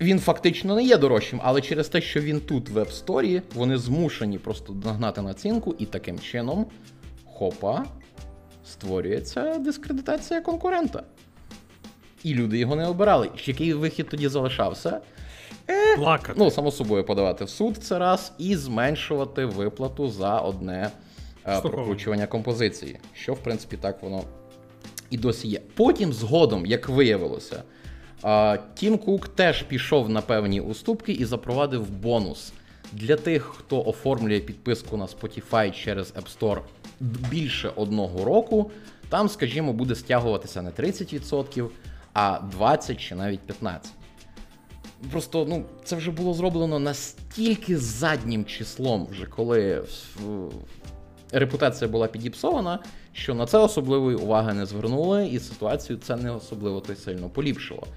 Він 0.03 0.19
фактично 0.19 0.75
не 0.75 0.83
є 0.83 0.97
дорожчим, 0.97 1.39
але 1.43 1.61
через 1.61 1.87
те, 1.87 2.01
що 2.01 2.21
він 2.21 2.39
тут 2.39 2.69
в 2.69 2.77
App 2.77 3.05
Store, 3.05 3.41
вони 3.55 3.77
змушені 3.77 4.37
просто 4.37 4.73
нагнати 4.73 5.21
націнку, 5.21 5.75
і 5.79 5.85
таким 5.85 6.19
чином, 6.19 6.65
хопа, 7.33 7.85
створюється 8.65 9.57
дискредитація 9.57 10.41
конкурента. 10.41 11.03
І 12.23 12.33
люди 12.33 12.57
його 12.57 12.75
не 12.75 12.87
обирали. 12.87 13.29
Який 13.45 13.73
вихід 13.73 14.09
тоді 14.09 14.27
залишався? 14.27 15.01
Плакати. 15.97 16.33
Ну, 16.37 16.51
само 16.51 16.71
собою, 16.71 17.03
подавати 17.03 17.45
в 17.45 17.49
суд 17.49 17.77
це 17.77 17.99
раз 17.99 18.33
і 18.37 18.55
зменшувати 18.55 19.45
виплату 19.45 20.09
за 20.09 20.39
одне 20.39 20.91
е, 21.47 21.61
прокручування 21.61 22.27
композиції. 22.27 22.99
Що, 23.13 23.33
в 23.33 23.39
принципі, 23.39 23.77
так 23.77 24.03
воно 24.03 24.23
і 25.09 25.17
досі 25.17 25.47
є. 25.47 25.61
Потім, 25.75 26.13
згодом, 26.13 26.65
як 26.65 26.89
виявилося, 26.89 27.55
е, 27.55 27.82
Тім 28.73 28.97
Кук 28.97 29.27
теж 29.27 29.63
пішов 29.63 30.09
на 30.09 30.21
певні 30.21 30.61
уступки 30.61 31.11
і 31.11 31.25
запровадив 31.25 31.89
бонус. 31.89 32.53
Для 32.91 33.15
тих, 33.15 33.43
хто 33.43 33.85
оформлює 33.85 34.39
підписку 34.39 34.97
на 34.97 35.05
Spotify 35.05 35.83
через 35.83 36.13
App 36.13 36.39
Store 36.39 36.61
більше 37.01 37.71
одного 37.75 38.25
року, 38.25 38.71
там, 39.09 39.29
скажімо, 39.29 39.73
буде 39.73 39.95
стягуватися 39.95 40.61
не 40.61 40.69
30%, 40.69 41.69
а 42.13 42.39
20 42.51 42.99
чи 42.99 43.15
навіть 43.15 43.39
15%. 43.63 43.77
Просто 45.11 45.45
ну, 45.49 45.65
це 45.83 45.95
вже 45.95 46.11
було 46.11 46.33
зроблено 46.33 46.79
настільки 46.79 47.77
заднім 47.77 48.45
числом, 48.45 49.07
вже 49.11 49.25
коли 49.25 49.83
репутація 51.31 51.91
була 51.91 52.07
підіпсована, 52.07 52.79
що 53.13 53.33
на 53.33 53.45
це 53.45 53.57
особливої 53.57 54.17
уваги 54.17 54.53
не 54.53 54.65
звернули, 54.65 55.27
і 55.27 55.39
ситуацію 55.39 55.99
це 55.99 56.15
не 56.15 56.31
особливо 56.31 56.81
то 56.81 56.93
й 56.93 56.95
сильно 56.95 57.29
поліпшило. 57.29 57.87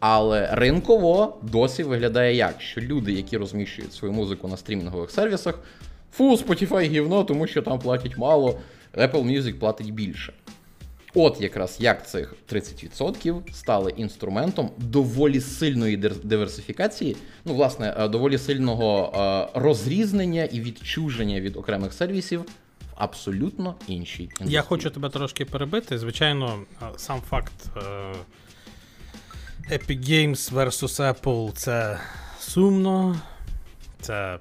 Але 0.00 0.48
ринково 0.52 1.38
досі 1.42 1.82
виглядає 1.82 2.34
як, 2.34 2.60
що 2.60 2.80
люди, 2.80 3.12
які 3.12 3.36
розміщують 3.36 3.92
свою 3.92 4.14
музику 4.14 4.48
на 4.48 4.56
стрімінгових 4.56 5.10
сервісах, 5.10 5.58
фу, 6.12 6.36
Spotify 6.36 6.82
гівно, 6.82 7.24
тому 7.24 7.46
що 7.46 7.62
там 7.62 7.78
платять 7.78 8.18
мало, 8.18 8.58
Apple 8.94 9.24
Music 9.24 9.58
платить 9.58 9.94
більше. 9.94 10.32
От 11.18 11.40
якраз 11.40 11.76
як 11.80 12.08
цих 12.08 12.34
30% 12.52 13.52
стали 13.52 13.90
інструментом 13.96 14.70
доволі 14.76 15.40
сильної 15.40 15.96
диверсифікації, 15.96 17.16
ну, 17.44 17.54
власне, 17.54 17.94
е, 17.98 18.08
доволі 18.08 18.38
сильного 18.38 19.12
е, 19.54 19.60
розрізнення 19.60 20.44
і 20.44 20.60
відчуження 20.60 21.40
від 21.40 21.56
окремих 21.56 21.92
сервісів 21.92 22.40
в 22.40 22.44
абсолютно 22.94 23.74
іншій 23.88 24.22
індустрії. 24.22 24.52
Я 24.52 24.62
хочу 24.62 24.90
тебе 24.90 25.08
трошки 25.08 25.44
перебити. 25.44 25.98
Звичайно, 25.98 26.58
сам 26.96 27.20
факт 27.20 27.52
е, 27.76 27.80
Epic 29.70 29.98
Games 30.10 30.52
vs 30.52 31.00
Apple 31.14 31.52
це 31.52 32.00
сумно. 32.40 33.20
Це 34.00 34.38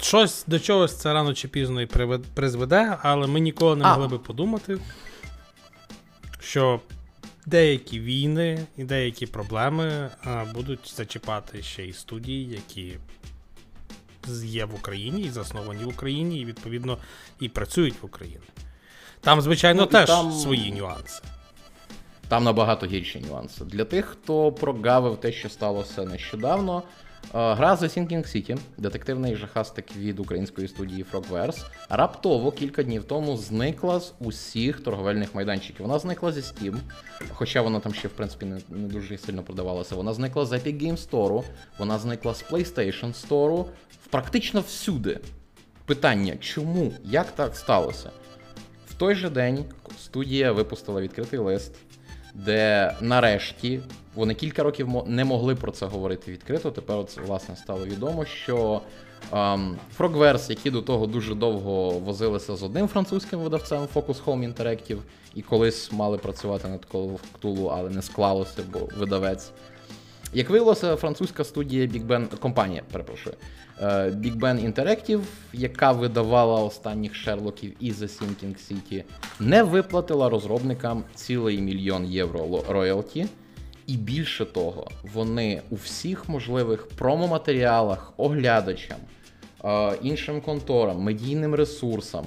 щось 0.00 0.44
до 0.46 0.58
чогось 0.60 0.96
це 0.98 1.12
рано 1.14 1.34
чи 1.34 1.48
пізно 1.48 1.80
і 1.82 1.86
призведе, 2.34 2.98
але 3.02 3.26
ми 3.26 3.40
ніколи 3.40 3.76
не 3.76 3.84
А. 3.84 3.88
могли 3.92 4.08
би 4.08 4.18
подумати, 4.18 4.78
що 6.40 6.80
деякі 7.46 8.00
війни 8.00 8.66
і 8.76 8.84
деякі 8.84 9.26
проблеми 9.26 10.10
будуть 10.54 10.92
зачіпати 10.96 11.62
ще 11.62 11.84
й 11.84 11.92
студії, 11.92 12.48
які 12.50 12.98
є 14.44 14.64
в 14.64 14.74
Україні 14.74 15.22
і 15.22 15.30
засновані 15.30 15.84
в 15.84 15.88
Україні, 15.88 16.40
і 16.40 16.44
відповідно 16.44 16.98
і 17.40 17.48
працюють 17.48 18.02
в 18.02 18.06
Україні. 18.06 18.40
Там, 19.20 19.40
звичайно, 19.40 19.80
Ну, 19.82 19.86
теж 19.86 20.06
там- 20.08 20.32
свої 20.32 20.72
нюанси. 20.72 21.22
Там 22.32 22.44
набагато 22.44 22.86
гірші 22.86 23.24
нюанси. 23.28 23.64
Для 23.64 23.84
тих, 23.84 24.04
хто 24.04 24.52
прогавив 24.52 25.16
те, 25.16 25.32
що 25.32 25.48
сталося 25.48 26.04
нещодавно. 26.04 26.82
е, 27.24 27.28
Гра 27.32 27.74
The 27.74 27.82
Sinking 27.82 28.36
City, 28.36 28.58
детективний 28.78 29.36
жахастик 29.36 29.96
від 29.96 30.20
української 30.20 30.68
студії 30.68 31.04
Frogwares, 31.12 31.64
раптово 31.88 32.52
кілька 32.52 32.82
днів 32.82 33.04
тому 33.04 33.36
зникла 33.36 34.00
з 34.00 34.14
усіх 34.20 34.80
торговельних 34.80 35.34
майданчиків. 35.34 35.86
Вона 35.86 35.98
зникла 35.98 36.32
зі 36.32 36.40
Steam, 36.40 36.76
хоча 37.32 37.62
вона 37.62 37.80
там 37.80 37.94
ще, 37.94 38.08
в 38.08 38.10
принципі, 38.10 38.46
не, 38.46 38.60
не 38.68 38.88
дуже 38.88 39.18
сильно 39.18 39.42
продавалася. 39.42 39.94
Вона 39.94 40.12
зникла 40.12 40.46
з 40.46 40.52
Epic 40.52 40.82
Games 40.82 41.08
Store, 41.10 41.42
вона 41.78 41.98
зникла 41.98 42.34
з 42.34 42.44
PlayStation 42.44 43.28
Store, 43.28 43.64
практично 44.10 44.60
всюди. 44.60 45.20
Питання, 45.84 46.36
чому? 46.36 46.92
Як 47.04 47.30
так 47.30 47.56
сталося? 47.56 48.10
В 48.88 48.94
той 48.94 49.14
же 49.14 49.30
день 49.30 49.64
студія 49.98 50.52
випустила 50.52 51.00
відкритий 51.00 51.38
лист, 51.38 51.72
де 52.34 52.94
нарешті 53.00 53.80
вони 54.14 54.34
кілька 54.34 54.62
років 54.62 54.88
не 55.06 55.24
могли 55.24 55.54
про 55.54 55.72
це 55.72 55.86
говорити 55.86 56.32
відкрито. 56.32 56.70
Тепер 56.70 56.96
от, 56.96 57.18
власне 57.26 57.56
стало 57.56 57.86
відомо, 57.86 58.24
що 58.24 58.80
ем, 59.32 59.76
Frogwares, 59.98 60.50
які 60.50 60.70
до 60.70 60.82
того 60.82 61.06
дуже 61.06 61.34
довго 61.34 61.90
возилися 61.90 62.56
з 62.56 62.62
одним 62.62 62.88
французьким 62.88 63.40
видавцем 63.40 63.86
Focus 63.94 64.24
Home 64.24 64.54
Interactive, 64.54 64.98
і 65.34 65.42
колись 65.42 65.92
мали 65.92 66.18
працювати 66.18 66.68
над 66.68 66.86
Cthulhu, 66.92 67.70
але 67.78 67.90
не 67.90 68.02
склалося, 68.02 68.62
бо 68.72 68.88
видавець. 68.98 69.50
Як 70.34 70.50
виявилося, 70.50 70.96
французька 70.96 71.44
студія 71.44 71.86
Big 71.86 72.06
Ben, 72.06 72.38
компанія, 72.38 72.82
перепрошую, 72.92 73.36
Big 73.80 74.38
Ben 74.38 74.72
Interactive, 74.72 75.22
яка 75.52 75.92
видавала 75.92 76.62
останніх 76.62 77.14
Шерлоків 77.14 77.72
і 77.80 77.92
The 77.92 78.08
Sinking 78.08 78.72
City, 78.72 79.04
не 79.40 79.62
виплатила 79.62 80.28
розробникам 80.28 81.04
цілий 81.14 81.60
мільйон 81.60 82.06
євро 82.06 82.64
роялті. 82.68 83.26
І 83.86 83.96
більше 83.96 84.44
того, 84.44 84.88
вони 85.14 85.62
у 85.70 85.74
всіх 85.74 86.28
можливих 86.28 86.88
промо-матеріалах, 86.88 88.12
оглядачам, 88.16 88.96
е, 89.64 89.92
іншим 90.02 90.40
конторам, 90.40 91.00
медійним 91.00 91.54
ресурсам 91.54 92.24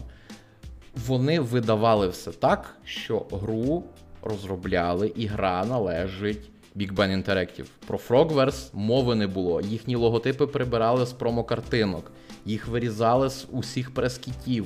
вони 0.96 1.40
видавали 1.40 2.08
все 2.08 2.32
так, 2.32 2.78
що 2.84 3.26
гру 3.32 3.84
розробляли, 4.22 5.14
і 5.16 5.26
гра 5.26 5.66
належить 5.66 6.50
Big 6.76 6.94
Ben 6.94 7.24
Interactive. 7.24 7.66
Про 7.88 8.00
Frogwares 8.10 8.70
мови 8.74 9.16
не 9.16 9.28
було. 9.28 9.62
Їхні 9.62 9.96
логотипи 9.96 10.48
прибирали 10.48 11.06
з 11.06 11.14
промо-картинок, 11.14 12.12
їх 12.46 12.68
вирізали 12.68 13.30
з 13.30 13.48
усіх 13.52 13.94
прес-кітів. 13.94 14.66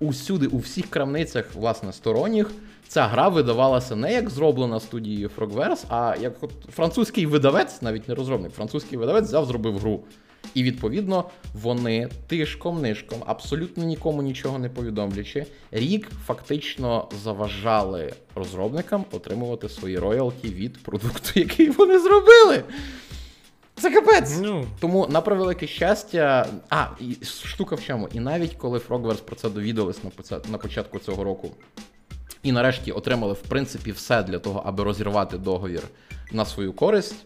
Усюди, 0.00 0.46
у 0.46 0.58
всіх 0.58 0.90
крамницях, 0.90 1.54
власне, 1.54 1.92
сторонніх, 1.92 2.50
ця 2.88 3.06
гра 3.06 3.28
видавалася 3.28 3.96
не 3.96 4.12
як 4.12 4.30
зроблена 4.30 4.80
студією 4.80 5.30
Frogwares, 5.38 5.84
а 5.88 6.16
як 6.20 6.42
от 6.42 6.50
французький 6.74 7.26
видавець, 7.26 7.82
навіть 7.82 8.08
не 8.08 8.14
розробник, 8.14 8.52
французький 8.52 8.98
видавець 8.98 9.24
взяв, 9.24 9.46
зробив 9.46 9.78
гру. 9.78 10.00
І 10.54 10.62
відповідно 10.62 11.24
вони 11.54 12.08
тишком-нишком, 12.28 13.22
абсолютно 13.26 13.84
нікому 13.84 14.22
нічого 14.22 14.58
не 14.58 14.68
повідомлячи, 14.68 15.46
рік 15.70 16.10
фактично 16.26 17.08
заважали 17.22 18.12
розробникам 18.34 19.04
отримувати 19.12 19.68
свої 19.68 19.98
роялті 19.98 20.48
від 20.48 20.82
продукту, 20.82 21.30
який 21.34 21.70
вони 21.70 21.98
зробили. 21.98 22.64
Це 23.80 23.90
капець. 23.90 24.38
Ну, 24.40 24.66
Тому 24.80 25.06
на 25.06 25.20
превелике 25.20 25.66
щастя. 25.66 26.46
А, 26.70 26.86
і 27.00 27.24
штука 27.24 27.74
в 27.74 27.84
чому? 27.84 28.08
І 28.12 28.20
навіть 28.20 28.54
коли 28.54 28.78
Frogwares 28.78 29.22
про 29.22 29.36
це 29.36 29.50
довідались 29.50 30.04
на 30.04 30.10
поця- 30.10 30.50
на 30.50 30.58
початку 30.58 30.98
цього 30.98 31.24
року, 31.24 31.50
і 32.42 32.52
нарешті 32.52 32.92
отримали 32.92 33.32
в 33.32 33.42
принципі 33.42 33.92
все 33.92 34.22
для 34.22 34.38
того, 34.38 34.62
аби 34.66 34.84
розірвати 34.84 35.38
договір 35.38 35.82
на 36.32 36.44
свою 36.44 36.72
користь. 36.72 37.16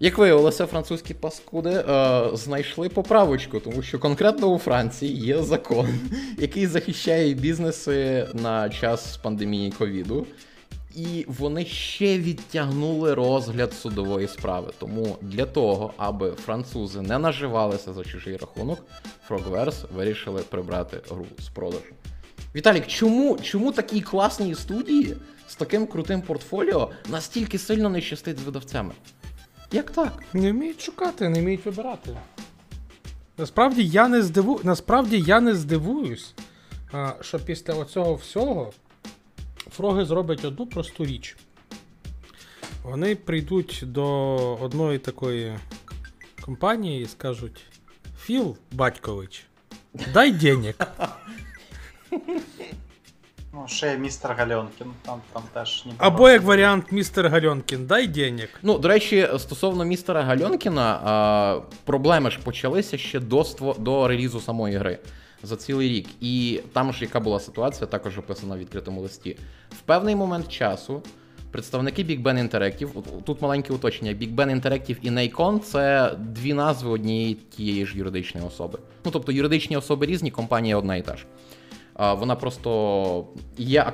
Як 0.00 0.18
виявилося, 0.18 0.66
французькі 0.66 1.14
паскуди 1.14 1.70
е, 1.70 2.22
знайшли 2.32 2.88
поправочку, 2.88 3.60
тому 3.60 3.82
що 3.82 3.98
конкретно 3.98 4.46
у 4.46 4.58
Франції 4.58 5.16
є 5.16 5.42
закон, 5.42 5.88
який 6.38 6.66
захищає 6.66 7.34
бізнеси 7.34 8.28
на 8.34 8.70
час 8.70 9.16
пандемії 9.16 9.70
ковіду. 9.70 10.26
І 10.96 11.24
вони 11.28 11.64
ще 11.64 12.18
відтягнули 12.18 13.14
розгляд 13.14 13.72
судової 13.72 14.28
справи. 14.28 14.72
Тому 14.78 15.16
для 15.20 15.46
того, 15.46 15.94
аби 15.96 16.30
французи 16.30 17.00
не 17.00 17.18
наживалися 17.18 17.92
за 17.92 18.04
чужий 18.04 18.36
рахунок, 18.36 18.78
Frogwares 19.28 19.74
вирішили 19.96 20.42
прибрати 20.42 21.00
гру 21.10 21.26
з 21.38 21.48
продажу. 21.48 21.94
Віталік, 22.54 22.86
чому, 22.86 23.38
чому 23.42 23.72
такій 23.72 24.00
класній 24.00 24.54
студії 24.54 25.16
з 25.48 25.54
таким 25.54 25.86
крутим 25.86 26.22
портфоліо 26.22 26.90
настільки 27.10 27.58
сильно 27.58 27.88
не 27.88 28.00
щастить 28.00 28.38
з 28.38 28.42
видавцями? 28.42 28.92
Як 29.72 29.90
так? 29.90 30.22
не 30.32 30.52
вміють 30.52 30.80
шукати, 30.80 31.28
не 31.28 31.40
вміють 31.40 31.66
вибирати. 31.66 32.16
Насправді 33.38 33.86
я 33.86 34.08
не 34.08 34.22
здиву... 34.22 34.60
Насправді 34.64 35.20
я 35.20 35.40
не 35.40 35.54
здивуюсь, 35.54 36.34
а, 36.92 37.12
що 37.20 37.38
після 37.38 37.74
оцього 37.74 38.14
всього 38.14 38.72
фроги 39.70 40.04
зроблять 40.04 40.44
одну 40.44 40.66
просту 40.66 41.04
річ. 41.04 41.36
Вони 42.82 43.16
прийдуть 43.16 43.82
до 43.86 44.36
одної 44.60 44.98
такої 44.98 45.58
компанії 46.40 47.02
і 47.02 47.06
скажуть: 47.06 47.64
Філ 48.20 48.56
Батькович, 48.72 49.46
дай 50.14 50.32
денег. 50.32 50.74
Ну, 53.54 53.64
ще 53.68 53.86
є 53.90 53.98
містер 53.98 54.34
Гальонкін, 54.38 54.86
там, 55.02 55.20
там 55.32 55.42
теж 55.52 55.82
ніби. 55.86 55.96
Або 56.00 56.30
як 56.30 56.42
варіант, 56.42 56.84
містер 56.90 57.28
Гальонкін, 57.28 57.86
дай 57.86 58.06
денег. 58.06 58.48
Ну, 58.62 58.78
до 58.78 58.88
речі, 58.88 59.28
стосовно 59.38 59.84
містера 59.84 60.22
Гальонкіна, 60.22 61.00
а, 61.04 61.60
проблеми 61.84 62.30
ж 62.30 62.38
почалися 62.44 62.98
ще 62.98 63.20
до, 63.20 63.38
ство- 63.42 63.78
до 63.78 64.08
релізу 64.08 64.40
самої 64.40 64.76
гри 64.76 64.98
за 65.42 65.56
цілий 65.56 65.88
рік. 65.88 66.06
І 66.20 66.60
там 66.72 66.92
ж 66.92 66.98
яка 67.04 67.20
була 67.20 67.40
ситуація, 67.40 67.86
також 67.86 68.18
описана 68.18 68.54
в 68.54 68.58
відкритому 68.58 69.00
листі. 69.00 69.36
В 69.70 69.80
певний 69.80 70.16
момент 70.16 70.48
часу 70.48 71.02
представники 71.50 72.02
Big 72.04 72.22
Ben 72.22 72.48
Interactive, 72.50 72.88
тут 73.24 73.42
маленьке 73.42 73.72
уточнення, 73.72 74.14
Big 74.14 74.34
Ben 74.34 74.60
Interactive 74.60 74.96
і 75.02 75.10
Nacon– 75.10 75.58
це 75.60 76.14
дві 76.18 76.54
назви 76.54 76.90
однієї 76.90 77.34
тієї 77.34 77.86
ж 77.86 77.98
юридичної 77.98 78.46
особи. 78.46 78.78
Ну, 79.04 79.10
тобто 79.10 79.32
юридичні 79.32 79.76
особи 79.76 80.06
різні, 80.06 80.30
компанія 80.30 80.76
одна 80.76 80.96
і 80.96 81.02
та 81.02 81.16
ж. 81.16 81.24
Вона 81.98 82.36
просто 82.36 83.26
є 83.58 83.92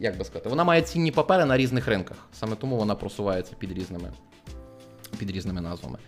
як 0.00 0.18
би 0.18 0.24
сказати, 0.24 0.48
вона 0.48 0.64
має 0.64 0.82
цінні 0.82 1.10
папери 1.10 1.44
на 1.44 1.56
різних 1.56 1.88
ринках. 1.88 2.16
Саме 2.32 2.56
тому 2.56 2.76
вона 2.76 2.94
просувається 2.94 3.52
під 3.58 3.72
різними, 3.72 4.10
під 5.18 5.30
різними 5.30 5.60
назвами. 5.60 5.98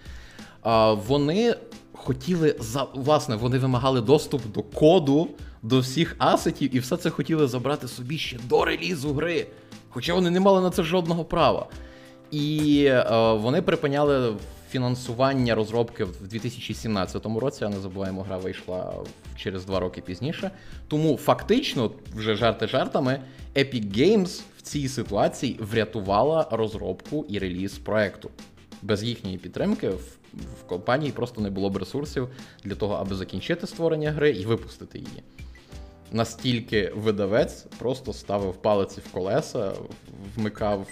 Вони 1.07 1.55
хотіли 1.93 2.57
за 2.61 2.87
власне, 2.95 3.37
вони 3.37 3.59
вимагали 3.59 4.01
доступ 4.01 4.53
до 4.53 4.63
коду, 4.63 5.29
до 5.63 5.81
всіх 5.81 6.17
асетів, 6.19 6.77
і 6.77 6.79
все 6.79 6.97
це 6.97 7.11
хотіли 7.11 7.47
забрати 7.47 7.89
собі 7.89 8.19
ще 8.19 8.39
до 8.49 8.65
релізу 8.65 9.15
гри. 9.15 9.47
Хоча 9.89 10.15
вони 10.15 10.31
не 10.31 10.41
мали 10.41 10.61
на 10.61 10.71
це 10.71 10.83
жодного 10.83 11.25
права. 11.25 11.67
І 12.31 12.85
е, 12.89 13.33
вони 13.33 13.63
припиняли 13.63 14.35
фінансування 14.77 15.55
розробки 15.55 16.05
в 16.05 16.29
2017 16.29 17.27
році, 17.27 17.65
а 17.65 17.69
не 17.69 17.81
забуваємо, 17.81 18.23
гра 18.23 18.37
вийшла 18.37 18.95
через 19.37 19.65
два 19.65 19.81
роки 19.81 20.01
пізніше. 20.01 20.51
Тому 20.89 21.17
фактично, 21.17 21.91
вже 22.15 22.35
жарти 22.35 22.67
жартами, 22.67 23.21
Epic 23.55 23.99
Games 23.99 24.43
в 24.59 24.63
цій 24.63 24.89
ситуації 24.89 25.59
врятувала 25.61 26.49
розробку 26.51 27.27
і 27.29 27.39
реліз 27.39 27.79
проекту. 27.79 28.31
Без 28.83 29.03
їхньої 29.05 29.39
підтримки 29.39 29.89
в, 29.89 30.19
в 30.35 30.67
компанії 30.67 31.13
просто 31.13 31.41
не 31.41 31.51
було 31.51 31.71
б 31.71 31.77
ресурсів 31.77 32.29
для 32.65 32.75
того, 32.75 32.95
аби 32.95 33.15
закінчити 33.15 33.67
створення 33.67 34.11
гри 34.13 34.31
і 34.31 34.47
випустити 34.47 34.99
її. 34.99 35.23
Настільки 36.13 36.93
видавець 36.97 37.67
просто 37.79 38.13
ставив 38.13 38.55
палиці 38.55 39.01
в 39.01 39.13
колеса, 39.13 39.73
вмикав, 40.37 40.87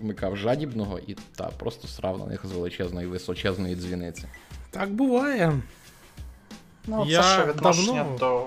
вмикав 0.00 0.36
жадібного 0.36 0.98
і 0.98 1.14
та 1.36 1.44
просто 1.46 1.88
срав 1.88 2.18
на 2.18 2.26
них 2.26 2.46
з 2.46 2.52
величезної 2.52 3.06
височезної 3.06 3.76
дзвіниці. 3.76 4.24
Так 4.70 4.90
буває. 4.90 5.52
Ну, 6.86 7.06
це 7.10 7.22
ще 7.22 7.44
відношення 7.46 8.04
давно- 8.04 8.18
до 8.18 8.46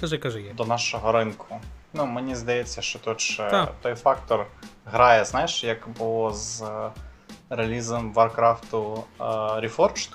Кажи, 0.00 0.18
кажи 0.18 0.42
є. 0.42 0.52
до 0.52 0.64
нашого 0.64 1.12
ринку. 1.12 1.56
Ну, 1.94 2.06
мені 2.06 2.34
здається, 2.34 2.82
що 2.82 2.98
тут 2.98 3.20
ще 3.20 3.50
Так. 3.50 3.74
той 3.82 3.94
фактор 3.94 4.46
грає, 4.84 5.24
знаєш, 5.24 5.64
як 5.64 5.88
було 5.98 6.32
з 6.32 6.62
е, 6.62 6.90
релізом 7.50 8.14
Warcraft 8.14 8.98
е, 9.20 9.22
Reforged, 9.68 10.10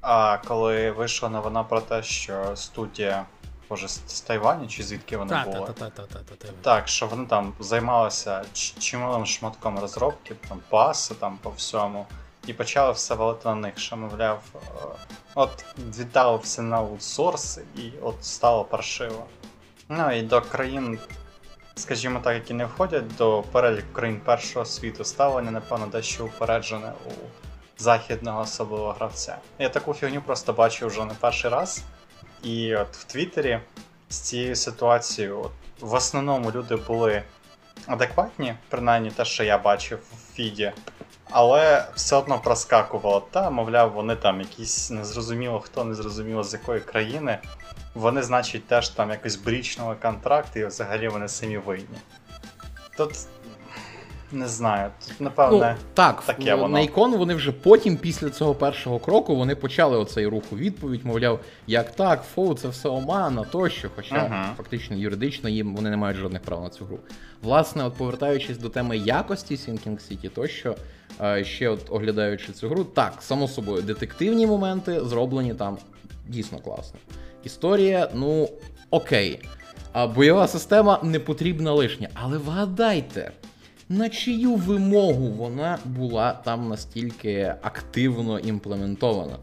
а 0.00 0.38
коли 0.38 0.90
вийшла 0.90 1.28
новина 1.28 1.64
про 1.64 1.80
те, 1.80 2.02
що 2.02 2.52
студія, 2.56 3.26
боже, 3.68 3.88
з, 3.88 4.20
Тайваню 4.20 4.68
чи 4.68 4.82
звідки 4.82 5.16
вони 5.16 5.30
Та, 5.30 5.44
були? 5.44 5.66
та, 5.66 5.72
та, 5.72 5.90
та, 5.90 6.02
та, 6.02 6.18
та, 6.18 6.34
та. 6.34 6.48
Так, 6.62 6.88
що 6.88 7.06
вони 7.06 7.26
там 7.26 7.52
займалися 7.60 8.44
чималим 8.78 9.26
шматком 9.26 9.78
розробки, 9.78 10.34
там 10.48 10.60
паси 10.68 11.14
там 11.14 11.38
по 11.42 11.50
всьому, 11.50 12.06
і 12.46 12.52
почали 12.52 12.92
все 12.92 13.14
валити 13.14 13.48
на 13.48 13.54
них, 13.54 13.78
що 13.78 13.96
мовляв, 13.96 14.42
е, 14.54 14.58
от 15.34 15.64
віддали 15.98 16.38
все 16.38 16.62
на 16.62 16.76
аутсорс, 16.76 17.58
і 17.76 17.92
от 18.02 18.24
стало 18.24 18.64
паршиво. 18.64 19.26
Ну 19.88 20.12
і 20.12 20.22
до 20.22 20.40
країн, 20.40 20.98
скажімо 21.74 22.20
так, 22.24 22.34
які 22.34 22.54
не 22.54 22.66
входять 22.66 23.16
до 23.16 23.44
переліку 23.52 23.92
країн 23.92 24.20
першого 24.24 24.64
світу, 24.64 25.04
ставлення, 25.04 25.50
напевно, 25.50 25.86
дещо 25.86 26.24
упереджене 26.24 26.92
у 27.06 27.10
західного 27.78 28.40
особливого 28.40 28.92
гравця. 28.92 29.36
Я 29.58 29.68
таку 29.68 29.94
фігню 29.94 30.22
просто 30.22 30.52
бачив 30.52 30.88
вже 30.88 31.04
не 31.04 31.14
перший 31.14 31.50
раз. 31.50 31.82
І 32.44 32.76
от 32.76 32.96
в 32.96 33.04
Твіттері 33.04 33.60
з 34.08 34.18
цією 34.18 34.56
ситуацією, 34.56 35.40
от, 35.40 35.52
в 35.80 35.94
основному 35.94 36.50
люди 36.50 36.76
були 36.76 37.22
адекватні, 37.86 38.54
принаймні 38.68 39.10
те, 39.10 39.24
що 39.24 39.44
я 39.44 39.58
бачив 39.58 39.98
в 39.98 40.34
фіді, 40.36 40.72
але 41.30 41.86
все 41.94 42.16
одно 42.16 42.38
проскакувало. 42.38 43.20
Та, 43.30 43.50
мовляв, 43.50 43.92
вони 43.92 44.16
там 44.16 44.40
якісь 44.40 44.90
незрозуміло 44.90 45.60
хто, 45.60 45.84
незрозуміло 45.84 46.44
з 46.44 46.52
якої 46.52 46.80
країни. 46.80 47.38
Вони, 47.94 48.22
значить, 48.22 48.66
теж 48.66 48.88
там 48.88 49.10
якось 49.10 49.36
брічнули 49.36 49.94
контракт, 50.02 50.56
і 50.56 50.66
взагалі 50.66 51.08
вони 51.08 51.28
самі 51.28 51.58
винні. 51.58 51.98
Тут 52.96 53.26
не 54.34 54.48
знаю, 54.48 54.90
тут 55.08 55.20
напевне. 55.20 55.76
Ну, 55.78 55.84
так, 55.94 56.22
таке 56.22 56.54
воно. 56.54 56.68
на 56.68 56.80
ікон 56.80 57.16
вони 57.16 57.34
вже 57.34 57.52
потім, 57.52 57.96
після 57.96 58.30
цього 58.30 58.54
першого 58.54 58.98
кроку, 58.98 59.36
вони 59.36 59.54
почали 59.56 59.98
оцей 59.98 60.26
рух 60.26 60.42
у 60.50 60.56
відповідь, 60.56 61.04
мовляв, 61.06 61.40
як 61.66 61.90
так, 61.96 62.22
фу, 62.34 62.54
це 62.54 62.68
все 62.68 62.88
омана, 62.88 63.44
тощо. 63.52 63.88
Хоча 63.96 64.14
Мгм. 64.28 64.44
фактично 64.56 64.96
юридично 64.96 65.48
їм 65.48 65.76
вони 65.76 65.90
не 65.90 65.96
мають 65.96 66.18
жодних 66.18 66.42
прав 66.42 66.62
на 66.62 66.68
цю 66.68 66.84
гру. 66.84 66.98
Власне, 67.42 67.84
от 67.84 67.94
повертаючись 67.94 68.58
до 68.58 68.68
теми 68.68 68.96
якості 68.98 69.54
Sinking 69.54 69.98
City, 70.10 70.28
тощо, 70.30 70.76
е, 71.20 71.44
ще 71.44 71.68
от 71.68 71.80
оглядаючи 71.90 72.52
цю 72.52 72.68
гру, 72.68 72.84
так, 72.84 73.12
само 73.20 73.48
собою, 73.48 73.82
детективні 73.82 74.46
моменти 74.46 75.00
зроблені 75.04 75.54
там 75.54 75.78
дійсно 76.28 76.58
класно. 76.58 76.98
Історія, 77.44 78.08
ну, 78.14 78.48
окей. 78.90 79.40
А 79.92 80.06
бойова 80.06 80.48
система 80.48 80.98
не 81.02 81.18
потрібна 81.20 81.72
лишня. 81.72 82.08
Але 82.14 82.38
вгадайте, 82.38 83.30
на 83.88 84.08
чию 84.08 84.54
вимогу 84.54 85.28
вона 85.30 85.78
була 85.84 86.32
там 86.32 86.68
настільки 86.68 87.54
активно 87.62 88.38
імплементована. 88.38 89.36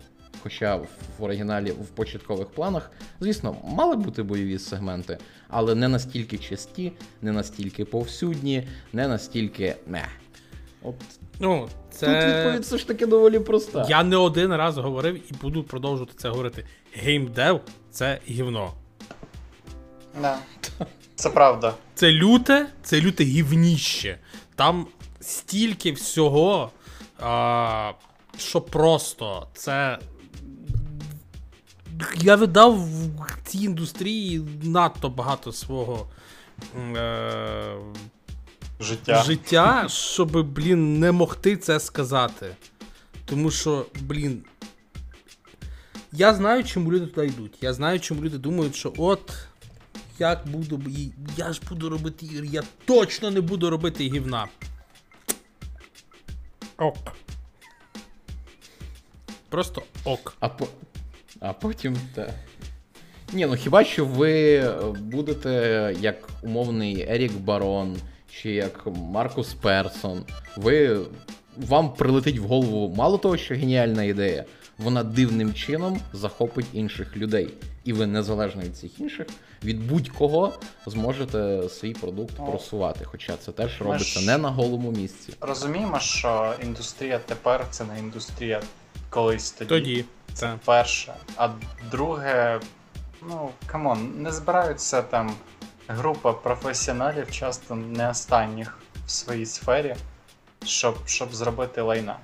Хоча 0.44 0.76
в 0.76 0.88
оригіналі 1.20 1.72
в 1.72 1.88
початкових 1.88 2.48
планах, 2.50 2.92
звісно, 3.20 3.56
мали 3.64 3.96
бути 3.96 4.24
бойові 4.24 4.60
сегменти, 4.60 5.18
але 5.48 5.76
не 5.76 5.88
настільки 5.88 6.38
часті, 6.38 6.92
не 7.22 7.32
настільки 7.32 7.86
повсюдні, 7.86 8.68
не 8.94 9.08
настільки 9.08 9.76
не. 9.88 10.06
От 10.84 10.96
Ну, 11.40 11.68
тут 12.00 12.10
відповідь 12.10 12.62
все 12.62 12.78
ж 12.78 12.88
таки 12.88 13.06
доволі 13.06 13.40
проста. 13.40 13.86
Я 13.90 14.04
не 14.04 14.16
один 14.16 14.56
раз 14.56 14.78
говорив 14.78 15.16
і 15.16 15.34
буду 15.42 15.64
продовжувати 15.64 16.14
це 16.18 16.30
говорити. 16.30 16.66
Геймдев 16.94 17.62
це 17.92 18.20
гівно. 18.30 18.74
Да. 20.22 20.38
Це 21.22 21.30
правда. 21.30 21.73
Це 21.95 22.11
люте, 22.11 22.68
це 22.84 23.02
люте 23.02 23.23
гівніще. 23.23 24.19
Там 24.56 24.88
стільки 25.19 25.91
всього, 25.91 26.72
а, 27.19 27.91
що 28.38 28.61
просто 28.61 29.48
це. 29.53 29.99
Я 32.18 32.35
видав 32.35 32.77
в 32.80 33.11
цій 33.45 33.57
індустрії 33.57 34.41
надто 34.64 35.10
багато 35.10 35.52
свого 35.52 36.07
е, 36.95 37.76
Життя. 38.80 39.23
життя, 39.23 39.85
щоб, 39.89 40.53
блін, 40.53 40.99
не 40.99 41.11
могти 41.11 41.57
це 41.57 41.80
сказати. 41.80 42.56
Тому 43.26 43.52
що, 43.52 43.85
блін. 43.99 44.43
Я 46.11 46.34
знаю, 46.34 46.64
чому 46.64 46.91
люди 46.91 47.06
туди 47.06 47.27
йдуть. 47.27 47.57
Я 47.61 47.73
знаю, 47.73 47.99
чому 47.99 48.22
люди 48.22 48.38
думають, 48.38 48.76
що 48.76 48.93
от 48.98 49.48
як 50.22 50.48
буду, 50.48 50.81
я 51.38 51.53
ж 51.53 51.61
буду 51.69 51.89
робити 51.89 52.26
ігри, 52.26 52.48
я 52.52 52.64
точно 52.85 53.31
не 53.31 53.41
буду 53.41 53.69
робити 53.69 54.03
гівна. 54.03 54.48
Ок. 56.77 56.98
Просто 59.49 59.84
ок. 60.06 60.35
А, 60.39 60.49
по... 60.49 60.68
а 61.39 61.53
потім 61.53 61.98
те. 62.15 62.34
Ні, 63.34 63.45
ну 63.45 63.56
хіба 63.56 63.84
що 63.84 64.06
ви 64.06 64.64
будете 64.99 65.95
як 65.99 66.30
умовний 66.43 67.06
Ерік 67.10 67.34
Барон 67.34 67.98
чи 68.31 68.52
як 68.52 68.88
Маркус 68.95 69.53
Персон, 69.53 70.26
ви 70.57 70.99
вам 71.57 71.93
прилетить 71.93 72.39
в 72.39 72.43
голову 72.43 72.95
мало 72.95 73.18
того, 73.18 73.38
що 73.38 73.56
геніальна 73.56 74.03
ідея, 74.03 74.45
вона 74.77 75.03
дивним 75.03 75.53
чином 75.53 75.99
захопить 76.14 76.65
інших 76.73 77.18
людей. 77.18 77.49
І 77.84 77.94
ви 77.94 78.08
незалежно 78.08 78.62
від 78.62 78.78
цих 78.78 78.99
інших, 78.99 79.28
від 79.64 79.88
будь-кого 79.88 80.53
зможете 80.86 81.70
свій 81.70 81.94
продукт 81.94 82.34
Ну, 82.40 82.45
просувати. 82.45 83.06
Хоча 83.06 83.38
це 83.38 83.52
теж 83.52 83.82
ми 83.82 83.86
робиться 83.88 84.20
ж- 84.20 84.26
не 84.26 84.38
на 84.38 84.49
голому 84.49 84.91
місці. 84.91 85.34
Розуміємо, 85.41 85.99
що 85.99 86.53
індустрія 86.64 87.20
тепер 87.20 87.66
це 87.70 87.84
не 87.84 87.99
індустрія 87.99 88.62
колись 89.10 89.52
тоді. 89.52 89.70
Тоді. 89.70 90.06
Це 90.34 90.40
Це. 90.40 90.53
перше. 90.66 91.14
А 91.36 91.49
друге, 91.91 92.60
ну, 93.30 93.49
come 93.66 93.92
on, 93.92 94.12
не 94.22 94.32
збираються 94.32 95.02
там 95.02 95.34
група 95.88 96.34
професіоналів, 96.34 97.32
часто 97.32 97.76
не 97.76 98.10
останніх 98.10 98.78
в 99.08 99.12
своїй 99.12 99.45
сфері, 99.45 99.95
щоб, 100.66 100.95
щоб 101.06 101.34
зробити 101.36 101.82
лайна. 101.82 102.18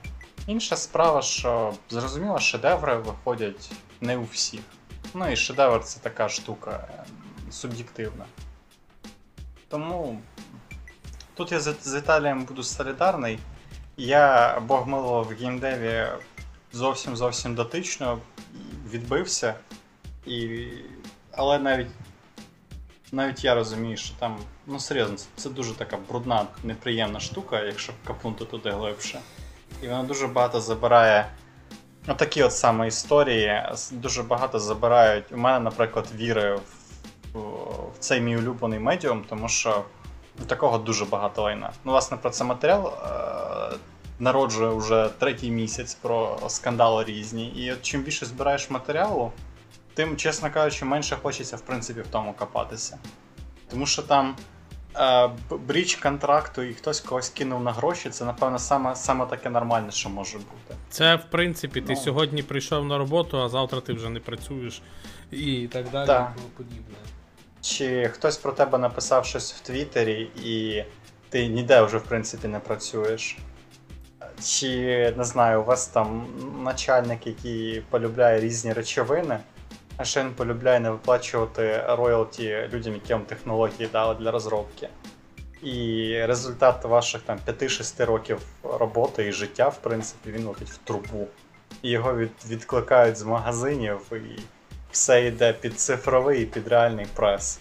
Інша 0.48 0.76
справа, 0.76 1.22
що 1.22 1.74
зрозуміло, 1.90 2.40
шедеври 2.40 2.96
виходять 2.98 3.72
не 4.02 4.18
у 4.18 4.24
всіх. 4.24 4.62
Ну 5.14 5.32
і 5.32 5.36
шедевр 5.36 5.84
це 5.84 6.00
така 6.00 6.30
штука 6.30 6.88
е, 6.92 7.04
суб'єктивна. 7.52 8.26
Тому 9.70 10.22
тут 11.34 11.52
я 11.52 11.60
з, 11.60 11.76
з 11.84 11.98
Віталієм 11.98 12.46
буду 12.46 12.64
солідарний. 12.64 13.40
Я 13.98 14.60
Бог 14.60 14.88
милував 14.88 15.26
в 15.26 15.30
геймдеві 15.30 16.08
зовсім 16.74 17.16
зовсім 17.16 17.56
дотично 17.56 18.20
відбився. 18.90 19.56
І... 20.26 20.68
Але 21.32 21.60
навіть 21.60 21.88
навіть 23.12 23.44
я 23.44 23.56
розумію, 23.56 23.98
що 23.98 24.16
там, 24.20 24.38
ну 24.66 24.80
серйозно, 24.80 25.18
це 25.36 25.50
дуже 25.50 25.74
така 25.74 25.98
брудна, 26.10 26.46
неприємна 26.64 27.20
штука, 27.20 27.64
якщо 27.64 27.94
копнути 28.08 28.46
туди 28.46 28.70
глибше. 28.70 29.20
І 29.82 29.88
вона 29.88 30.04
дуже 30.04 30.28
багато 30.28 30.62
забирає. 30.62 31.32
Отакі 32.08 32.44
от 32.44 32.54
саме 32.54 32.88
історії. 32.88 33.64
Дуже 33.92 34.24
багато 34.24 34.60
забирають. 34.60 35.32
У 35.32 35.38
мене, 35.38 35.60
наприклад, 35.60 36.08
віри 36.16 36.56
в, 36.56 37.40
в, 37.40 38.00
цей 38.00 38.22
мій 38.22 38.38
улюблений 38.38 38.80
медіум, 38.80 39.24
тому 39.30 39.50
що 39.50 39.84
такого 40.48 40.78
дуже 40.78 41.06
багато 41.06 41.42
лайна. 41.42 41.72
Ну, 41.86 41.92
власне, 41.92 42.18
про 42.18 42.30
це 42.30 42.44
матеріал 42.44 42.88
е- 42.88 43.78
народжує 44.20 44.70
вже 44.70 45.10
третій 45.20 45.52
місяць 45.52 45.94
про 45.94 46.40
скандали 46.48 47.04
різні. 47.04 47.48
І 47.48 47.72
от 47.72 47.82
чим 47.82 48.02
більше 48.02 48.26
збираєш 48.26 48.70
матеріалу, 48.70 49.32
тим, 49.94 50.18
чесно 50.18 50.52
кажучи, 50.52 50.86
менше 50.86 51.18
хочеться, 51.22 51.56
в 51.56 51.62
принципі, 51.62 52.02
в 52.02 52.08
тому 52.08 52.34
копатися. 52.34 52.98
Тому 53.70 53.86
що 53.86 54.02
там 54.02 54.36
бріч 55.52 55.96
контракту 55.96 56.62
і 56.64 56.74
хтось 56.74 57.00
когось 57.02 57.30
кинув 57.30 57.64
на 57.64 57.72
гроші, 57.72 58.10
це, 58.10 58.26
напевно, 58.26 58.60
саме, 58.60 58.96
саме 58.96 59.26
таке 59.26 59.50
нормальне, 59.50 59.92
що 59.92 60.10
може 60.10 60.38
бути. 60.38 60.76
Це, 60.90 61.16
в 61.16 61.24
принципі, 61.32 61.82
ти 61.82 61.94
Ну. 61.94 62.00
сьогодні 62.00 62.44
прийшов 62.44 62.86
на 62.86 62.98
роботу, 62.98 63.42
а 63.42 63.50
завтра 63.50 63.82
ти 63.82 63.94
вже 63.94 64.10
не 64.10 64.20
працюєш 64.20 64.82
і 65.32 65.68
так 65.72 65.90
далі, 65.90 66.08
Так. 66.08 66.32
і 66.36 66.38
тому 66.40 66.50
подібне. 66.58 66.96
Чи 67.62 68.10
хтось 68.14 68.38
про 68.38 68.52
тебе 68.52 68.78
написав 68.78 69.26
щось 69.26 69.54
в 69.54 69.60
Твіттері, 69.60 70.22
і 70.44 70.84
ти 71.30 71.48
ніде 71.48 71.82
вже, 71.82 71.98
в 71.98 72.04
принципі, 72.04 72.48
не 72.48 72.60
працюєш. 72.60 73.38
Чи 74.44 75.14
не 75.18 75.24
знаю, 75.24 75.62
у 75.62 75.66
вас 75.66 75.88
там 75.88 76.28
начальник, 76.64 77.28
який 77.28 77.84
полюбляє 77.90 78.40
різні 78.40 78.74
речовини, 78.74 79.40
а 79.98 80.06
ще 80.06 80.24
він 80.24 80.34
полюбляє 80.34 80.80
не 80.80 80.90
виплачувати 80.90 81.84
роялті 81.88 82.70
людям, 82.74 82.94
які 82.94 83.14
вам 83.14 83.24
технології 83.24 83.90
дали 83.92 84.16
для 84.16 84.32
розробки. 84.32 84.90
І 85.62 86.14
результат 86.26 86.84
ваших 86.84 87.22
там 87.22 87.40
5-6 87.48 88.06
років 88.06 88.40
роботи 88.64 89.28
і 89.28 89.32
життя, 89.32 89.68
в 89.70 89.78
принципі, 89.78 90.32
він 90.32 90.46
летить 90.46 90.70
в 90.70 90.78
трубу. 90.78 91.28
І 91.82 91.90
його 91.90 92.16
від, 92.16 92.32
відкликають 92.50 93.18
з 93.18 93.24
магазинів, 93.24 94.00
і 94.12 94.40
все 94.92 95.26
йде 95.26 95.54
під 95.54 95.80
цифровий 95.80 96.44
і 96.44 96.46
під 96.46 96.68
реальний 96.68 97.08
прес. 97.14 97.60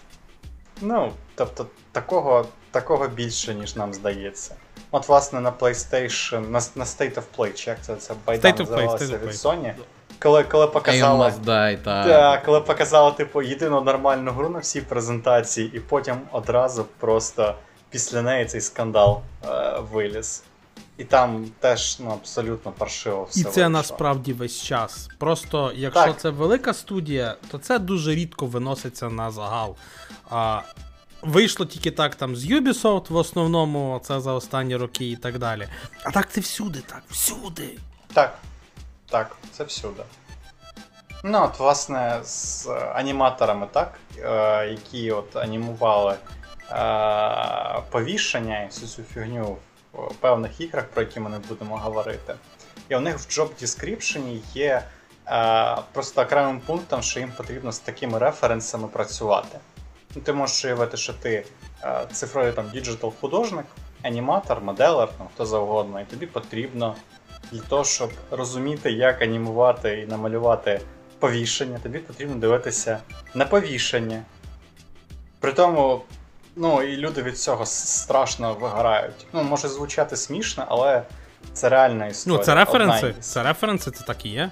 Ну, 0.80 1.12
тобто, 1.34 1.66
такого, 1.92 2.46
такого 2.70 3.08
більше, 3.08 3.54
ніж 3.54 3.76
нам 3.76 3.94
здається. 3.94 4.54
От, 4.90 5.08
власне, 5.08 5.40
на 5.40 5.52
PlayStation, 5.52 6.40
на, 6.40 6.60
на 6.74 6.84
State 6.84 7.14
of 7.14 7.22
Play, 7.36 7.52
чи 7.52 7.70
як 7.70 7.82
це, 7.82 7.96
це 7.96 8.14
байда 8.26 8.48
State 8.48 8.58
називалося 8.58 9.04
від 9.04 9.22
Play. 9.22 9.32
Sony. 9.32 9.74
Коли, 10.18 10.44
коли 10.44 10.66
Must 10.66 11.44
Die, 11.44 11.78
та... 11.82 12.04
Так, 12.04 12.44
коли 12.44 12.60
показали, 12.60 13.12
типу, 13.12 13.42
єдину 13.42 13.80
нормальну 13.80 14.30
гру 14.32 14.48
на 14.48 14.58
всій 14.58 14.80
презентації, 14.80 15.70
і 15.74 15.80
потім 15.80 16.16
одразу 16.32 16.84
просто 16.98 17.54
після 17.90 18.22
неї 18.22 18.44
цей 18.44 18.60
скандал 18.60 19.20
е, 19.44 19.80
виліз. 19.92 20.42
І 20.98 21.04
там 21.04 21.46
теж 21.60 22.00
ну, 22.00 22.10
абсолютно 22.10 22.72
паршиво 22.72 23.26
все 23.30 23.40
І 23.40 23.42
це 23.42 23.48
вийшло. 23.48 23.68
насправді 23.68 24.32
весь 24.32 24.62
час. 24.62 25.08
Просто 25.18 25.72
якщо 25.74 26.04
Так. 26.04 26.20
це 26.20 26.30
велика 26.30 26.74
студія, 26.74 27.36
то 27.50 27.58
це 27.58 27.78
дуже 27.78 28.14
рідко 28.14 28.46
виноситься 28.46 29.10
на 29.10 29.30
загал. 29.30 29.76
А, 30.30 30.60
вийшло 31.22 31.66
тільки 31.66 31.90
так 31.90 32.14
там 32.14 32.36
з 32.36 32.46
Ubisoft 32.46 33.12
в 33.12 33.16
основному, 33.16 34.00
це 34.04 34.20
за 34.20 34.32
останні 34.32 34.76
роки 34.76 35.10
і 35.10 35.16
так 35.16 35.38
далі. 35.38 35.68
А 36.04 36.10
так 36.10 36.32
це 36.32 36.40
всюди, 36.40 36.78
так, 36.86 37.02
всюди. 37.10 37.78
Так, 38.12 38.38
так, 39.10 39.36
це 39.52 39.64
всюди. 39.64 40.02
Ну, 41.24 41.44
от, 41.44 41.58
власне, 41.58 42.20
з 42.24 42.68
аніматорами, 42.94 43.66
так, 43.72 43.94
е, 44.18 44.66
які 44.66 45.12
от 45.12 45.36
анімували 45.36 46.16
е, 46.70 47.82
повішення 47.90 48.62
і 48.62 48.66
всю 48.66 48.88
цю 48.88 49.02
фігню 49.02 49.56
в 49.92 50.14
певних 50.14 50.60
іграх, 50.60 50.84
про 50.84 51.02
які 51.02 51.20
ми 51.20 51.30
не 51.30 51.38
будемо 51.38 51.76
говорити. 51.76 52.34
І 52.88 52.96
у 52.96 53.00
них 53.00 53.18
в 53.18 53.20
Job 53.20 53.48
Description 53.62 54.40
є 54.54 54.82
е, 55.28 55.76
просто 55.92 56.22
окремим 56.22 56.60
пунктом, 56.60 57.02
що 57.02 57.20
їм 57.20 57.32
потрібно 57.36 57.72
з 57.72 57.78
такими 57.78 58.18
референсами 58.18 58.88
працювати. 58.88 59.58
Ну, 60.14 60.22
ти 60.22 60.32
можеш 60.32 60.64
уявити, 60.64 60.96
що 60.96 61.12
ти 61.12 61.46
цифровий 62.12 62.52
там 62.52 62.70
digital 62.70 63.12
художник, 63.20 63.66
аніматор, 64.02 64.60
моделер, 64.60 65.08
ну, 65.18 65.26
хто 65.34 65.46
завгодно, 65.46 66.00
і 66.00 66.04
тобі 66.04 66.26
потрібно 66.26 66.94
для 67.52 67.60
того, 67.60 67.84
щоб 67.84 68.10
розуміти, 68.30 68.92
як 68.92 69.22
анімувати 69.22 70.00
і 70.00 70.06
намалювати 70.06 70.80
повішення, 71.18 71.78
тобі 71.82 71.98
потрібно 71.98 72.36
дивитися 72.36 72.98
на 73.34 73.44
повішення. 73.44 74.22
При 75.40 75.52
тому, 75.52 76.02
ну, 76.56 76.82
і 76.82 76.96
люди 76.96 77.22
від 77.22 77.38
цього 77.38 77.66
страшно 77.66 78.54
вигорають. 78.54 79.26
Ну, 79.32 79.42
може 79.42 79.68
звучати 79.68 80.16
смішно, 80.16 80.64
але 80.68 81.02
це 81.52 81.68
реальна 81.68 82.06
історія. 82.06 82.38
Ну, 82.38 82.44
це 82.44 82.54
референси. 82.54 83.14
Це 83.20 83.42
референси, 83.42 83.90
це 83.90 84.04
так 84.04 84.26
і 84.26 84.28
є. 84.28 84.50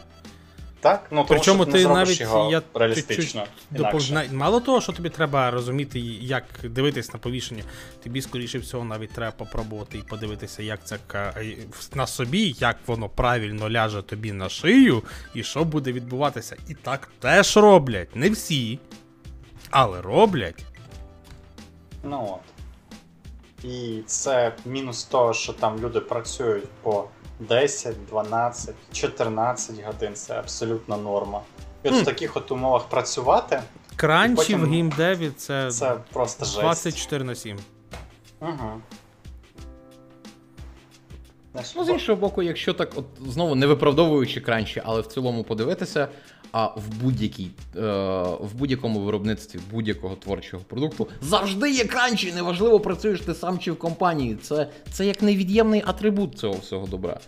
Так? 0.84 1.06
Ну, 1.10 1.24
тому 1.28 1.42
що 1.42 1.64
ти 1.64 1.86
не 1.86 1.94
навіть 1.94 2.20
його 2.20 2.50
я 2.50 2.62
реалістично. 2.74 3.44
допов... 3.70 4.02
Мало 4.32 4.60
того, 4.60 4.80
що 4.80 4.92
тобі 4.92 5.08
треба 5.08 5.50
розуміти, 5.50 6.00
як 6.20 6.44
дивитись 6.64 7.12
на 7.12 7.18
повішення, 7.18 7.62
тобі, 8.02 8.22
скоріше 8.22 8.58
всього, 8.58 8.84
навіть 8.84 9.12
треба 9.12 9.32
попробувати 9.32 9.98
і 9.98 10.02
подивитися, 10.02 10.62
як 10.62 10.80
це 10.84 10.98
на 11.94 12.06
собі, 12.06 12.54
як 12.58 12.76
воно 12.86 13.08
правильно 13.08 13.70
ляже 13.70 14.02
тобі 14.02 14.32
на 14.32 14.48
шию, 14.48 15.02
і 15.34 15.42
що 15.42 15.64
буде 15.64 15.92
відбуватися. 15.92 16.56
І 16.68 16.74
так 16.74 17.10
теж 17.20 17.56
роблять. 17.56 18.16
Не 18.16 18.30
всі, 18.30 18.78
але 19.70 20.02
роблять. 20.02 20.64
Ну 22.02 22.28
от. 22.32 23.64
І 23.70 24.02
це 24.06 24.52
мінус 24.64 25.04
того, 25.04 25.34
що 25.34 25.52
там 25.52 25.78
люди 25.80 26.00
працюють 26.00 26.68
по 26.82 27.08
10, 27.40 27.96
12, 28.10 28.74
14 28.92 29.84
годин. 29.86 30.14
Це 30.14 30.34
абсолютно 30.34 30.96
норма. 30.96 31.40
І 31.82 31.88
от 31.88 31.94
в 31.94 32.04
таких 32.04 32.36
от 32.36 32.50
умовах 32.50 32.84
працювати 32.84 33.62
Кранчі 33.96 34.36
потім- 34.36 34.60
в 34.60 34.70
геймдеві 34.70 35.30
це, 35.36 35.70
це 35.70 35.96
просто 36.12 36.44
жесть. 36.44 36.60
24 36.60 37.24
на 37.24 37.34
7. 37.34 37.58
Угу. 38.40 38.80
Ну, 41.76 41.84
з 41.84 41.88
іншого 41.88 42.20
боку, 42.20 42.42
якщо 42.42 42.74
так, 42.74 42.92
от 42.96 43.04
знову 43.26 43.54
не 43.54 43.66
виправдовуючи 43.66 44.40
кранчі, 44.40 44.82
але 44.84 45.00
в 45.00 45.06
цілому 45.06 45.44
подивитися, 45.44 46.08
а 46.56 46.66
в 46.66 46.88
будь-якій 47.02 47.50
е, 47.76 47.80
в 48.40 48.54
будь-якому 48.54 49.00
виробництві 49.00 49.60
будь-якого 49.70 50.16
творчого 50.16 50.62
продукту 50.68 51.08
завжди 51.22 51.70
є 51.70 51.84
кранчі, 51.84 52.32
неважливо, 52.32 52.80
працюєш 52.80 53.20
ти 53.20 53.34
сам 53.34 53.58
чи 53.58 53.72
в 53.72 53.78
компанії. 53.78 54.36
Це, 54.42 54.68
це 54.92 55.06
як 55.06 55.22
невід'ємний 55.22 55.82
атрибут 55.86 56.38
цього 56.38 56.54
всього 56.54 56.86
добра. 56.86 57.20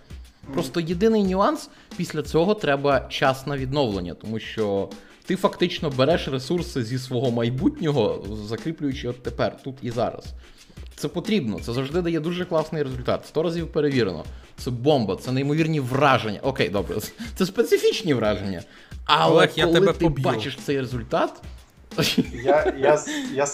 Просто 0.53 0.81
єдиний 0.81 1.25
нюанс 1.25 1.71
після 1.97 2.23
цього 2.23 2.55
треба 2.55 3.01
час 3.01 3.47
на 3.47 3.57
відновлення, 3.57 4.15
тому 4.15 4.39
що 4.39 4.89
ти 5.25 5.37
фактично 5.37 5.91
береш 5.91 6.29
ресурси 6.29 6.85
зі 6.85 6.99
свого 6.99 7.31
майбутнього, 7.31 8.25
закріплюючи 8.49 9.09
от 9.09 9.23
тепер, 9.23 9.63
тут 9.63 9.75
і 9.83 9.91
зараз. 9.91 10.25
Це 10.97 11.09
потрібно, 11.09 11.61
це 11.61 11.73
завжди 11.73 12.03
дає 12.03 12.21
дуже 12.21 12.45
класний 12.45 12.83
результат. 12.83 13.27
Сто 13.27 13.43
разів 13.43 13.73
перевірено. 13.73 14.25
Це 14.57 14.71
бомба, 14.71 15.17
це 15.17 15.33
неймовірні 15.33 15.81
враження. 15.81 16.41
Окей, 16.43 16.69
добре, 16.69 16.97
це 17.35 17.47
специфічні 17.47 18.15
враження. 18.15 18.63
Але 19.07 19.33
Олег, 19.35 19.51
я 19.57 19.65
коли 19.65 19.81
тебе 19.81 19.93
ти 19.93 20.05
поб'ю. 20.05 20.25
бачиш 20.25 20.59
цей 20.65 20.81
результат, 20.81 21.43
Я, 22.45 22.75
я, 22.79 22.97
з- 22.97 23.09
я 23.33 23.47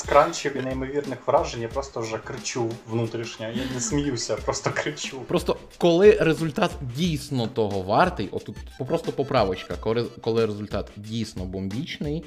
і 0.56 0.60
неймовірних 0.60 1.18
вражень, 1.26 1.60
я 1.62 1.68
просто 1.68 2.00
вже 2.00 2.18
кричу 2.18 2.70
внутрішньо. 2.88 3.46
Я 3.48 3.62
не 3.74 3.80
сміюся, 3.80 4.36
просто 4.36 4.70
кричу. 4.74 5.20
Просто 5.28 5.56
коли 5.78 6.10
результат 6.20 6.70
дійсно 6.96 7.46
того 7.46 7.82
вартий, 7.82 8.28
отут 8.32 8.56
просто 8.88 9.12
поправочка, 9.12 9.74
коли, 9.80 10.04
коли 10.20 10.46
результат 10.46 10.90
дійсно 10.96 11.44
бомбічний, 11.44 12.24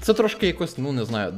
це 0.00 0.14
трошки 0.14 0.46
якось, 0.46 0.78
ну 0.78 0.92
не 0.92 1.04
знаю, 1.04 1.32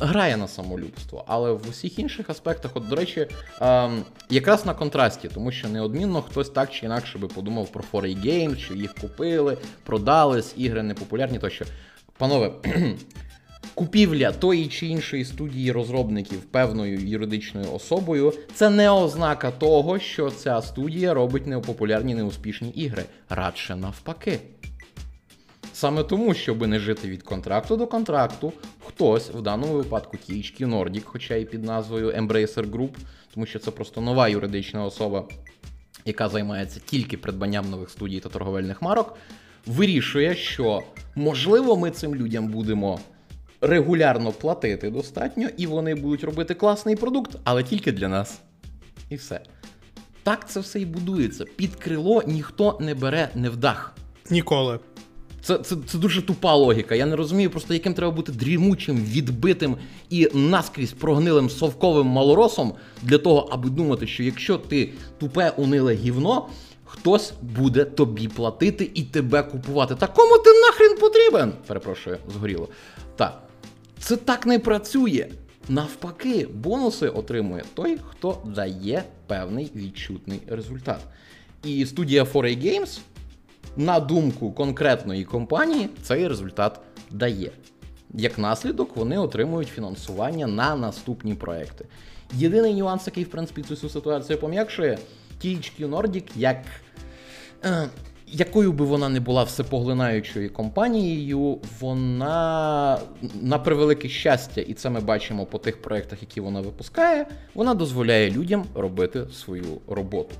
грає 0.00 0.36
на 0.36 0.48
самолюбство, 0.48 1.24
але 1.26 1.52
в 1.52 1.68
усіх 1.70 1.98
інших 1.98 2.30
аспектах, 2.30 2.70
от, 2.74 2.88
до 2.88 2.96
речі, 2.96 3.26
ем, 3.60 4.02
якраз 4.30 4.66
на 4.66 4.74
контрасті, 4.74 5.28
тому 5.34 5.52
що 5.52 5.68
неодмінно 5.68 6.22
хтось 6.22 6.50
так 6.50 6.70
чи 6.70 6.86
інакше 6.86 7.18
би 7.18 7.28
подумав 7.28 7.68
про 7.68 7.84
4A 7.92 8.26
Games, 8.26 8.58
що 8.58 8.74
їх 8.74 8.94
купили, 8.94 9.58
продались, 9.84 10.54
ігри 10.56 10.82
непопулярні 10.82 11.38
тощо. 11.38 11.64
Панове, 12.18 12.52
Купівля 13.74 14.32
тої 14.32 14.66
чи 14.68 14.86
іншої 14.86 15.24
студії 15.24 15.72
розробників 15.72 16.38
певною 16.38 17.08
юридичною 17.08 17.72
особою 17.72 18.32
це 18.54 18.70
не 18.70 18.90
ознака 18.90 19.50
того, 19.50 19.98
що 19.98 20.30
ця 20.30 20.62
студія 20.62 21.14
робить 21.14 21.46
непопулярні 21.46 22.14
неуспішні 22.14 22.70
ігри. 22.70 23.04
Радше 23.28 23.76
навпаки. 23.76 24.38
Саме 25.78 26.04
тому, 26.04 26.34
щоб 26.34 26.66
не 26.66 26.78
жити 26.78 27.08
від 27.08 27.22
контракту 27.22 27.76
до 27.76 27.86
контракту, 27.86 28.52
хтось, 28.86 29.30
в 29.30 29.42
даному 29.42 29.72
випадку 29.72 30.16
THQ 30.16 30.66
Nordic, 30.66 31.02
хоча 31.04 31.34
і 31.34 31.44
під 31.44 31.64
назвою 31.64 32.10
Embracer 32.10 32.70
Group, 32.70 32.90
тому 33.34 33.46
що 33.46 33.58
це 33.58 33.70
просто 33.70 34.00
нова 34.00 34.28
юридична 34.28 34.84
особа, 34.84 35.24
яка 36.04 36.28
займається 36.28 36.80
тільки 36.84 37.16
придбанням 37.16 37.70
нових 37.70 37.90
студій 37.90 38.20
та 38.20 38.28
торговельних 38.28 38.82
марок, 38.82 39.16
вирішує, 39.66 40.34
що 40.34 40.82
можливо 41.14 41.76
ми 41.76 41.90
цим 41.90 42.14
людям 42.14 42.48
будемо 42.48 43.00
регулярно 43.60 44.32
платити 44.32 44.90
достатньо, 44.90 45.48
і 45.56 45.66
вони 45.66 45.94
будуть 45.94 46.24
робити 46.24 46.54
класний 46.54 46.96
продукт, 46.96 47.36
але 47.44 47.62
тільки 47.62 47.92
для 47.92 48.08
нас. 48.08 48.40
І 49.10 49.16
все. 49.16 49.40
Так 50.22 50.48
це 50.48 50.60
все 50.60 50.80
і 50.80 50.86
будується. 50.86 51.44
Під 51.56 51.76
крило 51.76 52.22
ніхто 52.26 52.78
не 52.80 52.94
бере 52.94 53.28
невдах. 53.34 53.94
Ніколи. 54.30 54.78
Це, 55.42 55.58
це, 55.58 55.76
це 55.86 55.98
дуже 55.98 56.22
тупа 56.22 56.54
логіка. 56.54 56.94
Я 56.94 57.06
не 57.06 57.16
розумію 57.16 57.50
просто, 57.50 57.74
яким 57.74 57.94
треба 57.94 58.12
бути 58.12 58.32
дрімучим, 58.32 59.04
відбитим 59.04 59.76
і 60.10 60.28
наскрізь 60.34 60.92
прогнилим 60.92 61.50
совковим 61.50 62.06
малоросом 62.06 62.72
для 63.02 63.18
того, 63.18 63.48
аби 63.52 63.70
думати, 63.70 64.06
що 64.06 64.22
якщо 64.22 64.58
ти 64.58 64.92
тупе 65.18 65.52
униле 65.56 65.94
гівно, 65.94 66.48
хтось 66.84 67.32
буде 67.42 67.84
тобі 67.84 68.28
платити 68.28 68.90
і 68.94 69.02
тебе 69.02 69.42
купувати. 69.42 69.94
Та 69.94 70.06
кому 70.06 70.38
ти 70.38 70.50
нахрен 70.50 70.98
потрібен? 70.98 71.52
Перепрошую, 71.66 72.18
згоріло. 72.34 72.68
Так. 73.16 73.42
Це 74.00 74.16
так 74.16 74.46
не 74.46 74.58
працює. 74.58 75.26
Навпаки, 75.68 76.48
бонуси 76.54 77.08
отримує 77.08 77.64
той, 77.74 77.98
хто 78.10 78.38
дає 78.44 79.04
певний 79.26 79.70
відчутний 79.74 80.40
результат. 80.46 81.00
І 81.64 81.86
студія 81.86 82.24
4A 82.24 82.64
Games 82.64 82.98
на 83.78 84.00
думку 84.00 84.52
конкретної 84.52 85.24
компанії, 85.24 85.88
цей 86.02 86.28
результат 86.28 86.80
дає. 87.10 87.50
Як 88.14 88.38
наслідок, 88.38 88.96
вони 88.96 89.18
отримують 89.18 89.68
фінансування 89.68 90.46
на 90.46 90.76
наступні 90.76 91.34
проекти. 91.34 91.84
Єдиний 92.32 92.74
нюанс, 92.74 93.06
який, 93.06 93.24
в 93.24 93.30
принципі, 93.30 93.62
цю 93.62 93.74
всю 93.74 93.90
ситуацію 93.90 94.38
пом'якшує, 94.38 94.98
THQ 95.44 95.88
Nordic, 95.88 96.24
як, 96.36 96.56
е, 97.64 97.88
якою 98.26 98.72
би 98.72 98.84
вона 98.84 99.08
не 99.08 99.20
була 99.20 99.42
всепоглинаючою 99.42 100.52
компанією, 100.52 101.58
вона 101.80 102.98
на 103.42 103.58
превелике 103.58 104.08
щастя, 104.08 104.60
і 104.60 104.74
це 104.74 104.90
ми 104.90 105.00
бачимо 105.00 105.46
по 105.46 105.58
тих 105.58 105.82
проектах, 105.82 106.22
які 106.22 106.40
вона 106.40 106.60
випускає, 106.60 107.26
вона 107.54 107.74
дозволяє 107.74 108.30
людям 108.30 108.64
робити 108.74 109.26
свою 109.32 109.80
роботу. 109.88 110.34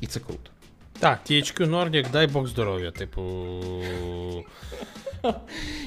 І 0.00 0.06
це 0.06 0.20
круто. 0.20 0.50
Так, 1.00 1.20
THQ 1.30 1.66
Nordic, 1.66 2.10
дай 2.12 2.26
Бог 2.26 2.46
здоров'я, 2.46 2.90
типу. 2.90 3.22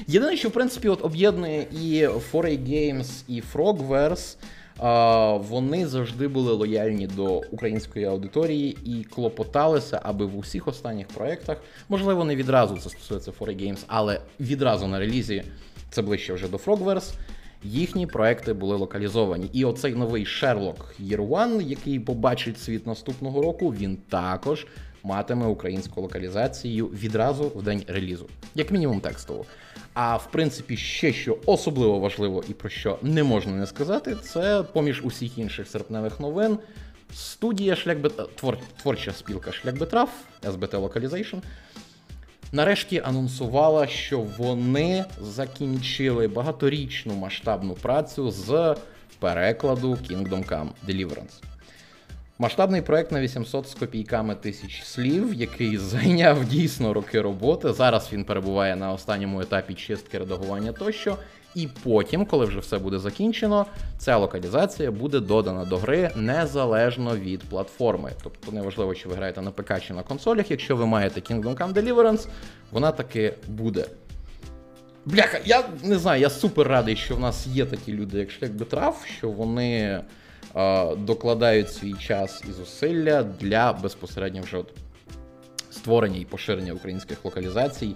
Єдине, 0.06 0.36
що 0.36 0.48
в 0.48 0.52
принципі 0.52 0.88
от 0.88 1.04
об'єднує 1.04 1.66
і 1.72 2.06
4A 2.32 2.68
Games, 2.68 3.24
і 3.28 3.42
Frogverse, 3.54 4.36
вони 5.48 5.86
завжди 5.86 6.28
були 6.28 6.52
лояльні 6.52 7.06
до 7.06 7.24
української 7.36 8.04
аудиторії 8.04 8.76
і 8.84 9.04
клопоталися, 9.04 10.00
аби 10.02 10.26
в 10.26 10.38
усіх 10.38 10.68
останніх 10.68 11.08
проєктах, 11.08 11.58
можливо, 11.88 12.24
не 12.24 12.36
відразу 12.36 12.76
це 12.76 12.90
стосується 12.90 13.30
4A 13.30 13.62
Games, 13.62 13.84
але 13.86 14.20
відразу 14.40 14.86
на 14.86 14.98
релізі 14.98 15.44
це 15.90 16.02
ближче 16.02 16.32
вже 16.32 16.48
до 16.48 16.56
Frogverse. 16.56 17.14
Їхні 17.64 18.06
проекти 18.06 18.52
були 18.52 18.76
локалізовані. 18.76 19.50
І 19.52 19.64
оцей 19.64 19.94
новий 19.94 20.24
Sherlock 20.24 20.76
Year 21.00 21.28
One, 21.28 21.62
який 21.62 22.00
побачить 22.00 22.60
світ 22.60 22.86
наступного 22.86 23.42
року, 23.42 23.74
він 23.78 23.96
також 24.08 24.66
матиме 25.04 25.46
українську 25.46 26.00
локалізацію 26.00 26.86
відразу 26.86 27.52
в 27.54 27.62
день 27.62 27.84
релізу, 27.88 28.28
як 28.54 28.70
мінімум 28.70 29.00
текстову. 29.00 29.46
А 29.94 30.16
в 30.16 30.30
принципі, 30.30 30.76
ще 30.76 31.12
що 31.12 31.38
особливо 31.46 31.98
важливо 31.98 32.44
і 32.48 32.52
про 32.52 32.68
що 32.68 32.98
не 33.02 33.22
можна 33.22 33.52
не 33.52 33.66
сказати, 33.66 34.16
це 34.22 34.62
поміж 34.72 35.04
усіх 35.04 35.38
інших 35.38 35.68
серпневих 35.68 36.20
новин. 36.20 36.58
Студія 37.14 37.76
Шляхбет... 37.76 38.36
Твор... 38.36 38.58
творча 38.82 39.12
спілка 39.12 39.52
Шлях 39.52 39.78
Бетрав, 39.78 40.10
SBT 40.42 40.70
Localization, 40.70 41.42
нарешті 42.52 43.02
анонсувала, 43.04 43.86
що 43.86 44.20
вони 44.20 45.04
закінчили 45.20 46.28
багаторічну 46.28 47.14
масштабну 47.14 47.74
працю 47.74 48.30
з 48.30 48.76
перекладу 49.18 49.90
Kingdom 49.90 50.48
Come 50.48 50.68
Deliverance. 50.88 51.53
Масштабний 52.38 52.82
проект 52.82 53.12
на 53.12 53.20
800 53.20 53.68
з 53.68 53.74
копійками 53.74 54.34
тисяч 54.34 54.82
слів, 54.82 55.34
який 55.34 55.78
зайняв 55.78 56.44
дійсно 56.44 56.94
роки 56.94 57.20
роботи. 57.20 57.72
Зараз 57.72 58.08
він 58.12 58.24
перебуває 58.24 58.76
на 58.76 58.92
останньому 58.92 59.40
етапі 59.40 59.74
чистки 59.74 60.18
редагування 60.18 60.72
тощо. 60.72 61.16
І 61.54 61.68
потім, 61.82 62.26
коли 62.26 62.46
вже 62.46 62.58
все 62.58 62.78
буде 62.78 62.98
закінчено, 62.98 63.66
ця 63.98 64.16
локалізація 64.16 64.90
буде 64.90 65.20
додана 65.20 65.64
до 65.64 65.76
гри 65.76 66.10
незалежно 66.16 67.16
від 67.16 67.42
платформи. 67.42 68.10
Тобто 68.22 68.52
неважливо, 68.52 68.94
чи 68.94 69.08
ви 69.08 69.14
граєте 69.14 69.42
на 69.42 69.50
ПК 69.50 69.80
чи 69.80 69.94
на 69.94 70.02
консолях, 70.02 70.50
якщо 70.50 70.76
ви 70.76 70.86
маєте 70.86 71.20
Kingdom 71.20 71.56
Come 71.56 71.72
Deliverance, 71.72 72.28
вона 72.70 72.92
таки 72.92 73.34
буде. 73.48 73.84
Бляха, 75.04 75.38
я 75.44 75.64
не 75.82 75.98
знаю, 75.98 76.20
я 76.20 76.30
супер 76.30 76.68
радий, 76.68 76.96
що 76.96 77.16
в 77.16 77.20
нас 77.20 77.46
є 77.46 77.64
такі 77.64 77.92
люди, 77.92 78.18
як 78.18 78.30
Шлях 78.30 78.50
Бетрав, 78.50 79.04
що 79.18 79.28
вони 79.28 80.00
докладають 80.98 81.72
свій 81.72 81.94
час 81.94 82.42
і 82.48 82.52
зусилля 82.52 83.22
для 83.22 83.72
безпосередньо 83.72 84.42
вже 84.42 84.56
от 84.56 84.72
створення 85.70 86.18
і 86.18 86.24
поширення 86.24 86.72
українських 86.72 87.24
локалізацій. 87.24 87.94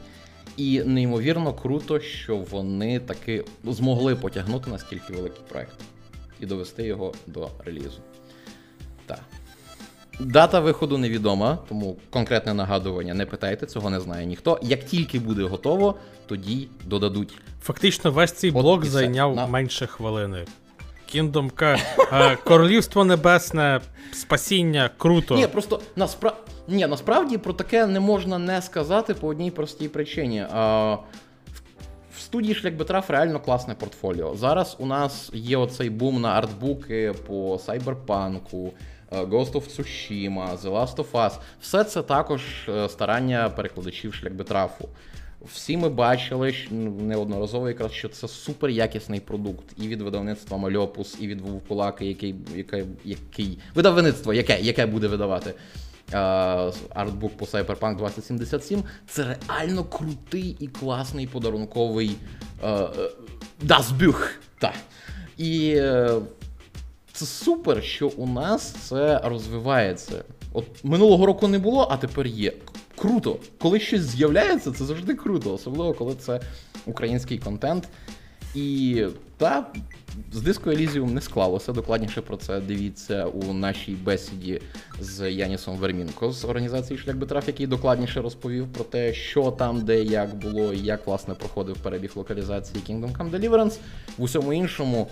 І 0.57 0.83
неймовірно 0.83 1.55
круто, 1.55 2.01
що 2.01 2.37
вони 2.37 3.01
таки 3.01 3.45
змогли 3.65 4.17
потягнути 4.17 4.71
настільки 4.71 5.13
великий 5.13 5.43
проект 5.49 5.75
і 6.41 6.47
довести 6.47 6.85
його 6.85 7.15
до 7.27 7.49
релізу. 7.65 8.01
Так. 9.07 9.21
Дата 10.21 10.61
виходу 10.61 10.99
невідома, 10.99 11.59
тому 11.69 11.97
конкретне 12.11 12.55
нагадування 12.55 13.15
не 13.15 13.27
питайте, 13.27 13.67
цього 13.67 13.91
не 13.91 14.01
знає 14.01 14.27
ніхто. 14.27 14.59
Як 14.63 14.85
тільки 14.85 15.19
буде 15.19 15.43
готово, 15.43 15.95
тоді 16.27 16.69
додадуть. 16.87 17.35
Фактично, 17.63 18.11
весь 18.11 18.33
цей 18.33 18.51
От 18.51 18.57
блок 18.57 18.85
зайняв 18.85 19.37
На- 19.37 19.47
менше 19.47 19.87
хвилини. 19.87 20.45
Е, 22.13 22.37
Королівство 22.45 23.05
Небесне, 23.05 23.81
спасіння, 24.13 24.91
круто. 24.99 25.35
Ні, 25.37 25.47
просто 25.47 25.81
наспра... 25.97 26.33
Ні, 26.69 26.87
насправді 26.87 27.39
про 27.39 27.53
таке 27.53 27.87
не 27.87 28.01
можна 28.01 28.39
не 28.39 28.63
сказати 28.63 29.15
по 29.15 29.27
одній 29.29 29.51
простій 29.51 29.89
причині. 29.89 30.47
А, 30.53 30.95
в- 32.17 32.21
студії 32.21 32.55
Шлях 32.55 32.75
Бетраф 32.75 33.11
реально 33.11 33.41
класне 33.41 33.75
портфоліо. 33.75 34.35
Зараз 34.37 34.77
у 34.79 34.87
нас 34.87 35.31
є 35.35 35.57
оцей 35.57 35.91
бум 35.91 36.21
на 36.21 36.29
артбуки 36.29 37.15
по 37.27 37.59
Сайберпанку, 37.67 38.73
е, 39.13 39.17
Ghost 39.25 39.53
of 39.53 39.63
Tsushima, 39.79 40.59
The 40.59 40.73
Last 40.73 40.97
of 40.97 41.11
Us. 41.13 41.33
Все 41.61 41.85
це 41.85 42.03
також 42.03 42.43
е, 42.69 42.89
старання 42.89 43.49
перекладачів 43.49 44.15
Шлях 44.15 44.33
Бетрафу. 44.33 44.89
Всі 45.53 45.77
ми 45.77 45.89
бачили 45.89 46.55
ну, 46.71 46.91
неодноразово, 46.91 47.69
якраз 47.69 47.93
що 47.93 48.09
це 48.09 48.29
супер 48.29 48.71
якісний 48.71 49.21
продукт 49.21 49.65
і 49.77 49.89
від 49.89 50.03
видавництва 50.03 50.59
Мальопус, 50.59 51.17
і 51.21 51.27
від 51.27 51.41
Вовкулаки, 51.41 52.07
який, 52.07 52.35
який, 52.57 52.85
який 53.05 53.59
видавництво, 53.75 54.35
яке, 54.35 54.61
яке 54.61 54.87
буде 54.87 55.07
видавати 55.07 55.55
артбук 56.95 57.37
по 57.37 57.45
Cyberpunk 57.45 57.97
2077. 57.97 58.83
Це 59.07 59.37
реально 59.49 59.85
крутий 59.85 60.57
і 60.61 60.67
класний 60.67 61.27
подарунковий 61.27 62.17
е, 62.65 62.89
дасбюх. 63.63 64.31
Так. 64.59 64.75
І 65.37 65.75
е, 65.77 66.11
це 67.13 67.27
супер, 67.27 67.85
що 67.85 68.09
у 68.09 68.27
нас 68.27 68.63
це 68.63 69.21
розвивається. 69.25 70.25
От 70.53 70.85
минулого 70.85 71.27
року 71.27 71.49
не 71.49 71.59
було, 71.59 71.89
а 71.91 71.97
тепер 71.97 72.27
є. 72.27 72.53
Круто. 72.99 73.37
Коли 73.59 73.81
щось 73.81 74.03
з'являється, 74.03 74.73
це 74.73 74.85
завжди 74.85 75.15
круто, 75.15 75.55
особливо 75.55 75.95
коли 75.95 76.15
це 76.15 76.41
український 76.87 77.39
контент. 77.39 77.89
І 78.55 79.05
та 79.37 79.67
з 80.33 80.41
диско 80.41 80.71
Elysium 80.71 81.11
не 81.11 81.21
склалося. 81.21 81.73
Докладніше 81.73 82.21
про 82.21 82.37
це 82.37 82.61
дивіться 82.61 83.25
у 83.27 83.53
нашій 83.53 83.93
бесіді 83.93 84.61
з 85.01 85.33
Янісом 85.33 85.77
Вермінко 85.77 86.33
з 86.33 86.45
організації 86.45 86.99
Шлях 86.99 87.17
Бетраф, 87.17 87.47
який 87.47 87.67
докладніше 87.67 88.23
розповів 88.23 88.73
про 88.73 88.85
те, 88.85 89.15
що 89.15 89.51
там, 89.51 89.81
де, 89.81 90.03
як 90.03 90.35
було, 90.35 90.73
і 90.73 90.79
як 90.79 91.07
власне 91.07 91.35
проходив 91.35 91.77
перебіг 91.77 92.13
локалізації 92.15 92.83
Kingdom 92.89 93.19
Come 93.19 93.31
Deliverance. 93.31 93.77
В 94.19 94.23
усьому 94.23 94.53
іншому 94.53 95.09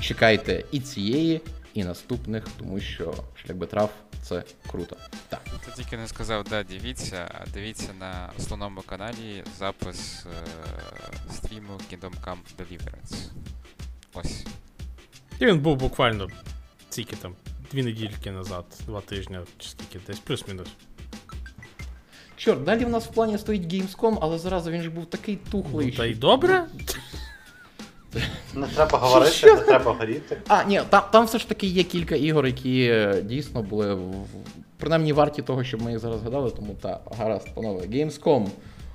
чекайте 0.00 0.64
і 0.72 0.80
цієї, 0.80 1.40
і 1.76 1.84
наступних, 1.84 2.44
тому 2.58 2.80
що 2.80 3.14
Шлях 3.34 3.56
Бетраф 3.56 3.90
це 4.22 4.42
круто. 4.70 4.96
Так. 5.28 5.40
Ти 5.64 5.72
тільки 5.76 5.96
не 5.96 6.08
сказав, 6.08 6.44
да, 6.44 6.62
дивіться, 6.62 7.28
а 7.34 7.46
дивіться 7.54 7.88
на 8.00 8.32
основному 8.38 8.80
каналі 8.82 9.44
запис 9.58 10.26
е- 10.26 11.32
стріму 11.34 11.72
Kingdom 11.72 12.12
Come 12.24 12.38
Deliverance. 12.58 13.28
Ось. 14.14 14.46
І 15.40 15.46
він 15.46 15.58
був 15.60 15.76
буквально 15.76 16.28
тільки 16.88 17.16
там 17.16 17.34
дві 17.72 17.82
недільки 17.82 18.30
назад, 18.30 18.64
два 18.86 19.00
тижні, 19.00 19.38
чи 19.58 19.68
скільки 19.68 19.98
десь, 20.06 20.18
плюс-мінус. 20.18 20.68
Чорт, 22.36 22.64
далі 22.64 22.84
в 22.84 22.88
нас 22.88 23.04
в 23.06 23.10
плані 23.12 23.38
стоїть 23.38 23.72
Gamescom, 23.72 24.18
але 24.20 24.38
зараза 24.38 24.70
він 24.70 24.82
ж 24.82 24.90
був 24.90 25.06
такий 25.06 25.36
тухлий. 25.36 25.86
Ну, 25.86 25.92
та 25.96 26.06
й 26.06 26.14
що- 26.14 26.20
добре. 28.54 28.68
Не 28.68 28.74
треба 28.74 28.98
говорити, 28.98 29.32
Що? 29.32 29.54
не 29.54 29.60
треба 29.60 29.92
горіти. 29.92 30.36
А, 30.48 30.64
ні, 30.64 30.80
там, 30.90 31.02
там 31.12 31.24
все 31.26 31.38
ж 31.38 31.48
таки 31.48 31.66
є 31.66 31.82
кілька 31.82 32.14
ігор, 32.16 32.46
які 32.46 32.82
е, 32.82 33.22
дійсно 33.22 33.62
були 33.62 33.94
в- 33.94 34.14
принаймні 34.76 35.12
варті 35.12 35.42
того, 35.42 35.64
щоб 35.64 35.82
ми 35.82 35.90
їх 35.90 36.00
зараз 36.00 36.20
згадали, 36.20 36.50
тому 36.50 36.76
та, 36.82 37.00
гаразд, 37.18 37.54
панове. 37.54 37.80
Gamescom. 37.86 38.46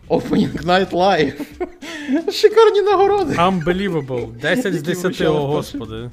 Opening 0.09 0.63
Night 0.65 0.89
Live. 0.89 1.33
Шикарні 2.31 2.81
нагороди. 2.81 3.33
Unbelievable. 3.35 4.31
10 4.31 4.73
з 4.73 4.75
Які 4.75 4.87
10, 4.87 5.21
о 5.21 5.47
господи. 5.47 6.09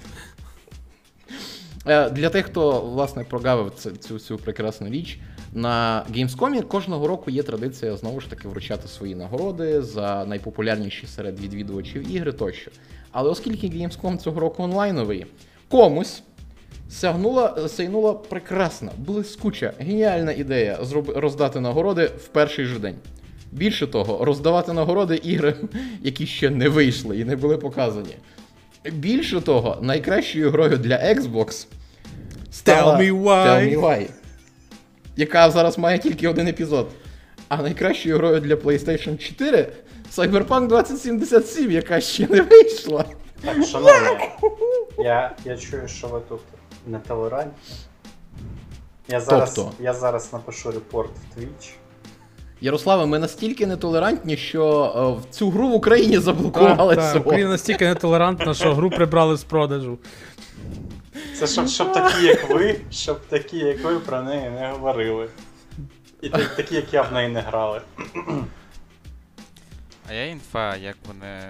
Е, 1.86 2.10
Для 2.10 2.28
тих, 2.30 2.46
хто 2.46 2.80
власне 2.80 3.24
прогавив 3.24 3.72
цю, 4.00 4.18
цю 4.18 4.38
прекрасну 4.38 4.88
річ, 4.90 5.18
на 5.52 6.04
Gamescom 6.14 6.62
кожного 6.62 7.06
року 7.06 7.30
є 7.30 7.42
традиція 7.42 7.96
знову 7.96 8.20
ж 8.20 8.30
таки 8.30 8.48
вручати 8.48 8.88
свої 8.88 9.14
нагороди 9.14 9.82
за 9.82 10.24
найпопулярніші 10.24 11.06
серед 11.06 11.40
відвідувачів 11.40 12.14
ігри 12.16 12.32
тощо. 12.32 12.70
Але 13.12 13.30
оскільки 13.30 13.66
Gamescom 13.66 14.16
цього 14.16 14.40
року 14.40 14.62
онлайновий, 14.62 15.26
комусь 15.68 16.22
сягнула, 16.90 17.68
сяйнула 17.68 18.14
прекрасна, 18.14 18.90
блискуча, 18.98 19.72
геніальна 19.78 20.32
ідея 20.32 20.78
зроб... 20.82 21.12
роздати 21.16 21.60
нагороди 21.60 22.06
в 22.06 22.28
перший 22.28 22.64
же 22.64 22.78
день. 22.78 22.96
Більше 23.52 23.86
того, 23.86 24.24
роздавати 24.24 24.72
нагороди 24.72 25.16
ігри, 25.16 25.54
які 26.02 26.26
ще 26.26 26.50
не 26.50 26.68
вийшли 26.68 27.18
і 27.18 27.24
не 27.24 27.36
були 27.36 27.56
показані. 27.56 28.14
Більше 28.92 29.40
того, 29.40 29.78
найкращою 29.82 30.50
грою 30.50 30.76
для 30.76 30.96
Xbox 30.96 31.66
стала 32.50 32.96
Tell 32.96 33.00
me 33.00 33.22
why. 33.22 33.46
Tell 33.46 33.74
me 33.74 33.80
why, 33.80 34.08
яка 35.18 35.50
зараз 35.50 35.78
має 35.78 35.98
тільки 35.98 36.28
один 36.28 36.48
епізод. 36.48 36.88
А 37.48 37.62
найкращою 37.62 38.16
грою 38.16 38.40
для 38.40 38.54
PlayStation 38.54 39.18
4 39.18 39.72
Cyberpunk 40.16 40.66
2077, 40.66 41.70
яка 41.70 42.00
ще 42.00 42.26
не 42.30 42.40
вийшла. 42.42 43.04
Так, 43.44 43.64
шановні, 43.64 44.08
я, 44.98 45.34
я 45.44 45.56
чую, 45.56 45.88
що 45.88 46.06
ви 46.06 46.20
тут 46.28 46.40
нетолерантні. 46.86 47.74
Я 49.08 49.20
зараз, 49.20 49.54
Тобто? 49.54 49.72
я 49.80 49.92
зараз 49.92 50.32
напишу 50.32 50.70
репорт 50.70 51.10
в 51.10 51.40
Twitch. 51.40 51.70
Ярославе, 52.60 53.06
ми 53.06 53.18
настільки 53.18 53.66
нетолерантні, 53.66 54.36
що 54.36 54.92
е, 54.96 55.22
в 55.22 55.34
цю 55.34 55.50
гру 55.50 55.68
в 55.68 55.74
Україні 55.74 56.18
заблокували 56.18 56.96
Так, 56.96 57.12
так. 57.12 57.26
Україна 57.26 57.50
настільки 57.50 57.88
нетолерантна, 57.88 58.54
що 58.54 58.74
гру 58.74 58.90
прибрали 58.90 59.36
з 59.36 59.44
продажу. 59.44 59.98
Це 61.38 61.46
щоб, 61.46 61.68
щоб 61.68 61.92
такі, 61.92 62.26
як 62.26 62.50
ви, 62.50 62.80
щоб 62.90 63.20
такі, 63.20 63.58
як 63.58 63.84
ви, 63.84 64.00
про 64.00 64.22
неї 64.22 64.50
не 64.50 64.70
говорили. 64.70 65.28
І 66.22 66.28
такі, 66.28 66.74
як 66.74 66.94
я 66.94 67.02
в 67.02 67.12
неї 67.12 67.28
не 67.28 67.40
грали. 67.40 67.80
А 70.08 70.12
є 70.12 70.28
інфа, 70.30 70.76
як 70.76 70.96
вони. 71.08 71.40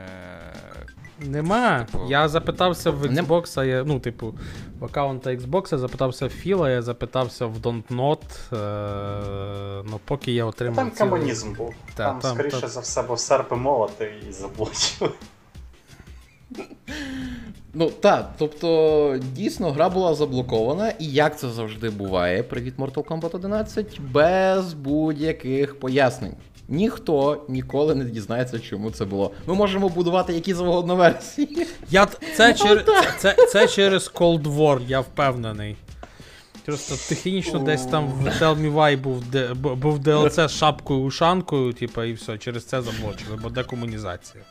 Нема. 1.21 1.85
Типу- 1.85 2.07
Я 2.11 2.29
запитався 2.29 2.91
в 2.91 3.05
Xbox, 3.05 3.65
я, 3.65 3.85
ну, 3.85 4.01
типу, 4.01 4.35
в 4.81 4.85
аккаунта 4.85 5.31
Xbox, 5.31 5.69
я 5.73 5.79
запитався 5.79 6.27
в 6.27 6.31
Філа, 6.31 6.71
я 6.71 6.83
запитався 6.83 7.47
в 7.47 7.57
Don't 7.59 7.83
Not. 7.91 8.23
Е, 8.53 9.83
ну, 9.91 10.01
поки 10.05 10.33
я 10.33 10.45
отримав. 10.45 10.77
Там 10.77 10.91
цілий- 10.93 11.11
комунізм 11.11 11.53
був. 11.55 11.75
Та, 11.95 12.05
там, 12.05 12.19
там- 12.21 12.35
скоріше 12.35 12.61
там- 12.61 12.71
за 12.71 12.81
все, 12.81 13.03
був 13.03 13.19
серп 13.21 13.53
і 13.53 13.55
молоти 13.55 14.15
і 14.29 14.33
заблочили. 14.33 15.11
Ну 17.75 17.91
так, 17.91 18.35
тобто 18.39 19.21
дійсно 19.33 19.71
гра 19.71 19.89
була 19.89 20.15
заблокована, 20.15 20.91
і 20.99 21.07
як 21.07 21.39
це 21.39 21.49
завжди 21.49 21.91
буває, 21.91 22.43
привіт 22.43 22.75
Mortal 22.79 23.05
Kombat 23.05 23.37
11, 23.37 24.01
без 24.01 24.73
будь-яких 24.73 25.81
пояснень. 25.81 26.35
Ніхто 26.69 27.45
ніколи 27.49 27.95
не 27.95 28.05
дізнається, 28.05 28.59
чому 28.59 28.91
це 28.91 29.05
було. 29.05 29.31
Ми 29.47 29.55
можемо 29.55 29.89
будувати 29.89 30.33
які 30.33 30.55
завгодно 30.55 30.97
версії. 30.97 31.67
Я, 31.91 32.07
це, 32.37 32.55
чер, 32.55 32.85
це, 32.85 33.03
це, 33.19 33.47
це 33.47 33.69
через 33.69 34.11
Cold 34.15 34.43
War, 34.43 34.81
я 34.87 35.01
впевнений. 35.01 35.77
Просто 36.65 36.95
технічно 37.09 37.59
десь 37.59 37.87
там 37.87 38.07
в 38.07 38.27
Tell 38.27 38.61
Me 38.61 38.75
Why 38.75 38.99
був, 38.99 39.25
де, 39.31 39.55
був 39.55 39.99
DLC 39.99 40.49
з 40.49 40.53
шапкою 40.53 41.01
ушанкою, 41.01 41.73
типа, 41.73 42.05
і 42.05 42.13
все, 42.13 42.39
через 42.39 42.65
це 42.65 42.83
заблочили, 42.83 43.39
бо 43.43 43.51
декомунізація. 43.51 44.45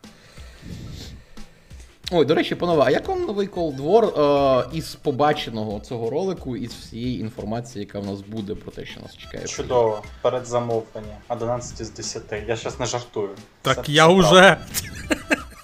Ой, 2.12 2.26
до 2.26 2.36
речі, 2.36 2.56
панове, 2.56 2.84
а 2.86 2.90
як 2.90 3.08
вам 3.08 3.26
новий 3.26 3.48
Cold 3.50 3.78
War 3.78 4.22
е, 4.64 4.70
із 4.74 4.96
побаченого 4.96 5.80
цього 5.80 6.10
ролику, 6.10 6.58
із 6.58 6.72
всієї 6.72 7.20
інформації, 7.20 7.86
яка 7.86 8.00
в 8.00 8.06
нас 8.06 8.22
буде 8.22 8.56
про 8.56 8.72
те, 8.72 8.86
що 8.86 9.00
нас 9.00 9.18
чекає? 9.18 9.46
Чудово, 9.46 10.04
передзамовлення. 10.22 11.18
11 11.30 11.86
з 11.86 11.90
10. 11.90 12.24
Я 12.48 12.56
щас 12.56 12.80
не 12.80 12.86
жартую. 12.86 13.30
Так 13.62 13.86
Це- 13.86 13.92
я 13.92 14.08
уже. 14.08 14.58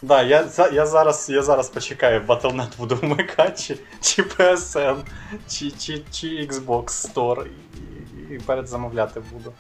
Да, 0.02 0.24
я, 0.24 0.48
я, 0.74 0.86
зараз, 0.86 1.30
я 1.30 1.44
зараз 1.44 1.70
почекаю, 1.70 2.22
Battle.net 2.22 2.78
буду 2.78 2.96
вмикати, 2.96 3.62
чи, 3.62 3.78
чи 4.02 4.22
PSN, 4.24 4.98
чи, 5.50 5.72
чи, 5.72 6.02
чи 6.12 6.28
Xbox 6.28 6.86
Store, 6.86 7.46
і, 8.30 8.34
і 8.34 8.40
передзамовляти 8.40 9.22
буду. 9.32 9.54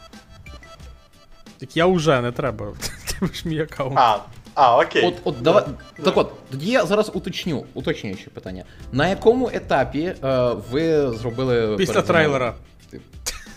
Так 1.57 1.77
я 1.77 1.85
уже 1.85 2.22
не 2.22 2.31
треба. 2.31 2.65
Тебе 3.19 3.34
ж 3.34 3.47
мій 3.47 3.61
аккаунт. 3.61 3.97
А, 3.97 4.19
а 4.56 4.78
окей. 4.80 5.06
От, 5.08 5.16
от, 5.24 5.42
давай, 5.42 5.64
Да. 5.98 6.04
так 6.04 6.18
от, 6.18 6.32
тоді 6.52 6.72
я 6.72 6.86
зараз 6.86 7.12
уточню, 7.14 7.66
уточнююче 7.74 8.30
питання. 8.30 8.64
На 8.92 9.08
якому 9.08 9.50
етапі 9.54 10.00
е, 10.24 10.52
ви 10.72 11.12
зробили 11.18 11.78
Після 11.78 12.02
трейлера. 12.02 12.56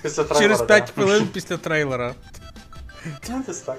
Після 0.03 0.25
трейлера, 0.25 0.41
Через 0.41 0.63
5 0.63 0.85
да. 0.87 0.93
хвилин 1.03 1.29
після 1.33 1.57
трейлера. 1.57 2.15
Ну, 3.31 3.43
десь 3.47 3.61
так. 3.61 3.77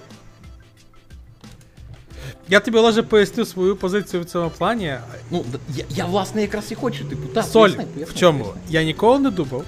Я 2.49 2.59
тобі 2.59 2.77
Олеже 2.77 3.03
поясню 3.03 3.45
свою 3.45 3.75
позицію 3.75 4.23
в 4.23 4.25
цьому 4.25 4.49
плані. 4.49 4.95
Ну, 5.31 5.45
я, 5.75 5.85
я 5.89 6.05
власне 6.05 6.41
якраз 6.41 6.71
і 6.71 6.75
хочу, 6.75 7.05
типу, 7.05 7.27
так, 7.27 7.45
Соль, 7.45 7.69
поясни, 7.69 7.85
поясни, 7.93 8.13
в 8.15 8.19
чому? 8.19 8.43
поясни. 8.43 8.61
Я 8.69 8.83
ніколи 8.83 9.19
не 9.19 9.29
думав. 9.31 9.63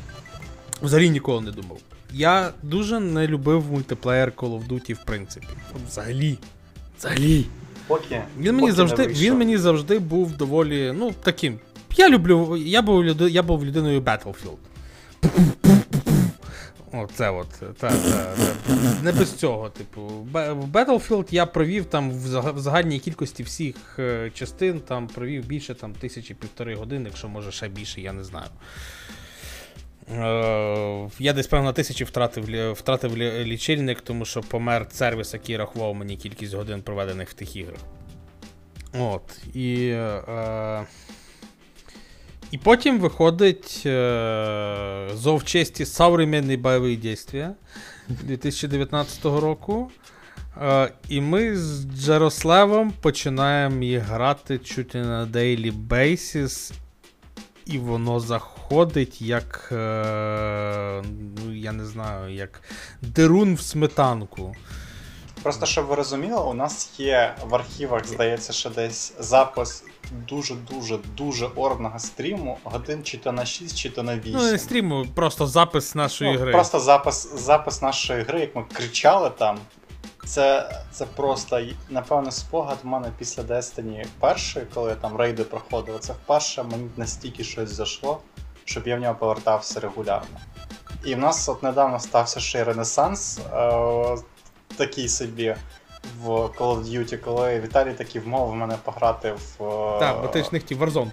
Взагалі 0.82 1.10
ніколи 1.10 1.42
не 1.42 1.52
думав. 1.52 1.78
Я 2.14 2.52
дуже 2.64 3.00
не 3.00 3.28
любив 3.28 3.72
мультиплеєр 3.72 4.32
Call 4.38 4.60
of 4.60 4.68
Duty, 4.68 4.94
в 4.94 5.06
принципі. 5.06 5.48
Взагалі. 5.88 6.38
Взагалі. 7.00 7.46
Поки. 7.88 8.22
Він 8.40 8.56
мені 8.56 8.60
поки 8.60 8.74
завжди, 8.74 9.06
вийшов. 9.06 9.24
він 9.24 9.38
мені 9.38 9.58
завжди 9.58 10.00
був 10.00 10.38
доволі, 10.38 10.94
ну, 10.98 11.14
таким. 11.24 11.60
Я 11.96 12.10
люблю. 12.10 12.58
Я 12.58 12.82
був, 12.82 13.04
люди, 13.04 13.30
я 13.30 13.44
був 13.44 13.66
людиною 13.66 14.02
Battlefield. 14.02 14.58
Оце 16.92 17.30
от. 17.30 17.50
Та, 17.50 17.74
та, 17.74 17.92
та. 17.92 18.36
Не 19.04 19.12
без 19.12 19.34
цього, 19.34 19.70
типу. 19.70 20.02
В 20.02 20.66
Battlefield 20.66 21.28
я 21.32 21.46
провів 21.46 21.86
там 21.86 22.12
в 22.12 22.60
загальній 22.60 23.00
кількості 23.00 23.44
всіх 23.44 23.76
е, 24.00 24.32
частин, 24.34 24.80
там 24.80 25.08
провів 25.08 25.46
більше 25.46 25.76
там 25.76 25.94
тисячі 25.94 26.34
півтори 26.34 26.76
години, 26.76 27.06
якщо 27.06 27.28
може 27.28 27.52
ще 27.52 27.68
більше, 27.68 28.02
я 28.02 28.14
не 28.14 28.24
знаю. 28.24 28.50
Е, 30.11 31.10
я 31.19 31.34
десь 31.34 31.48
певно 31.48 31.65
на 31.65 31.73
тисячі 31.73 32.06
втратив, 32.06 32.73
втратив 32.73 33.18
лічильник, 33.18 34.02
тому 34.02 34.26
що 34.26 34.41
помер 34.41 34.88
сервіс, 34.91 35.34
який 35.34 35.57
рахував 35.57 35.95
мені 35.95 36.18
кількість 36.18 36.53
годин, 36.53 36.81
проведених 36.81 37.30
в 37.30 37.34
тих 37.34 37.56
іграх. 37.56 37.80
От. 38.94 39.56
І. 39.56 39.88
Е, 39.88 40.86
і 42.52 42.57
потім 42.57 42.99
виходить 42.99 43.84
е, 43.86 45.07
зов 45.14 45.44
честі 45.44 45.86
современні 45.86 46.57
бойові 46.57 46.95
дійства 46.95 47.53
2019 48.07 49.26
року. 49.26 49.91
Е, 50.61 50.91
і 51.10 51.22
ми 51.22 51.57
з 51.57 51.86
Джерославом 51.86 52.94
починаємо 53.02 53.84
їх 53.84 54.03
грати 54.03 54.57
чуть 54.57 54.94
не 54.94 55.03
на 55.03 55.26
daily 55.26 55.88
basis, 55.88 56.73
і 57.65 57.77
воно 57.77 58.19
заходить 58.19 58.59
як. 59.22 59.70
Е, 59.72 61.04
ну, 61.38 61.56
я 61.56 61.72
не 61.72 61.86
знаю, 61.86 62.34
як 62.34 62.62
дерун 63.02 63.56
в 63.56 63.62
сметанку. 63.62 64.56
Просто 65.44 65.66
щоб 65.66 65.86
ви 65.86 65.96
розуміли, 65.96 66.41
у 66.41 66.54
нас 66.54 66.90
є 66.98 67.36
в 67.46 67.56
архівах, 67.56 68.08
здається, 68.08 68.54
що 68.54 68.70
десь 68.70 69.14
запис 69.20 69.84
дуже-дуже 70.12 71.00
дуже 71.18 71.46
орного 71.46 72.00
стріму, 72.00 72.58
годин 72.64 73.04
чи 73.04 73.18
то 73.18 73.32
на 73.32 73.46
6, 73.46 73.78
чи 73.78 73.90
то 73.90 74.04
на 74.04 74.18
8. 74.18 74.32
Ну, 74.34 74.52
не 74.52 74.58
стріму, 74.58 75.06
просто 75.16 75.48
запис 75.48 75.96
нашої 75.96 76.34
Ну, 76.34 76.40
гри. 76.40 76.52
Просто 76.52 76.80
запис, 76.80 77.36
запис 77.36 77.82
нашої 77.82 78.24
гри, 78.24 78.40
як 78.40 78.56
ми 78.56 78.64
кричали 78.74 79.30
там. 79.30 79.60
Це, 80.26 80.72
це 80.91 81.06
просто, 81.06 81.62
напевно, 81.90 82.32
спогад 82.32 82.78
в 82.84 82.88
мене 82.88 83.12
після 83.18 83.44
Destiny 83.44 84.06
першої, 84.20 84.66
коли 84.74 84.90
я 84.90 84.96
там 84.96 85.18
рейди 85.18 85.44
проходив. 85.44 86.00
Це 86.00 86.14
вперше 86.14 86.64
мені 86.64 86.90
настільки 86.98 87.44
щось 87.44 87.70
зайшло, 87.70 88.20
щоб 88.70 88.88
я 88.88 88.96
в 88.96 89.00
нього 89.00 89.16
повертався 89.16 89.80
регулярно. 89.80 90.40
І 91.06 91.16
в 91.16 91.20
нас 91.20 91.50
от 91.50 91.64
недавно 91.64 92.00
стався 92.00 92.40
ще 92.40 92.60
й 92.60 92.64
ренесанс, 92.64 93.40
е, 93.54 94.18
такий 94.78 95.10
собі 95.10 95.56
в 96.22 96.30
Call 96.30 96.58
of 96.58 96.84
Duty, 96.84 97.18
коли 97.18 97.60
Віталій 97.60 97.94
таки 97.94 98.20
вмовив 98.20 98.56
мене 98.56 98.76
пограти 98.84 99.32
в 99.32 99.64
е, 99.64 100.00
Так, 100.00 100.22
бо 100.22 100.28
ти 100.28 100.44
ж 100.44 100.50
не 100.52 100.60
хотів 100.60 100.84
Warzone. 100.84 101.12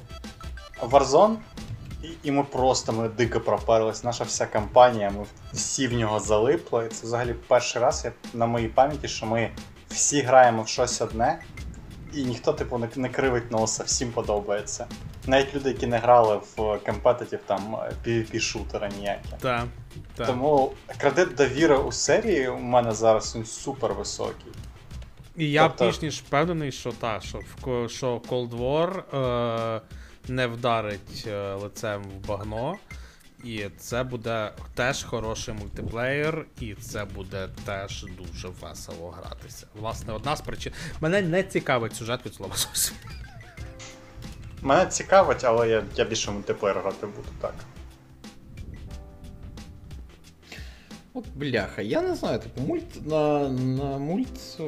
Warzone, 0.82 1.36
і, 2.02 2.08
і 2.22 2.30
ми 2.30 2.42
просто 2.42 2.92
ми 2.92 3.08
дико 3.08 3.40
проперлись. 3.40 4.04
Наша 4.04 4.24
вся 4.24 4.46
компанія, 4.46 5.10
ми 5.10 5.24
всі 5.52 5.88
в 5.88 5.92
нього 5.92 6.20
залипли. 6.20 6.86
І 6.86 6.88
це 6.88 7.06
взагалі 7.06 7.34
перший 7.48 7.82
раз 7.82 8.04
я, 8.04 8.12
на 8.34 8.46
моїй 8.46 8.68
пам'яті, 8.68 9.08
що 9.08 9.26
ми 9.26 9.50
всі 9.88 10.22
граємо 10.22 10.62
в 10.62 10.68
щось 10.68 11.00
одне, 11.00 11.42
і 12.16 12.24
ніхто, 12.24 12.52
типу, 12.52 12.78
не, 12.78 12.88
не 12.96 13.08
кривить 13.08 13.50
носа, 13.50 13.84
всім 13.84 14.12
подобається. 14.12 14.86
Навіть 15.26 15.54
люди, 15.54 15.68
які 15.68 15.86
не 15.86 15.98
грали 15.98 16.40
в 16.56 16.78
компетитів 16.86 17.38
там 17.46 17.76
PvP-шутера 18.06 18.98
ніякі. 18.98 19.28
Так. 19.40 19.64
так. 20.16 20.26
Тому 20.26 20.72
кредит 20.98 21.34
довіри 21.34 21.76
у 21.76 21.92
серії 21.92 22.48
у 22.48 22.58
мене 22.58 22.92
зараз 22.92 23.36
він 23.36 23.44
супер 23.44 23.94
високий. 23.94 24.52
І 25.36 25.50
я 25.50 25.68
Тобто- 25.68 25.86
більш 25.86 26.02
ніж 26.02 26.20
впевнений, 26.20 26.72
що 26.72 26.92
та, 26.92 27.20
що, 27.20 27.38
в 27.62 27.88
що 27.88 28.16
Cold 28.16 28.50
War 28.50 29.18
е, 29.76 29.80
не 30.28 30.46
вдарить 30.46 31.24
е, 31.26 31.54
лицем 31.54 32.02
в 32.02 32.28
багно. 32.28 32.74
І 33.46 33.64
це 33.78 34.02
буде 34.02 34.50
теж 34.74 35.04
хороший 35.04 35.54
мультиплеєр, 35.54 36.46
і 36.60 36.74
це 36.74 37.04
буде 37.04 37.48
теж 37.64 38.06
дуже 38.18 38.48
весело 38.48 39.10
гратися. 39.10 39.66
Власне, 39.80 40.12
одна 40.12 40.36
з 40.36 40.40
причин. 40.40 40.72
Мене 41.00 41.22
не 41.22 41.42
цікавить 41.42 41.96
сюжет 41.96 42.26
від 42.26 42.34
слова 42.34 42.56
зовсім. 42.56 42.96
Мене 44.62 44.86
цікавить, 44.86 45.44
але 45.44 45.68
я, 45.68 45.84
я 45.96 46.04
більше 46.04 46.30
мультиплеєр 46.30 46.80
грати 46.80 47.06
буду 47.06 47.28
так. 47.40 47.54
От 51.14 51.24
бляха, 51.34 51.82
я 51.82 52.02
не 52.02 52.14
знаю, 52.14 52.38
типу, 52.38 52.60
мульт 52.60 53.06
на, 53.06 53.48
на 53.48 53.98
мульт. 53.98 54.58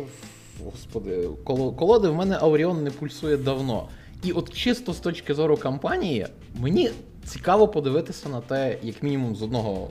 Господи, 0.64 1.28
коло, 1.44 1.72
колоди 1.72 2.08
в 2.08 2.14
мене 2.14 2.36
Ауріон 2.36 2.84
не 2.84 2.90
пульсує 2.90 3.36
давно. 3.36 3.88
І 4.22 4.32
от 4.32 4.54
чисто 4.54 4.92
з 4.92 4.98
точки 5.00 5.34
зору 5.34 5.56
кампанії, 5.56 6.26
мені 6.54 6.90
цікаво 7.28 7.68
подивитися 7.68 8.28
на 8.28 8.40
те, 8.40 8.78
як 8.82 9.02
мінімум, 9.02 9.36
з 9.36 9.42
одного 9.42 9.90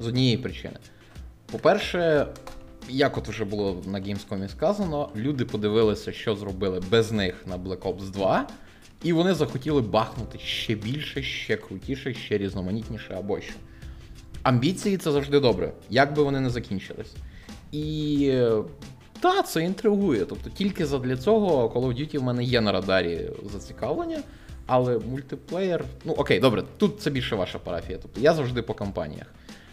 з 0.00 0.06
однієї 0.06 0.36
причини. 0.36 0.76
По-перше, 1.52 2.26
як 2.88 3.18
от 3.18 3.28
вже 3.28 3.44
було 3.44 3.82
на 3.86 4.00
Gamescom 4.00 4.48
сказано, 4.48 5.08
люди 5.16 5.44
подивилися, 5.44 6.12
що 6.12 6.36
зробили 6.36 6.82
без 6.90 7.12
них 7.12 7.46
на 7.46 7.58
Black 7.58 7.78
Ops 7.78 8.10
2, 8.10 8.48
і 9.02 9.12
вони 9.12 9.34
захотіли 9.34 9.80
бахнути 9.80 10.38
ще 10.38 10.74
більше, 10.74 11.22
ще 11.22 11.56
крутіше, 11.56 12.14
ще 12.14 12.38
різноманітніше 12.38 13.14
або 13.18 13.40
що. 13.40 13.54
Амбіції 14.42 14.96
це 14.96 15.12
завжди 15.12 15.40
добре, 15.40 15.72
як 15.90 16.14
би 16.14 16.22
вони 16.22 16.40
не 16.40 16.50
закінчились. 16.50 17.14
І 17.72 18.42
та, 19.20 19.42
це 19.42 19.64
інтригує. 19.64 20.24
Тобто 20.24 20.50
тільки 20.50 20.86
задля 20.86 21.16
цього 21.16 21.68
Call 21.68 21.86
of 21.86 22.00
Duty 22.00 22.18
в 22.18 22.22
мене 22.22 22.44
є 22.44 22.60
на 22.60 22.72
радарі 22.72 23.30
зацікавлення, 23.52 24.22
але 24.66 24.98
мультиплеєр. 24.98 25.84
Ну 26.04 26.12
окей, 26.12 26.40
добре, 26.40 26.62
тут 26.76 27.00
це 27.00 27.10
більше 27.10 27.36
ваша 27.36 27.58
парафія. 27.58 27.98
Тобто 28.02 28.20
я 28.20 28.34
завжди 28.34 28.62
по 28.62 28.74
кампаніях. 28.74 29.26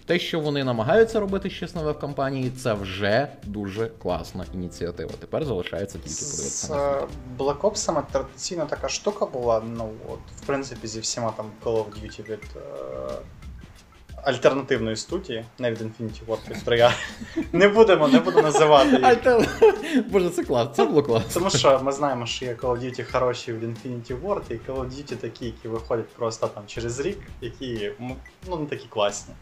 те, 0.05 0.19
що 0.19 0.39
вони 0.39 0.63
намагаються 0.63 1.19
робити 1.19 1.49
щось 1.49 1.75
нове 1.75 1.91
в 1.91 1.99
компанії, 1.99 2.51
це 2.57 2.73
вже 2.73 3.27
дуже 3.43 3.87
класна 3.87 4.45
ініціатива. 4.53 5.11
Тепер 5.19 5.45
залишається 5.45 5.97
тільки 5.97 6.09
З 6.09 6.31
подивитися 6.31 6.75
на 6.75 6.91
е, 6.91 7.07
Black 7.37 7.61
Ops 7.61 8.03
традиційно 8.11 8.65
така 8.65 8.89
штука 8.89 9.25
була, 9.25 9.61
ну 9.77 9.89
от, 10.09 10.19
в 10.41 10.45
принципі, 10.45 10.87
зі 10.87 10.99
всіма 10.99 11.31
там 11.37 11.45
Call 11.63 11.77
of 11.77 11.85
Duty 11.85 12.29
від 12.29 12.43
е, 12.55 13.13
альтернативної 14.23 14.95
студії, 14.95 15.45
не 15.59 15.71
від 15.71 15.81
Infinity 15.81 16.25
Ward 16.27 16.49
від 16.49 16.67
Treyarch. 16.67 16.93
Не 17.51 17.67
будемо, 17.67 18.07
не 18.07 18.19
буду 18.19 18.41
називати 18.41 18.89
їх. 18.89 19.03
Альтер... 19.03 19.49
Боже, 20.09 20.29
це 20.29 20.43
клас, 20.43 20.67
це 20.73 20.85
було 20.85 21.03
класно. 21.03 21.29
Тому 21.33 21.49
що 21.49 21.79
ми 21.83 21.91
знаємо, 21.91 22.25
що 22.25 22.45
є 22.45 22.53
Call 22.53 22.69
of 22.69 22.79
Duty 22.79 23.11
хороші 23.11 23.53
від 23.53 23.63
Infinity 23.63 24.21
Ward, 24.21 24.41
і 24.49 24.53
Call 24.53 24.75
of 24.75 24.85
Duty 24.85 25.15
такі, 25.15 25.45
які 25.45 25.67
виходять 25.67 26.09
просто 26.09 26.47
там 26.47 26.63
через 26.67 26.99
рік, 26.99 27.19
які 27.41 27.91
ну, 28.47 28.57
не 28.57 28.65
такі 28.65 28.87
класні. 28.89 29.33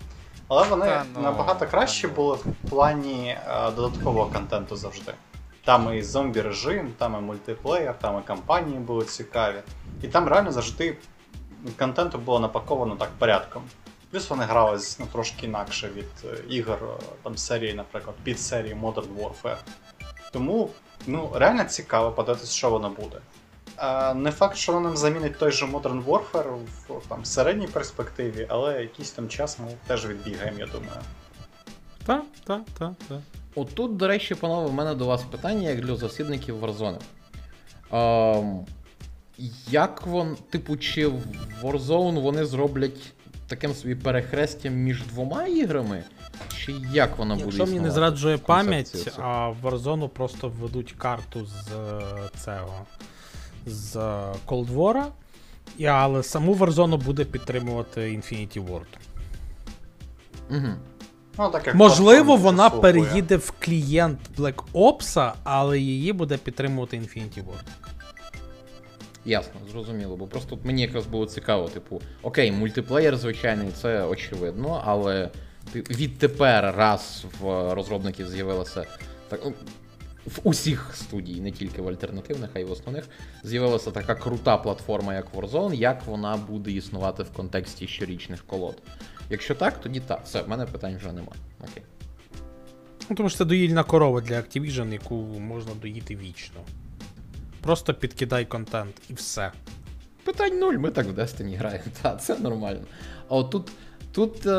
Але 0.47 0.67
вони 0.67 0.85
Та 0.85 1.05
ну, 1.15 1.21
набагато 1.21 1.67
кращі 1.67 2.01
та 2.01 2.07
ну. 2.07 2.13
були 2.15 2.35
в 2.35 2.69
плані 2.69 3.37
е, 3.47 3.71
додаткового 3.71 4.31
контенту 4.31 4.75
завжди. 4.75 5.13
Там 5.65 5.93
і 5.93 6.01
зомбі 6.01 6.41
режим, 6.41 6.93
там 6.97 7.15
і 7.19 7.21
мультиплеєр, 7.21 7.95
там 8.01 8.21
і 8.23 8.27
кампанії 8.27 8.79
були 8.79 9.05
цікаві. 9.05 9.61
І 10.01 10.07
там 10.07 10.27
реально 10.27 10.51
завжди 10.51 10.97
контенту 11.79 12.17
було 12.17 12.39
напаковано 12.39 12.95
так 12.95 13.09
порядком. 13.19 13.61
Плюс 14.11 14.29
вони 14.29 14.43
грались 14.43 14.99
ну, 14.99 15.05
трошки 15.11 15.45
інакше 15.45 15.89
від 15.95 16.05
е, 16.25 16.37
ігор 16.49 16.79
е, 16.83 17.03
там 17.23 17.37
серії, 17.37 17.73
наприклад, 17.73 18.15
під 18.23 18.39
серії 18.39 18.75
Modern 18.75 19.15
Warfare. 19.17 19.57
Тому 20.31 20.69
ну, 21.07 21.31
реально 21.33 21.63
цікаво 21.63 22.11
подивитися, 22.11 22.51
що 22.51 22.69
воно 22.69 22.89
буде. 22.89 23.17
Е, 23.77 24.13
не 24.13 24.31
факт, 24.31 24.55
що 24.55 24.73
воно 24.73 24.87
нам 24.87 24.97
замінить 24.97 25.37
той 25.37 25.51
же 25.51 25.65
Modern 25.65 26.05
Warfare 26.05 26.57
в 26.87 27.07
там, 27.09 27.25
середній 27.25 27.67
перспективі, 27.67 28.45
але 28.49 28.81
якийсь 28.81 29.11
там 29.11 29.29
час 29.29 29.59
ми 29.59 29.65
теж 29.87 30.07
відбігаємо, 30.07 30.59
я 30.59 30.65
думаю. 30.65 31.01
Так, 32.05 32.23
так, 32.43 32.61
так, 32.77 32.93
так. 33.07 33.19
Отут, 33.55 33.97
до 33.97 34.07
речі, 34.07 34.35
панове, 34.35 34.69
в 34.69 34.73
мене 34.73 34.95
до 34.95 35.05
вас 35.05 35.23
питання, 35.23 35.69
як 35.69 35.81
для 35.81 35.95
засідників 35.95 36.63
Warzone. 36.63 36.99
Ем, 37.91 38.65
як 39.69 40.07
вон, 40.07 40.37
типу, 40.49 40.77
чи 40.77 41.07
в 41.07 41.23
Warzone 41.63 42.21
вони 42.21 42.45
зроблять 42.45 43.13
таким 43.49 43.73
собі 43.73 43.95
перехрестям 43.95 44.73
між 44.73 45.03
двома 45.03 45.45
іграми? 45.45 46.03
Чи 46.57 46.75
як 46.93 47.17
вона 47.17 47.33
буде? 47.35 47.45
Якщо 47.45 47.65
мені 47.65 47.79
не 47.79 47.91
зраджує 47.91 48.37
пам'ять, 48.37 49.13
а 49.17 49.49
в 49.49 49.65
Warzone 49.65 50.07
просто 50.07 50.49
введуть 50.49 50.95
карту 50.97 51.45
з 51.45 51.71
е, 51.71 52.01
цього 52.43 52.85
з 53.65 53.95
е, 53.95 53.99
Cold 54.47 54.73
War, 54.73 55.05
і, 55.77 55.85
але 55.85 56.23
саму 56.23 56.55
Warzone 56.55 56.97
буде 56.97 57.25
підтримувати 57.25 58.01
Infinity 58.01 58.67
Ward. 58.67 58.97
Угу. 60.49 60.73
Ну, 61.39 61.49
так 61.49 61.67
як 61.67 61.75
Можливо, 61.75 62.35
вона 62.35 62.69
переїде 62.69 63.37
в 63.37 63.53
клієнт 63.59 64.19
Black 64.37 64.63
Ops, 64.73 65.31
але 65.43 65.79
її 65.79 66.13
буде 66.13 66.37
підтримувати 66.37 66.97
Infinity 66.97 67.43
Ward. 67.43 67.88
Ясно, 69.29 69.59
зрозуміло. 69.71 70.17
Бо 70.17 70.27
просто 70.27 70.59
мені 70.63 70.81
якраз 70.81 71.05
було 71.05 71.25
цікаво, 71.25 71.69
типу, 71.69 72.01
окей, 72.21 72.51
мультиплеєр 72.51 73.17
звичайний, 73.17 73.71
це 73.71 74.03
очевидно, 74.03 74.83
але 74.85 75.29
відтепер 75.75 76.75
раз 76.77 77.25
в 77.39 77.73
розробників 77.73 78.27
з'явилося 78.27 78.85
так. 79.27 79.39
ну, 79.45 79.53
В 80.25 80.39
усіх 80.43 80.91
студій, 80.95 81.41
не 81.41 81.51
тільки 81.51 81.81
в 81.81 81.87
альтернативних, 81.87 82.49
а 82.53 82.59
й 82.59 82.63
в 82.63 82.71
основних, 82.71 83.09
з'явилася 83.43 83.91
така 83.91 84.15
крута 84.15 84.57
платформа, 84.57 85.13
як 85.13 85.33
Warzone, 85.33 85.73
як 85.73 86.05
вона 86.05 86.37
буде 86.37 86.71
існувати 86.71 87.23
в 87.23 87.29
контексті 87.29 87.87
щорічних 87.87 88.45
колод. 88.45 88.81
Якщо 89.29 89.55
так, 89.55 89.81
тоді 89.81 89.99
так. 89.99 90.21
Все, 90.25 90.41
в 90.41 90.49
мене 90.49 90.65
питань 90.65 90.97
вже 90.97 91.11
нема. 91.11 91.31
Окей. 91.71 91.83
Ну, 93.09 93.15
тому 93.15 93.29
що 93.29 93.37
це 93.37 93.45
доїльна 93.45 93.83
корова 93.83 94.21
для 94.21 94.35
Activision, 94.35 94.93
яку 94.93 95.15
можна 95.39 95.71
доїти 95.81 96.15
вічно. 96.15 96.61
Просто 97.61 97.93
підкидай 97.93 98.45
контент 98.45 98.95
і 99.09 99.13
все. 99.13 99.51
Питань 100.23 100.59
нуль, 100.59 100.73
ми 100.73 100.91
так 100.91 101.05
в 101.07 101.19
Destiny 101.19 101.57
граємо. 101.57 101.83
Та, 102.01 102.15
це 102.15 102.37
нормально. 102.37 102.79
А 103.29 103.35
от 103.35 103.49
тут, 103.49 103.71
тут 104.11 104.45
е, 104.45 104.49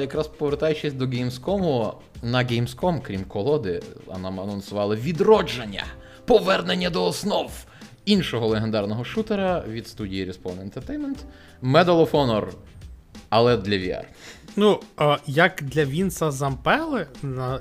якраз 0.00 0.28
повертаючись 0.28 0.92
до 0.92 1.04
Gamescom, 1.06 1.92
на 2.22 2.38
Gamescom, 2.44 3.00
крім 3.02 3.24
колоди, 3.24 3.82
а 4.12 4.18
нам 4.18 4.40
анонсували 4.40 4.96
відродження, 4.96 5.84
повернення 6.24 6.90
до 6.90 7.04
основ 7.04 7.50
іншого 8.04 8.46
легендарного 8.46 9.04
шутера 9.04 9.64
від 9.68 9.88
студії 9.88 10.30
Respawn 10.30 10.70
Entertainment 10.70 11.16
Medal 11.62 11.84
of 11.84 12.10
Honor, 12.10 12.46
але 13.28 13.56
для 13.56 13.74
VR. 13.76 14.02
Ну, 14.56 14.80
е, 15.00 15.16
як 15.26 15.62
для 15.62 15.84
Вінса 15.84 16.30
Зампели, 16.30 17.06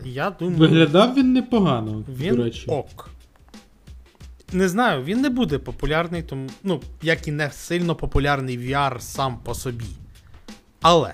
я 0.05 0.29
думаю. 0.29 0.57
Виглядав 0.57 1.13
він 1.15 1.33
непогано, 1.33 2.03
Він 2.09 2.35
до 2.35 2.43
речі. 2.43 2.65
ок. 2.71 3.09
Не 4.51 4.69
знаю, 4.69 5.03
він 5.03 5.21
не 5.21 5.29
буде 5.29 5.57
популярний, 5.59 6.23
тому, 6.23 6.49
ну, 6.63 6.81
як 7.01 7.27
і 7.27 7.31
не 7.31 7.51
сильно 7.51 7.95
популярний 7.95 8.59
VR 8.59 8.99
сам 8.99 9.39
по 9.39 9.55
собі. 9.55 9.85
Але 10.81 11.13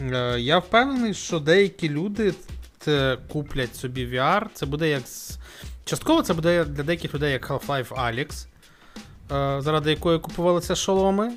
е, 0.00 0.40
я 0.40 0.58
впевнений, 0.58 1.14
що 1.14 1.40
деякі 1.40 1.88
люди 1.88 2.34
т- 2.78 3.18
куплять 3.28 3.76
собі 3.76 4.06
VR. 4.06 4.46
Це 4.54 4.66
буде 4.66 4.88
як. 4.88 5.02
Частково 5.84 6.22
це 6.22 6.34
буде 6.34 6.64
для 6.64 6.82
деяких 6.82 7.14
людей 7.14 7.32
як 7.32 7.50
Half-Life 7.50 7.88
Alyx, 7.88 8.46
е, 9.56 9.62
заради 9.62 9.90
якої 9.90 10.18
купувалися 10.18 10.74
шоломи. 10.74 11.32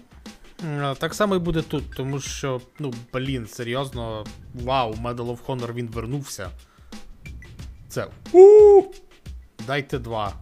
Е, 0.81 0.95
Так 0.95 1.13
само 1.13 1.35
і 1.35 1.39
буде 1.39 1.61
тут, 1.61 1.83
тому 1.95 2.19
що, 2.19 2.61
ну, 2.79 2.93
блін, 3.13 3.47
серйозно, 3.47 4.25
вау, 4.53 4.93
Medal 4.93 5.15
of 5.15 5.37
Honor 5.47 5.73
він 5.73 5.87
вернувся. 5.87 6.49
Це. 7.89 8.07
у 8.33 8.81
Дайте 9.67 9.99
два. 9.99 10.33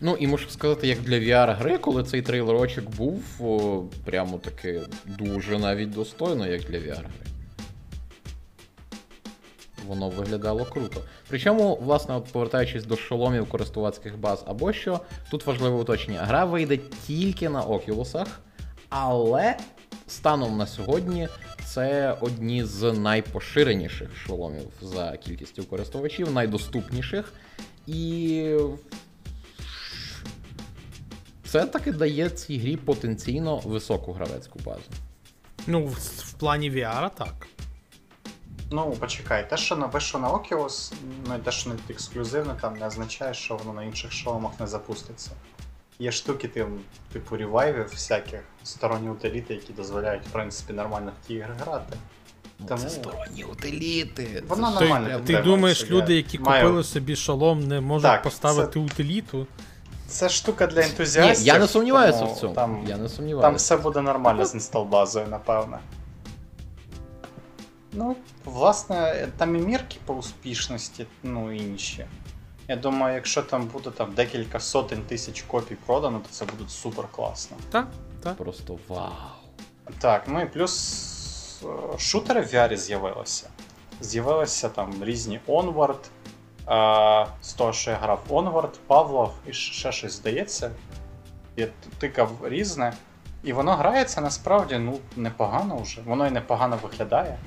Ну 0.00 0.16
і 0.16 0.26
мушу 0.26 0.50
сказати, 0.50 0.88
як 0.88 1.00
для 1.00 1.18
VR-гри, 1.18 1.78
коли 1.78 2.04
цей 2.04 2.22
трейлерочок 2.22 2.90
був, 2.96 3.22
о, 3.40 3.82
прямо 4.04 4.38
таки 4.38 4.80
дуже 5.06 5.58
навіть 5.58 5.90
достойно, 5.90 6.46
як 6.46 6.60
для 6.62 6.78
VR-гри. 6.78 7.26
Воно 9.86 10.08
виглядало 10.08 10.64
круто. 10.64 11.00
Причому, 11.28 11.76
власне, 11.82 12.14
от 12.14 12.24
повертаючись 12.24 12.84
до 12.84 12.96
шоломів 12.96 13.48
користувацьких 13.48 14.18
баз 14.18 14.44
або 14.46 14.72
що, 14.72 15.00
тут 15.30 15.46
важливе 15.46 15.80
уточнення. 15.80 16.22
Гра 16.22 16.44
вийде 16.44 16.78
тільки 17.06 17.48
на 17.48 17.62
Oculus, 17.62 18.26
але 18.88 19.56
станом 20.06 20.56
на 20.56 20.66
сьогодні 20.66 21.28
це 21.64 22.16
одні 22.20 22.64
з 22.64 22.92
найпоширеніших 22.92 24.16
шоломів 24.16 24.68
за 24.82 25.16
кількістю 25.16 25.64
користувачів, 25.64 26.32
найдоступніших. 26.32 27.32
І 27.86 28.50
це 31.48 31.66
таки 31.66 31.92
дає 31.92 32.30
цій 32.30 32.58
грі 32.58 32.76
потенційно 32.76 33.56
високу 33.56 34.12
гравецьку 34.12 34.58
базу. 34.64 34.80
Ну, 35.66 35.84
в, 35.86 35.92
в 36.18 36.32
плані 36.32 36.70
VR, 36.70 37.10
так. 37.18 37.46
Ну, 38.70 38.90
почекай, 39.00 39.50
те, 39.50 39.56
що 39.56 39.76
на 39.76 39.86
вийшло 39.86 40.20
на 40.20 40.28
Oculus, 40.30 40.92
ну 41.28 41.34
і 41.34 41.38
те, 41.38 41.50
що 41.52 41.70
не 41.70 41.76
ексклюзивне, 41.90 42.54
там 42.60 42.76
не 42.76 42.86
означає, 42.86 43.34
що 43.34 43.56
воно 43.56 43.72
на 43.72 43.84
інших 43.84 44.12
шоломах 44.12 44.52
не 44.60 44.66
запуститься. 44.66 45.30
Є 45.98 46.12
штуки, 46.12 46.48
тим, 46.48 46.80
типу 47.12 47.36
ревайвів 47.36 47.88
всяких 47.92 48.40
сторонні 48.64 49.08
утиліти, 49.08 49.54
які 49.54 49.72
дозволяють, 49.72 50.22
в 50.26 50.30
принципі, 50.32 50.72
нормально 50.72 51.12
в 51.22 51.26
ті 51.26 51.34
ігри 51.34 51.54
грати. 51.64 51.96
Тому- 52.68 52.80
Це 52.80 52.90
сторонні 52.90 53.44
утиліти. 53.44 54.42
Воно 54.48 54.72
Це 54.72 54.78
Ти, 54.78 54.84
нормально 54.84 55.08
прям- 55.08 55.24
ти 55.24 55.36
думаєш, 55.42 55.90
люди, 55.90 56.14
які 56.16 56.38
маю- 56.38 56.62
купили 56.64 56.84
собі 56.84 57.16
шолом, 57.16 57.68
не 57.68 57.80
можуть 57.80 58.02
Так, 58.10 58.22
поставити 58.22 58.72
це- 58.72 58.78
утиліту? 58.80 59.46
Це 60.08 60.28
штука 60.28 60.66
для 60.66 60.80
Ні, 60.82 60.86
ентузіастів. 60.88 61.46
я 61.46 61.58
не 61.58 61.68
сумніваюся 61.68 62.18
тому 62.18 62.32
в 62.32 62.36
цьому. 62.36 62.54
Там, 62.54 62.84
Я 62.86 62.96
не 62.96 63.08
сумніваюся. 63.08 63.48
там 63.48 63.54
все 63.56 63.76
буде 63.76 64.00
нормально 64.00 64.44
з 64.44 64.54
інстал-базою, 64.54 65.26
напевне. 65.28 65.78
Ну, 67.92 68.16
власне, 68.44 69.28
там 69.36 69.56
і 69.56 69.58
мірки 69.58 69.96
по 70.06 70.14
успішності, 70.14 71.06
ну 71.22 71.52
інші. 71.52 72.06
Я 72.68 72.76
думаю, 72.76 73.14
якщо 73.14 73.42
там 73.42 73.66
буде 73.66 73.90
там 73.90 74.12
декілька 74.14 74.60
сотень 74.60 75.02
тисяч 75.02 75.42
копій 75.42 75.74
продано, 75.86 76.18
то 76.18 76.26
це 76.30 76.44
буде 76.44 76.70
супер 76.70 77.04
класно. 77.08 77.56
Так, 77.70 77.86
так. 78.22 78.36
Просто 78.36 78.78
вау. 78.88 79.10
Так, 79.98 80.22
ну 80.28 80.40
і 80.42 80.46
плюс 80.46 81.62
е, 81.64 81.98
шутери 81.98 82.40
в 82.40 82.44
VR 82.44 82.76
з'явилися. 82.76 83.48
З'явилися 84.00 84.68
там 84.68 84.94
різні 85.04 85.40
Onward. 85.48 85.98
З 87.42 87.52
того, 87.56 87.72
що 87.72 87.90
я 87.90 87.96
грав 87.96 88.20
Onward, 88.28 88.78
Павлов 88.86 89.32
і 89.46 89.52
ще 89.52 89.92
щось 89.92 90.12
здається. 90.12 90.70
Я 91.56 91.68
тикав 91.98 92.30
різне. 92.42 92.92
І 93.42 93.52
воно 93.52 93.76
грається 93.76 94.20
насправді 94.20 94.78
ну, 94.78 94.98
непогано 95.16 95.76
вже. 95.76 96.00
Воно 96.06 96.26
і 96.26 96.30
непогано 96.30 96.78
виглядає. 96.82 97.38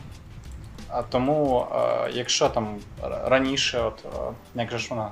А 0.90 1.02
тому, 1.02 1.68
е, 1.76 2.10
якщо 2.14 2.50
там 2.50 2.78
раніше, 3.04 3.80
от, 3.80 4.06
е, 4.06 4.34
як 4.56 4.72
же 4.72 4.78
ж 4.78 4.88
вона, 4.90 5.12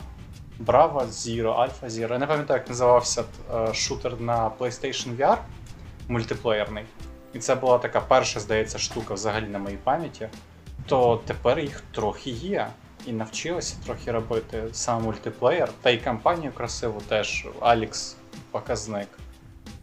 Bravo 0.59 1.07
Zero, 1.07 1.59
Alpha 1.59 1.89
Zero, 1.89 2.11
я 2.11 2.17
не 2.17 2.27
пам'ятаю, 2.27 2.59
як 2.59 2.69
називався 2.69 3.23
е, 3.55 3.73
шутер 3.73 4.21
на 4.21 4.49
PlayStation 4.59 5.17
VR 5.17 5.37
мультиплеєрний. 6.07 6.85
і 7.33 7.39
це 7.39 7.55
була 7.55 7.77
така 7.77 8.01
перша, 8.01 8.39
здається, 8.39 8.79
штука 8.79 9.13
взагалі 9.13 9.47
на 9.47 9.59
моїй 9.59 9.77
пам'яті, 9.77 10.29
то 10.85 11.21
тепер 11.25 11.59
їх 11.59 11.83
трохи 11.91 12.29
є. 12.29 12.67
І 13.07 13.11
навчилися 13.13 13.75
трохи 13.85 14.11
робити 14.11 14.63
сам 14.71 15.03
мультиплеєр, 15.03 15.69
та 15.81 15.89
й 15.89 15.97
кампанію 15.97 16.51
красиву 16.51 17.01
теж 17.07 17.47
Алікс 17.59 18.15
показник. 18.51 19.07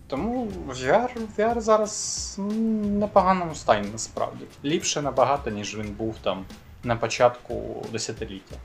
Тому 0.06 0.46
VR, 0.68 1.08
VR 1.38 1.60
зараз 1.60 2.36
м, 2.38 2.48
в 2.48 2.86
непоганому 2.86 3.54
стані 3.54 3.88
насправді. 3.92 4.44
Ліпше 4.64 5.02
набагато, 5.02 5.50
ніж 5.50 5.78
він 5.78 5.92
був 5.92 6.16
там 6.22 6.44
на 6.84 6.96
початку 6.96 7.86
десятиліття. 7.92 8.56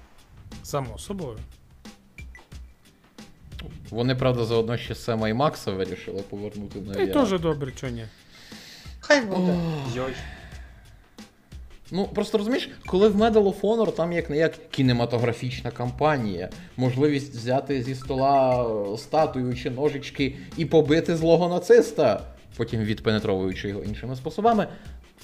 Само 0.63 0.97
собою. 0.97 1.37
Вони, 3.89 4.15
правда, 4.15 4.45
заодно 4.45 4.77
ще 4.77 4.95
Сема 4.95 5.29
і 5.29 5.33
Макса 5.33 5.71
вирішили 5.71 6.21
повернути 6.21 6.81
на 6.81 6.93
VR. 6.93 7.13
теж 7.13 7.39
добре, 7.39 7.71
чого 7.71 7.91
ні. 7.93 8.05
Хай 8.99 9.21
буде. 9.25 9.59
Йой. 9.95 10.13
Ну, 11.91 12.05
просто 12.07 12.37
розумієш, 12.37 12.69
коли 12.85 13.07
в 13.09 13.21
Medal 13.21 13.33
of 13.43 13.61
Honor 13.61 13.91
там 13.91 14.11
як 14.13 14.29
не 14.29 14.37
як 14.37 14.69
кінематографічна 14.71 15.71
кампанія, 15.71 16.49
можливість 16.77 17.35
взяти 17.35 17.83
зі 17.83 17.95
стола 17.95 18.63
е, 18.93 18.97
статую 18.97 19.55
чи 19.55 19.69
ножички 19.69 20.37
і 20.57 20.65
побити 20.65 21.15
злого 21.17 21.49
нациста, 21.49 22.21
потім 22.57 22.79
відпенетровуючи 22.81 23.69
його 23.69 23.83
іншими 23.83 24.15
способами. 24.15 24.67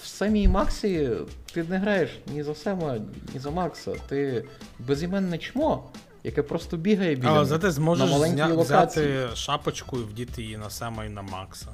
В 0.01 0.07
самій 0.07 0.47
Максі 0.47 1.09
ти 1.53 1.63
не 1.63 1.77
граєш 1.77 2.09
ні 2.33 2.43
за 2.43 2.55
Сема, 2.55 2.97
ні 3.33 3.39
за 3.39 3.51
Макса. 3.51 3.91
Ти 4.09 4.43
безіменне 4.79 5.37
чмо, 5.37 5.83
яке 6.23 6.43
просто 6.43 6.77
бігає 6.77 7.15
біля 7.15 7.29
Але 7.29 7.45
зате 7.45 7.71
зможеш 7.71 8.11
на 8.11 8.17
зня- 8.17 8.53
локації. 8.55 9.05
взяти 9.07 9.35
шапочку 9.35 9.97
і 9.97 10.03
вдіти 10.03 10.41
її 10.41 10.57
на 10.57 10.69
Сема 10.69 11.05
і 11.05 11.09
на 11.09 11.21
Макса. 11.21 11.67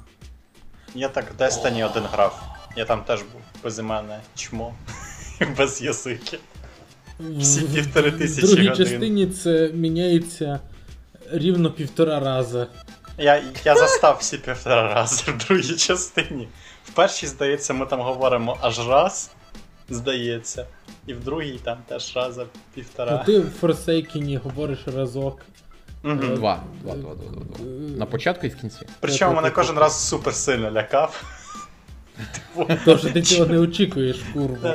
Я 0.94 1.08
так 1.08 1.24
в 1.38 1.42
Destiny 1.42 1.90
один 1.90 2.02
грав. 2.12 2.42
Я 2.76 2.84
там 2.84 3.02
теж 3.04 3.22
був 3.22 3.40
безіменне 3.64 4.20
чмо. 4.34 4.74
Без 5.58 5.82
язики. 5.82 6.38
Всі 7.38 7.60
В- 7.60 7.74
півтори 7.74 8.10
в 8.10 8.16
другій 8.40 8.68
годин. 8.68 8.86
частині 8.86 9.26
це 9.26 9.70
міняється 9.74 10.60
рівно 11.32 11.70
півтора 11.72 12.20
рази. 12.20 12.66
Я, 13.18 13.42
я 13.64 13.74
застав 13.74 14.16
всі 14.20 14.38
півтора 14.38 14.94
рази 14.94 15.32
в 15.32 15.46
другій 15.46 15.76
частині. 15.76 16.48
В 16.84 16.90
першій, 16.90 17.26
здається, 17.26 17.74
ми 17.74 17.86
там 17.86 18.00
говоримо 18.00 18.58
аж 18.60 18.88
раз, 18.88 19.30
здається. 19.90 20.66
І 21.06 21.14
в 21.14 21.24
другій 21.24 21.60
там 21.64 21.78
теж 21.88 22.16
раза 22.16 22.42
Ну 22.42 22.60
півтора. 22.74 23.18
ти 23.18 23.38
в 23.38 23.50
Форсейкіні 23.50 24.36
говориш 24.36 24.78
разок. 24.96 25.40
Мгм. 26.02 26.34
Два. 26.34 26.62
Два, 26.82 26.94
два, 26.94 27.14
два, 27.14 27.30
два, 27.32 27.42
два. 27.56 27.66
На 27.98 28.06
початку 28.06 28.46
і 28.46 28.48
в 28.50 28.56
кінці. 28.56 28.78
Причому 29.00 29.34
мене 29.36 29.50
кожен 29.50 29.78
раз 29.78 30.08
супер 30.08 30.34
сильно 30.34 30.70
лякав. 30.70 31.22
Типу, 32.56 32.72
Тож 32.84 33.02
ти 33.02 33.22
цього 33.22 33.46
не 33.46 33.58
очікуєш, 33.58 34.16
курва. 34.34 34.74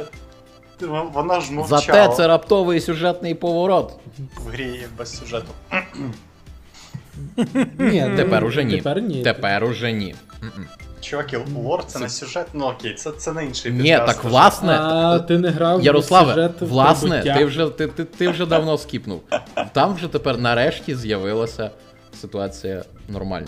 Вона 1.13 1.41
ж 1.41 1.51
мовчала 1.51 1.81
Зате 1.81 2.15
це 2.15 2.27
раптовий 2.27 2.81
сюжетний 2.81 3.35
поворот. 3.35 3.93
в 4.37 4.47
грі 4.47 4.79
без 4.97 5.17
сюжету. 5.17 5.47
Ні, 7.77 8.11
Тепер 8.15 8.45
уже 8.45 8.63
ні. 8.63 8.77
Тепер 8.77 9.01
ні. 9.01 9.23
Тепер 9.23 9.63
уже 9.63 9.91
ні. 9.91 10.15
Чуваки, 11.01 11.39
лор 11.55 11.85
це 11.85 11.99
не 11.99 12.09
сюжет, 12.09 12.47
ну 12.53 12.65
окей, 12.65 12.93
це, 12.93 13.11
це 13.11 13.33
не 13.33 13.45
інший 13.45 13.71
Ні, 13.71 13.91
так 13.91 14.23
власне. 14.23 14.79
А 14.79 15.19
ти 15.19 15.37
не 15.37 15.49
грав 15.49 15.83
Ярославе, 15.83 16.33
сюжет 16.33 16.61
власне, 16.61 17.33
ти 17.37 17.45
вже, 17.45 17.69
ти, 17.69 17.87
ти, 17.87 18.03
ти 18.03 18.29
вже 18.29 18.45
давно 18.45 18.77
скіпнув. 18.77 19.21
Там 19.73 19.95
вже 19.95 20.07
тепер 20.07 20.37
нарешті 20.37 20.95
з'явилася 20.95 21.71
ситуація 22.21 22.83
нормальна. 23.09 23.47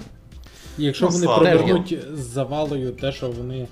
Якщо 0.80 1.06
Ну, 1.06 1.12
вони 1.12 1.26
провернуть 1.26 1.98
з 2.14 2.20
Завалою 2.20 2.92
те, 2.92 3.12
що 3.12 3.30
вони 3.32 3.68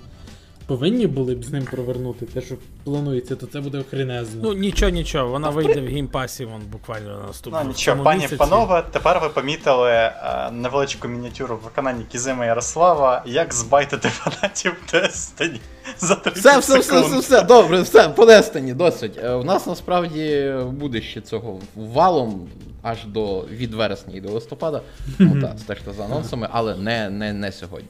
повинні 0.68 1.06
були 1.06 1.34
б 1.34 1.44
з 1.44 1.50
ним 1.52 1.64
провернути, 1.64 2.26
те, 2.26 2.40
що 2.40 2.54
планується, 2.84 3.36
то 3.36 3.46
це 3.46 3.60
буде 3.60 3.78
охренезно. 3.78 4.40
Ну 4.42 4.52
нічого, 4.52 4.90
нічого, 4.90 5.28
вона 5.30 5.50
вийде 5.50 5.80
в 5.80 5.86
геймпасі 5.86 6.44
вон 6.44 6.62
буквально 6.72 7.18
на 7.18 7.26
наступному. 7.26 7.64
Ну 7.64 7.70
нічого, 7.70 8.02
пані 8.02 8.28
панове, 8.28 8.84
тепер 8.92 9.20
ви 9.22 9.28
помітили 9.28 9.90
е, 9.90 10.50
невеличку 10.52 11.08
мініатюру 11.08 11.56
в 11.56 11.60
виконанні 11.64 12.04
Кізима 12.04 12.46
Ярослава, 12.46 13.22
як 13.26 13.54
збайтити 13.54 14.08
фанатів 14.08 14.72
Destiny 14.92 15.60
за 15.98 16.14
30 16.14 16.38
Все, 16.40 16.58
все, 16.58 16.78
все, 16.78 17.00
все, 17.00 17.18
все, 17.18 17.42
добре, 17.42 17.80
все, 17.80 18.08
по 18.08 18.24
Destiny, 18.24 18.74
досить. 18.74 19.18
Е, 19.18 19.32
У 19.32 19.44
нас 19.44 19.66
насправді 19.66 20.54
буде 20.70 21.00
ще 21.00 21.20
цього 21.20 21.60
валом 21.76 22.48
аж 22.82 23.04
до 23.04 23.40
від 23.40 23.74
вересня 23.74 24.14
і 24.16 24.20
до 24.20 24.28
листопада. 24.32 24.80
Ну 25.18 25.40
так, 25.40 25.58
стежте 25.58 25.92
за 25.92 26.04
анонсами, 26.04 26.48
але 26.52 26.76
не, 26.76 27.10
не, 27.10 27.32
не 27.32 27.52
сьогодні. 27.52 27.88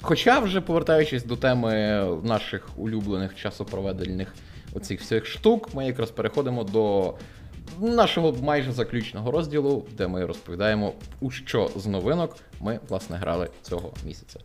Хоча, 0.00 0.38
вже 0.38 0.60
повертаючись 0.60 1.24
до 1.24 1.36
теми 1.36 1.72
наших 2.22 2.68
улюблених 2.76 3.34
часопроведельних 3.34 4.34
оцих 4.74 5.00
всіх 5.00 5.26
штук, 5.26 5.74
ми 5.74 5.86
якраз 5.86 6.10
переходимо 6.10 6.64
до 6.64 7.14
нашого 7.80 8.32
майже 8.32 8.72
заключного 8.72 9.30
розділу, 9.30 9.86
де 9.92 10.08
ми 10.08 10.26
розповідаємо, 10.26 10.92
у 11.20 11.30
що 11.30 11.70
з 11.76 11.86
новинок 11.86 12.36
ми 12.60 12.80
власне 12.88 13.16
грали 13.16 13.48
цього 13.62 13.92
місяця. 14.04 14.40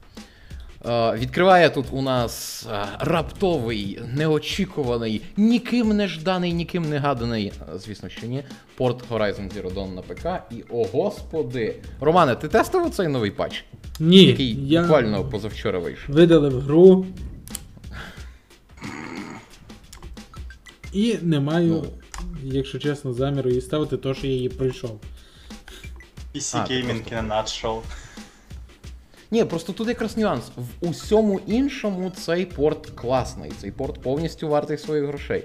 Е, 0.85 1.13
Відкриває 1.17 1.69
тут 1.69 1.85
у 1.91 2.01
нас 2.01 2.65
е, 2.71 2.85
раптовий, 2.99 3.99
неочікуваний, 4.13 5.21
ніким 5.37 5.87
не 5.97 6.07
жданий, 6.07 6.53
ніким 6.53 6.89
не 6.89 6.97
гаданий, 6.97 7.45
е, 7.75 7.79
звісно, 7.79 8.09
що 8.09 8.27
ні, 8.27 8.43
порт 8.75 9.09
Horizon 9.09 9.53
Zero 9.53 9.73
Dawn 9.73 9.95
на 9.95 10.01
ПК. 10.01 10.25
І 10.51 10.63
о 10.69 10.83
господи. 10.85 11.75
Романе, 11.99 12.35
ти 12.35 12.47
тестував 12.47 12.89
цей 12.89 13.07
новий 13.07 13.31
патч, 13.31 13.63
Ні, 13.99 14.23
який 14.23 14.67
я 14.67 14.81
буквально 14.81 15.25
позавчора 15.25 15.79
вийшов? 15.79 16.15
видалив 16.15 16.61
гру. 16.61 17.05
І 20.93 21.17
не 21.21 21.39
маю, 21.39 21.67
Ну. 21.67 21.85
якщо 22.43 22.79
чесно, 22.79 23.13
заміру 23.13 23.49
її 23.49 23.61
ставити, 23.61 23.97
то 23.97 24.13
що 24.13 24.27
я 24.27 24.33
її 24.33 24.49
пройшов. 24.49 24.99
PC 26.35 26.55
Gaming 26.71 27.13
in 27.13 27.27
a 27.27 27.27
nutshell. 27.27 27.79
Ні, 29.33 29.45
просто 29.45 29.73
тут 29.73 29.87
якраз 29.87 30.17
нюанс. 30.17 30.43
В 30.57 30.89
усьому 30.89 31.39
іншому 31.47 32.11
цей 32.15 32.45
порт 32.45 32.89
класний, 32.95 33.51
цей 33.61 33.71
порт 33.71 34.01
повністю 34.01 34.47
вартий 34.47 34.77
своїх 34.77 35.05
грошей. 35.05 35.43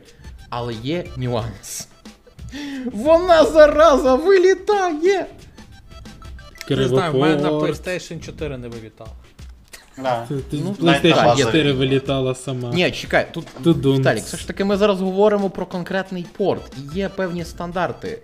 Але 0.50 0.74
є 0.74 1.04
нюанс. 1.16 1.88
Вона 2.92 3.44
зараза 3.44 4.14
вилітає! 4.14 5.26
Не 6.70 6.88
знаю, 6.88 7.12
в 7.12 7.16
мене 7.16 7.42
на 7.42 7.50
PlayStation 7.50 8.20
4 8.20 8.58
не 8.58 8.68
вилітав. 8.68 9.08
Да. 9.98 10.26
Ну, 10.52 10.76
PlayStation 10.80 11.38
4 11.38 11.72
вилітала 11.72 12.34
сама. 12.34 12.70
Ні, 12.72 12.90
чекай, 12.90 13.26
тут. 13.32 13.46
Віталік, 13.66 14.24
все 14.24 14.36
ж 14.36 14.46
таки 14.46 14.64
ми 14.64 14.76
зараз 14.76 15.00
говоримо 15.00 15.50
про 15.50 15.66
конкретний 15.66 16.26
порт. 16.36 16.72
І 16.78 16.98
є 16.98 17.08
певні 17.08 17.44
стандарти 17.44 18.18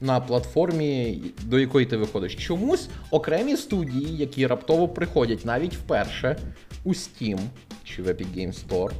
на 0.00 0.20
платформі, 0.20 1.18
до 1.42 1.58
якої 1.58 1.86
ти 1.86 1.96
виходиш. 1.96 2.34
Чомусь 2.34 2.88
окремі 3.10 3.56
студії, 3.56 4.16
які 4.16 4.46
раптово 4.46 4.88
приходять 4.88 5.44
навіть 5.44 5.74
вперше 5.74 6.36
у 6.84 6.92
Steam 6.92 7.38
чи 7.84 8.02
в 8.02 8.06
Epic 8.06 8.26
Games 8.36 8.66
Store, 8.68 8.92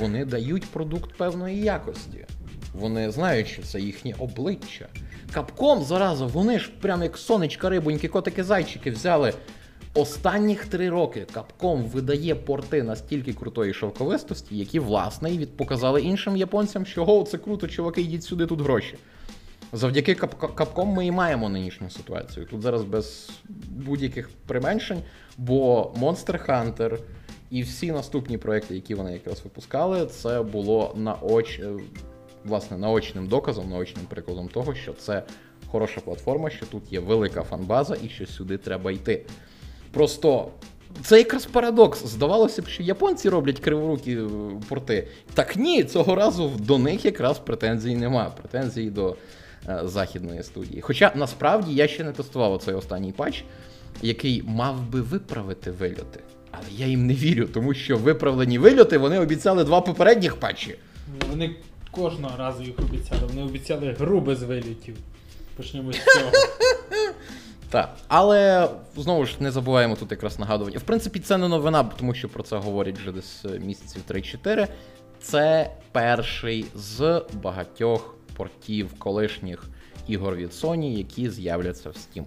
вони 0.00 0.24
дають 0.24 0.66
продукт 0.66 1.16
певної 1.16 1.60
якості. 1.60 2.26
Вони 2.74 3.10
знають, 3.10 3.48
що 3.48 3.62
це 3.62 3.80
їхнє 3.80 4.14
обличчя. 4.18 4.86
Капком 5.34 5.82
зараза, 5.82 6.26
вони 6.26 6.58
ж 6.58 6.70
прям 6.80 7.02
як 7.02 7.18
сонечка, 7.18 7.68
рибоньки, 7.68 8.08
котики, 8.08 8.44
зайчики 8.44 8.90
взяли. 8.90 9.32
Останніх 9.94 10.66
три 10.66 10.90
роки 10.90 11.26
Capcom 11.34 11.88
видає 11.88 12.34
порти 12.34 12.82
настільки 12.82 13.32
крутої 13.32 13.74
шовковистості, 13.74 14.56
які, 14.56 14.78
власне, 14.78 15.34
і 15.34 15.46
показали 15.46 16.02
іншим 16.02 16.36
японцям, 16.36 16.86
що 16.86 17.04
го, 17.04 17.22
це 17.22 17.38
круто, 17.38 17.68
чуваки, 17.68 18.00
йдіть 18.00 18.24
сюди, 18.24 18.46
тут 18.46 18.60
гроші. 18.60 18.94
Завдяки 19.72 20.14
Кап- 20.14 20.54
Capcom 20.54 20.84
ми 20.84 21.06
і 21.06 21.10
маємо 21.10 21.48
нинішню 21.48 21.90
ситуацію. 21.90 22.46
Тут 22.46 22.62
зараз 22.62 22.84
без 22.84 23.30
будь-яких 23.68 24.30
применшень, 24.46 25.02
бо 25.38 25.92
Monster 26.00 26.46
Hunter 26.46 26.98
і 27.50 27.62
всі 27.62 27.92
наступні 27.92 28.38
проекти, 28.38 28.74
які 28.74 28.94
вони 28.94 29.12
якраз 29.12 29.40
випускали, 29.44 30.06
це 30.06 30.42
було 30.42 30.94
наоч... 30.96 31.58
е, 31.58 31.72
власне, 32.44 32.78
наочним 32.78 33.26
доказом, 33.26 33.70
наочним 33.70 34.04
прикладом 34.06 34.48
того, 34.48 34.74
що 34.74 34.92
це 34.92 35.22
хороша 35.66 36.00
платформа, 36.00 36.50
що 36.50 36.66
тут 36.66 36.92
є 36.92 37.00
велика 37.00 37.42
фанбаза 37.42 37.96
і 38.04 38.08
що 38.08 38.26
сюди 38.26 38.58
треба 38.58 38.92
йти. 38.92 39.24
Просто 39.92 40.48
це 41.02 41.18
якраз 41.18 41.46
парадокс. 41.46 42.06
Здавалося 42.06 42.62
б, 42.62 42.68
що 42.68 42.82
японці 42.82 43.28
роблять 43.28 43.60
криворукі 43.60 44.16
е, 44.16 44.28
порти. 44.68 45.08
Так 45.34 45.56
ні, 45.56 45.84
цього 45.84 46.14
разу 46.14 46.52
до 46.58 46.78
них 46.78 47.04
якраз 47.04 47.38
претензій 47.38 47.96
нема. 47.96 48.32
Претензій 48.36 48.90
до 48.90 49.16
західної 49.84 50.42
студії. 50.42 50.80
Хоча 50.80 51.12
насправді 51.14 51.74
я 51.74 51.88
ще 51.88 52.04
не 52.04 52.12
тестував 52.12 52.52
оцей 52.52 52.74
останній 52.74 53.12
патч, 53.12 53.44
який 54.02 54.42
мав 54.46 54.82
би 54.82 55.00
виправити 55.00 55.70
вильоти. 55.70 56.20
Але 56.50 56.64
я 56.76 56.86
їм 56.86 57.06
не 57.06 57.14
вірю, 57.14 57.46
тому 57.46 57.74
що 57.74 57.96
виправлені 57.96 58.58
вильоти 58.58 58.98
вони 58.98 59.18
обіцяли 59.18 59.64
два 59.64 59.80
попередніх 59.80 60.36
патчі. 60.36 60.78
Вони 61.30 61.56
кожного 61.90 62.36
разу 62.36 62.62
їх 62.62 62.78
обіцяли. 62.78 63.20
Вони 63.28 63.42
обіцяли 63.42 63.96
гру 63.98 64.20
без 64.20 64.42
вилітів. 64.42 64.96
Почнемо 65.56 65.92
з 65.92 65.96
цього. 65.96 66.30
Так. 67.70 67.96
Але 68.08 68.68
знову 68.96 69.26
ж 69.26 69.36
не 69.40 69.50
забуваємо 69.50 69.96
тут 69.96 70.10
якраз 70.10 70.38
нагадування. 70.38 70.78
В 70.78 70.82
принципі, 70.82 71.20
це 71.20 71.36
не 71.36 71.48
новина, 71.48 71.84
тому 71.84 72.14
що 72.14 72.28
про 72.28 72.42
це 72.42 72.56
говорять 72.56 72.98
вже 72.98 73.12
десь 73.12 73.44
е, 73.44 73.58
місяців 73.58 74.02
3-4. 74.08 74.66
Це 75.20 75.70
перший 75.92 76.66
з 76.74 77.22
багатьох 77.32 78.17
портів 78.38 78.98
колишніх 78.98 79.64
ігор 80.08 80.36
від 80.36 80.50
Sony, 80.50 80.96
які 80.96 81.30
з'являться 81.30 81.90
в 81.90 81.92
Steam. 81.92 82.24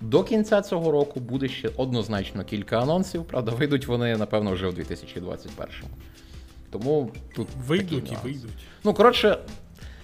До 0.00 0.24
кінця 0.24 0.62
цього 0.62 0.90
року 0.90 1.20
буде 1.20 1.48
ще 1.48 1.70
однозначно 1.76 2.44
кілька 2.44 2.82
анонсів, 2.82 3.24
правда, 3.24 3.52
вийдуть 3.52 3.86
вони, 3.86 4.16
напевно, 4.16 4.52
вже 4.52 4.68
в 4.68 4.74
2021-му. 4.74 5.88
Тому 6.70 7.10
тут. 7.34 7.48
Вийдуть 7.66 8.12
і 8.12 8.16
вийдуть. 8.24 8.50
Ну, 8.84 8.94
коротше, 8.94 9.38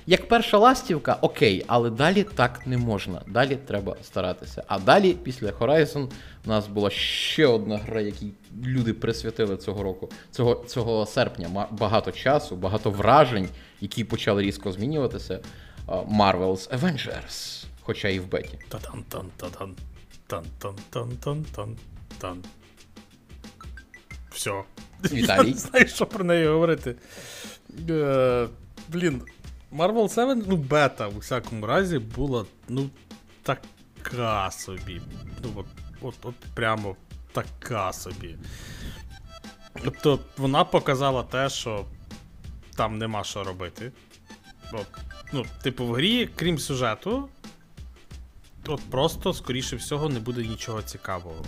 як 0.06 0.28
перша 0.28 0.58
ластівка, 0.58 1.18
окей, 1.20 1.64
але 1.66 1.90
далі 1.90 2.26
так 2.34 2.66
не 2.66 2.78
можна. 2.78 3.22
Далі 3.26 3.58
треба 3.66 3.96
старатися. 4.02 4.64
А 4.66 4.78
далі, 4.78 5.16
після 5.22 5.48
Horizon, 5.48 6.08
у 6.46 6.48
нас 6.48 6.66
була 6.66 6.90
ще 6.90 7.46
одна 7.46 7.76
гра, 7.76 8.00
якій 8.00 8.32
люди 8.64 8.92
присвятили 8.92 9.56
цього 9.56 9.82
року, 9.82 10.08
цього, 10.30 10.64
цього 10.66 11.06
серпня. 11.06 11.66
Багато 11.70 12.12
часу, 12.12 12.56
багато 12.56 12.90
вражень, 12.90 13.48
які 13.80 14.04
почали 14.04 14.42
різко 14.42 14.72
змінюватися. 14.72 15.40
Marvel's 15.86 16.78
Avengers, 16.78 17.64
хоча 17.80 18.08
і 18.08 18.18
в 18.18 18.26
беті. 18.26 18.58
Та-дан-тан-та-дан. 18.68 19.74
Тан-тан-тан-тан-тан. 20.28 22.44
Все. 24.30 24.62
Віталій. 25.04 25.48
Я 25.48 25.54
не 25.54 25.58
знаю, 25.58 25.88
що 25.88 26.06
про 26.06 26.24
неї 26.24 26.48
говорити. 26.48 26.94
Е, 27.90 28.48
блін, 28.88 29.22
Marvel 29.72 30.08
7, 30.08 30.44
ну, 30.48 30.56
бета, 30.56 31.08
у 31.08 31.18
всякому 31.18 31.66
разі, 31.66 31.98
була, 31.98 32.44
ну, 32.68 32.90
така 33.42 34.50
собі. 34.50 35.00
Ну, 35.44 35.50
от, 35.56 35.66
от, 36.00 36.14
от 36.22 36.34
прямо 36.54 36.96
така 37.32 37.92
собі. 37.92 38.36
Тобто, 39.84 40.18
вона 40.36 40.64
показала 40.64 41.22
те, 41.22 41.48
що 41.48 41.84
там 42.80 42.98
нема 42.98 43.24
що 43.24 43.44
робити. 43.44 43.92
От, 44.72 44.86
ну, 45.32 45.46
типу, 45.62 45.86
в 45.86 45.94
грі, 45.94 46.28
крім 46.36 46.58
сюжету, 46.58 47.28
от 48.66 48.90
просто, 48.90 49.34
скоріше 49.34 49.76
всього, 49.76 50.08
не 50.08 50.20
буде 50.20 50.42
нічого 50.42 50.82
цікавого. 50.82 51.44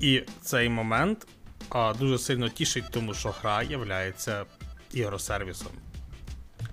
І 0.00 0.22
цей 0.42 0.68
момент 0.68 1.26
а, 1.70 1.94
дуже 1.98 2.18
сильно 2.18 2.48
тішить, 2.48 2.84
тому 2.90 3.14
що 3.14 3.34
гра 3.40 3.62
є 3.62 3.76
ігросервісом. 4.92 5.72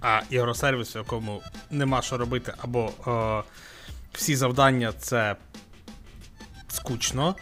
А 0.01 0.21
ігросервіс, 0.29 0.95
в 0.95 0.97
якому 0.97 1.41
нема 1.71 2.01
що 2.01 2.17
робити, 2.17 2.53
або 2.57 2.91
е, 3.07 3.43
всі 4.13 4.35
завдання 4.35 4.93
це 4.93 5.35
скучно, 6.67 7.35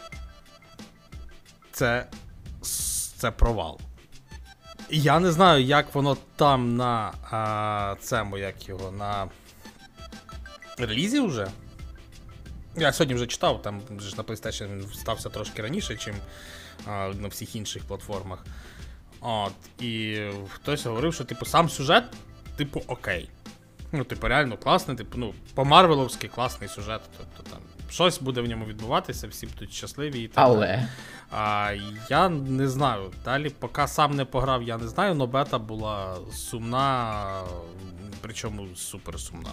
це, 1.71 2.07
це 3.17 3.31
провал. 3.31 3.79
Я 4.89 5.19
не 5.19 5.31
знаю, 5.31 5.63
як 5.63 5.95
воно 5.95 6.17
там 6.35 6.75
на 6.77 7.13
а, 7.31 7.95
цьому, 8.01 8.37
як 8.37 8.69
його, 8.69 8.91
на 8.91 9.29
релізі 10.77 11.19
вже. 11.19 11.47
Я 12.77 12.93
сьогодні 12.93 13.15
вже 13.15 13.27
читав, 13.27 13.61
там 13.61 13.81
ж 13.99 14.17
на 14.17 14.23
PlayStation 14.23 14.93
стався 14.93 15.29
трошки 15.29 15.61
раніше, 15.61 15.93
ніж 15.93 16.15
на 17.21 17.27
всіх 17.27 17.55
інших 17.55 17.83
платформах. 17.83 18.45
От, 19.21 19.83
і 19.83 20.21
хтось 20.49 20.85
говорив, 20.85 21.13
що 21.13 21.23
типу 21.23 21.45
сам 21.45 21.69
сюжет, 21.69 22.03
типу, 22.55 22.81
окей. 22.87 23.29
Ну, 23.91 24.03
типу, 24.03 24.27
реально 24.27 24.57
класний, 24.57 24.97
типу, 24.97 25.17
ну, 25.17 25.33
по-марвеловськи 25.53 26.27
класний 26.27 26.69
сюжет. 26.69 27.01
Тобто 27.17 27.51
там 27.51 27.59
щось 27.89 28.21
буде 28.21 28.41
в 28.41 28.47
ньому 28.47 28.65
відбуватися, 28.65 29.27
всі 29.27 29.47
будуть 29.47 29.73
щасливі 29.73 30.19
і 30.19 30.27
так. 30.27 30.43
Але 30.47 30.87
А, 31.31 31.73
я 32.09 32.29
не 32.29 32.67
знаю. 32.67 33.01
Далі, 33.25 33.49
поки 33.59 33.87
сам 33.87 34.15
не 34.15 34.25
пограв, 34.25 34.63
я 34.63 34.77
не 34.77 34.87
знаю, 34.87 35.15
але 35.17 35.25
бета 35.25 35.59
була 35.59 36.15
сумна, 36.33 37.23
причому 38.21 38.67
супер 38.75 39.19
сумна. 39.19 39.51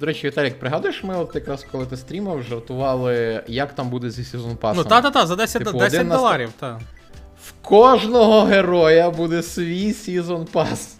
До 0.00 0.06
речі, 0.06 0.26
Віталік, 0.26 0.58
пригадуєш, 0.58 1.04
ми 1.04 1.16
от 1.16 1.34
якраз 1.34 1.66
коли 1.72 1.86
ти 1.86 1.96
стрімав, 1.96 2.42
жартували, 2.42 3.44
як 3.48 3.74
там 3.74 3.90
буде 3.90 4.10
зі 4.10 4.24
сезон 4.24 4.56
пасом. 4.56 4.82
Ну, 4.84 4.90
та-та-та, 4.90 5.26
за 5.26 5.36
10, 5.36 5.64
Типу, 5.64 5.78
10 5.78 5.94
один 5.94 6.08
на 6.08 6.16
доларів, 6.16 6.52
так. 6.60 6.80
В 7.42 7.52
кожного 7.62 8.42
героя 8.44 9.10
буде 9.10 9.42
свій 9.42 9.92
сезон 9.92 10.44
пас. 10.44 10.96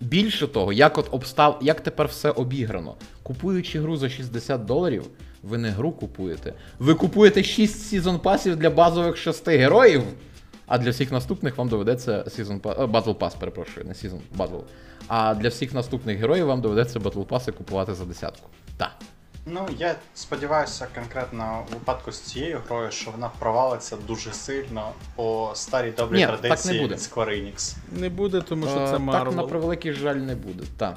Більше 0.00 0.46
того, 0.48 0.72
як 0.72 0.98
от 0.98 1.08
обстав, 1.10 1.58
як 1.62 1.80
тепер 1.80 2.06
все 2.06 2.30
обіграно. 2.30 2.94
Купуючи 3.22 3.80
гру 3.80 3.96
за 3.96 4.08
60 4.08 4.64
доларів, 4.64 5.06
ви 5.42 5.58
не 5.58 5.70
гру 5.70 5.92
купуєте. 5.92 6.54
Ви 6.78 6.94
купуєте 6.94 7.42
6 7.42 7.88
сезон 7.88 8.18
пасів 8.18 8.56
для 8.56 8.70
базових 8.70 9.16
6 9.16 9.48
героїв. 9.48 10.02
А 10.66 10.78
для 10.78 10.90
всіх 10.90 11.12
наступних 11.12 11.56
вам 11.58 11.68
доведеться 11.68 12.24
сезон 12.30 12.60
па... 12.60 12.72
Battle 12.72 13.14
Pass, 13.14 13.38
перепрошую, 13.38 13.86
не 13.86 13.94
сезон 13.94 14.20
Battle. 14.38 14.62
А 15.08 15.34
для 15.34 15.48
всіх 15.48 15.74
наступних 15.74 16.18
героїв 16.18 16.46
вам 16.46 16.60
доведеться 16.60 16.98
Battle 16.98 17.26
Pass 17.26 17.52
купувати 17.52 17.94
за 17.94 18.04
десятку. 18.04 18.48
Так. 18.76 18.90
Ну, 19.46 19.68
я 19.78 19.94
сподіваюся, 20.14 20.86
конкретно 20.94 21.64
у 21.70 21.74
випадку 21.74 22.12
з 22.12 22.20
цією 22.20 22.60
грою, 22.68 22.90
що 22.90 23.10
вона 23.10 23.30
провалиться 23.38 23.96
дуже 24.08 24.32
сильно 24.32 24.90
по 25.16 25.50
старій 25.54 25.90
добрій 25.90 26.16
Ні, 26.16 26.26
так 26.26 26.40
традиції 26.40 26.74
не 26.74 26.82
буде. 26.82 26.94
від 26.94 27.00
Square 27.00 27.28
Enix. 27.28 27.76
Не 27.92 28.08
буде, 28.08 28.40
тому 28.40 28.66
що 28.66 28.80
Е, 28.80 28.86
це 28.86 29.12
так, 29.12 29.32
на 29.32 29.42
превеликий 29.42 29.92
жаль, 29.92 30.14
не 30.16 30.34
буде. 30.34 30.64
Так. 30.76 30.96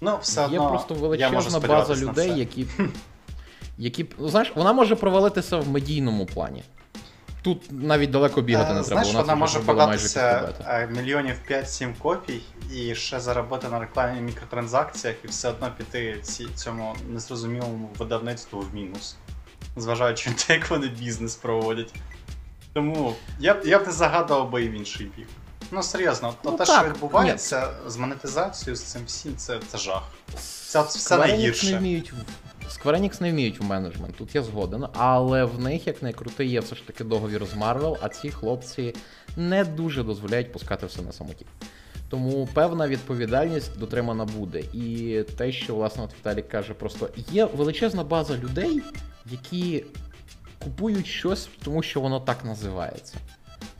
Ну, 0.00 0.18
все 0.22 0.40
Є 0.40 0.46
одно 0.46 0.68
просто 0.68 0.94
я 0.94 1.30
можу 1.30 1.50
величезна 1.50 1.60
база 1.60 1.94
людей, 1.94 2.38
які. 2.38 2.66
які 3.78 4.06
ну, 4.18 4.28
знаєш, 4.28 4.52
вона 4.56 4.72
може 4.72 4.96
провалитися 4.96 5.56
в 5.56 5.68
медійному 5.68 6.26
плані. 6.26 6.62
Тут 7.42 7.62
навіть 7.70 8.10
далеко 8.10 8.42
бігати 8.42 8.70
Е, 8.70 8.74
не 8.74 8.82
треба. 8.82 9.04
Знаєш, 9.04 9.26
вона 9.26 9.34
може 9.34 9.60
податися 9.60 10.52
е, 10.66 10.88
мільйонів 10.96 11.36
5-7 11.50 11.94
копій 11.98 12.40
і 12.74 12.94
ще 12.94 13.20
заробити 13.20 13.68
на 13.68 13.78
рекламі 13.78 14.20
мікротранзакціях 14.20 15.16
і 15.24 15.28
все 15.28 15.48
одно 15.48 15.70
піти 15.78 16.18
ці, 16.22 16.46
цьому 16.54 16.96
незрозумілому 17.08 17.90
видавництву 17.98 18.60
в 18.60 18.74
мінус. 18.74 19.16
Зважаючи 19.76 20.30
на 20.30 20.36
те, 20.36 20.54
як 20.54 20.70
вони 20.70 20.88
бізнес 20.88 21.34
проводять. 21.36 21.94
Тому 22.72 23.14
я 23.38 23.54
б 23.54 23.62
я 23.64 23.78
б 23.78 23.86
не 23.86 23.92
загадував 23.92 24.50
би 24.50 24.64
і 24.64 24.68
в 24.68 24.72
інший 24.72 25.10
бік. 25.16 25.28
Ну 25.70 25.82
серйозно, 25.82 26.34
Ну, 26.44 26.50
те, 26.52 26.64
так, 26.64 26.80
що 26.80 26.88
відбувається 26.92 27.70
з 27.86 27.96
монетизацією, 27.96 28.76
з 28.76 28.82
цим 28.82 29.02
всім, 29.06 29.36
це, 29.36 29.60
це 29.68 29.78
жах. 29.78 30.02
Це 30.66 30.82
все 30.82 31.16
найгірше. 31.16 31.70
не 31.72 31.78
вміють 31.78 32.12
в- 32.12 32.16
Square 32.66 33.00
Enix 33.00 33.22
не 33.22 33.30
вміють 33.30 33.60
в 33.60 33.64
менеджмент, 33.64 34.16
тут 34.16 34.34
я 34.34 34.42
згоден, 34.42 34.86
але 34.92 35.44
в 35.44 35.60
них, 35.60 35.86
як 35.86 36.02
не 36.02 36.12
крути, 36.12 36.44
є 36.44 36.60
все 36.60 36.74
ж 36.74 36.86
таки 36.86 37.04
договір 37.04 37.46
з 37.46 37.54
Marvel, 37.54 37.96
а 38.00 38.08
ці 38.08 38.30
хлопці 38.30 38.94
не 39.36 39.64
дуже 39.64 40.02
дозволяють 40.02 40.52
пускати 40.52 40.86
все 40.86 41.02
на 41.02 41.12
самоті. 41.12 41.46
Тому 42.08 42.48
певна 42.54 42.88
відповідальність 42.88 43.78
дотримана 43.78 44.24
буде. 44.24 44.60
І 44.60 45.22
те, 45.36 45.52
що 45.52 45.74
власне 45.74 46.02
от 46.04 46.10
Віталік 46.18 46.48
каже, 46.48 46.74
просто 46.74 47.08
є 47.32 47.44
величезна 47.44 48.04
база 48.04 48.34
людей, 48.36 48.82
які 49.26 49.84
купують 50.64 51.06
щось, 51.06 51.48
тому 51.64 51.82
що 51.82 52.00
воно 52.00 52.20
так 52.20 52.44
називається. 52.44 53.14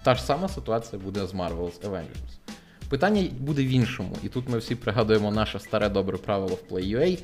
Та 0.07 0.15
ж 0.15 0.23
сама 0.23 0.49
ситуація 0.49 1.03
буде 1.03 1.27
з 1.27 1.35
Marvel's 1.35 1.81
Avengers. 1.81 2.55
Питання 2.89 3.29
буде 3.39 3.63
в 3.63 3.69
іншому, 3.69 4.17
і 4.23 4.29
тут 4.29 4.49
ми 4.49 4.59
всі 4.59 4.75
пригадуємо 4.75 5.31
наше 5.31 5.61
старе 5.61 5.89
добре 5.89 6.17
правило 6.17 6.55
в 6.55 6.73
Play.ua. 6.73 7.19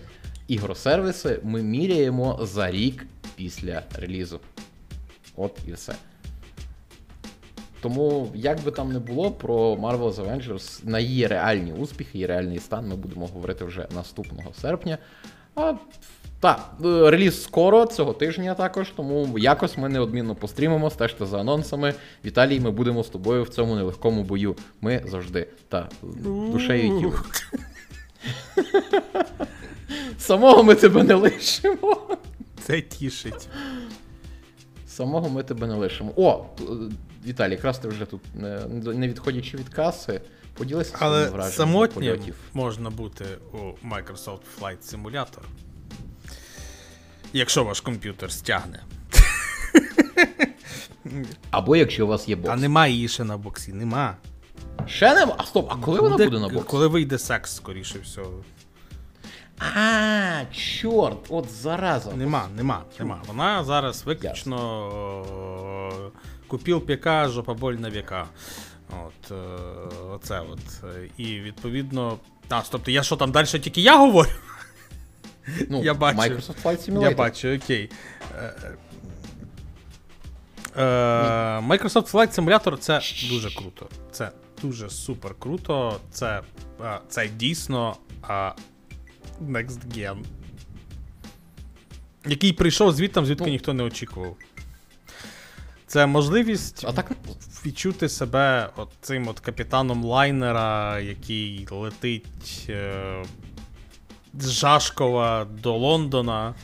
Ігросервіси 0.49 1.41
ми 1.43 1.63
міряємо 1.63 2.39
за 2.43 2.71
рік 2.71 3.07
після 3.37 3.83
релізу. 3.95 4.41
От 5.37 5.59
і 5.69 5.73
все. 5.73 5.95
Тому, 7.81 8.33
як 8.35 8.61
би 8.61 8.71
там 8.71 8.93
не 8.93 8.99
було, 8.99 9.31
про 9.31 9.75
Marvel's 9.75 10.15
Avengers 10.15 10.89
на 10.89 10.99
її 10.99 11.27
реальні 11.27 11.73
успіхи 11.73 12.19
і 12.19 12.27
реальний 12.27 12.59
стан 12.59 12.89
ми 12.89 12.97
будемо 12.97 13.27
говорити 13.27 13.65
вже 13.65 13.89
наступного 13.95 14.53
серпня. 14.55 14.99
А 15.55 15.75
так, 16.43 16.73
е, 16.85 17.11
реліз 17.11 17.43
скоро 17.43 17.87
цього 17.87 18.13
тижня 18.13 18.55
також, 18.55 18.91
тому 18.97 19.39
якось 19.39 19.79
ми 19.79 19.89
неодмінно 19.89 20.35
пострімимо, 20.35 20.91
стежте 20.91 21.27
за 21.27 21.41
анонсами. 21.41 21.95
Віталій, 22.25 22.61
ми 22.61 22.71
будемо 22.71 23.05
з 23.05 23.09
тобою 23.09 23.43
в 23.43 23.49
цьому 23.49 23.75
нелегкому 23.75 24.23
бою. 24.23 24.57
Ми 24.81 25.03
завжди 25.07 25.49
та 25.69 25.89
душею 26.53 26.85
і 26.87 27.01
тілом. 27.01 27.15
Самого 30.19 30.63
ми 30.63 30.75
тебе 30.75 31.03
не 31.03 31.15
лишимо. 31.15 32.17
Це 32.63 32.81
тішить. 32.81 33.49
Самого 34.87 35.29
ми 35.29 35.43
тебе 35.43 35.67
не 35.67 35.75
лишимо. 35.75 36.13
О, 36.17 36.45
е, 36.61 36.63
Віталій, 37.27 37.53
якраз 37.53 37.79
ти 37.79 37.89
вже 37.89 38.05
тут 38.05 38.21
не, 38.35 38.67
не 38.95 39.09
відходячи 39.09 39.57
від 39.57 39.69
каси, 39.69 40.21
поділися 40.55 40.97
своїми 40.97 41.31
Але 41.35 41.51
самотнім 41.51 42.19
можна 42.53 42.91
бути 42.91 43.25
у 43.53 43.87
Microsoft 43.89 44.41
Flight 44.61 44.95
Simulator. 44.95 45.43
Якщо 47.33 47.65
ваш 47.65 47.81
комп'ютер 47.81 48.33
стягне. 48.33 48.83
Або 51.51 51.77
якщо 51.77 52.05
у 52.05 52.09
вас 52.09 52.29
є 52.29 52.37
бокс. 52.37 52.51
А 52.53 52.57
нема 52.57 52.87
її 52.87 53.09
ще 53.09 53.25
на 53.25 53.37
боксі, 53.37 53.73
нема. 53.73 54.17
Ще 54.87 55.15
нема? 55.15 55.35
А 55.39 55.45
стоп, 55.45 55.73
а 55.73 55.77
коли 55.77 56.01
вона 56.01 56.17
буде 56.17 56.39
на 56.39 56.49
боксі? 56.49 56.69
Коли 56.69 56.87
вийде 56.87 57.19
секс, 57.19 57.57
скоріше 57.57 57.99
всього. 57.99 58.45
А, 59.59 60.45
чорт, 60.53 61.19
от 61.29 61.51
зараза. 61.51 62.13
Нема, 62.13 62.49
нема, 62.57 62.83
нема. 62.99 63.23
Вона 63.27 63.65
зараз 63.65 64.05
виключно 64.05 64.59
купіл 66.49 66.81
піка, 66.81 67.29
жопа 67.29 67.71
на 67.73 67.91
віка. 67.91 68.27
От, 68.91 69.31
е, 69.31 69.35
оце 70.11 70.41
от. 70.41 70.85
І 71.17 71.25
відповідно. 71.25 72.19
А, 72.49 72.63
тобто 72.71 72.91
я 72.91 73.03
що 73.03 73.17
там 73.17 73.33
далі 73.33 73.47
тільки 73.47 73.81
я 73.81 73.97
говорю? 73.97 74.31
Ну, 75.69 75.83
Я 75.85 75.95
бачу. 75.95 76.19
Microsoft 76.19 76.63
Flight 76.63 76.91
Simulator. 76.91 77.03
Я 77.03 77.17
бачу, 77.17 77.55
окей. 77.55 77.91
Е, 78.39 78.55
е, 80.77 80.83
Microsoft 81.59 82.13
Flight 82.13 82.39
Simulator 82.41 82.77
це 82.79 83.01
дуже 83.29 83.51
круто. 83.57 83.89
Це 84.13 84.31
дуже 84.63 84.91
супер 84.91 85.35
круто. 85.39 86.01
Це, 86.11 86.43
е, 86.85 86.99
це 87.09 87.29
дійсно 87.29 87.97
Next 89.49 89.79
Gen. 89.97 90.17
Який 92.27 92.53
прийшов 92.53 92.93
звідти, 92.93 93.25
звідки 93.25 93.45
Ну. 93.45 93.51
ніхто 93.53 93.73
не 93.75 93.83
очікував. 93.83 94.37
Це 95.87 96.07
можливість 96.07 96.85
А 96.89 96.93
так, 96.93 97.11
відчути 97.67 98.09
себе 98.09 98.71
от 98.77 98.89
цим 99.01 99.29
от 99.29 99.41
капітаном 99.41 100.05
лайнера, 100.05 101.01
який 101.01 101.67
летить 101.71 102.67
е, 102.69 103.25
з 104.39 104.51
Жашкова 104.51 105.45
до 105.45 105.77
Лондона. 105.77 106.55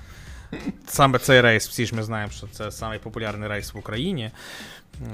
Саме 0.87 1.19
цей 1.19 1.41
рейс, 1.41 1.69
всі 1.69 1.87
ж 1.87 1.95
ми 1.95 2.03
знаємо, 2.03 2.33
що 2.33 2.47
це 2.47 2.71
самий 2.71 2.99
популярний 2.99 3.49
рейс 3.49 3.75
в 3.75 3.79
Україні 3.79 4.31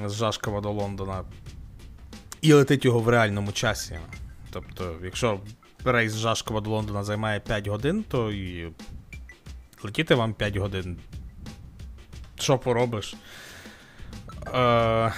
з 0.06 0.12
Жашкова 0.12 0.60
до 0.60 0.70
Лондона. 0.70 1.24
І 2.40 2.52
летить 2.52 2.85
його 2.85 3.01
в 3.01 3.09
реальному 3.09 3.52
часі. 3.52 3.98
Тобто, 4.51 4.94
якщо 5.05 5.40
рейс 5.85 6.12
з 6.12 6.18
Жашкова 6.18 6.60
до 6.60 6.70
Лондона 6.70 7.05
займає 7.05 7.40
5 7.40 7.68
годин, 7.68 8.05
то 8.09 8.32
і 8.32 8.72
летіти 9.82 10.14
вам 10.14 10.35
5 10.35 10.56
годин. 10.56 10.98
Що 12.39 12.59
поробиш? 12.59 13.14
Е... 14.55 15.12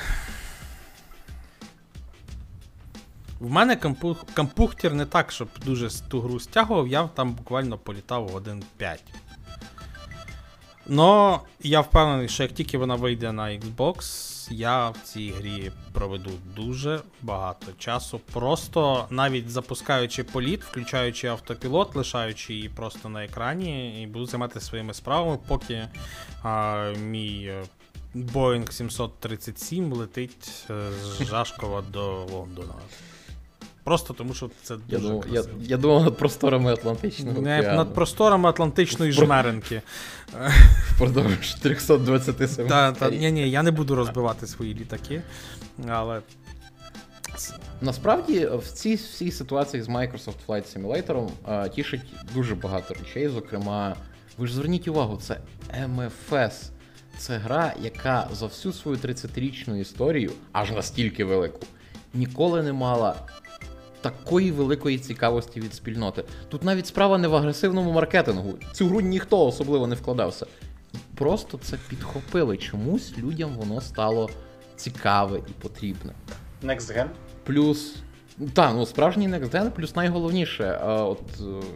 В 3.40 3.50
мене 3.50 3.76
кампух... 3.76 4.24
кампухтір 4.34 4.94
не 4.94 5.06
так, 5.06 5.32
щоб 5.32 5.48
дуже 5.64 5.88
ту 6.08 6.20
гру 6.20 6.40
стягував, 6.40 6.88
я 6.88 7.08
там 7.08 7.32
буквально 7.32 7.78
політав 7.78 8.28
годин 8.28 8.64
5. 8.76 9.02
Но 10.86 11.40
я 11.60 11.80
впевнений, 11.80 12.28
що 12.28 12.42
як 12.42 12.52
тільки 12.52 12.78
вона 12.78 12.94
вийде 12.94 13.32
на 13.32 13.42
Xbox, 13.42 14.26
я 14.52 14.88
в 14.88 14.96
цій 15.04 15.30
грі 15.30 15.72
проведу 15.92 16.30
дуже 16.56 17.00
багато 17.22 17.66
часу. 17.78 18.20
Просто 18.32 19.06
навіть 19.10 19.50
запускаючи 19.50 20.24
політ, 20.24 20.64
включаючи 20.64 21.26
автопілот, 21.26 21.96
лишаючи 21.96 22.54
її 22.54 22.68
просто 22.68 23.08
на 23.08 23.24
екрані, 23.24 24.02
і 24.02 24.06
буду 24.06 24.26
займатися 24.26 24.66
своїми 24.66 24.94
справами, 24.94 25.38
поки 25.48 25.88
а, 26.42 26.92
мій 27.00 27.44
е, 27.46 27.64
Boeing 28.14 28.72
737 28.72 29.92
летить 29.92 30.64
е, 30.70 30.90
з 31.02 31.24
Жашкова 31.24 31.82
до 31.82 32.24
Лондона. 32.24 32.74
Просто 33.86 34.14
тому, 34.14 34.34
що 34.34 34.50
це 34.62 34.74
я 34.88 34.98
дуже 34.98 35.08
думав, 35.08 35.24
я, 35.30 35.44
я 35.60 35.76
думав 35.76 36.04
над 36.04 36.16
просторами 36.16 36.72
Атлантичного 36.72 37.42
Не, 37.42 37.60
океану 37.60 37.76
над 37.76 37.94
просторами 37.94 38.48
Атлантичної 38.48 39.12
Про- 39.12 39.24
жмеренки. 39.24 39.82
впродовж 40.90 41.54
327 41.54 42.66
Та, 42.68 42.92
та, 42.92 43.10
ні, 43.10 43.32
ні, 43.32 43.50
я 43.50 43.62
не 43.62 43.70
буду 43.70 43.94
розбивати 43.94 44.46
свої 44.46 44.74
літаки, 44.74 45.22
але. 45.88 46.20
Насправді 47.80 48.46
в 48.46 48.72
цій 48.72 48.94
всій 48.94 49.30
ситуації 49.30 49.82
з 49.82 49.88
Microsoft 49.88 50.34
Flight 50.48 50.76
Simulator 50.76 51.28
тішить 51.70 52.02
дуже 52.34 52.54
багато 52.54 52.94
речей. 52.94 53.28
Зокрема, 53.28 53.96
ви 54.38 54.46
ж 54.46 54.54
зверніть 54.54 54.88
увагу, 54.88 55.16
це 55.22 55.40
MFS. 55.84 56.52
Це 57.18 57.36
гра, 57.36 57.74
яка 57.82 58.28
за 58.32 58.46
всю 58.46 58.72
свою 58.72 58.98
30-річну 58.98 59.76
історію, 59.76 60.32
аж 60.52 60.70
настільки 60.70 61.24
велику, 61.24 61.60
ніколи 62.14 62.62
не 62.62 62.72
мала 62.72 63.16
такої 64.10 64.50
великої 64.50 64.98
цікавості 64.98 65.60
від 65.60 65.74
спільноти. 65.74 66.24
Тут 66.48 66.62
навіть 66.64 66.86
справа 66.86 67.18
не 67.18 67.28
в 67.28 67.34
агресивному 67.34 67.92
маркетингу. 67.92 68.54
Цю 68.72 68.88
гру 68.88 69.00
ніхто 69.00 69.46
особливо 69.46 69.86
не 69.86 69.94
вкладався. 69.94 70.46
Просто 71.14 71.58
це 71.62 71.78
підхопили. 71.88 72.56
Чомусь 72.56 73.18
людям 73.18 73.50
воно 73.56 73.80
стало 73.80 74.30
цікаве 74.76 75.38
і 75.38 75.52
потрібне. 75.62 76.12
Next 76.62 76.96
Gen. 76.96 77.06
Плюс. 77.44 77.96
Так, 78.54 78.72
ну 78.74 78.86
справжній 78.86 79.28
Next 79.28 79.50
Gen, 79.50 79.70
плюс 79.70 79.96
найголовніше, 79.96 80.78
а, 80.82 81.04
от 81.04 81.22
е, 81.40 81.66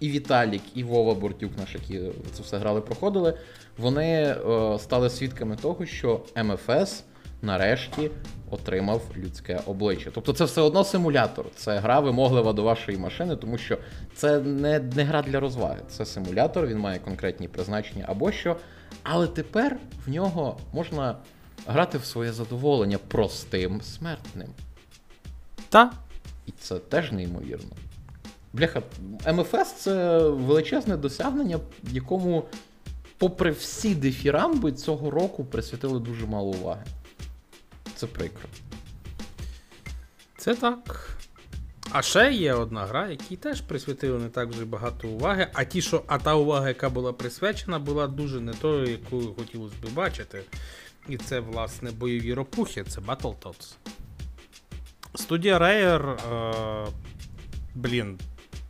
і 0.00 0.10
Віталік, 0.10 0.62
і 0.74 0.84
Вова 0.84 1.14
Бортюк, 1.14 1.52
наш, 1.58 1.74
які 1.74 2.00
це 2.32 2.42
все 2.42 2.58
грали, 2.58 2.80
проходили, 2.80 3.38
вони 3.78 4.12
е, 4.12 4.78
стали 4.78 5.10
свідками 5.10 5.56
того, 5.56 5.86
що 5.86 6.20
МФС 6.44 7.04
нарешті 7.42 8.10
отримав 8.50 9.02
людське 9.16 9.60
обличчя. 9.66 10.10
Тобто 10.14 10.32
це 10.32 10.44
все 10.44 10.60
одно 10.60 10.84
симулятор. 10.84 11.46
Це 11.56 11.78
гра 11.78 12.00
вимоглива 12.00 12.52
до 12.52 12.62
вашої 12.62 12.98
машини, 12.98 13.36
тому 13.36 13.58
що 13.58 13.78
це 14.14 14.40
не, 14.40 14.78
не 14.78 15.04
гра 15.04 15.22
для 15.22 15.40
розваги. 15.40 15.80
Це 15.88 16.04
симулятор, 16.04 16.66
він 16.66 16.78
має 16.78 16.98
конкретні 16.98 17.48
призначення 17.48 18.04
або 18.08 18.32
що. 18.32 18.56
Але 19.02 19.26
тепер 19.26 19.78
в 20.06 20.10
нього 20.10 20.58
можна 20.72 21.16
грати 21.66 21.98
в 21.98 22.04
своє 22.04 22.32
задоволення 22.32 22.98
простим 23.08 23.80
смертним. 23.80 24.48
Та, 25.68 25.92
І 26.46 26.52
це 26.60 26.78
теж 26.78 27.12
неймовірно. 27.12 27.70
Бляха, 28.52 28.82
МФС 29.32 29.72
це 29.72 30.18
величезне 30.28 30.96
досягнення, 30.96 31.60
якому, 31.92 32.44
попри 33.18 33.50
всі 33.50 33.94
дифірамби, 33.94 34.72
цього 34.72 35.10
року 35.10 35.44
присвятили 35.44 36.00
дуже 36.00 36.26
мало 36.26 36.48
уваги. 36.48 36.84
Це 37.96 38.06
прикро. 38.06 38.48
це 40.36 40.54
так. 40.54 41.10
А 41.90 42.02
ще 42.02 42.32
є 42.32 42.54
одна 42.54 42.86
гра, 42.86 43.08
якій 43.08 43.36
теж 43.36 43.60
присвятили 43.60 44.18
не 44.18 44.28
так 44.28 44.48
вже 44.48 44.64
багато 44.64 45.08
уваги, 45.08 45.48
а 45.52 45.64
ті, 45.64 45.82
що, 45.82 46.02
а 46.06 46.18
та 46.18 46.34
увага, 46.34 46.68
яка 46.68 46.90
була 46.90 47.12
присвячена, 47.12 47.78
була 47.78 48.06
дуже 48.06 48.40
не 48.40 48.52
тою, 48.52 48.90
яку 48.90 49.34
хотілося 49.34 49.74
б 49.82 49.94
бачити. 49.94 50.42
І 51.08 51.16
це, 51.16 51.40
власне, 51.40 51.90
бойові 51.90 52.34
ропухи, 52.34 52.84
це 52.84 53.00
Battletoads. 53.00 53.74
Студія 55.14 55.58
Rare, 55.58 56.32
е, 56.32 56.92
блін. 57.74 58.18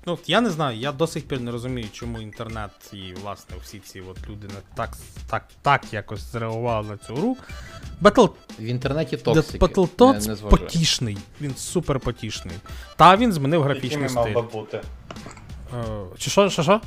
Ну, 0.06 0.18
я 0.26 0.40
не 0.40 0.50
знаю, 0.50 0.78
я 0.78 0.92
до 0.92 1.06
сих 1.06 1.28
пір 1.28 1.40
не 1.40 1.50
розумію, 1.50 1.88
чому 1.92 2.20
інтернет 2.20 2.70
і, 2.92 3.12
власне, 3.22 3.56
всі 3.62 3.78
ці 3.78 4.00
от 4.00 4.28
люди 4.28 4.46
не 4.46 4.60
так, 4.74 4.96
так, 5.30 5.48
так 5.62 5.92
якось 5.92 6.20
зреагували 6.20 6.88
на 6.88 6.96
цю 6.96 7.14
гру. 7.14 7.36
Battle, 8.02 8.30
В 8.58 8.62
інтернеті 8.62 9.16
токсики. 9.16 9.58
Battletoads 9.58 10.28
не, 10.28 10.34
не 10.34 10.50
потішний. 10.50 11.18
Він 11.40 11.56
супер 11.56 12.00
потішний. 12.00 12.56
Та 12.96 13.16
він 13.16 13.32
змінив 13.32 13.60
Яким 13.60 13.72
графічний 13.72 14.06
він 14.08 14.14
мав 14.14 14.24
стиль. 14.24 14.34
би 14.34 14.42
бути? 14.42 14.80
Е, 15.74 15.84
чи 16.18 16.30
що, 16.30 16.50
що, 16.50 16.62
що? 16.62 16.80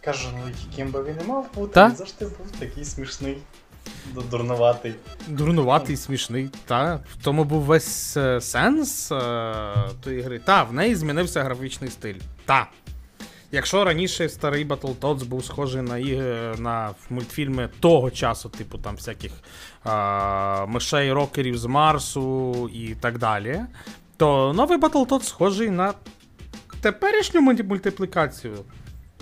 Кажу, 0.00 0.28
ну 0.32 0.52
яким 0.70 0.90
би 0.90 1.02
він 1.04 1.16
не 1.16 1.24
мав 1.24 1.46
бути, 1.54 1.74
Та? 1.74 1.88
він 1.88 1.96
завжди 1.96 2.24
був 2.24 2.50
такий 2.58 2.84
смішний, 2.84 3.38
дурнуватий. 4.30 4.94
Дурнуватий, 5.28 5.96
смішний. 5.96 6.50
Та, 6.66 6.94
в 6.94 7.24
тому 7.24 7.44
був 7.44 7.62
весь 7.62 8.16
е, 8.16 8.40
сенс 8.40 9.12
е, 9.12 9.74
тої 10.00 10.20
гри. 10.20 10.38
Та, 10.38 10.62
в 10.62 10.72
неї 10.72 10.94
змінився 10.94 11.42
графічний 11.42 11.90
стиль. 11.90 12.14
Та. 12.44 12.66
Якщо 13.52 13.84
раніше 13.84 14.28
старий 14.28 14.66
Battletoads 14.66 15.24
був 15.24 15.44
схожий 15.44 15.82
на 15.82 15.98
на 16.58 16.90
мультфільми 17.10 17.68
того 17.80 18.10
часу, 18.10 18.48
типу 18.48 18.78
там 18.78 18.96
всяких 18.96 19.32
е, 19.86 20.66
мишей 20.66 21.12
рокерів 21.12 21.58
з 21.58 21.64
Марсу 21.64 22.70
і 22.72 22.94
так 22.94 23.18
далі, 23.18 23.60
то 24.16 24.52
новий 24.52 24.78
Battletoads 24.78 25.22
схожий 25.22 25.70
на 25.70 25.94
теперішню 26.80 27.40
мультиплікацію. 27.40 28.64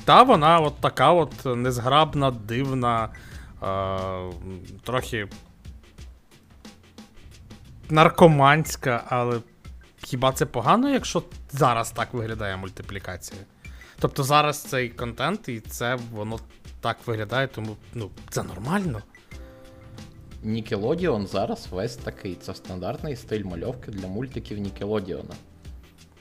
Та 0.04 0.22
вона 0.22 0.58
от 0.58 0.80
така 0.80 1.12
от 1.12 1.32
незграбна, 1.44 2.30
дивна, 2.30 3.08
е, 3.62 3.98
трохи 4.84 5.28
наркоманська, 7.90 9.04
але 9.08 9.40
хіба 10.04 10.32
це 10.32 10.46
погано, 10.46 10.88
якщо 10.90 11.22
зараз 11.50 11.90
так 11.90 12.14
виглядає 12.14 12.56
мультиплікація? 12.56 13.40
Тобто 14.00 14.22
зараз 14.22 14.62
цей 14.62 14.88
контент 14.88 15.48
і 15.48 15.60
це 15.60 15.98
воно 16.12 16.38
так 16.80 16.96
виглядає, 17.06 17.46
тому 17.46 17.76
ну, 17.94 18.10
це 18.30 18.42
нормально. 18.42 19.02
Nickelodeon 20.44 21.26
зараз 21.26 21.68
весь 21.70 21.96
такий. 21.96 22.34
Це 22.34 22.54
стандартний 22.54 23.16
стиль 23.16 23.44
мальовки 23.44 23.90
для 23.90 24.08
мультиків 24.08 24.58
Nickelodeon 24.58 25.24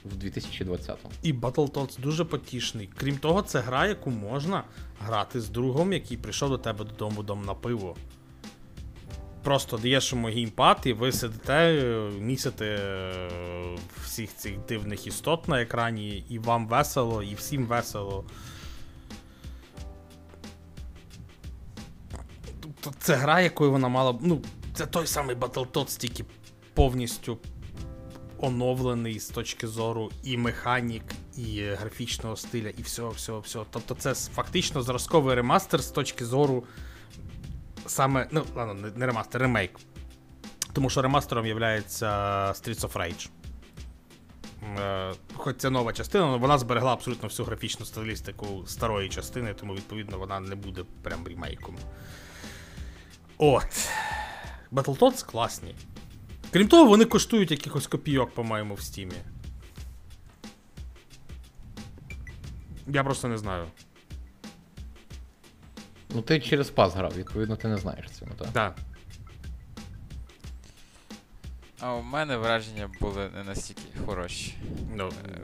в 0.06 0.24
2020-му. 0.24 1.12
І 1.24 1.34
Battletoads 1.34 2.00
дуже 2.00 2.26
потішний. 2.26 2.90
Крім 2.98 3.18
того, 3.18 3.42
це 3.42 3.60
гра, 3.60 3.88
яку 3.88 4.12
можна 4.12 4.64
грати 5.00 5.42
з 5.42 5.50
другом, 5.50 5.94
який 5.94 6.18
прийшов 6.18 6.50
до 6.50 6.58
тебе 6.58 6.86
додому 6.86 7.24
дом 7.24 7.46
на 7.46 7.54
пиво. 7.54 7.96
просто 9.44 9.78
даєш 9.78 10.14
йому 10.14 10.28
геймпад, 10.28 10.78
і 10.86 10.94
ви 10.94 11.12
сидите, 11.12 11.76
місите 12.20 12.66
е, 12.66 13.30
всіх 14.04 14.36
цих 14.36 14.58
дивних 14.58 15.08
істот 15.08 15.48
на 15.48 15.62
екрані, 15.62 16.26
і 16.30 16.40
вам 16.40 16.68
весело, 16.68 17.24
і 17.24 17.36
всім 17.36 17.66
весело. 17.66 18.26
Тобто 22.88 23.02
це 23.06 23.16
гра, 23.16 23.42
якою 23.42 23.72
вона 23.72 23.88
мала. 23.88 24.16
Ну, 24.22 24.42
це 24.74 24.86
той 24.86 25.08
самий 25.08 25.36
Battletoads, 25.36 25.98
тільки 26.00 26.26
повністю 26.74 27.38
оновлений 28.38 29.20
з 29.20 29.30
точки 29.30 29.68
зору 29.68 30.12
і 30.24 30.38
механік, 30.38 31.04
і 31.38 31.62
графічного 31.64 32.36
стиля, 32.36 32.70
і 32.78 32.82
всього, 32.82 33.10
всього, 33.10 33.40
всього. 33.40 33.66
Тобто 33.72 33.96
це 33.96 34.14
фактично 34.16 34.82
зразковий 34.82 35.36
ремастер 35.36 35.82
з 35.84 35.92
точки 35.92 36.26
зору 36.26 36.64
саме. 37.86 38.28
Ну, 38.32 38.44
ладно, 38.56 38.74
не- 38.74 38.92
не 38.96 39.06
ремастер, 39.06 39.42
ремейк. 39.42 39.72
Тому 40.74 40.90
що 40.90 41.02
ремастером 41.02 41.46
є 41.46 41.54
Streets 41.54 42.82
of 42.82 42.94
Rage. 42.94 43.30
Е, 44.80 45.14
Хоч 45.36 45.58
це 45.58 45.70
нова 45.70 45.94
частина, 45.94 46.26
але 46.28 46.38
вона 46.38 46.58
зберегла 46.58 46.94
абсолютно 46.94 47.28
всю 47.30 47.46
графічну 47.46 47.86
стилістику 47.86 48.64
старої 48.68 49.10
частини, 49.10 49.54
тому 49.54 49.74
відповідно 49.74 50.20
вона 50.20 50.40
не 50.40 50.56
буде 50.56 50.84
прям 51.04 51.28
ремейком. 51.28 51.76
От. 53.38 53.90
Battletoads 54.72 55.26
класні. 55.26 55.76
Крім 56.52 56.68
того, 56.68 56.86
вони 56.86 57.06
коштують 57.06 57.52
якихось 57.52 57.88
копійок, 57.88 58.34
по-моєму, 58.34 58.74
в 58.74 58.82
стімі. 58.82 59.14
Я 62.88 63.04
просто 63.04 63.28
не 63.28 63.38
знаю. 63.38 63.66
Ну 66.10 66.22
ти 66.22 66.40
через 66.40 66.70
пас 66.70 66.94
грав, 66.94 67.14
відповідно, 67.18 67.56
ти 67.56 67.68
не 67.68 67.78
знаєш 67.78 68.10
цього, 68.12 68.32
так? 68.38 68.48
Да. 68.54 68.76
А 71.80 71.94
у 71.94 72.02
мене 72.02 72.38
враження 72.38 72.90
були 73.02 73.30
не 73.36 73.44
настільки 73.44 73.82
хороші. 74.06 74.56
Ну, 74.96 75.08
Е, 75.08 75.40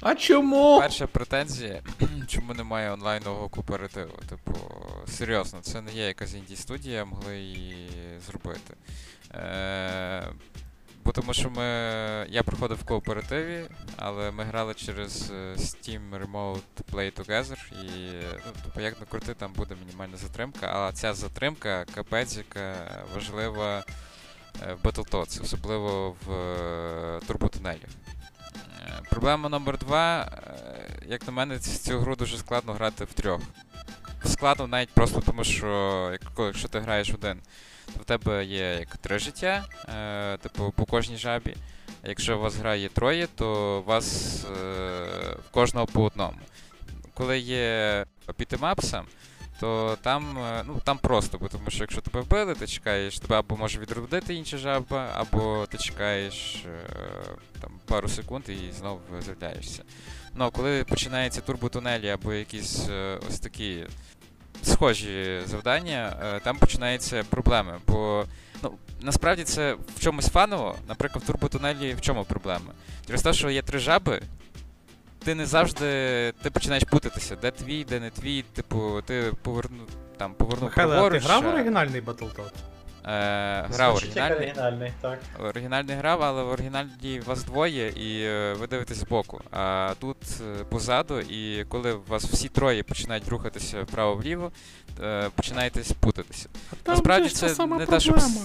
А 0.00 0.14
чому? 0.14 0.78
Перша 0.80 1.06
претензія, 1.06 1.82
чому 2.26 2.54
немає 2.54 2.92
онлайнового 2.92 3.48
кооперативу. 3.48 4.12
Типу, 4.28 4.52
серйозно, 5.08 5.60
це 5.60 5.80
не 5.80 5.92
є 5.92 6.06
якась 6.06 6.34
інді 6.34 6.56
студія, 6.56 7.04
могли 7.04 7.38
її 7.38 7.90
зробити. 8.26 8.74
Е, 9.34 10.28
бо 11.04 11.12
тому 11.12 11.34
що 11.34 11.50
ми. 11.50 11.62
Я 12.28 12.42
проходив 12.44 12.78
в 12.78 12.84
кооперативі, 12.84 13.64
але 13.96 14.30
ми 14.30 14.44
грали 14.44 14.74
через 14.74 15.30
е, 15.30 15.54
Steam 15.56 16.00
Remote 16.10 16.60
Play 16.92 17.12
Together, 17.12 17.84
і 17.84 18.12
ну, 18.46 18.52
тобто, 18.62 18.80
як 18.80 19.00
не 19.00 19.06
крути, 19.06 19.34
там 19.34 19.52
буде 19.52 19.74
мінімальна 19.86 20.16
затримка, 20.16 20.72
а 20.74 20.92
ця 20.92 21.14
затримка 21.14 21.84
капець, 21.94 22.36
яка 22.36 22.74
важлива 23.14 23.84
е, 24.68 24.74
в 24.74 24.86
Battletoads, 24.86 25.42
особливо 25.42 26.16
в 26.26 27.26
турботунелі. 27.26 27.86
Е, 28.88 28.92
Проблема 29.10 29.48
номер 29.48 29.78
два. 29.78 30.20
е, 30.20 31.06
Як 31.08 31.26
на 31.26 31.32
мене, 31.32 31.58
цю 31.58 31.98
гру 31.98 32.16
дуже 32.16 32.38
складно 32.38 32.72
грати 32.72 33.04
втрьох. 33.04 33.40
Складно 34.24 34.66
навіть 34.66 34.88
просто 34.90 35.20
тому, 35.20 35.44
що 35.44 36.18
якщо 36.38 36.68
ти 36.68 36.80
граєш 36.80 37.10
один, 37.10 37.40
то 37.94 38.00
в 38.00 38.04
тебе 38.04 38.44
є 38.44 38.76
як 38.80 38.96
три 38.96 39.18
життя, 39.18 39.64
е, 39.88 40.36
типу 40.36 40.72
по 40.76 40.84
кожній 40.86 41.16
жабі. 41.16 41.56
А 42.02 42.08
якщо 42.08 42.38
у 42.38 42.40
вас 42.40 42.56
грає 42.56 42.88
троє, 42.88 43.26
то 43.34 43.78
у 43.78 43.82
вас 43.88 44.44
в 45.48 45.50
кожного 45.50 45.86
по 45.86 46.02
одному. 46.04 46.38
Коли 47.14 47.38
є 47.38 48.04
пітемапса, 48.36 49.02
то 49.60 49.98
там, 50.02 50.38
е, 50.38 50.64
ну, 50.66 50.80
там 50.84 50.98
просто, 50.98 51.38
бо 51.38 51.48
тому 51.48 51.70
що 51.70 51.84
якщо 51.84 52.00
тебе 52.00 52.20
вбили, 52.20 52.54
ти 52.54 52.66
чекаєш, 52.66 53.18
тебе 53.18 53.38
або 53.38 53.56
може 53.56 53.80
відродити 53.80 54.34
інша 54.34 54.58
жаба, 54.58 55.08
або 55.14 55.66
ти 55.66 55.78
чекаєш 55.78 56.64
е, 56.66 56.90
там, 57.60 57.70
пару 57.86 58.08
секунд 58.08 58.44
і 58.48 58.72
знову 58.72 59.00
з'являєшся. 59.20 59.82
Ну, 60.34 60.44
а 60.44 60.50
коли 60.50 60.84
починаються 60.84 61.40
турботунелі 61.40 62.08
або 62.08 62.32
якісь 62.32 62.88
е, 62.88 63.18
ось 63.28 63.40
такі 63.40 63.86
схожі 64.62 65.40
завдання, 65.46 66.16
там 66.44 66.58
починаються 66.58 67.24
проблеми. 67.30 67.78
Бо 67.86 68.24
ну, 68.62 68.72
насправді 69.00 69.44
це 69.44 69.74
в 69.96 70.00
чомусь 70.00 70.28
фаново, 70.28 70.76
наприклад, 70.88 71.24
в 71.24 71.26
турботунелі 71.26 71.94
в 71.94 72.00
чому 72.00 72.24
проблема? 72.24 72.72
Через 73.06 73.22
те, 73.22 73.32
що 73.32 73.50
є 73.50 73.62
три 73.62 73.78
жаби, 73.78 74.22
ти 75.24 75.34
не 75.34 75.46
завжди 75.46 75.84
ти 76.42 76.50
починаєш 76.50 76.84
путатися, 76.84 77.36
де 77.36 77.50
твій, 77.50 77.84
де 77.84 78.00
не 78.00 78.10
твій, 78.10 78.42
типу, 78.42 79.02
ти 79.06 79.32
поверну, 79.42 79.78
там, 80.16 80.34
повернув 80.34 80.64
Михайло, 80.64 80.92
а 80.92 80.94
ти 80.94 80.98
праворуч, 81.00 81.24
грав 81.24 81.46
а, 81.46 81.52
оригінальний 81.52 82.02
Battletoad? 82.02 82.52
Е, 83.08 83.66
грав 83.72 83.96
оригінальний. 83.96 84.36
оригінальний, 84.36 84.92
так. 85.00 85.18
Оригінальний 85.40 85.96
грав, 85.96 86.22
але 86.22 86.42
в 86.42 86.48
оригінальній 86.48 87.20
вас 87.26 87.44
двоє, 87.44 87.88
і 87.88 88.22
е, 88.22 88.54
ви 88.60 88.66
дивитесь 88.66 88.96
збоку. 88.96 89.40
А 89.50 89.94
тут 90.00 90.16
е, 90.40 90.64
позаду, 90.64 91.20
і 91.20 91.64
коли 91.64 91.92
у 91.92 92.02
вас 92.08 92.24
всі 92.24 92.48
троє 92.48 92.82
починають 92.82 93.28
рухатися 93.28 93.82
вправо-вліво, 93.82 94.52
е, 95.02 95.30
починаєте 95.34 95.82
путатися. 96.00 96.48
Там 96.82 96.94
Насправді 96.94 97.28
же 97.28 97.34
це 97.34 97.48
сама 97.48 97.78
не 97.78 97.86
те, 97.86 98.00
щоб 98.00 98.14
проблема. 98.14 98.40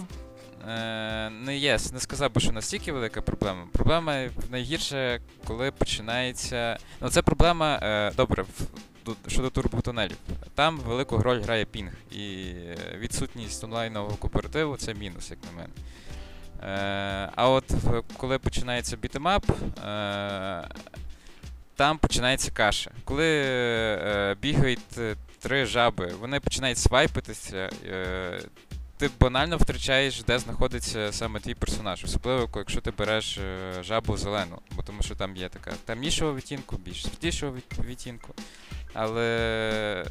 Е, 0.70 1.30
не 1.30 1.58
є, 1.58 1.78
не 1.94 2.00
сказав 2.00 2.34
би, 2.34 2.42
що 2.42 2.52
настільки 2.52 2.92
велика 2.92 3.22
проблема. 3.22 3.64
Проблема 3.72 4.30
найгірше, 4.52 5.22
коли 5.48 5.72
починається. 5.72 6.78
Ну, 7.02 7.10
це 7.10 7.22
проблема, 7.22 7.80
е, 7.84 8.12
добре, 8.12 8.46
щодо 9.28 9.50
турботунелів. 9.50 10.18
Там 10.56 10.80
велику 10.80 11.18
роль 11.18 11.42
грає 11.42 11.66
пінг, 11.66 11.92
і 12.12 12.24
е, 12.24 12.78
відсутність 12.98 13.64
онлайнового 13.64 14.16
кооперативу 14.16 14.78
це 14.78 14.94
мінус, 14.94 15.32
як 15.32 15.40
на 15.52 15.62
мене. 15.62 15.74
Е, 16.64 17.30
а 17.36 17.50
от 17.50 17.66
коли 18.18 18.40
починається 18.40 18.98
бітемап, 18.98 19.46
е, 19.86 20.68
там 21.76 21.98
починається 21.98 22.52
каша. 22.52 22.92
Коли 23.06 23.44
е, 23.46 24.36
бігають 24.42 24.98
е, 24.98 25.16
три 25.40 25.66
жаби, 25.66 26.12
вони 26.20 26.40
починають 26.40 26.78
свайпитися. 26.78 27.70
Е, 27.88 28.42
ти 28.98 29.10
банально 29.20 29.58
втрачаєш, 29.58 30.24
де 30.24 30.40
знаходиться 30.40 31.12
саме 31.12 31.40
твій 31.40 31.54
персонаж, 31.54 32.04
особливо 32.04 32.50
якщо 32.56 32.82
ти 32.82 32.92
береш 32.92 33.38
е, 33.38 33.74
жабу 33.84 34.18
зелену, 34.18 34.60
бо 34.76 34.84
тому 34.84 35.02
що 35.02 35.16
там 35.16 35.36
є 35.36 35.50
така 35.50 35.72
темнішого 35.86 36.36
відтінку, 36.36 36.78
більш 36.78 37.04
світлішого 37.04 37.56
відтінку. 37.88 38.34
Але 38.94 40.06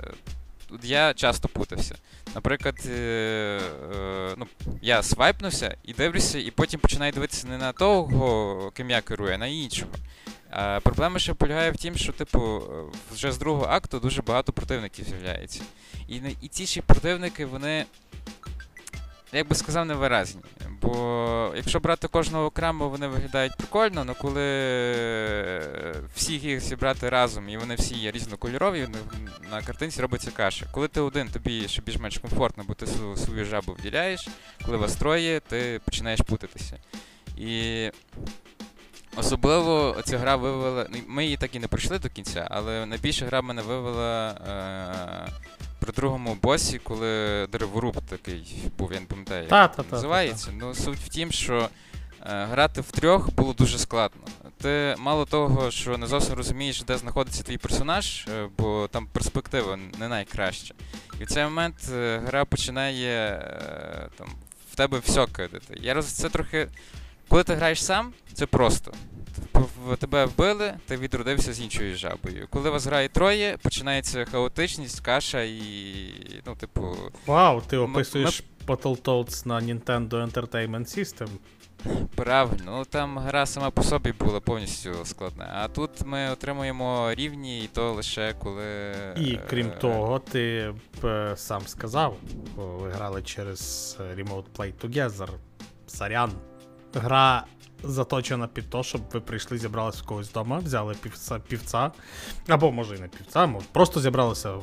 тут 0.68 0.84
я 0.84 1.14
часто 1.14 1.48
путався. 1.48 1.94
Наприклад, 2.34 2.74
е, 2.86 2.92
е, 3.94 4.34
ну, 4.36 4.46
я 4.82 5.02
свайпнувся 5.02 5.76
і 5.84 5.92
дивлюся, 5.92 6.38
і 6.38 6.50
потім 6.50 6.80
починаю 6.80 7.12
дивитися 7.12 7.48
не 7.48 7.58
на 7.58 7.72
того, 7.72 8.70
ким 8.74 8.90
я 8.90 9.00
керую, 9.00 9.34
а 9.34 9.38
на 9.38 9.46
іншого. 9.46 9.92
А 10.50 10.80
проблема 10.80 11.18
ще 11.18 11.34
полягає 11.34 11.70
в 11.70 11.76
тім, 11.76 11.96
що, 11.96 12.12
типу, 12.12 12.40
е, 12.40 12.98
вже 13.14 13.32
з 13.32 13.38
другого 13.38 13.66
акту 13.66 14.00
дуже 14.00 14.22
багато 14.22 14.52
противників 14.52 15.04
з'являється. 15.04 15.62
І, 16.08 16.20
і 16.40 16.48
ці 16.48 16.66
ще 16.66 16.82
противники, 16.82 17.46
вони 17.46 17.84
як 19.32 19.48
би 19.48 19.54
сказав, 19.54 19.86
невиразні. 19.86 20.40
Бо 20.82 21.52
якщо 21.56 21.80
брати 21.80 22.08
кожного 22.08 22.44
окремо, 22.44 22.88
вони 22.88 23.06
виглядають 23.06 23.56
прикольно, 23.56 24.00
але 24.06 24.14
коли 24.14 24.42
е, 24.42 25.94
всіх 26.14 26.44
їх 26.44 26.60
зібрати 26.60 27.08
разом 27.08 27.48
і 27.48 27.56
вони 27.56 27.74
всі 27.74 27.94
є 27.94 28.10
різнокольорові, 28.10 28.88
на- 29.50 29.62
картинці 29.62 30.00
робиться 30.02 30.30
каша. 30.30 30.66
Коли 30.72 30.88
ти 30.88 31.00
один, 31.00 31.28
тобі 31.28 31.68
ще 31.68 31.82
більш-менш 31.82 32.18
комфортно, 32.18 32.64
бо 32.68 32.74
ти 32.74 32.86
свою, 32.86 33.44
жабу 33.44 33.72
вділяєш, 33.72 34.28
коли 34.66 34.76
вас 34.76 34.96
троє, 34.96 35.40
ти 35.40 35.80
починаєш 35.84 36.20
путатися. 36.20 36.78
І 37.36 37.90
особливо 39.16 39.96
ця 40.04 40.18
гра 40.18 40.36
вивела. 40.36 40.86
ну, 40.90 40.98
Ми 41.08 41.24
її 41.24 41.36
так 41.36 41.54
і 41.54 41.58
не 41.58 41.68
пройшли 41.68 41.98
до 41.98 42.08
кінця, 42.08 42.48
але 42.50 42.86
найбільше 42.86 43.26
гра 43.26 43.42
мене 43.42 43.62
вивела. 43.62 44.30
Е- 45.28 45.32
при 45.82 45.92
другому 45.92 46.36
босі, 46.42 46.78
коли 46.78 47.46
дереворуб 47.52 47.96
такий 48.08 48.54
був, 48.78 48.92
я 48.92 49.00
не 49.00 49.06
пам'ятаю, 49.06 49.40
як 49.40 49.50
Та-та-та-та-та. 49.50 49.88
він 49.88 49.92
називається. 49.92 50.50
Ну, 50.60 50.74
суть 50.74 50.98
в 50.98 51.08
тім, 51.08 51.32
що 51.32 51.68
е, 52.26 52.44
грати 52.44 52.80
втрьох 52.80 53.34
було 53.34 53.52
дуже 53.52 53.78
складно. 53.78 54.22
Ти 54.60 54.94
мало 54.98 55.24
того, 55.24 55.70
що 55.70 55.98
не 55.98 56.06
зовсім 56.06 56.34
розумієш, 56.34 56.82
де 56.82 56.98
знаходиться 56.98 57.42
твій 57.42 57.58
персонаж, 57.58 58.26
е, 58.34 58.48
бо 58.58 58.88
там 58.90 59.06
перспектива 59.06 59.78
не 59.98 60.08
найкраща. 60.08 60.74
І 61.20 61.24
в 61.24 61.26
цей 61.26 61.44
момент 61.44 61.76
е, 61.92 62.22
гра 62.26 62.44
починає 62.44 63.28
е, 63.32 64.08
там, 64.18 64.28
в 64.72 64.76
тебе 64.76 64.98
все 64.98 65.26
кидати. 65.26 65.78
Я 65.80 65.94
роз... 65.94 66.06
Це 66.06 66.28
трохи. 66.28 66.68
Коли 67.28 67.44
ти 67.44 67.54
граєш 67.54 67.84
сам, 67.84 68.12
це 68.32 68.46
просто. 68.46 68.92
В- 69.54 69.96
Тебе 69.96 70.24
вбили, 70.24 70.74
ти 70.86 70.96
відродився 70.96 71.52
з 71.52 71.60
іншою 71.60 71.96
жабою. 71.96 72.46
Коли 72.50 72.70
вас 72.70 72.86
грає 72.86 73.08
троє, 73.08 73.56
починається 73.62 74.24
хаотичність, 74.24 75.00
каша 75.00 75.42
і. 75.42 75.62
ну, 76.46 76.54
типу. 76.56 76.96
Вау, 77.26 77.60
ти 77.66 77.76
описуєш 77.76 78.42
Battletoads 78.66 79.46
на 79.46 79.60
Nintendo 79.60 80.08
Entertainment 80.08 80.98
System. 80.98 81.28
Правильно, 82.14 82.76
ну 82.78 82.84
там 82.84 83.18
гра 83.18 83.46
сама 83.46 83.70
по 83.70 83.82
собі 83.82 84.12
була 84.12 84.40
повністю 84.40 84.90
складна. 85.04 85.50
А 85.54 85.68
тут 85.68 85.90
ми 86.06 86.30
отримуємо 86.30 87.14
рівні, 87.14 87.64
і 87.64 87.66
то 87.66 87.92
лише 87.92 88.34
коли. 88.38 88.64
І 89.16 89.38
крім 89.48 89.66
е, 89.66 89.70
того, 89.70 90.18
ти 90.18 90.74
б 91.02 91.06
е, 91.06 91.36
сам 91.36 91.62
сказав, 91.66 92.16
ви 92.56 92.90
грали 92.90 93.22
через 93.22 93.96
е, 94.00 94.22
Remote 94.22 94.44
Play 94.56 94.72
Together. 94.84 95.28
Сарян. 95.86 96.32
Гра 96.94 97.44
заточена 97.84 98.46
під 98.46 98.70
те, 98.70 98.82
щоб 98.82 99.00
ви 99.12 99.20
прийшли, 99.20 99.58
зібралися 99.58 100.02
в 100.02 100.06
когось 100.06 100.28
вдома, 100.28 100.58
взяли 100.58 100.94
півця, 100.94 101.38
півця, 101.38 101.90
або 102.48 102.72
може 102.72 102.96
і 102.96 103.00
не 103.00 103.08
півця, 103.08 103.46
може 103.46 103.66
просто 103.72 104.00
зібралися 104.00 104.54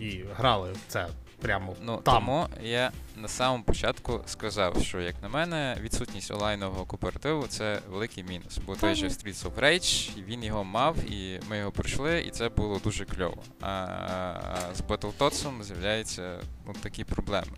і 0.00 0.24
грали 0.36 0.74
це 0.88 1.08
прямо 1.40 1.76
Ну, 1.82 1.96
там. 1.96 2.14
тому 2.14 2.46
я 2.62 2.90
на 3.16 3.28
самому 3.28 3.64
початку 3.64 4.20
сказав, 4.26 4.82
що, 4.82 5.00
як 5.00 5.22
на 5.22 5.28
мене, 5.28 5.76
відсутність 5.80 6.30
онлайнового 6.30 6.84
кооперативу 6.84 7.46
це 7.48 7.80
великий 7.90 8.24
мінус. 8.24 8.58
Бо 8.66 8.76
той 8.76 8.94
же 8.94 9.06
Streets 9.08 9.44
of 9.50 9.60
Rage, 9.60 10.10
він 10.24 10.44
його 10.44 10.64
мав, 10.64 10.96
і 11.12 11.40
ми 11.50 11.58
його 11.58 11.70
пройшли, 11.70 12.20
і 12.20 12.30
це 12.30 12.48
було 12.48 12.80
дуже 12.84 13.04
кльово. 13.04 13.42
А 13.60 13.86
з 14.74 14.80
Battletoads 14.80 15.62
з'являються 15.62 16.40
ну, 16.66 16.72
такі 16.82 17.04
проблеми. 17.04 17.52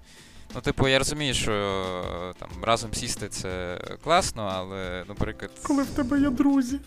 Ну, 0.54 0.60
типу, 0.60 0.88
я 0.88 0.98
розумію, 0.98 1.34
що 1.34 1.52
е, 1.52 2.34
там 2.38 2.48
разом 2.62 2.94
сісти 2.94 3.28
це 3.28 3.80
класно, 4.04 4.50
але, 4.54 5.04
наприклад, 5.08 5.50
Коли 5.62 5.82
в 5.82 5.86
тебе 5.86 6.20
є 6.20 6.30
друзі. 6.30 6.80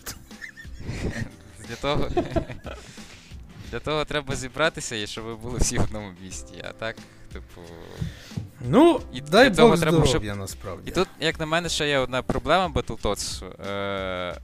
для 1.68 1.74
того. 1.80 2.08
Для 3.70 3.78
того 3.78 4.04
треба 4.04 4.36
зібратися 4.36 4.96
і 4.96 5.06
щоб 5.06 5.24
ви 5.24 5.36
були 5.36 5.58
всі 5.58 5.78
в 5.78 5.82
одному 5.82 6.12
місті. 6.22 6.64
А 6.68 6.72
так, 6.72 6.96
типу. 7.32 7.60
Ну, 8.60 9.00
І 9.12 9.20
дай 9.20 9.50
для 9.50 9.56
того 9.56 9.76
треба, 9.76 10.06
щоб- 10.06 10.24
насправді. 10.24 10.90
І 10.90 10.92
тут, 10.92 11.08
як 11.20 11.40
на 11.40 11.46
мене, 11.46 11.68
ще 11.68 11.88
є 11.88 11.98
одна 11.98 12.22
проблема 12.22 12.74
Battletoads. 12.74 13.44
Е- 13.70 14.40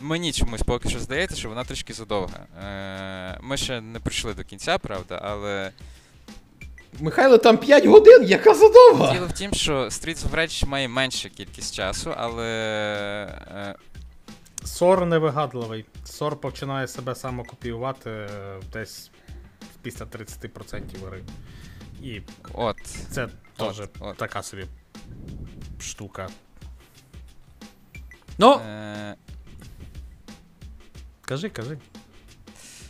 мені 0.00 0.32
чомусь 0.32 0.62
поки 0.62 0.88
що 0.88 1.00
здається, 1.00 1.36
що 1.36 1.48
вона 1.48 1.64
трішки 1.64 1.92
задовга. 1.92 2.38
Е- 2.64 3.38
ми 3.42 3.56
ще 3.56 3.80
не 3.80 4.00
прийшли 4.00 4.34
до 4.34 4.44
кінця, 4.44 4.78
правда, 4.78 5.20
але 5.24 5.70
Михайло, 7.00 7.38
там 7.38 7.58
5 7.58 7.86
годин, 7.86 8.24
яка 8.24 8.54
задовга! 8.54 9.12
діло 9.12 9.26
в 9.26 9.32
тім, 9.32 9.54
що 9.54 9.72
Streets 9.84 10.28
of 10.28 10.34
Rage 10.34 10.66
має 10.66 10.88
менше 10.88 11.28
кількість 11.28 11.74
часу, 11.74 12.12
але. 12.16 12.46
Е- 12.46 13.74
Сор 14.64 15.06
невигадливий. 15.06 15.84
Сор 16.04 16.40
починає 16.40 16.88
себе 16.88 17.14
самокопіювати 17.14 18.10
е, 18.10 18.28
десь 18.72 19.10
після 19.82 20.04
30% 20.04 20.82
гри. 21.06 21.22
І 22.02 22.20
от. 22.54 22.76
це 23.10 23.28
теж 23.56 23.80
от. 24.00 24.16
така 24.16 24.42
собі 24.42 24.66
штука. 25.80 26.28
Ну, 28.38 28.52
Е- 28.54 29.14
кажи, 31.20 31.48
кажи. 31.48 31.78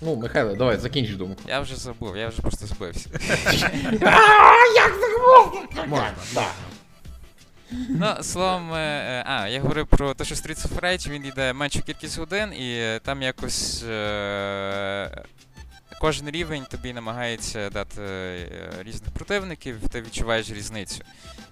Ну, 0.02 0.16
Михайло, 0.16 0.54
давай, 0.54 0.76
закінч 0.76 1.10
думку. 1.10 1.42
я 1.48 1.60
вже 1.60 1.76
забув, 1.76 2.16
я 2.16 2.28
вже 2.28 2.42
просто 2.42 2.66
збився. 2.66 3.08
Як 4.74 4.92
Можна. 5.88 6.14
Ну, 7.88 8.22
словом, 8.22 8.74
е, 8.74 8.78
е, 8.78 9.24
а, 9.26 9.48
я 9.48 9.60
говорив 9.60 9.86
про 9.86 10.14
те, 10.14 10.24
що 10.24 10.34
Streets 10.34 10.68
of 10.68 10.80
Rage, 10.80 11.10
він 11.10 11.26
йде 11.26 11.52
меншу 11.52 11.82
кількість 11.82 12.18
годин, 12.18 12.52
і 12.52 12.98
там 13.04 13.22
якось 13.22 13.84
е, 13.88 15.24
кожен 16.00 16.30
рівень 16.30 16.64
тобі 16.70 16.92
намагається 16.92 17.70
дати 17.70 18.02
е, 18.02 18.48
різних 18.78 19.10
противників, 19.10 19.88
ти 19.88 20.00
відчуваєш 20.02 20.50
різницю. 20.50 21.04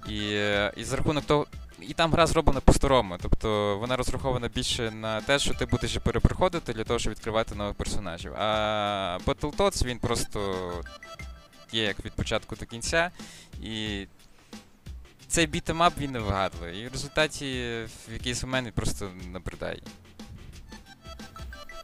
І, 0.08 0.18
е, 0.32 0.72
і 0.76 0.84
за 0.84 0.96
рахунок 0.96 1.24
того. 1.24 1.46
І 1.80 1.94
там 1.94 2.12
гра 2.12 2.26
зроблена 2.26 2.60
по-старому, 2.60 3.18
тобто 3.22 3.78
вона 3.78 3.96
розрахована 3.96 4.48
більше 4.48 4.90
на 4.90 5.20
те, 5.20 5.38
що 5.38 5.54
ти 5.54 5.66
будеш 5.66 5.90
її 5.90 6.00
перепроходити 6.00 6.72
для 6.72 6.84
того, 6.84 6.98
щоб 6.98 7.12
відкривати 7.12 7.54
нових 7.54 7.74
персонажів. 7.74 8.32
А 8.38 9.18
Battletoads 9.26 9.84
він 9.84 9.98
просто 9.98 10.70
є 11.72 11.82
як 11.82 12.04
від 12.04 12.12
початку 12.12 12.56
до 12.56 12.66
кінця, 12.66 13.10
і 13.62 14.06
цей 15.26 15.46
бітемап 15.46 15.92
він 15.98 16.10
не 16.10 16.18
вигадує. 16.18 16.82
І 16.82 16.88
в 16.88 16.92
результаті 16.92 17.46
в 18.08 18.12
якийсь 18.12 18.42
момент 18.42 18.66
він 18.66 18.72
просто 18.72 19.10
набридає. 19.32 19.80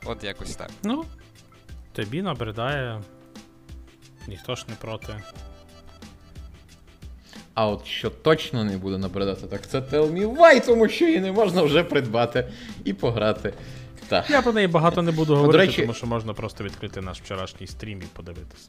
От 0.04 0.24
якось 0.24 0.56
так. 0.56 0.70
Ну, 0.82 1.04
тобі 1.92 2.22
набридає. 2.22 3.02
Ніхто 4.28 4.54
ж 4.54 4.64
не 4.68 4.74
проти. 4.74 5.22
А 7.54 7.66
от 7.68 7.86
що 7.86 8.10
точно 8.10 8.64
не 8.64 8.76
буде 8.76 8.98
набридати, 8.98 9.46
так 9.46 9.66
це 9.68 9.78
Tell 9.78 10.12
Me 10.12 10.36
Why, 10.36 10.66
тому 10.66 10.88
що 10.88 11.04
її 11.04 11.20
не 11.20 11.32
можна 11.32 11.62
вже 11.62 11.84
придбати 11.84 12.48
і 12.84 12.92
пограти. 12.92 13.52
Так. 14.08 14.30
Я 14.30 14.42
про 14.42 14.52
неї 14.52 14.66
багато 14.66 15.02
не 15.02 15.12
буду 15.12 15.36
говорити, 15.36 15.66
речі- 15.66 15.80
тому 15.82 15.94
що 15.94 16.06
можна 16.06 16.34
просто 16.34 16.64
відкрити 16.64 17.00
наш 17.00 17.20
вчорашній 17.20 17.66
стрім 17.66 17.98
і 17.98 18.04
подивитися. 18.16 18.68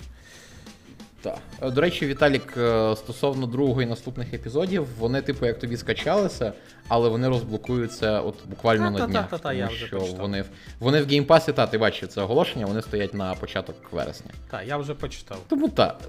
Так. 1.21 1.73
До 1.73 1.81
речі, 1.81 2.05
Віталік, 2.07 2.53
е, 2.57 2.95
стосовно 2.95 3.47
другого 3.47 3.81
і 3.81 3.85
наступних 3.85 4.33
епізодів, 4.33 4.87
вони, 4.99 5.21
типу, 5.21 5.45
як 5.45 5.59
тобі 5.59 5.77
скачалися, 5.77 6.53
але 6.87 7.09
вони 7.09 7.27
розблокуються 7.29 8.21
от 8.21 8.35
буквально 8.49 8.91
на 8.91 9.07
днях. 9.07 9.09
Та-та-та-та, 9.29 9.53
я 9.53 9.65
тому 9.65 9.75
вже 9.77 9.87
що 9.87 9.97
почитав. 9.99 10.19
вони, 10.21 10.41
в- 10.41 10.45
вони 10.79 11.01
в 11.01 11.07
геймпасі, 11.07 11.53
та, 11.53 11.67
ти 11.67 11.77
бачив 11.77 12.09
це 12.09 12.21
оголошення, 12.21 12.65
вони 12.65 12.81
стоять 12.81 13.13
на 13.13 13.33
початок 13.35 13.75
вересня. 13.91 14.31
Так, 14.51 14.61
я 14.67 14.77
вже 14.77 14.93
почитав. 14.93 15.37
Тому 15.49 15.69
так. 15.69 15.99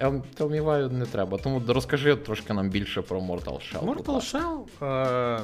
Мені 0.00 0.92
не 0.92 1.06
треба. 1.06 1.38
Тому 1.38 1.62
розкажи 1.68 2.16
трошки 2.16 2.52
нам 2.52 2.70
більше 2.70 3.02
про 3.02 3.20
Mortal 3.20 3.44
Shell. 3.44 3.84
Mortal. 3.84 4.04
Shell 4.04 4.84
е, 5.38 5.42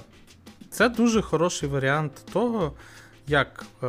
це 0.71 0.89
дуже 0.89 1.23
хороший 1.23 1.69
варіант 1.69 2.13
того, 2.33 2.73
як 3.27 3.67
е, 3.83 3.87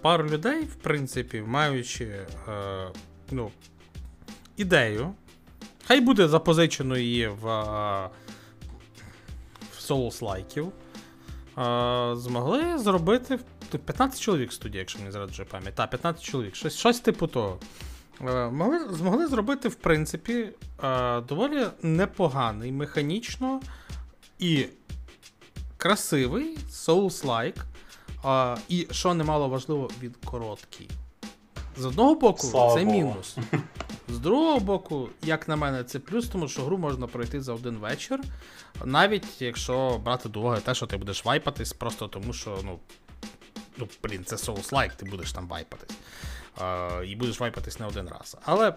пару 0.00 0.28
людей, 0.28 0.64
в 0.64 0.74
принципі, 0.74 1.42
маючи 1.46 2.04
е, 2.04 2.26
ну, 3.30 3.50
ідею, 4.56 5.14
хай 5.86 6.00
буде 6.00 6.28
запозичено 6.28 6.96
її 6.96 7.28
в, 7.28 7.44
в 9.72 9.90
Souls-лайків, 9.90 10.66
змогли 12.16 12.78
зробити 12.78 13.38
15 13.78 14.20
чоловік 14.20 14.50
в 14.50 14.52
студії, 14.52 14.78
якщо 14.78 14.98
мені 14.98 15.10
зраджує 15.10 15.48
пам'ять. 15.50 15.74
Так, 15.74 15.90
15 15.90 16.22
чоловік, 16.22 16.54
щось, 16.54 16.76
щось 16.76 17.00
типу 17.00 17.26
того. 17.26 17.58
Е, 18.28 18.50
Могли, 18.50 18.94
змогли 18.94 19.26
зробити, 19.26 19.68
в 19.68 19.74
принципі, 19.74 20.48
е, 20.84 21.20
доволі 21.20 21.66
непоганий 21.82 22.72
механічно 22.72 23.60
і 24.38 24.66
красивий 25.76 26.58
Souls-like. 26.70 27.56
І 28.68 28.86
що 28.90 29.14
немало 29.14 29.48
важливо, 29.48 29.90
він 30.02 30.14
короткий. 30.24 30.90
З 31.76 31.84
одного 31.84 32.14
боку, 32.14 32.46
Слава 32.46 32.74
це 32.74 32.84
Богу. 32.84 32.96
мінус. 32.96 33.36
З 34.08 34.18
другого 34.18 34.60
боку, 34.60 35.08
як 35.22 35.48
на 35.48 35.56
мене, 35.56 35.84
це 35.84 35.98
плюс, 35.98 36.28
тому 36.28 36.48
що 36.48 36.62
гру 36.62 36.78
можна 36.78 37.06
пройти 37.06 37.40
за 37.40 37.52
один 37.54 37.76
вечір. 37.76 38.20
Навіть 38.84 39.42
якщо 39.42 40.00
брати 40.04 40.28
до 40.28 40.40
уваги 40.40 40.60
те, 40.60 40.74
що 40.74 40.86
ти 40.86 40.96
будеш 40.96 41.24
вайпатись, 41.24 41.72
просто 41.72 42.08
тому 42.08 42.32
що, 42.32 42.58
ну. 42.64 42.78
Ну, 43.76 43.88
блін, 44.02 44.24
це 44.24 44.36
Souls-like, 44.36 44.96
ти 44.96 45.04
будеш 45.10 45.32
там 45.32 45.48
вайпатись. 45.48 45.96
І 47.06 47.16
будеш 47.16 47.40
вайпатись 47.40 47.80
не 47.80 47.86
один 47.86 48.08
раз. 48.08 48.36
Але 48.44 48.74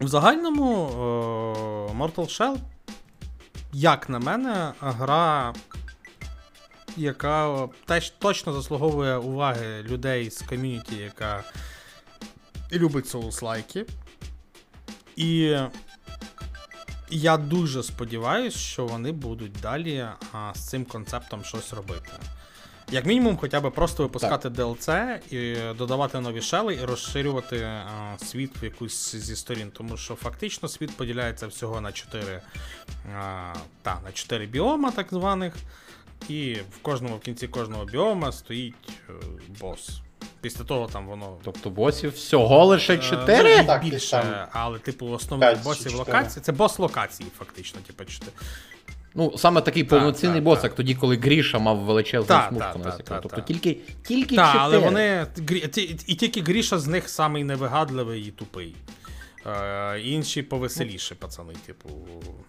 в 0.00 0.08
загальному 0.08 0.88
е, 0.88 0.94
Mortal 1.98 2.14
Shell, 2.16 2.56
як 3.72 4.08
на 4.08 4.18
мене, 4.18 4.72
гра, 4.80 5.54
яка 6.96 7.68
теж 7.86 8.10
точно 8.10 8.52
заслуговує 8.52 9.16
уваги 9.16 9.82
людей 9.82 10.30
з 10.30 10.42
ком'юніті, 10.42 10.96
яка 10.96 11.44
любить 12.72 13.14
Souls-лайки. 13.14 13.86
І 15.16 15.56
я 17.10 17.36
дуже 17.36 17.82
сподіваюся, 17.82 18.58
що 18.58 18.86
вони 18.86 19.12
будуть 19.12 19.52
далі 19.52 20.06
а, 20.32 20.54
з 20.54 20.68
цим 20.68 20.84
концептом 20.84 21.44
щось 21.44 21.72
робити. 21.72 22.10
Як 22.90 23.06
мінімум, 23.06 23.36
хоча 23.36 23.60
б 23.60 23.70
просто 23.70 24.02
випускати 24.02 24.48
DLC 24.48 25.18
і 25.34 25.56
додавати 25.74 26.20
нові 26.20 26.40
шели 26.42 26.74
і 26.74 26.84
розширювати 26.84 27.62
а, 27.62 28.18
світ 28.24 28.62
в 28.62 28.64
якусь 28.64 29.16
зі 29.16 29.36
сторін, 29.36 29.70
тому 29.76 29.96
що 29.96 30.14
фактично 30.14 30.68
світ 30.68 30.96
поділяється 30.96 31.46
всього 31.46 31.80
на 31.80 31.92
4, 31.92 32.42
а, 33.18 33.52
та, 33.82 34.00
на 34.04 34.12
4 34.12 34.46
біома, 34.46 34.90
так 34.90 35.06
званих. 35.10 35.54
І 36.28 36.54
в 36.54 36.82
кожному 36.82 37.16
в 37.16 37.20
кінці 37.20 37.48
кожного 37.48 37.84
біома 37.84 38.32
стоїть 38.32 38.74
е, 39.08 39.12
бос. 39.60 39.90
Після 40.40 40.64
того 40.64 40.86
там 40.86 41.06
воно 41.06 41.36
Тобто 41.44 41.70
босів 41.70 42.12
всього 42.12 42.64
лише 42.64 42.94
Е, 42.94 42.98
4? 42.98 43.58
ну, 43.58 43.64
Так, 43.64 43.84
більше, 43.84 44.48
але, 44.52 44.78
типу, 44.78 45.06
основних 45.10 45.62
босів 45.62 45.82
чотири. 45.92 45.98
локації. 45.98 46.42
Це 46.42 46.52
бос 46.52 46.78
локації, 46.78 47.28
фактично, 47.38 47.80
типу, 47.86 48.04
4. 48.04 48.32
Ну, 49.14 49.38
саме 49.38 49.60
такий 49.60 49.84
повноцінний 49.84 50.36
так, 50.36 50.44
бос, 50.44 50.56
так. 50.56 50.64
як 50.64 50.74
тоді, 50.74 50.94
коли 50.94 51.16
Гріша 51.16 51.58
мав 51.58 51.78
величезну 51.78 52.26
смужку 52.48 52.58
так, 52.58 52.84
на 52.84 52.90
так, 52.90 53.20
Тобто 53.22 53.40
тільки, 53.40 53.76
тільки 54.06 54.36
Так, 54.36 54.56
але 54.58 54.78
вони. 54.78 55.26
Грі- 55.36 55.68
ті- 55.68 55.96
І 56.06 56.14
тільки 56.14 56.40
Гріша 56.40 56.78
з 56.78 56.86
них 56.86 57.08
самий 57.08 57.44
невигадливий 57.44 58.22
і 58.22 58.30
тупий. 58.30 58.74
Е, 59.46 60.00
інші 60.00 60.42
повеселіше, 60.42 61.14
пацани, 61.14 61.54
типу. 61.66 61.88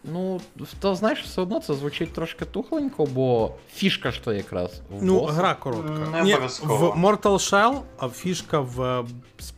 Ну, 0.03 0.41
то 0.79 0.95
знаєш, 0.95 1.21
все 1.21 1.41
одно 1.41 1.59
це 1.59 1.73
звучить 1.73 2.13
трошки 2.13 2.45
тухленько, 2.45 3.05
бо 3.05 3.55
фішка 3.75 4.11
ж 4.11 4.23
то 4.23 4.33
якраз 4.33 4.81
в 4.89 5.03
Ну, 5.03 5.19
боса. 5.19 5.33
гра 5.33 5.53
коротка. 5.53 6.07
Не 6.11 6.21
Ні, 6.23 6.35
в 6.35 6.81
Mortal 7.05 7.21
Shell 7.21 7.81
а 7.97 8.09
фішка 8.09 8.59
в, 8.59 9.05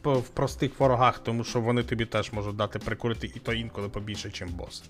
в 0.04 0.22
простих 0.22 0.80
ворогах, 0.80 1.20
тому 1.20 1.44
що 1.44 1.62
вони 1.62 1.84
тобі 1.84 2.06
теж 2.06 2.32
можуть 2.34 2.56
дати 2.56 2.80
прикурити 2.80 3.32
і 3.36 3.40
то 3.40 3.54
інколи 3.54 3.90
побільше, 3.90 4.28
ніж 4.30 4.52
бос. 4.52 4.84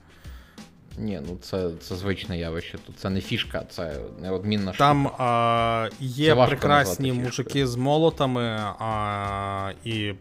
Ні, 0.98 1.22
ну 1.28 1.38
це, 1.42 1.70
це 1.82 1.96
звичне 1.96 2.38
явище. 2.38 2.78
Тут 2.86 3.00
це 3.00 3.10
не 3.10 3.22
фішка, 3.22 3.64
це 3.70 3.98
неодмінна 4.22 4.72
Там 4.72 5.08
а, 5.08 5.90
є 6.00 6.36
прекрасні 6.36 7.14
мужики 7.14 7.44
фішкою. 7.44 7.68
з 7.68 7.76
молотами 7.76 8.44
а, 8.80 9.72
і 9.84 10.14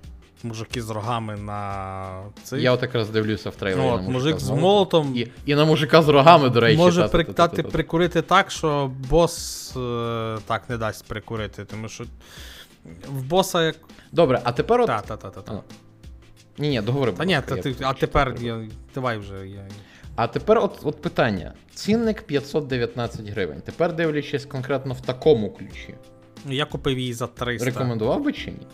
мужики 0.42 0.82
з 0.82 0.90
рогами 0.90 1.36
на 1.36 2.22
цих. 2.42 2.62
Я 2.62 2.72
от 2.72 2.82
якраз 2.82 3.10
дивлюся 3.10 3.50
в 3.50 3.56
трейлері. 3.56 3.86
Ну, 3.86 3.94
от, 3.94 4.02
мужика 4.02 4.12
мужик 4.12 4.40
з 4.40 4.50
молотом. 4.50 5.16
І, 5.16 5.28
і 5.46 5.54
на 5.54 5.64
мужика 5.64 6.02
з 6.02 6.08
рогами, 6.08 6.50
до 6.50 6.60
речі. 6.60 6.78
може 6.78 7.08
та- 7.08 7.48
та- 7.48 7.62
прикурити 7.62 8.22
так, 8.22 8.50
що 8.50 8.90
бос 9.10 9.72
е, 9.76 10.38
так 10.46 10.70
не 10.70 10.76
дасть 10.76 11.04
прикурити, 11.06 11.64
тому 11.64 11.88
що 11.88 12.04
в 13.08 13.22
боса 13.22 13.62
як. 13.62 13.76
Добре, 14.12 14.40
а 14.44 14.52
тепер 14.52 14.80
от. 14.80 14.86
Та, 14.86 15.00
та, 15.00 15.16
та, 15.16 15.30
та, 15.30 15.40
та. 15.40 15.62
Ні, 16.58 16.68
ні, 16.68 16.80
договори. 16.80 17.12
Та 17.12 17.24
ні, 17.24 17.40
та, 17.46 17.56
ти, 17.56 17.74
а 17.80 17.92
тепер 17.92 18.34
я, 18.40 18.68
давай 18.94 19.18
вже. 19.18 19.48
Я... 19.48 19.68
А 20.16 20.26
тепер 20.26 20.58
от, 20.58 20.78
от 20.82 21.02
питання. 21.02 21.52
Цінник 21.74 22.22
519 22.22 23.28
гривень. 23.28 23.60
Тепер 23.60 23.92
дивлячись 23.92 24.44
конкретно 24.46 24.94
в 24.94 25.00
такому 25.00 25.50
ключі. 25.50 25.94
я 26.46 26.64
купив 26.64 26.98
її 26.98 27.12
за 27.12 27.26
300. 27.26 27.66
Рекомендував 27.66 28.22
би 28.24 28.32
чи 28.32 28.50
ні? 28.50 28.66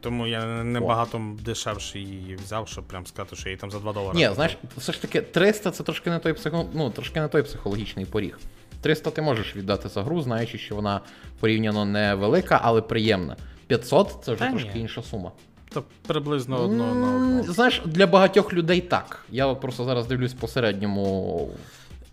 Тому 0.00 0.26
я 0.26 0.44
небагато 0.64 1.20
дешевше 1.44 1.98
її 1.98 2.36
взяв, 2.36 2.68
щоб 2.68 2.84
прям 2.84 3.06
сказати, 3.06 3.36
що 3.36 3.48
я 3.48 3.50
її 3.50 3.60
там 3.60 3.70
за 3.70 3.78
2 3.78 3.92
долари. 3.92 4.18
Ні, 4.18 4.30
знаєш, 4.34 4.58
все 4.76 4.92
ж 4.92 5.02
таки 5.02 5.20
300 5.22 5.70
це 5.70 5.82
трошки 5.82 6.10
не 6.10 6.18
той 6.18 6.32
психо... 6.32 6.66
ну, 6.74 6.90
трошки 6.90 7.20
не 7.20 7.28
той 7.28 7.42
психологічний 7.42 8.04
поріг. 8.06 8.38
300 8.80 9.10
ти 9.10 9.22
можеш 9.22 9.56
віддати 9.56 9.88
за 9.88 10.02
гру, 10.02 10.20
знаючи, 10.22 10.58
що 10.58 10.74
вона 10.74 11.00
порівняно 11.40 11.84
невелика, 11.84 12.60
але 12.62 12.82
приємна. 12.82 13.36
500 13.66 14.16
це 14.22 14.32
вже 14.32 14.44
Та 14.44 14.50
трошки 14.50 14.70
ні. 14.74 14.80
інша 14.80 15.02
сума. 15.02 15.32
То 15.74 15.84
приблизно 16.06 16.64
одно 16.64 16.94
на 16.94 17.16
М, 17.16 17.38
одну. 17.38 17.52
Знаєш, 17.52 17.82
для 17.86 18.06
багатьох 18.06 18.52
людей 18.52 18.80
так. 18.80 19.24
Я 19.30 19.54
просто 19.54 19.84
зараз 19.84 20.06
дивлюсь 20.06 20.34
по 20.34 20.48
середньому. 20.48 21.50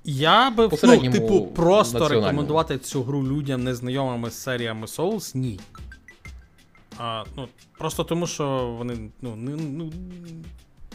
Я 0.04 0.50
би 0.50 0.70
ну, 0.84 1.12
типу, 1.12 1.48
просто 1.48 2.08
рекомендувати 2.08 2.78
цю 2.78 3.04
гру 3.04 3.24
людям 3.24 3.64
незнайомими 3.64 4.30
з 4.30 4.34
серіями 4.34 4.88
Souls, 4.88 5.38
ні. 5.38 5.60
А, 6.98 7.24
ну, 7.38 7.48
просто 7.78 8.04
тому, 8.04 8.28
що 8.28 8.76
вони 8.78 9.10
ну, 9.22 9.36
не, 9.36 9.52
ну, 9.56 9.92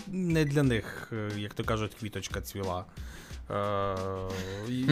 не 0.08 0.44
для 0.44 0.62
них, 0.62 1.12
е, 1.12 1.40
як 1.40 1.54
то 1.54 1.64
кажуть, 1.64 1.94
квіточка 2.00 2.40
цвіла. 2.40 2.84
Е, 3.50 3.96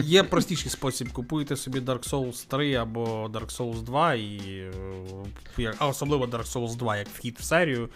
є 0.03 0.23
простіший 0.23 0.71
спосіб. 0.71 1.11
Купуєте 1.11 1.55
собі 1.55 1.79
Dark 1.79 2.09
Souls 2.09 2.47
3 2.47 2.75
або 2.75 3.27
Dark 3.27 3.57
Souls 3.57 3.81
2, 3.81 4.13
і, 4.13 4.39
е, 5.59 5.73
а 5.77 5.87
особливо 5.87 6.25
Dark 6.25 6.53
Souls 6.53 6.75
2 6.75 6.97
як 6.97 7.07
вхід 7.07 7.37
в 7.39 7.43
серію. 7.43 7.89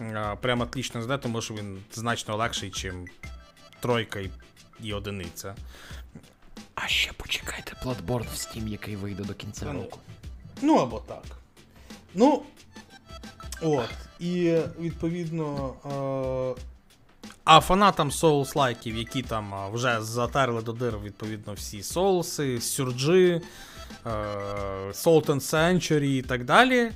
е, 0.00 0.36
Прям 0.40 0.60
отлично 0.60 1.02
зде, 1.02 1.18
тому 1.18 1.42
що 1.42 1.54
він 1.54 1.78
значно 1.92 2.36
легший, 2.36 2.68
ніж 2.68 2.92
тройка 3.80 4.20
і, 4.20 4.30
і 4.82 4.92
одиниця. 4.92 5.54
А 6.74 6.88
ще 6.88 7.12
почекайте 7.12 7.72
Bloodborne 7.84 8.30
в 8.32 8.36
Steam, 8.36 8.68
який 8.68 8.96
вийде 8.96 9.22
до 9.22 9.34
кінця 9.34 9.72
ну. 9.72 9.72
року. 9.72 9.98
Ну 10.62 10.76
або 10.76 10.98
так. 10.98 11.24
Ну. 12.14 12.42
От. 13.62 13.90
І 14.20 14.58
відповідно. 14.78 15.74
Е- 16.58 16.73
а 17.44 17.60
фанатам 17.60 18.10
Souls-лайків, 18.10 18.94
які 18.96 19.22
там 19.22 19.72
вже 19.72 20.02
затерли 20.02 20.62
до 20.62 20.72
дир, 20.72 20.98
відповідно, 20.98 21.52
всі 21.52 21.82
соуси, 21.82 22.60
сюрджи, 22.60 23.40
е- 24.06 24.10
Salt 24.92 25.26
and 25.26 25.40
Century 25.40 26.02
і 26.04 26.22
так 26.22 26.44
далі. 26.44 26.92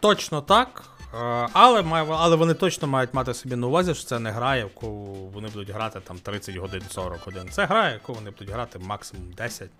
Точно 0.00 0.42
так. 0.42 0.84
Е, 1.14 1.48
Але, 1.52 1.82
але 2.10 2.36
вони 2.36 2.54
точно 2.54 2.88
мають 2.88 3.14
мати 3.14 3.34
собі 3.34 3.56
на 3.56 3.66
увазі, 3.66 3.94
що 3.94 4.04
це 4.04 4.18
не 4.18 4.30
гра, 4.30 4.56
яку 4.56 4.88
вони 5.14 5.48
будуть 5.48 5.70
грати 5.70 6.00
там 6.00 6.18
30 6.18 6.56
годин 6.56 6.82
40 6.90 7.24
годин. 7.24 7.48
Це 7.50 7.64
гра, 7.64 7.90
яку 7.90 8.14
вони 8.14 8.30
будуть 8.30 8.50
грати 8.50 8.78
максимум 8.78 9.32
10. 9.32 9.70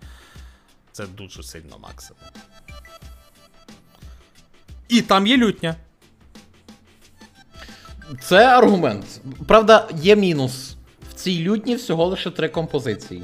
Це 0.91 1.07
дуже 1.07 1.43
сильно 1.43 1.77
максимум. 1.79 2.23
І 4.87 5.01
там 5.01 5.27
є 5.27 5.37
лютня. 5.37 5.75
Це 8.21 8.47
аргумент. 8.47 9.21
Правда, 9.47 9.87
є 9.95 10.15
мінус. 10.15 10.75
В 11.09 11.13
цій 11.13 11.43
лютні 11.43 11.75
всього 11.75 12.05
лише 12.05 12.31
три 12.31 12.49
композиції. 12.49 13.23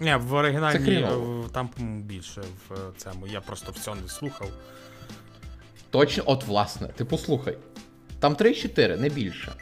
Ні, 0.00 0.14
в 0.14 0.34
оригінальній 0.34 0.92
е, 0.92 1.08
там 1.52 1.70
більше 2.04 2.40
в 2.40 2.72
е, 2.72 2.76
цьому. 2.96 3.26
Я 3.26 3.40
просто 3.40 3.72
все 3.72 3.94
не 3.94 4.08
слухав. 4.08 4.48
Точно, 5.90 6.22
от 6.26 6.44
власне, 6.44 6.88
ти 6.88 7.04
послухай. 7.04 7.58
Там 8.20 8.34
3-4, 8.34 9.00
не 9.00 9.08
більше. 9.08 9.52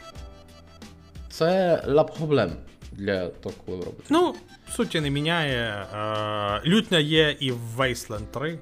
Це 1.29 1.81
ла 1.87 2.03
проблем 2.03 2.51
для 2.91 3.27
того, 3.27 3.55
коли 3.65 3.77
ви 3.77 3.83
робите. 3.85 4.03
Ну, 4.09 4.35
суті 4.75 5.01
не 5.01 5.09
міняє. 5.09 5.85
Е, 5.93 6.61
лютня 6.65 6.99
є 6.99 7.35
і 7.39 7.51
в 7.51 7.81
Wasteland 7.81 8.25
3. 8.25 8.59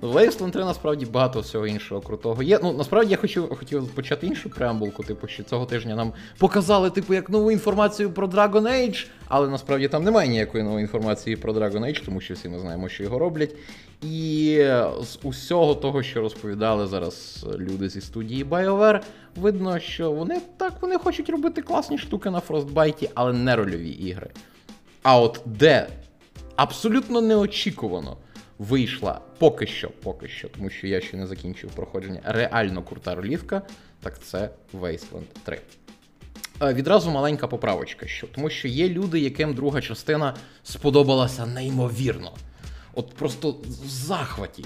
В 0.00 0.16
Wasteland 0.16 0.50
3 0.50 0.64
насправді 0.64 1.06
багато 1.06 1.40
всього 1.40 1.66
іншого 1.66 2.00
крутого 2.00 2.42
є. 2.42 2.58
Ну, 2.62 2.72
насправді 2.72 3.10
я 3.10 3.16
хочу, 3.16 3.56
хотів 3.56 3.88
почати 3.88 4.26
іншу 4.26 4.50
преамбулку, 4.50 5.02
типу, 5.02 5.26
що 5.26 5.42
цього 5.42 5.66
тижня 5.66 5.94
нам 5.94 6.12
показали, 6.38 6.90
типу, 6.90 7.14
як 7.14 7.30
нову 7.30 7.50
інформацію 7.50 8.10
про 8.10 8.26
Dragon 8.26 8.62
Age, 8.62 9.06
але 9.28 9.48
насправді 9.48 9.88
там 9.88 10.04
немає 10.04 10.28
ніякої 10.28 10.64
нової 10.64 10.82
інформації 10.82 11.36
про 11.36 11.52
Dragon 11.52 11.80
Age, 11.80 12.04
тому 12.04 12.20
що 12.20 12.34
всі 12.34 12.48
ми 12.48 12.58
знаємо, 12.58 12.88
що 12.88 13.02
його 13.02 13.18
роблять. 13.18 13.54
І 14.02 14.58
з 15.02 15.18
усього 15.22 15.74
того, 15.74 16.02
що 16.02 16.20
розповідали 16.20 16.86
зараз 16.86 17.46
люди 17.58 17.88
зі 17.88 18.00
студії 18.00 18.44
BioWare, 18.44 19.00
видно, 19.36 19.78
що 19.78 20.12
вони 20.12 20.40
так 20.56 20.72
вони 20.80 20.98
хочуть 20.98 21.30
робити 21.30 21.62
класні 21.62 21.98
штуки 21.98 22.30
на 22.30 22.40
Frostbite, 22.40 23.10
але 23.14 23.32
не 23.32 23.56
рольові 23.56 23.90
ігри. 23.90 24.30
А 25.02 25.20
от 25.20 25.40
де 25.44 25.88
абсолютно 26.56 27.20
неочікувано 27.20 28.16
вийшла 28.58 29.20
поки 29.38 29.66
що, 29.66 29.90
поки 30.02 30.28
що, 30.28 30.48
тому 30.48 30.70
що 30.70 30.86
я 30.86 31.00
ще 31.00 31.16
не 31.16 31.26
закінчив 31.26 31.70
проходження, 31.70 32.20
реально 32.24 32.82
крута 32.82 33.14
ролівка, 33.14 33.62
так 34.02 34.22
це 34.22 34.50
Wasteland 34.74 35.24
3. 35.44 35.60
Е, 36.62 36.74
Відразу 36.74 37.10
маленька 37.10 37.46
поправочка, 37.46 38.06
що, 38.06 38.26
тому 38.26 38.50
що 38.50 38.68
є 38.68 38.88
люди, 38.88 39.20
яким 39.20 39.54
друга 39.54 39.80
частина 39.80 40.34
сподобалася 40.62 41.46
неймовірно. 41.46 42.32
От 42.94 43.14
просто 43.14 43.50
в 43.50 43.88
захваті. 43.88 44.64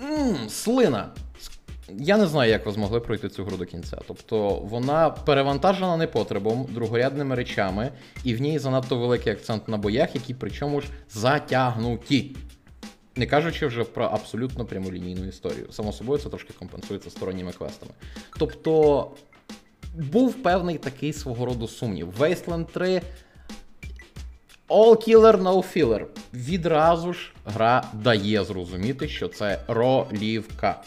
Мм, 0.00 0.48
слина. 0.48 1.08
Я 1.98 2.16
не 2.16 2.26
знаю, 2.26 2.50
як 2.50 2.66
ви 2.66 2.72
змогли 2.72 3.00
пройти 3.00 3.28
цю 3.28 3.44
гру 3.44 3.56
до 3.56 3.64
кінця. 3.64 3.98
Тобто 4.08 4.48
вона 4.48 5.10
перевантажена 5.10 5.96
непотребом, 5.96 6.66
другорядними 6.70 7.34
речами, 7.34 7.90
і 8.24 8.34
в 8.34 8.40
ній 8.40 8.58
занадто 8.58 8.98
великий 8.98 9.32
акцент 9.32 9.68
на 9.68 9.76
боях, 9.76 10.14
які 10.14 10.34
причому 10.34 10.80
ж 10.80 10.86
затягнуті. 11.10 12.36
Не 13.16 13.26
кажучи 13.26 13.66
вже 13.66 13.84
про 13.84 14.04
абсолютно 14.04 14.64
прямолінійну 14.64 15.28
історію. 15.28 15.66
Само 15.72 15.92
собою, 15.92 16.20
це 16.20 16.28
трошки 16.28 16.52
компенсується 16.58 17.10
сторонніми 17.10 17.52
квестами. 17.52 17.92
Тобто 18.38 19.10
був 19.94 20.34
певний 20.34 20.78
такий 20.78 21.12
свого 21.12 21.46
роду 21.46 21.68
сумнів. 21.68 22.08
Wasteland 22.18 22.64
3 22.64 23.02
All 24.68 25.08
Killer, 25.08 25.42
No 25.42 25.76
Filler. 25.76 26.04
Відразу 26.34 27.12
ж 27.12 27.32
гра 27.46 27.84
дає 27.92 28.44
зрозуміти, 28.44 29.08
що 29.08 29.28
це 29.28 29.60
ролівка. 29.68 30.82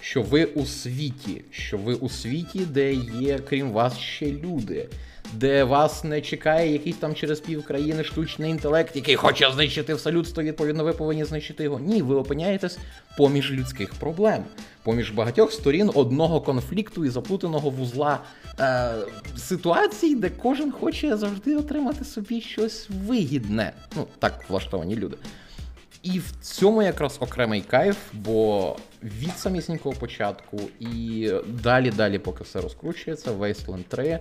Що 0.00 0.22
ви 0.22 0.44
у 0.44 0.66
світі, 0.66 1.44
що 1.50 1.78
ви 1.78 1.94
у 1.94 2.08
світі, 2.08 2.58
де 2.58 2.94
є, 2.94 3.38
крім 3.38 3.72
вас, 3.72 3.98
ще 3.98 4.32
люди, 4.32 4.88
де 5.34 5.64
вас 5.64 6.04
не 6.04 6.20
чекає 6.20 6.72
якийсь 6.72 6.96
там 6.96 7.14
через 7.14 7.40
пів 7.40 7.64
країни 7.64 8.04
штучний 8.04 8.50
інтелект, 8.50 8.96
який 8.96 9.16
хоче 9.16 9.50
знищити 9.52 9.94
все 9.94 10.10
людство, 10.10 10.42
відповідно, 10.42 10.84
ви 10.84 10.92
повинні 10.92 11.24
знищити 11.24 11.64
його. 11.64 11.80
Ні, 11.80 12.02
ви 12.02 12.14
опиняєтесь 12.14 12.78
поміж 13.16 13.52
людських 13.52 13.94
проблем, 13.94 14.44
поміж 14.82 15.10
багатьох 15.10 15.52
сторін 15.52 15.90
одного 15.94 16.40
конфлікту 16.40 17.04
і 17.04 17.08
заплутаного 17.08 17.70
вузла 17.70 18.18
е, 18.60 18.90
ситуацій, 19.36 20.14
де 20.14 20.30
кожен 20.30 20.72
хоче 20.72 21.16
завжди 21.16 21.56
отримати 21.56 22.04
собі 22.04 22.40
щось 22.40 22.88
вигідне. 23.06 23.72
Ну, 23.96 24.06
так 24.18 24.44
влаштовані 24.48 24.96
люди. 24.96 25.16
І 26.02 26.18
в 26.18 26.32
цьому 26.40 26.82
якраз 26.82 27.16
окремий 27.20 27.60
кайф, 27.60 27.96
бо 28.12 28.76
від 29.04 29.38
самісінького 29.38 29.94
початку 29.94 30.60
і 30.80 31.30
далі, 31.46 31.90
далі, 31.90 32.18
поки 32.18 32.44
все 32.44 32.60
розкручується, 32.60 33.32
Wasteland 33.32 33.82
3 33.82 34.18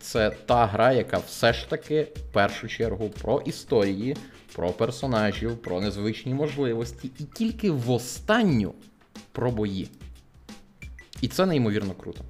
це 0.00 0.30
та 0.30 0.66
гра, 0.66 0.92
яка 0.92 1.18
все 1.18 1.52
ж 1.52 1.70
таки 1.70 2.02
в 2.02 2.32
першу 2.32 2.68
чергу 2.68 3.08
про 3.08 3.40
історії, 3.40 4.16
про 4.54 4.70
персонажів, 4.70 5.56
про 5.56 5.80
незвичні 5.80 6.34
можливості, 6.34 7.10
і 7.18 7.24
тільки 7.24 7.70
в 7.70 7.90
останню 7.90 8.74
про 9.32 9.50
бої. 9.50 9.88
І 11.20 11.28
це 11.28 11.46
неймовірно 11.46 11.94
круто. 11.94 12.24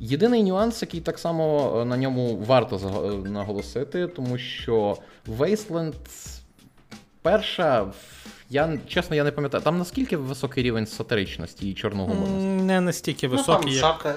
Єдиний 0.00 0.42
нюанс, 0.42 0.82
який 0.82 1.00
так 1.00 1.18
само 1.18 1.74
е, 1.80 1.84
на 1.84 1.96
ньому 1.96 2.36
варто 2.36 2.76
е, 2.76 3.28
наголосити, 3.30 4.06
тому 4.06 4.38
що 4.38 4.96
Wasteland 5.38 5.94
перша, 7.22 7.92
я 8.50 8.78
чесно 8.88 9.16
я 9.16 9.24
не 9.24 9.30
пам'ятаю, 9.30 9.64
там 9.64 9.78
наскільки 9.78 10.16
високий 10.16 10.62
рівень 10.64 10.86
сатиричності 10.86 11.70
і 11.70 11.74
чорного 11.74 12.14
гумору? 12.14 12.32
Не 12.42 12.80
настільки 12.80 13.28
Ну, 13.28 13.36
там 13.36 13.38
високий, 13.46 13.72
як. 13.72 13.80
жарти, 13.80 14.12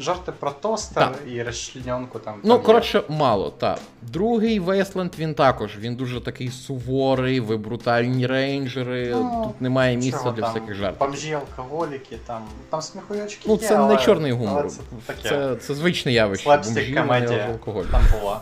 жарти 0.00 0.32
про 0.32 0.50
тостер 0.50 1.02
Так. 1.12 1.18
і 1.32 1.42
розчлененку 1.42 2.18
там. 2.18 2.34
Ну, 2.42 2.48
там 2.48 2.58
є. 2.60 2.66
коротше, 2.66 3.02
мало, 3.08 3.50
так. 3.50 3.78
Другий 4.02 4.60
Wasteland, 4.60 5.18
він 5.18 5.34
також. 5.34 5.78
Він 5.78 5.96
дуже 5.96 6.20
такий 6.20 6.48
суворий, 6.48 7.40
ви 7.40 7.56
брутальні 7.56 8.26
рейнджери. 8.26 9.10
Ну, 9.10 9.44
Тут 9.46 9.60
немає 9.60 9.96
місця 9.96 10.18
Чого 10.18 10.30
для 10.32 10.42
там, 10.42 10.52
всяких 10.52 10.74
жартів. 10.74 10.98
Бомжі, 11.00 11.32
алкоголіки, 11.32 12.18
там, 12.26 12.42
там 12.70 12.82
сміхуючки 12.82 13.44
Ну, 13.48 13.58
є, 13.62 13.68
це 13.68 13.76
але, 13.76 13.94
не 13.94 14.00
чорний 14.00 14.32
гумор. 14.32 14.60
Але 14.60 14.70
це 14.70 14.80
таке. 15.06 15.28
Це, 15.28 15.56
це 15.56 15.74
звичне 15.74 16.12
явище. 16.12 16.44
Слепстик 16.44 16.74
бомжі, 16.74 16.94
комедія 16.94 17.58
там 17.90 18.02
була. 18.20 18.40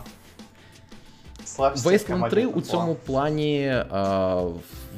Слепстик 1.45 2.29
3 2.29 2.45
у 2.45 2.61
цьому 2.61 2.95
плані 2.95 3.83
а, 3.91 4.43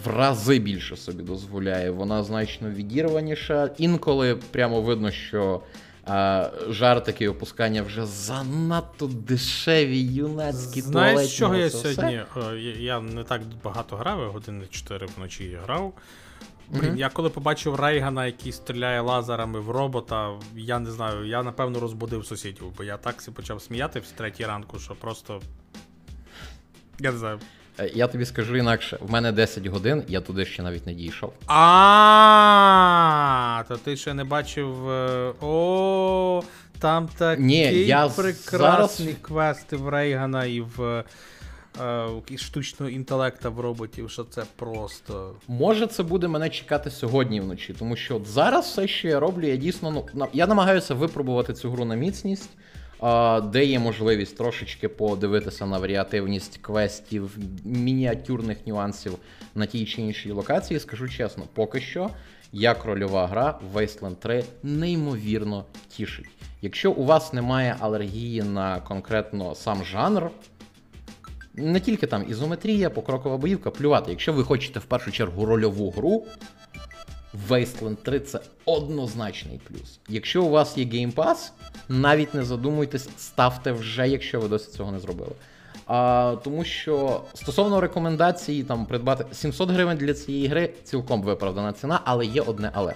в 0.08 0.10
рази 0.18 0.60
більше 0.60 0.98
собі 0.98 1.24
дозволяє. 1.24 1.92
Вона 1.92 2.24
значно 2.24 2.70
відірваніша. 2.70 3.70
Інколи 3.78 4.36
прямо 4.36 4.82
видно, 4.82 5.12
що 5.12 5.62
а, 6.06 6.50
жартики 6.70 7.24
і 7.24 7.28
опускання 7.28 7.82
вже 7.82 8.06
занадто 8.06 9.08
дешеві, 9.08 10.00
юнацькі, 10.00 10.82
Знаєш, 10.82 11.30
з 11.30 11.34
чого 11.34 11.56
я 11.56 11.68
все. 11.68 11.94
сьогодні. 11.94 12.22
е, 12.38 12.56
я- 12.80 13.00
не 13.02 13.24
так 13.24 13.42
багато 13.64 13.96
грав, 13.96 14.20
я 14.22 14.28
години 14.28 14.66
4 14.72 15.08
вночі 15.18 15.58
грав. 15.64 15.94
Блін, 16.70 16.86
Мгм. 16.90 16.98
я 16.98 17.10
коли 17.10 17.30
побачив 17.30 17.76
Рейгана, 17.76 18.26
який 18.26 18.52
стріляє 18.52 19.02
лазерами 19.02 19.60
в 19.60 19.70
робота, 19.72 20.32
я 20.56 20.80
не 20.80 20.92
знаю, 20.92 21.26
я 21.28 21.44
напевно 21.44 21.80
розбудив 21.80 22.26
сусідів, 22.26 22.64
бо 22.78 22.84
я 22.84 22.98
так 22.98 23.24
почав 23.34 23.62
сміяти 23.62 24.00
в 24.00 24.12
третій 24.12 24.46
ранку, 24.46 24.80
що 24.80 24.96
просто. 24.96 25.42
Я 27.00 27.12
не 27.12 27.18
знаю. 27.18 27.40
Е, 27.80 27.92
Я 27.96 28.08
тобі 28.08 28.26
скажу 28.26 28.58
інакше, 28.58 28.98
в 29.02 29.12
мене 29.12 29.32
10 29.32 29.68
годин, 29.68 30.04
я 30.08 30.22
туди 30.22 30.46
ще 30.46 30.64
навіть 30.64 30.88
не 30.88 30.94
дійшов. 30.94 31.34
А, 31.48 33.64
то 33.68 33.78
ти 33.78 33.98
ще 33.98 34.14
не 34.14 34.24
бачив. 34.24 34.90
е, 34.90 35.34
О, 35.42 36.44
там 36.80 37.10
такий 37.18 37.46
Ні, 37.46 37.62
я 37.74 38.08
прекрасний 38.08 39.08
зараз- 39.08 39.22
квести 39.22 39.76
в 39.78 39.90
Рейгана 39.90 40.46
і 40.46 40.62
в 40.62 41.04
е, 41.82 42.08
штучного 42.38 42.90
інтелекта 42.90 43.50
в 43.50 43.60
роботів, 43.60 44.10
що 44.12 44.24
це 44.24 44.44
просто. 44.56 45.36
Може, 45.48 45.88
це 45.88 46.04
буде 46.04 46.28
мене 46.28 46.50
чекати 46.50 46.92
сьогодні 46.92 47.42
вночі, 47.42 47.76
тому 47.80 47.96
що 47.96 48.16
от 48.16 48.28
зараз 48.28 48.66
все, 48.66 48.88
що 48.88 49.08
я 49.08 49.20
роблю, 49.20 49.48
я 49.48 49.56
дійсно 49.56 50.06
ну 50.14 50.28
я 50.34 50.48
намагаюся 50.48 50.94
випробувати 50.94 51.54
цю 51.54 51.72
гру 51.72 51.86
на 51.86 51.96
міцність, 51.96 52.50
де 53.44 53.66
є 53.66 53.80
можливість 53.80 54.38
трошечки 54.38 54.88
подивитися 54.88 55.66
на 55.66 55.78
варіативність 55.78 56.58
квестів, 56.62 57.38
мініатюрних 57.64 58.68
нюансів 58.68 59.18
на 59.56 59.66
тій 59.66 59.86
чи 59.86 60.02
іншій 60.02 60.32
локації. 60.32 60.80
Скажу 60.80 61.10
чесно, 61.10 61.44
поки 61.54 61.82
що 61.82 62.10
як 62.52 62.86
рольова 62.86 63.28
гра 63.28 63.60
Wasteland 63.74 64.16
3 64.16 64.44
неймовірно 64.64 65.66
тішить. 65.90 66.30
Якщо 66.62 66.92
у 66.92 67.06
вас 67.06 67.34
немає 67.34 67.76
алергії 67.80 68.44
на 68.44 68.80
конкретно 68.80 69.56
сам 69.56 69.84
жанр, 69.84 70.30
не 71.54 71.80
тільки 71.80 72.08
там 72.08 72.26
ізометрія, 72.30 72.90
покрокова 72.90 73.38
боївка, 73.38 73.72
плювати. 73.72 74.12
Якщо 74.12 74.34
ви 74.34 74.44
хочете 74.44 74.80
в 74.80 74.86
першу 74.86 75.12
чергу 75.12 75.46
рольову 75.46 75.92
гру, 75.92 76.26
Wasteland 77.50 77.96
3 77.96 78.20
це 78.20 78.40
однозначний 78.66 79.60
плюс. 79.68 80.00
Якщо 80.10 80.44
у 80.44 80.50
вас 80.50 80.78
є 80.78 80.86
Game 80.86 81.14
Pass, 81.14 81.52
навіть 81.90 82.34
не 82.34 82.44
задумуйтесь, 82.44 83.10
ставте 83.18 83.72
вже, 83.72 84.08
якщо 84.08 84.40
ви 84.40 84.48
досі 84.48 84.72
цього 84.72 84.92
не 84.92 85.00
зробили. 85.00 85.32
А, 85.88 86.36
тому 86.44 86.64
що 86.64 87.22
стосовно 87.34 87.82
рекомендацій, 87.82 88.64
там 88.64 88.86
придбати 88.86 89.26
700 89.32 89.70
гривень 89.70 89.98
для 89.98 90.14
цієї 90.14 90.48
гри 90.48 90.74
цілком 90.84 91.22
виправдана 91.22 91.74
ціна, 91.74 92.02
але 92.06 92.26
є 92.26 92.42
одне 92.42 92.72
але. 92.74 92.94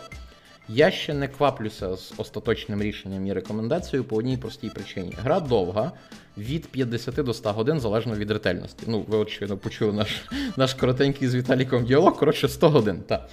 Я 0.70 0.92
ще 0.92 1.14
не 1.14 1.28
кваплюся 1.28 1.96
з 1.96 2.14
остаточним 2.18 2.82
рішенням 2.82 3.28
і 3.28 3.34
рекомендацією 3.34 4.04
по 4.04 4.16
одній 4.16 4.38
простій 4.38 4.70
причині. 4.70 5.14
Гра 5.24 5.40
довга, 5.40 5.92
від 6.38 6.68
50 6.68 7.16
до 7.16 7.34
100 7.34 7.54
годин 7.54 7.80
залежно 7.80 8.16
від 8.16 8.32
ретельності. 8.32 8.84
Ну, 8.88 9.06
ви 9.08 9.26
щойно 9.30 9.58
почули 9.58 9.94
наш, 9.94 10.26
наш 10.58 10.74
коротенький 10.74 11.28
з 11.28 11.36
Віталіком 11.36 11.86
діалог, 11.86 12.18
коротше, 12.18 12.48
100 12.48 12.70
годин. 12.70 13.04
так. 13.08 13.30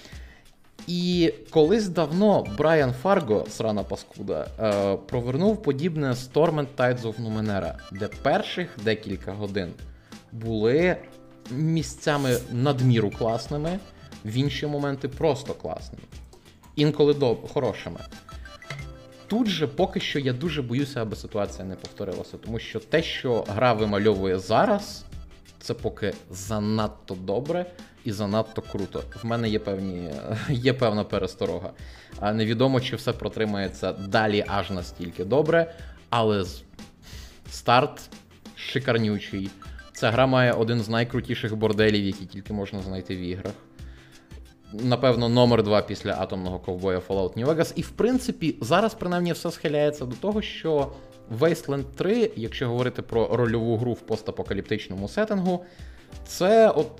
І 0.88 1.34
колись 1.50 1.88
давно 1.88 2.46
Брайан 2.58 2.92
Фарго, 2.92 3.46
срана 3.50 3.82
паскуда, 3.82 4.46
е, 4.60 4.96
провернув 4.96 5.62
подібне 5.62 6.14
з 6.14 6.30
Torment 6.30 6.66
Tides 6.76 7.00
of 7.00 7.14
Numenera, 7.22 7.74
де 7.92 8.08
перших 8.22 8.68
декілька 8.84 9.32
годин 9.32 9.72
були 10.32 10.96
місцями 11.50 12.38
надміру 12.52 13.10
класними, 13.10 13.78
в 14.24 14.36
інші 14.36 14.66
моменти 14.66 15.08
просто 15.08 15.54
класними. 15.54 16.04
Інколи 16.76 17.14
до 17.14 17.34
хорошими. 17.34 18.00
Тут 19.26 19.46
же 19.46 19.66
поки 19.66 20.00
що 20.00 20.18
я 20.18 20.32
дуже 20.32 20.62
боюся, 20.62 21.02
аби 21.02 21.16
ситуація 21.16 21.64
не 21.64 21.74
повторилася, 21.74 22.36
тому 22.36 22.58
що 22.58 22.80
те, 22.80 23.02
що 23.02 23.44
гра 23.48 23.72
вимальовує 23.72 24.38
зараз, 24.38 25.04
це 25.60 25.74
поки 25.74 26.12
занадто 26.30 27.14
добре 27.14 27.66
і 28.08 28.12
занадто 28.12 28.62
круто. 28.62 29.02
В 29.22 29.26
мене 29.26 29.48
є 29.48 29.58
певні 29.58 30.10
є 30.50 30.72
певна 30.72 31.04
пересторога. 31.04 31.70
Невідомо, 32.22 32.80
чи 32.80 32.96
все 32.96 33.12
протримається 33.12 33.92
далі 33.92 34.44
аж 34.46 34.70
настільки 34.70 35.24
добре, 35.24 35.74
але 36.10 36.44
старт 37.50 38.10
шикарнючий. 38.56 39.50
Ця 39.92 40.10
гра 40.10 40.26
має 40.26 40.52
один 40.52 40.80
з 40.80 40.88
найкрутіших 40.88 41.56
борделів, 41.56 42.04
які 42.04 42.26
тільки 42.26 42.52
можна 42.52 42.82
знайти 42.82 43.16
в 43.16 43.18
іграх. 43.18 43.54
Напевно, 44.72 45.28
номер 45.28 45.62
два 45.62 45.82
після 45.82 46.12
атомного 46.18 46.58
ковбоя 46.58 46.98
Fallout 46.98 47.38
New 47.38 47.46
Vegas. 47.46 47.72
І 47.76 47.82
в 47.82 47.90
принципі, 47.90 48.56
зараз 48.60 48.94
принаймні 48.94 49.32
все 49.32 49.50
схиляється 49.50 50.04
до 50.04 50.16
того, 50.16 50.42
що 50.42 50.92
Wasteland 51.38 51.84
3, 51.96 52.30
якщо 52.36 52.68
говорити 52.68 53.02
про 53.02 53.36
рольову 53.36 53.76
гру 53.76 53.92
в 53.92 54.00
постапокаліптичному 54.00 55.08
сеттингу, 55.08 55.64
це 56.26 56.70
от 56.70 56.90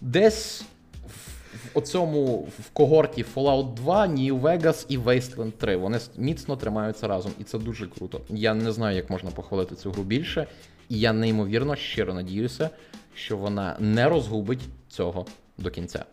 десь 0.00 0.62
в, 1.06 1.78
оцьому 1.78 2.36
в 2.36 2.70
когорті 2.70 3.24
Fallout 3.34 3.74
2, 3.74 4.06
New 4.06 4.40
Vegas 4.40 4.86
і 4.88 4.98
Wasteland 4.98 5.52
3. 5.52 5.76
Вони 5.76 5.98
міцно 6.16 6.56
тримаються 6.56 7.08
разом, 7.08 7.32
і 7.40 7.44
це 7.44 7.58
дуже 7.58 7.86
круто. 7.86 8.20
Я 8.28 8.54
не 8.54 8.72
знаю, 8.72 8.96
як 8.96 9.10
можна 9.10 9.30
похвалити 9.30 9.74
цю 9.74 9.90
гру 9.90 10.02
більше, 10.02 10.46
і 10.88 10.98
я 10.98 11.12
неймовірно 11.12 11.76
щиро 11.76 12.14
надіюся, 12.14 12.70
що 13.14 13.36
вона 13.36 13.76
не 13.78 14.08
розгубить 14.08 14.60
цього 14.88 15.26
до 15.58 15.70
кінця. 15.70 16.04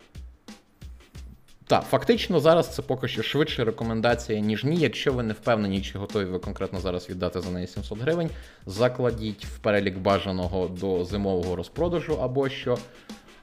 Так, 1.66 1.84
фактично 1.84 2.40
зараз 2.40 2.74
це 2.74 2.82
поки 2.82 3.08
що 3.08 3.22
швидше 3.22 3.64
рекомендація, 3.64 4.40
ніж 4.40 4.64
ні. 4.64 4.76
Якщо 4.76 5.12
ви 5.12 5.22
не 5.22 5.32
впевнені, 5.32 5.82
чи 5.82 5.98
готові 5.98 6.24
ви 6.24 6.38
конкретно 6.38 6.80
зараз 6.80 7.10
віддати 7.10 7.40
за 7.40 7.50
неї 7.50 7.66
700 7.66 7.98
гривень, 7.98 8.30
закладіть 8.66 9.44
в 9.44 9.58
перелік 9.58 9.98
бажаного 9.98 10.68
до 10.68 11.04
зимового 11.04 11.56
розпродажу 11.56 12.18
або 12.22 12.48
що. 12.48 12.78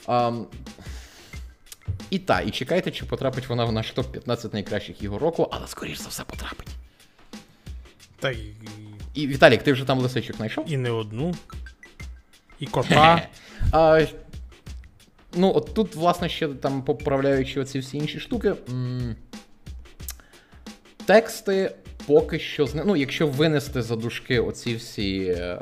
Ам, 0.05 0.45
і 2.09 2.19
та, 2.19 2.41
і 2.41 2.51
чекайте, 2.51 2.91
чи 2.91 3.05
потрапить 3.05 3.49
вона 3.49 3.65
в 3.65 3.71
наш 3.71 3.93
топ-15 3.95 4.53
найкращих 4.53 5.01
ігор 5.03 5.21
року, 5.21 5.47
але 5.51 5.67
скоріш 5.67 5.97
за 5.99 6.09
все 6.09 6.23
потрапить. 6.23 6.67
Та 8.19 8.31
й, 8.31 8.53
І 9.13 9.27
Віталік, 9.27 9.63
ти 9.63 9.73
вже 9.73 9.85
там 9.85 9.99
лисичок 9.99 10.35
знайшов? 10.35 10.65
і 10.71 10.77
не 10.77 10.91
одну. 10.91 11.35
І 12.59 12.65
кота. 12.65 13.27
А, 13.71 14.05
ну, 15.33 15.51
от 15.55 15.73
тут, 15.73 15.95
власне, 15.95 16.29
ще 16.29 16.47
там 16.47 16.83
поправляючи 16.83 17.59
оці 17.59 17.79
всі 17.79 17.97
інші 17.97 18.19
штуки. 18.19 18.53
м, 18.69 19.15
Тексти 21.05 21.75
поки 22.05 22.39
що 22.39 22.65
зне... 22.67 22.83
Ну, 22.85 22.95
якщо 22.95 23.27
винести 23.27 23.81
за 23.81 23.95
дужки 23.95 24.39
оці 24.39 24.75
всі 24.75 25.35
е, 25.37 25.61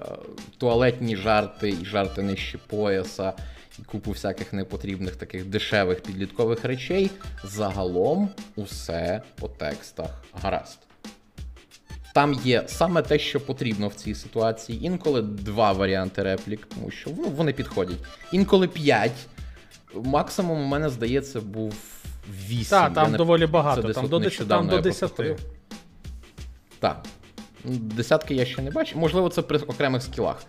туалетні 0.57 1.15
жарти 1.15 1.69
і 1.81 1.85
жарти 1.85 2.21
нижче 2.21 2.57
пояса, 2.67 3.33
купу 3.85 4.11
всяких 4.11 4.53
непотрібних 4.53 5.15
таких 5.15 5.45
дешевих 5.45 6.01
підліткових 6.01 6.65
речей, 6.65 7.11
загалом 7.43 8.29
усе 8.55 9.21
по 9.35 9.47
текстах 9.47 10.23
гаразд. 10.41 10.79
Там 12.13 12.33
є 12.33 12.63
саме 12.67 13.01
те, 13.01 13.19
що 13.19 13.39
потрібно 13.39 13.87
в 13.87 13.93
цій 13.93 14.15
ситуації. 14.15 14.85
Інколи 14.85 15.21
два 15.21 15.71
варіанти 15.71 16.23
реплік, 16.23 16.67
тому 16.75 16.91
що 16.91 17.09
ну, 17.17 17.29
вони 17.29 17.53
підходять. 17.53 17.97
Інколи 18.31 18.67
п'ять. 18.67 19.27
Максимум 19.93 20.61
у 20.61 20.65
мене, 20.65 20.89
здається, 20.89 21.41
був 21.41 21.75
вісім. 22.47 22.69
Так, 22.69 22.93
там 22.93 23.11
не- 23.11 23.17
доволі 23.17 23.45
багато. 23.45 23.93
Там 23.93 24.07
до 24.07 24.19
10. 24.19 24.47
Там 24.47 24.67
до 24.67 24.75
я 24.75 24.81
10. 24.81 25.11
Так. 26.79 27.05
Десятки 27.63 28.35
я 28.35 28.45
ще 28.45 28.61
не 28.61 28.71
бачив. 28.71 28.97
Можливо, 28.97 29.29
це 29.29 29.41
при 29.41 29.57
окремих 29.57 30.03
скілах. 30.03 30.43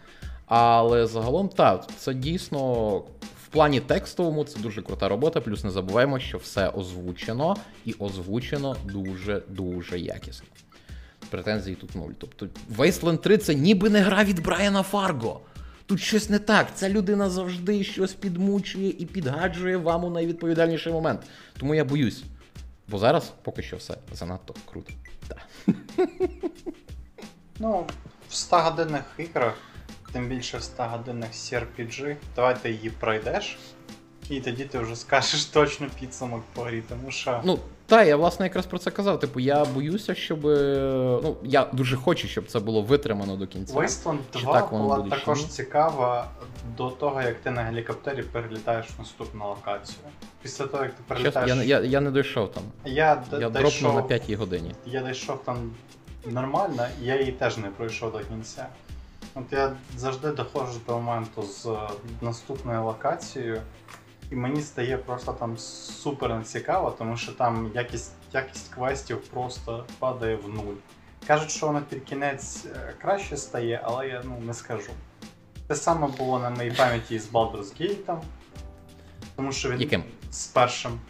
Але 0.47 1.07
загалом, 1.07 1.49
так, 1.49 1.87
це 1.97 2.15
дійсно 2.15 3.03
плані 3.51 3.81
текстовому 3.81 4.45
це 4.45 4.61
дуже 4.61 4.83
крута 4.83 5.09
робота, 5.09 5.41
плюс 5.41 5.65
не 5.65 5.71
забуваємо, 5.71 6.19
що 6.19 6.39
все 6.39 6.69
озвучено 6.69 7.57
і 7.85 7.95
озвучено 7.99 8.77
дуже-дуже 8.85 9.99
якісно. 9.99 10.47
Претензій 11.31 11.75
тут 11.75 11.95
нуль. 11.95 12.11
Тобто 12.19 12.47
Wasteland 12.77 13.19
3 13.19 13.39
це 13.39 13.55
ніби 13.55 13.91
не 13.91 14.01
гра 14.01 14.25
від 14.25 14.43
Брайана 14.43 14.83
Фарго. 14.83 15.41
Тут 15.87 16.01
щось 16.01 16.31
не 16.31 16.39
так. 16.39 16.67
Ця 16.75 16.89
людина 16.89 17.31
завжди 17.31 17.85
щось 17.85 18.13
підмучує 18.13 18.89
і 18.99 19.07
підгаджує 19.07 19.77
вам 19.77 20.05
у 20.05 20.11
найвідповідальніший 20.11 20.93
момент. 20.93 21.21
Тому 21.59 21.75
я 21.75 21.85
боюсь. 21.85 22.23
Бо 22.89 22.99
зараз 22.99 23.33
поки 23.43 23.63
що 23.63 23.77
все 23.77 23.97
занадто 24.13 24.55
круто. 24.73 24.93
Так. 25.29 25.47
Ну, 27.59 27.87
в 28.29 28.35
100 28.35 28.57
годинних 28.57 29.03
іграх, 29.19 29.55
тим 30.13 30.29
більше 30.29 30.59
в 30.59 30.63
100 30.63 30.83
годинних 30.83 31.31
CRPG, 31.33 32.17
давай 32.37 32.57
ти 32.63 32.71
її 32.71 32.91
пройдеш, 32.91 33.59
і 34.31 34.41
тоді 34.41 34.65
ти 34.65 34.79
вже 34.79 34.97
скажеш 34.97 35.45
точно 35.45 35.87
підсумок 36.01 36.43
по 36.55 36.63
грі, 36.63 36.83
тому 36.89 37.11
що. 37.11 37.41
Ну, 37.45 37.59
та, 37.87 38.05
я 38.05 38.17
власне 38.17 38.47
якраз 38.47 38.67
про 38.67 38.79
це 38.79 38.91
казав. 38.91 39.21
Типу, 39.21 39.41
я 39.41 39.65
боюся, 39.65 40.15
щоб. 40.15 40.47
е, 40.47 41.21
Ну, 41.23 41.37
я 41.43 41.65
дуже 41.73 41.97
хочу, 41.97 42.29
щоб 42.29 42.47
це 42.47 42.61
було 42.61 42.83
витримано 42.83 43.37
до 43.37 43.47
кінця. 43.47 43.75
Wasteland 43.75 44.19
2 44.33 44.53
так 44.61 44.71
була 44.71 44.97
буде, 44.97 45.11
також 45.17 45.45
цікава 45.47 46.29
до 46.77 46.91
того, 46.91 47.23
як 47.23 47.37
ти 47.41 47.51
на 47.51 47.63
гелікоптері 47.63 48.23
перелітаєш 48.23 48.87
в 48.87 48.99
наступну 48.99 49.49
локацію. 49.49 49.99
Після 50.43 50.67
того, 50.67 50.83
як 50.83 50.93
ти 50.95 51.03
перелітаєш. 51.09 51.49
я, 51.51 51.63
я, 51.63 51.81
я 51.81 52.01
не 52.01 52.11
дійшов 52.11 52.53
там. 52.53 52.63
я, 52.85 52.93
Я 53.33 53.39
дійшов, 53.39 53.53
дропнув 53.53 53.95
на 53.95 54.03
п'ятій 54.03 54.35
годині. 54.35 54.75
я 54.87 55.03
дійшов 55.03 55.43
там 55.45 55.71
нормально, 56.27 56.87
і 57.03 57.07
я 57.07 57.21
її 57.21 57.33
теж 57.33 57.57
не 57.57 57.69
пройшов 57.69 58.13
до 58.13 58.19
кінця. 58.19 58.67
От 59.35 59.53
я 59.53 59.77
завжди 59.97 60.31
доходжу 60.31 60.81
до 60.87 60.99
моменту 60.99 61.43
з 61.43 61.67
е, 61.67 61.79
наступною 62.21 62.85
локацією, 62.85 63.63
і 64.31 64.35
мені 64.35 64.63
стає 64.63 64.99
просто 64.99 65.33
там 65.33 65.59
супер 65.59 66.35
нецікаво, 66.35 66.91
тому 66.91 67.17
що 67.17 67.33
там 67.33 67.71
якість, 67.75 68.13
якість 68.33 68.75
квестів 68.75 69.21
просто 69.21 69.85
падає 69.99 70.37
в 70.37 70.49
нуль. 70.49 70.75
Кажуть, 71.27 71.51
що 71.51 71.67
вона 71.67 71.81
під 71.81 72.05
кінець 72.05 72.67
е, 72.67 72.95
краще 73.03 73.37
стає, 73.37 73.81
але 73.85 74.09
я 74.09 74.23
ну, 74.25 74.39
не 74.41 74.55
скажу. 74.55 74.91
Те 75.67 75.75
саме 75.75 76.07
було 76.07 76.39
на 76.39 76.51
моїй 76.51 76.71
пам'яті 76.71 77.19
з 77.19 77.33
Baldur's 77.33 77.81
Gate, 77.81 78.21
тому 79.37 79.53
що 79.53 79.71
він 79.71 79.81
Яким? 79.81 80.05
з 80.31 80.47
першим. 80.47 81.01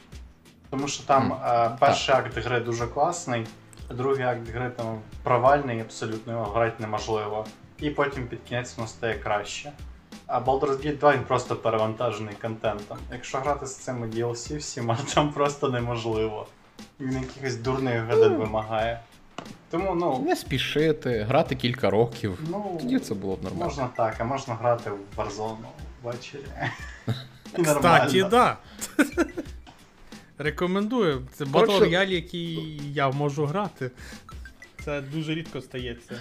Тому 0.70 0.88
що 0.88 1.02
там 1.04 1.32
е, 1.32 1.76
перший 1.80 2.14
акт 2.14 2.38
гри 2.38 2.60
дуже 2.60 2.86
класний, 2.86 3.46
а 3.88 3.94
другий 3.94 4.24
акт 4.24 4.48
гри 4.48 4.70
там 4.70 5.00
провальний, 5.22 5.80
абсолютно 5.80 6.32
його 6.32 6.44
грати 6.44 6.74
неможливо. 6.78 7.46
І 7.80 7.90
потім 7.90 8.26
під 8.26 8.38
кінець 8.48 8.76
воно 8.76 8.88
стає 8.88 9.14
краще. 9.18 9.72
А 10.26 10.40
Baldur's 10.40 10.86
Gate 10.86 10.98
2 10.98 11.12
він 11.14 11.22
просто 11.24 11.56
перевантажений 11.56 12.34
контентом. 12.42 12.98
Якщо 13.12 13.38
грати 13.38 13.66
з 13.66 13.76
цими 13.76 14.06
DLC 14.06 14.58
всіма, 14.58 14.98
там 15.14 15.32
просто 15.32 15.68
неможливо. 15.68 16.46
Він 17.00 17.12
якихось 17.12 17.56
дурних 17.56 18.04
годин 18.06 18.32
вимагає. 18.36 19.00
Тому, 19.70 19.94
ну, 19.94 20.22
Не 20.26 20.36
спішити, 20.36 21.22
грати 21.22 21.54
кілька 21.54 21.90
років. 21.90 22.38
ну 22.50 22.76
Тоді 22.80 22.98
це 22.98 23.14
було 23.14 23.36
б 23.36 23.42
нормально. 23.42 23.64
можна 23.64 23.88
так, 23.96 24.14
а 24.18 24.24
можна 24.24 24.54
грати 24.54 24.90
в 24.90 25.20
Warzone 25.20 25.56
ввечері. 26.02 26.42
Кстати, 27.64 28.24
да. 28.24 28.56
Рекомендую. 30.38 31.26
Це 31.32 31.46
Коротше- 31.46 31.72
Battle 31.84 32.08
який 32.08 32.80
я 32.92 33.10
можу 33.10 33.46
грати. 33.46 33.90
Це 34.84 35.00
дуже 35.00 35.34
рідко 35.34 35.60
стається. 35.60 36.14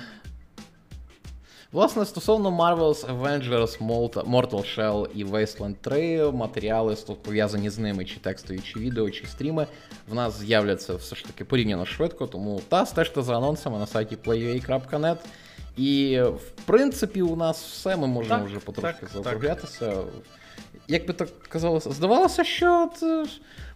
Власне, 1.71 2.05
стосовно 2.05 2.49
Marvel's 2.49 3.05
Avengers, 3.05 3.77
Mortal 4.25 4.77
Shell 4.77 5.07
і 5.15 5.25
Wasteland 5.25 5.75
3, 5.81 6.31
матеріали 6.31 6.97
пов'язані 7.23 7.69
з 7.69 7.77
ними, 7.79 8.05
чи 8.05 8.19
текстові, 8.19 8.59
чи 8.59 8.79
відео, 8.79 9.09
чи 9.09 9.27
стріми, 9.27 9.67
в 10.07 10.15
нас 10.15 10.39
з'являться 10.39 10.95
все 10.95 11.15
ж 11.15 11.25
таки 11.25 11.45
порівняно 11.45 11.85
швидко, 11.85 12.27
тому 12.27 12.61
та 12.69 12.85
стежте 12.85 13.21
за 13.21 13.37
анонсами 13.37 13.79
на 13.79 13.87
сайті 13.87 14.17
playua.net. 14.25 15.17
І 15.77 16.21
в 16.21 16.61
принципі, 16.65 17.21
у 17.21 17.35
нас 17.35 17.63
все, 17.63 17.97
ми 17.97 18.07
можемо 18.07 18.39
Так, 18.39 18.47
вже 18.47 18.59
потрошки 18.59 18.99
так, 19.01 19.09
заокруглятися. 19.09 19.93
Як 20.87 21.07
би 21.07 21.13
так 21.13 21.29
казалося, 21.49 21.91
здавалося, 21.91 22.43
що 22.43 22.89
це 22.95 23.25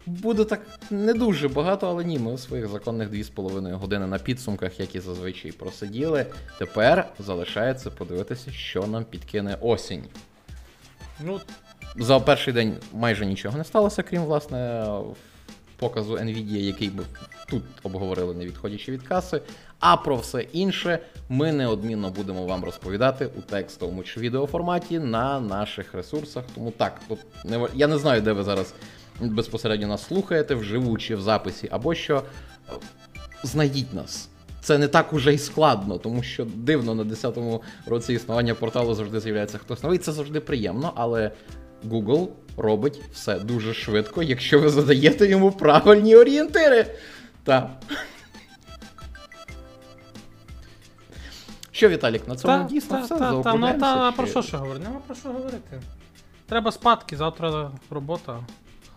буде 0.05 0.45
так 0.45 0.61
не 0.91 1.13
дуже 1.13 1.47
багато, 1.47 1.87
але 1.87 2.03
ні, 2.03 2.19
ми 2.19 2.31
у 2.33 2.37
своїх 2.37 2.67
законних 2.67 3.09
2,5 3.09 3.73
години 3.73 4.07
на 4.07 4.19
підсумках, 4.19 4.79
як 4.79 4.95
і 4.95 4.99
зазвичай 4.99 5.51
просиділи. 5.51 6.25
Тепер 6.59 7.09
залишається 7.19 7.89
подивитися, 7.89 8.51
що 8.51 8.87
нам 8.87 9.03
підкине 9.03 9.57
осінь. 9.61 10.03
Ну, 11.19 11.39
За 11.95 12.19
перший 12.19 12.53
день 12.53 12.77
майже 12.93 13.25
нічого 13.25 13.57
не 13.57 13.63
сталося, 13.63 14.03
крім 14.03 14.23
власне 14.23 14.85
показу 15.77 16.13
Nvidia, 16.13 16.57
який 16.57 16.89
ми 16.89 17.03
тут 17.49 17.63
обговорили, 17.83 18.33
не 18.33 18.45
відходячи 18.45 18.91
від 18.91 19.03
каси. 19.03 19.41
А 19.79 19.97
про 19.97 20.15
все 20.15 20.41
інше 20.41 20.99
ми 21.29 21.51
неодмінно 21.51 22.09
будемо 22.09 22.45
вам 22.45 22.63
розповідати 22.63 23.29
у 23.37 23.41
текстовому 23.41 24.03
чи 24.03 24.19
відеоформаті 24.19 24.99
на 24.99 25.39
наших 25.39 25.93
ресурсах. 25.93 26.43
Тому 26.55 26.71
так, 26.71 27.01
тут 27.07 27.19
не 27.45 27.67
я 27.73 27.87
не 27.87 27.97
знаю, 27.97 28.21
де 28.21 28.31
ви 28.31 28.43
зараз 28.43 28.73
безпосередньо 29.21 29.87
нас 29.87 30.07
слухаєте, 30.07 30.55
вживу 30.55 30.97
чи 30.97 31.15
в 31.15 31.21
записі, 31.21 31.67
або 31.71 31.95
що. 31.95 32.23
Знайдіть 33.43 33.93
нас. 33.93 34.29
Це 34.61 34.77
не 34.77 34.87
так 34.87 35.13
уже 35.13 35.33
й 35.33 35.37
складно, 35.37 35.97
тому 35.97 36.23
що 36.23 36.45
дивно 36.55 36.95
на 36.95 37.03
10-му 37.03 37.61
році 37.85 38.13
існування 38.13 38.55
порталу 38.55 38.93
завжди 38.93 39.19
з'являється 39.19 39.57
хтось 39.57 39.83
новий. 39.83 39.97
Це 39.97 40.11
завжди 40.11 40.39
приємно, 40.39 40.93
але 40.95 41.31
Google 41.89 42.27
робить 42.57 43.01
все 43.13 43.39
дуже 43.39 43.73
швидко, 43.73 44.23
якщо 44.23 44.59
ви 44.59 44.69
задаєте 44.69 45.27
йому 45.27 45.51
правильні 45.51 46.15
орієнтири. 46.15 46.85
Так. 47.43 47.69
Що, 51.71 51.89
Віталік, 51.89 52.27
на 52.27 52.35
цьому 52.35 52.67
дійсно 52.69 53.01
все 53.01 53.09
та, 53.09 53.41
та, 53.41 53.53
ну 53.53 53.79
та, 53.79 54.11
чи- 54.11 54.17
про 54.17 54.27
що 54.27 54.41
ще 54.41 54.57
говорити? 54.57 54.83
Нема 54.83 54.99
про 55.07 55.15
що 55.15 55.29
говорити. 55.29 55.81
Треба 56.45 56.71
спадки, 56.71 57.17
завтра 57.17 57.71
робота. 57.89 58.39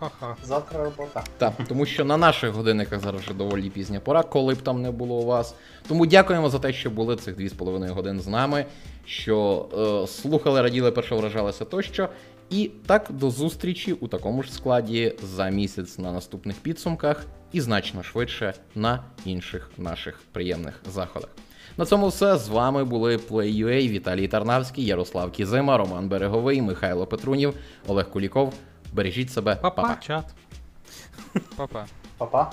Ха-ха. 0.00 0.36
Завтра 0.42 0.84
робота. 0.84 1.24
Так, 1.38 1.52
тому 1.68 1.86
що 1.86 2.04
на 2.04 2.16
наших 2.16 2.50
годинниках 2.50 3.00
зараз 3.00 3.20
вже 3.20 3.34
доволі 3.34 3.70
пізня 3.70 4.00
пора, 4.00 4.22
коли 4.22 4.54
б 4.54 4.62
там 4.62 4.82
не 4.82 4.90
було 4.90 5.14
у 5.14 5.26
вас. 5.26 5.54
Тому 5.88 6.06
дякуємо 6.06 6.48
за 6.48 6.58
те, 6.58 6.72
що 6.72 6.90
були 6.90 7.16
цих 7.16 7.38
2,5 7.38 7.88
годин 7.90 8.20
з 8.20 8.26
нами, 8.26 8.66
що 9.06 9.66
е, 10.04 10.06
слухали, 10.06 10.62
раділи, 10.62 10.90
першовражалися 10.90 11.64
тощо. 11.64 12.08
І 12.50 12.70
так 12.86 13.08
до 13.10 13.30
зустрічі 13.30 13.92
у 13.92 14.08
такому 14.08 14.42
ж 14.42 14.52
складі 14.52 15.14
за 15.22 15.48
місяць 15.48 15.98
на 15.98 16.12
наступних 16.12 16.56
підсумках 16.56 17.24
і 17.52 17.60
значно 17.60 18.02
швидше 18.02 18.54
на 18.74 19.04
інших 19.24 19.70
наших 19.78 20.20
приємних 20.32 20.82
заходах. 20.94 21.30
На 21.76 21.86
цьому 21.86 22.08
все. 22.08 22.36
З 22.36 22.48
вами 22.48 22.84
були 22.84 23.16
Play.ua, 23.16 23.88
Віталій 23.88 24.28
Тарнавський, 24.28 24.84
Ярослав 24.84 25.32
Кізима, 25.32 25.78
Роман 25.78 26.08
Береговий, 26.08 26.62
Михайло 26.62 27.06
Петрунів, 27.06 27.54
Олег 27.86 28.10
Куліков. 28.10 28.52
Бережіть 28.96 29.30
себе, 29.30 29.56
Па-па, 29.56 29.82
Па-па. 29.82 29.96
чат. 30.00 30.24
Па-па. 31.56 31.86
Па-па. 32.18 32.52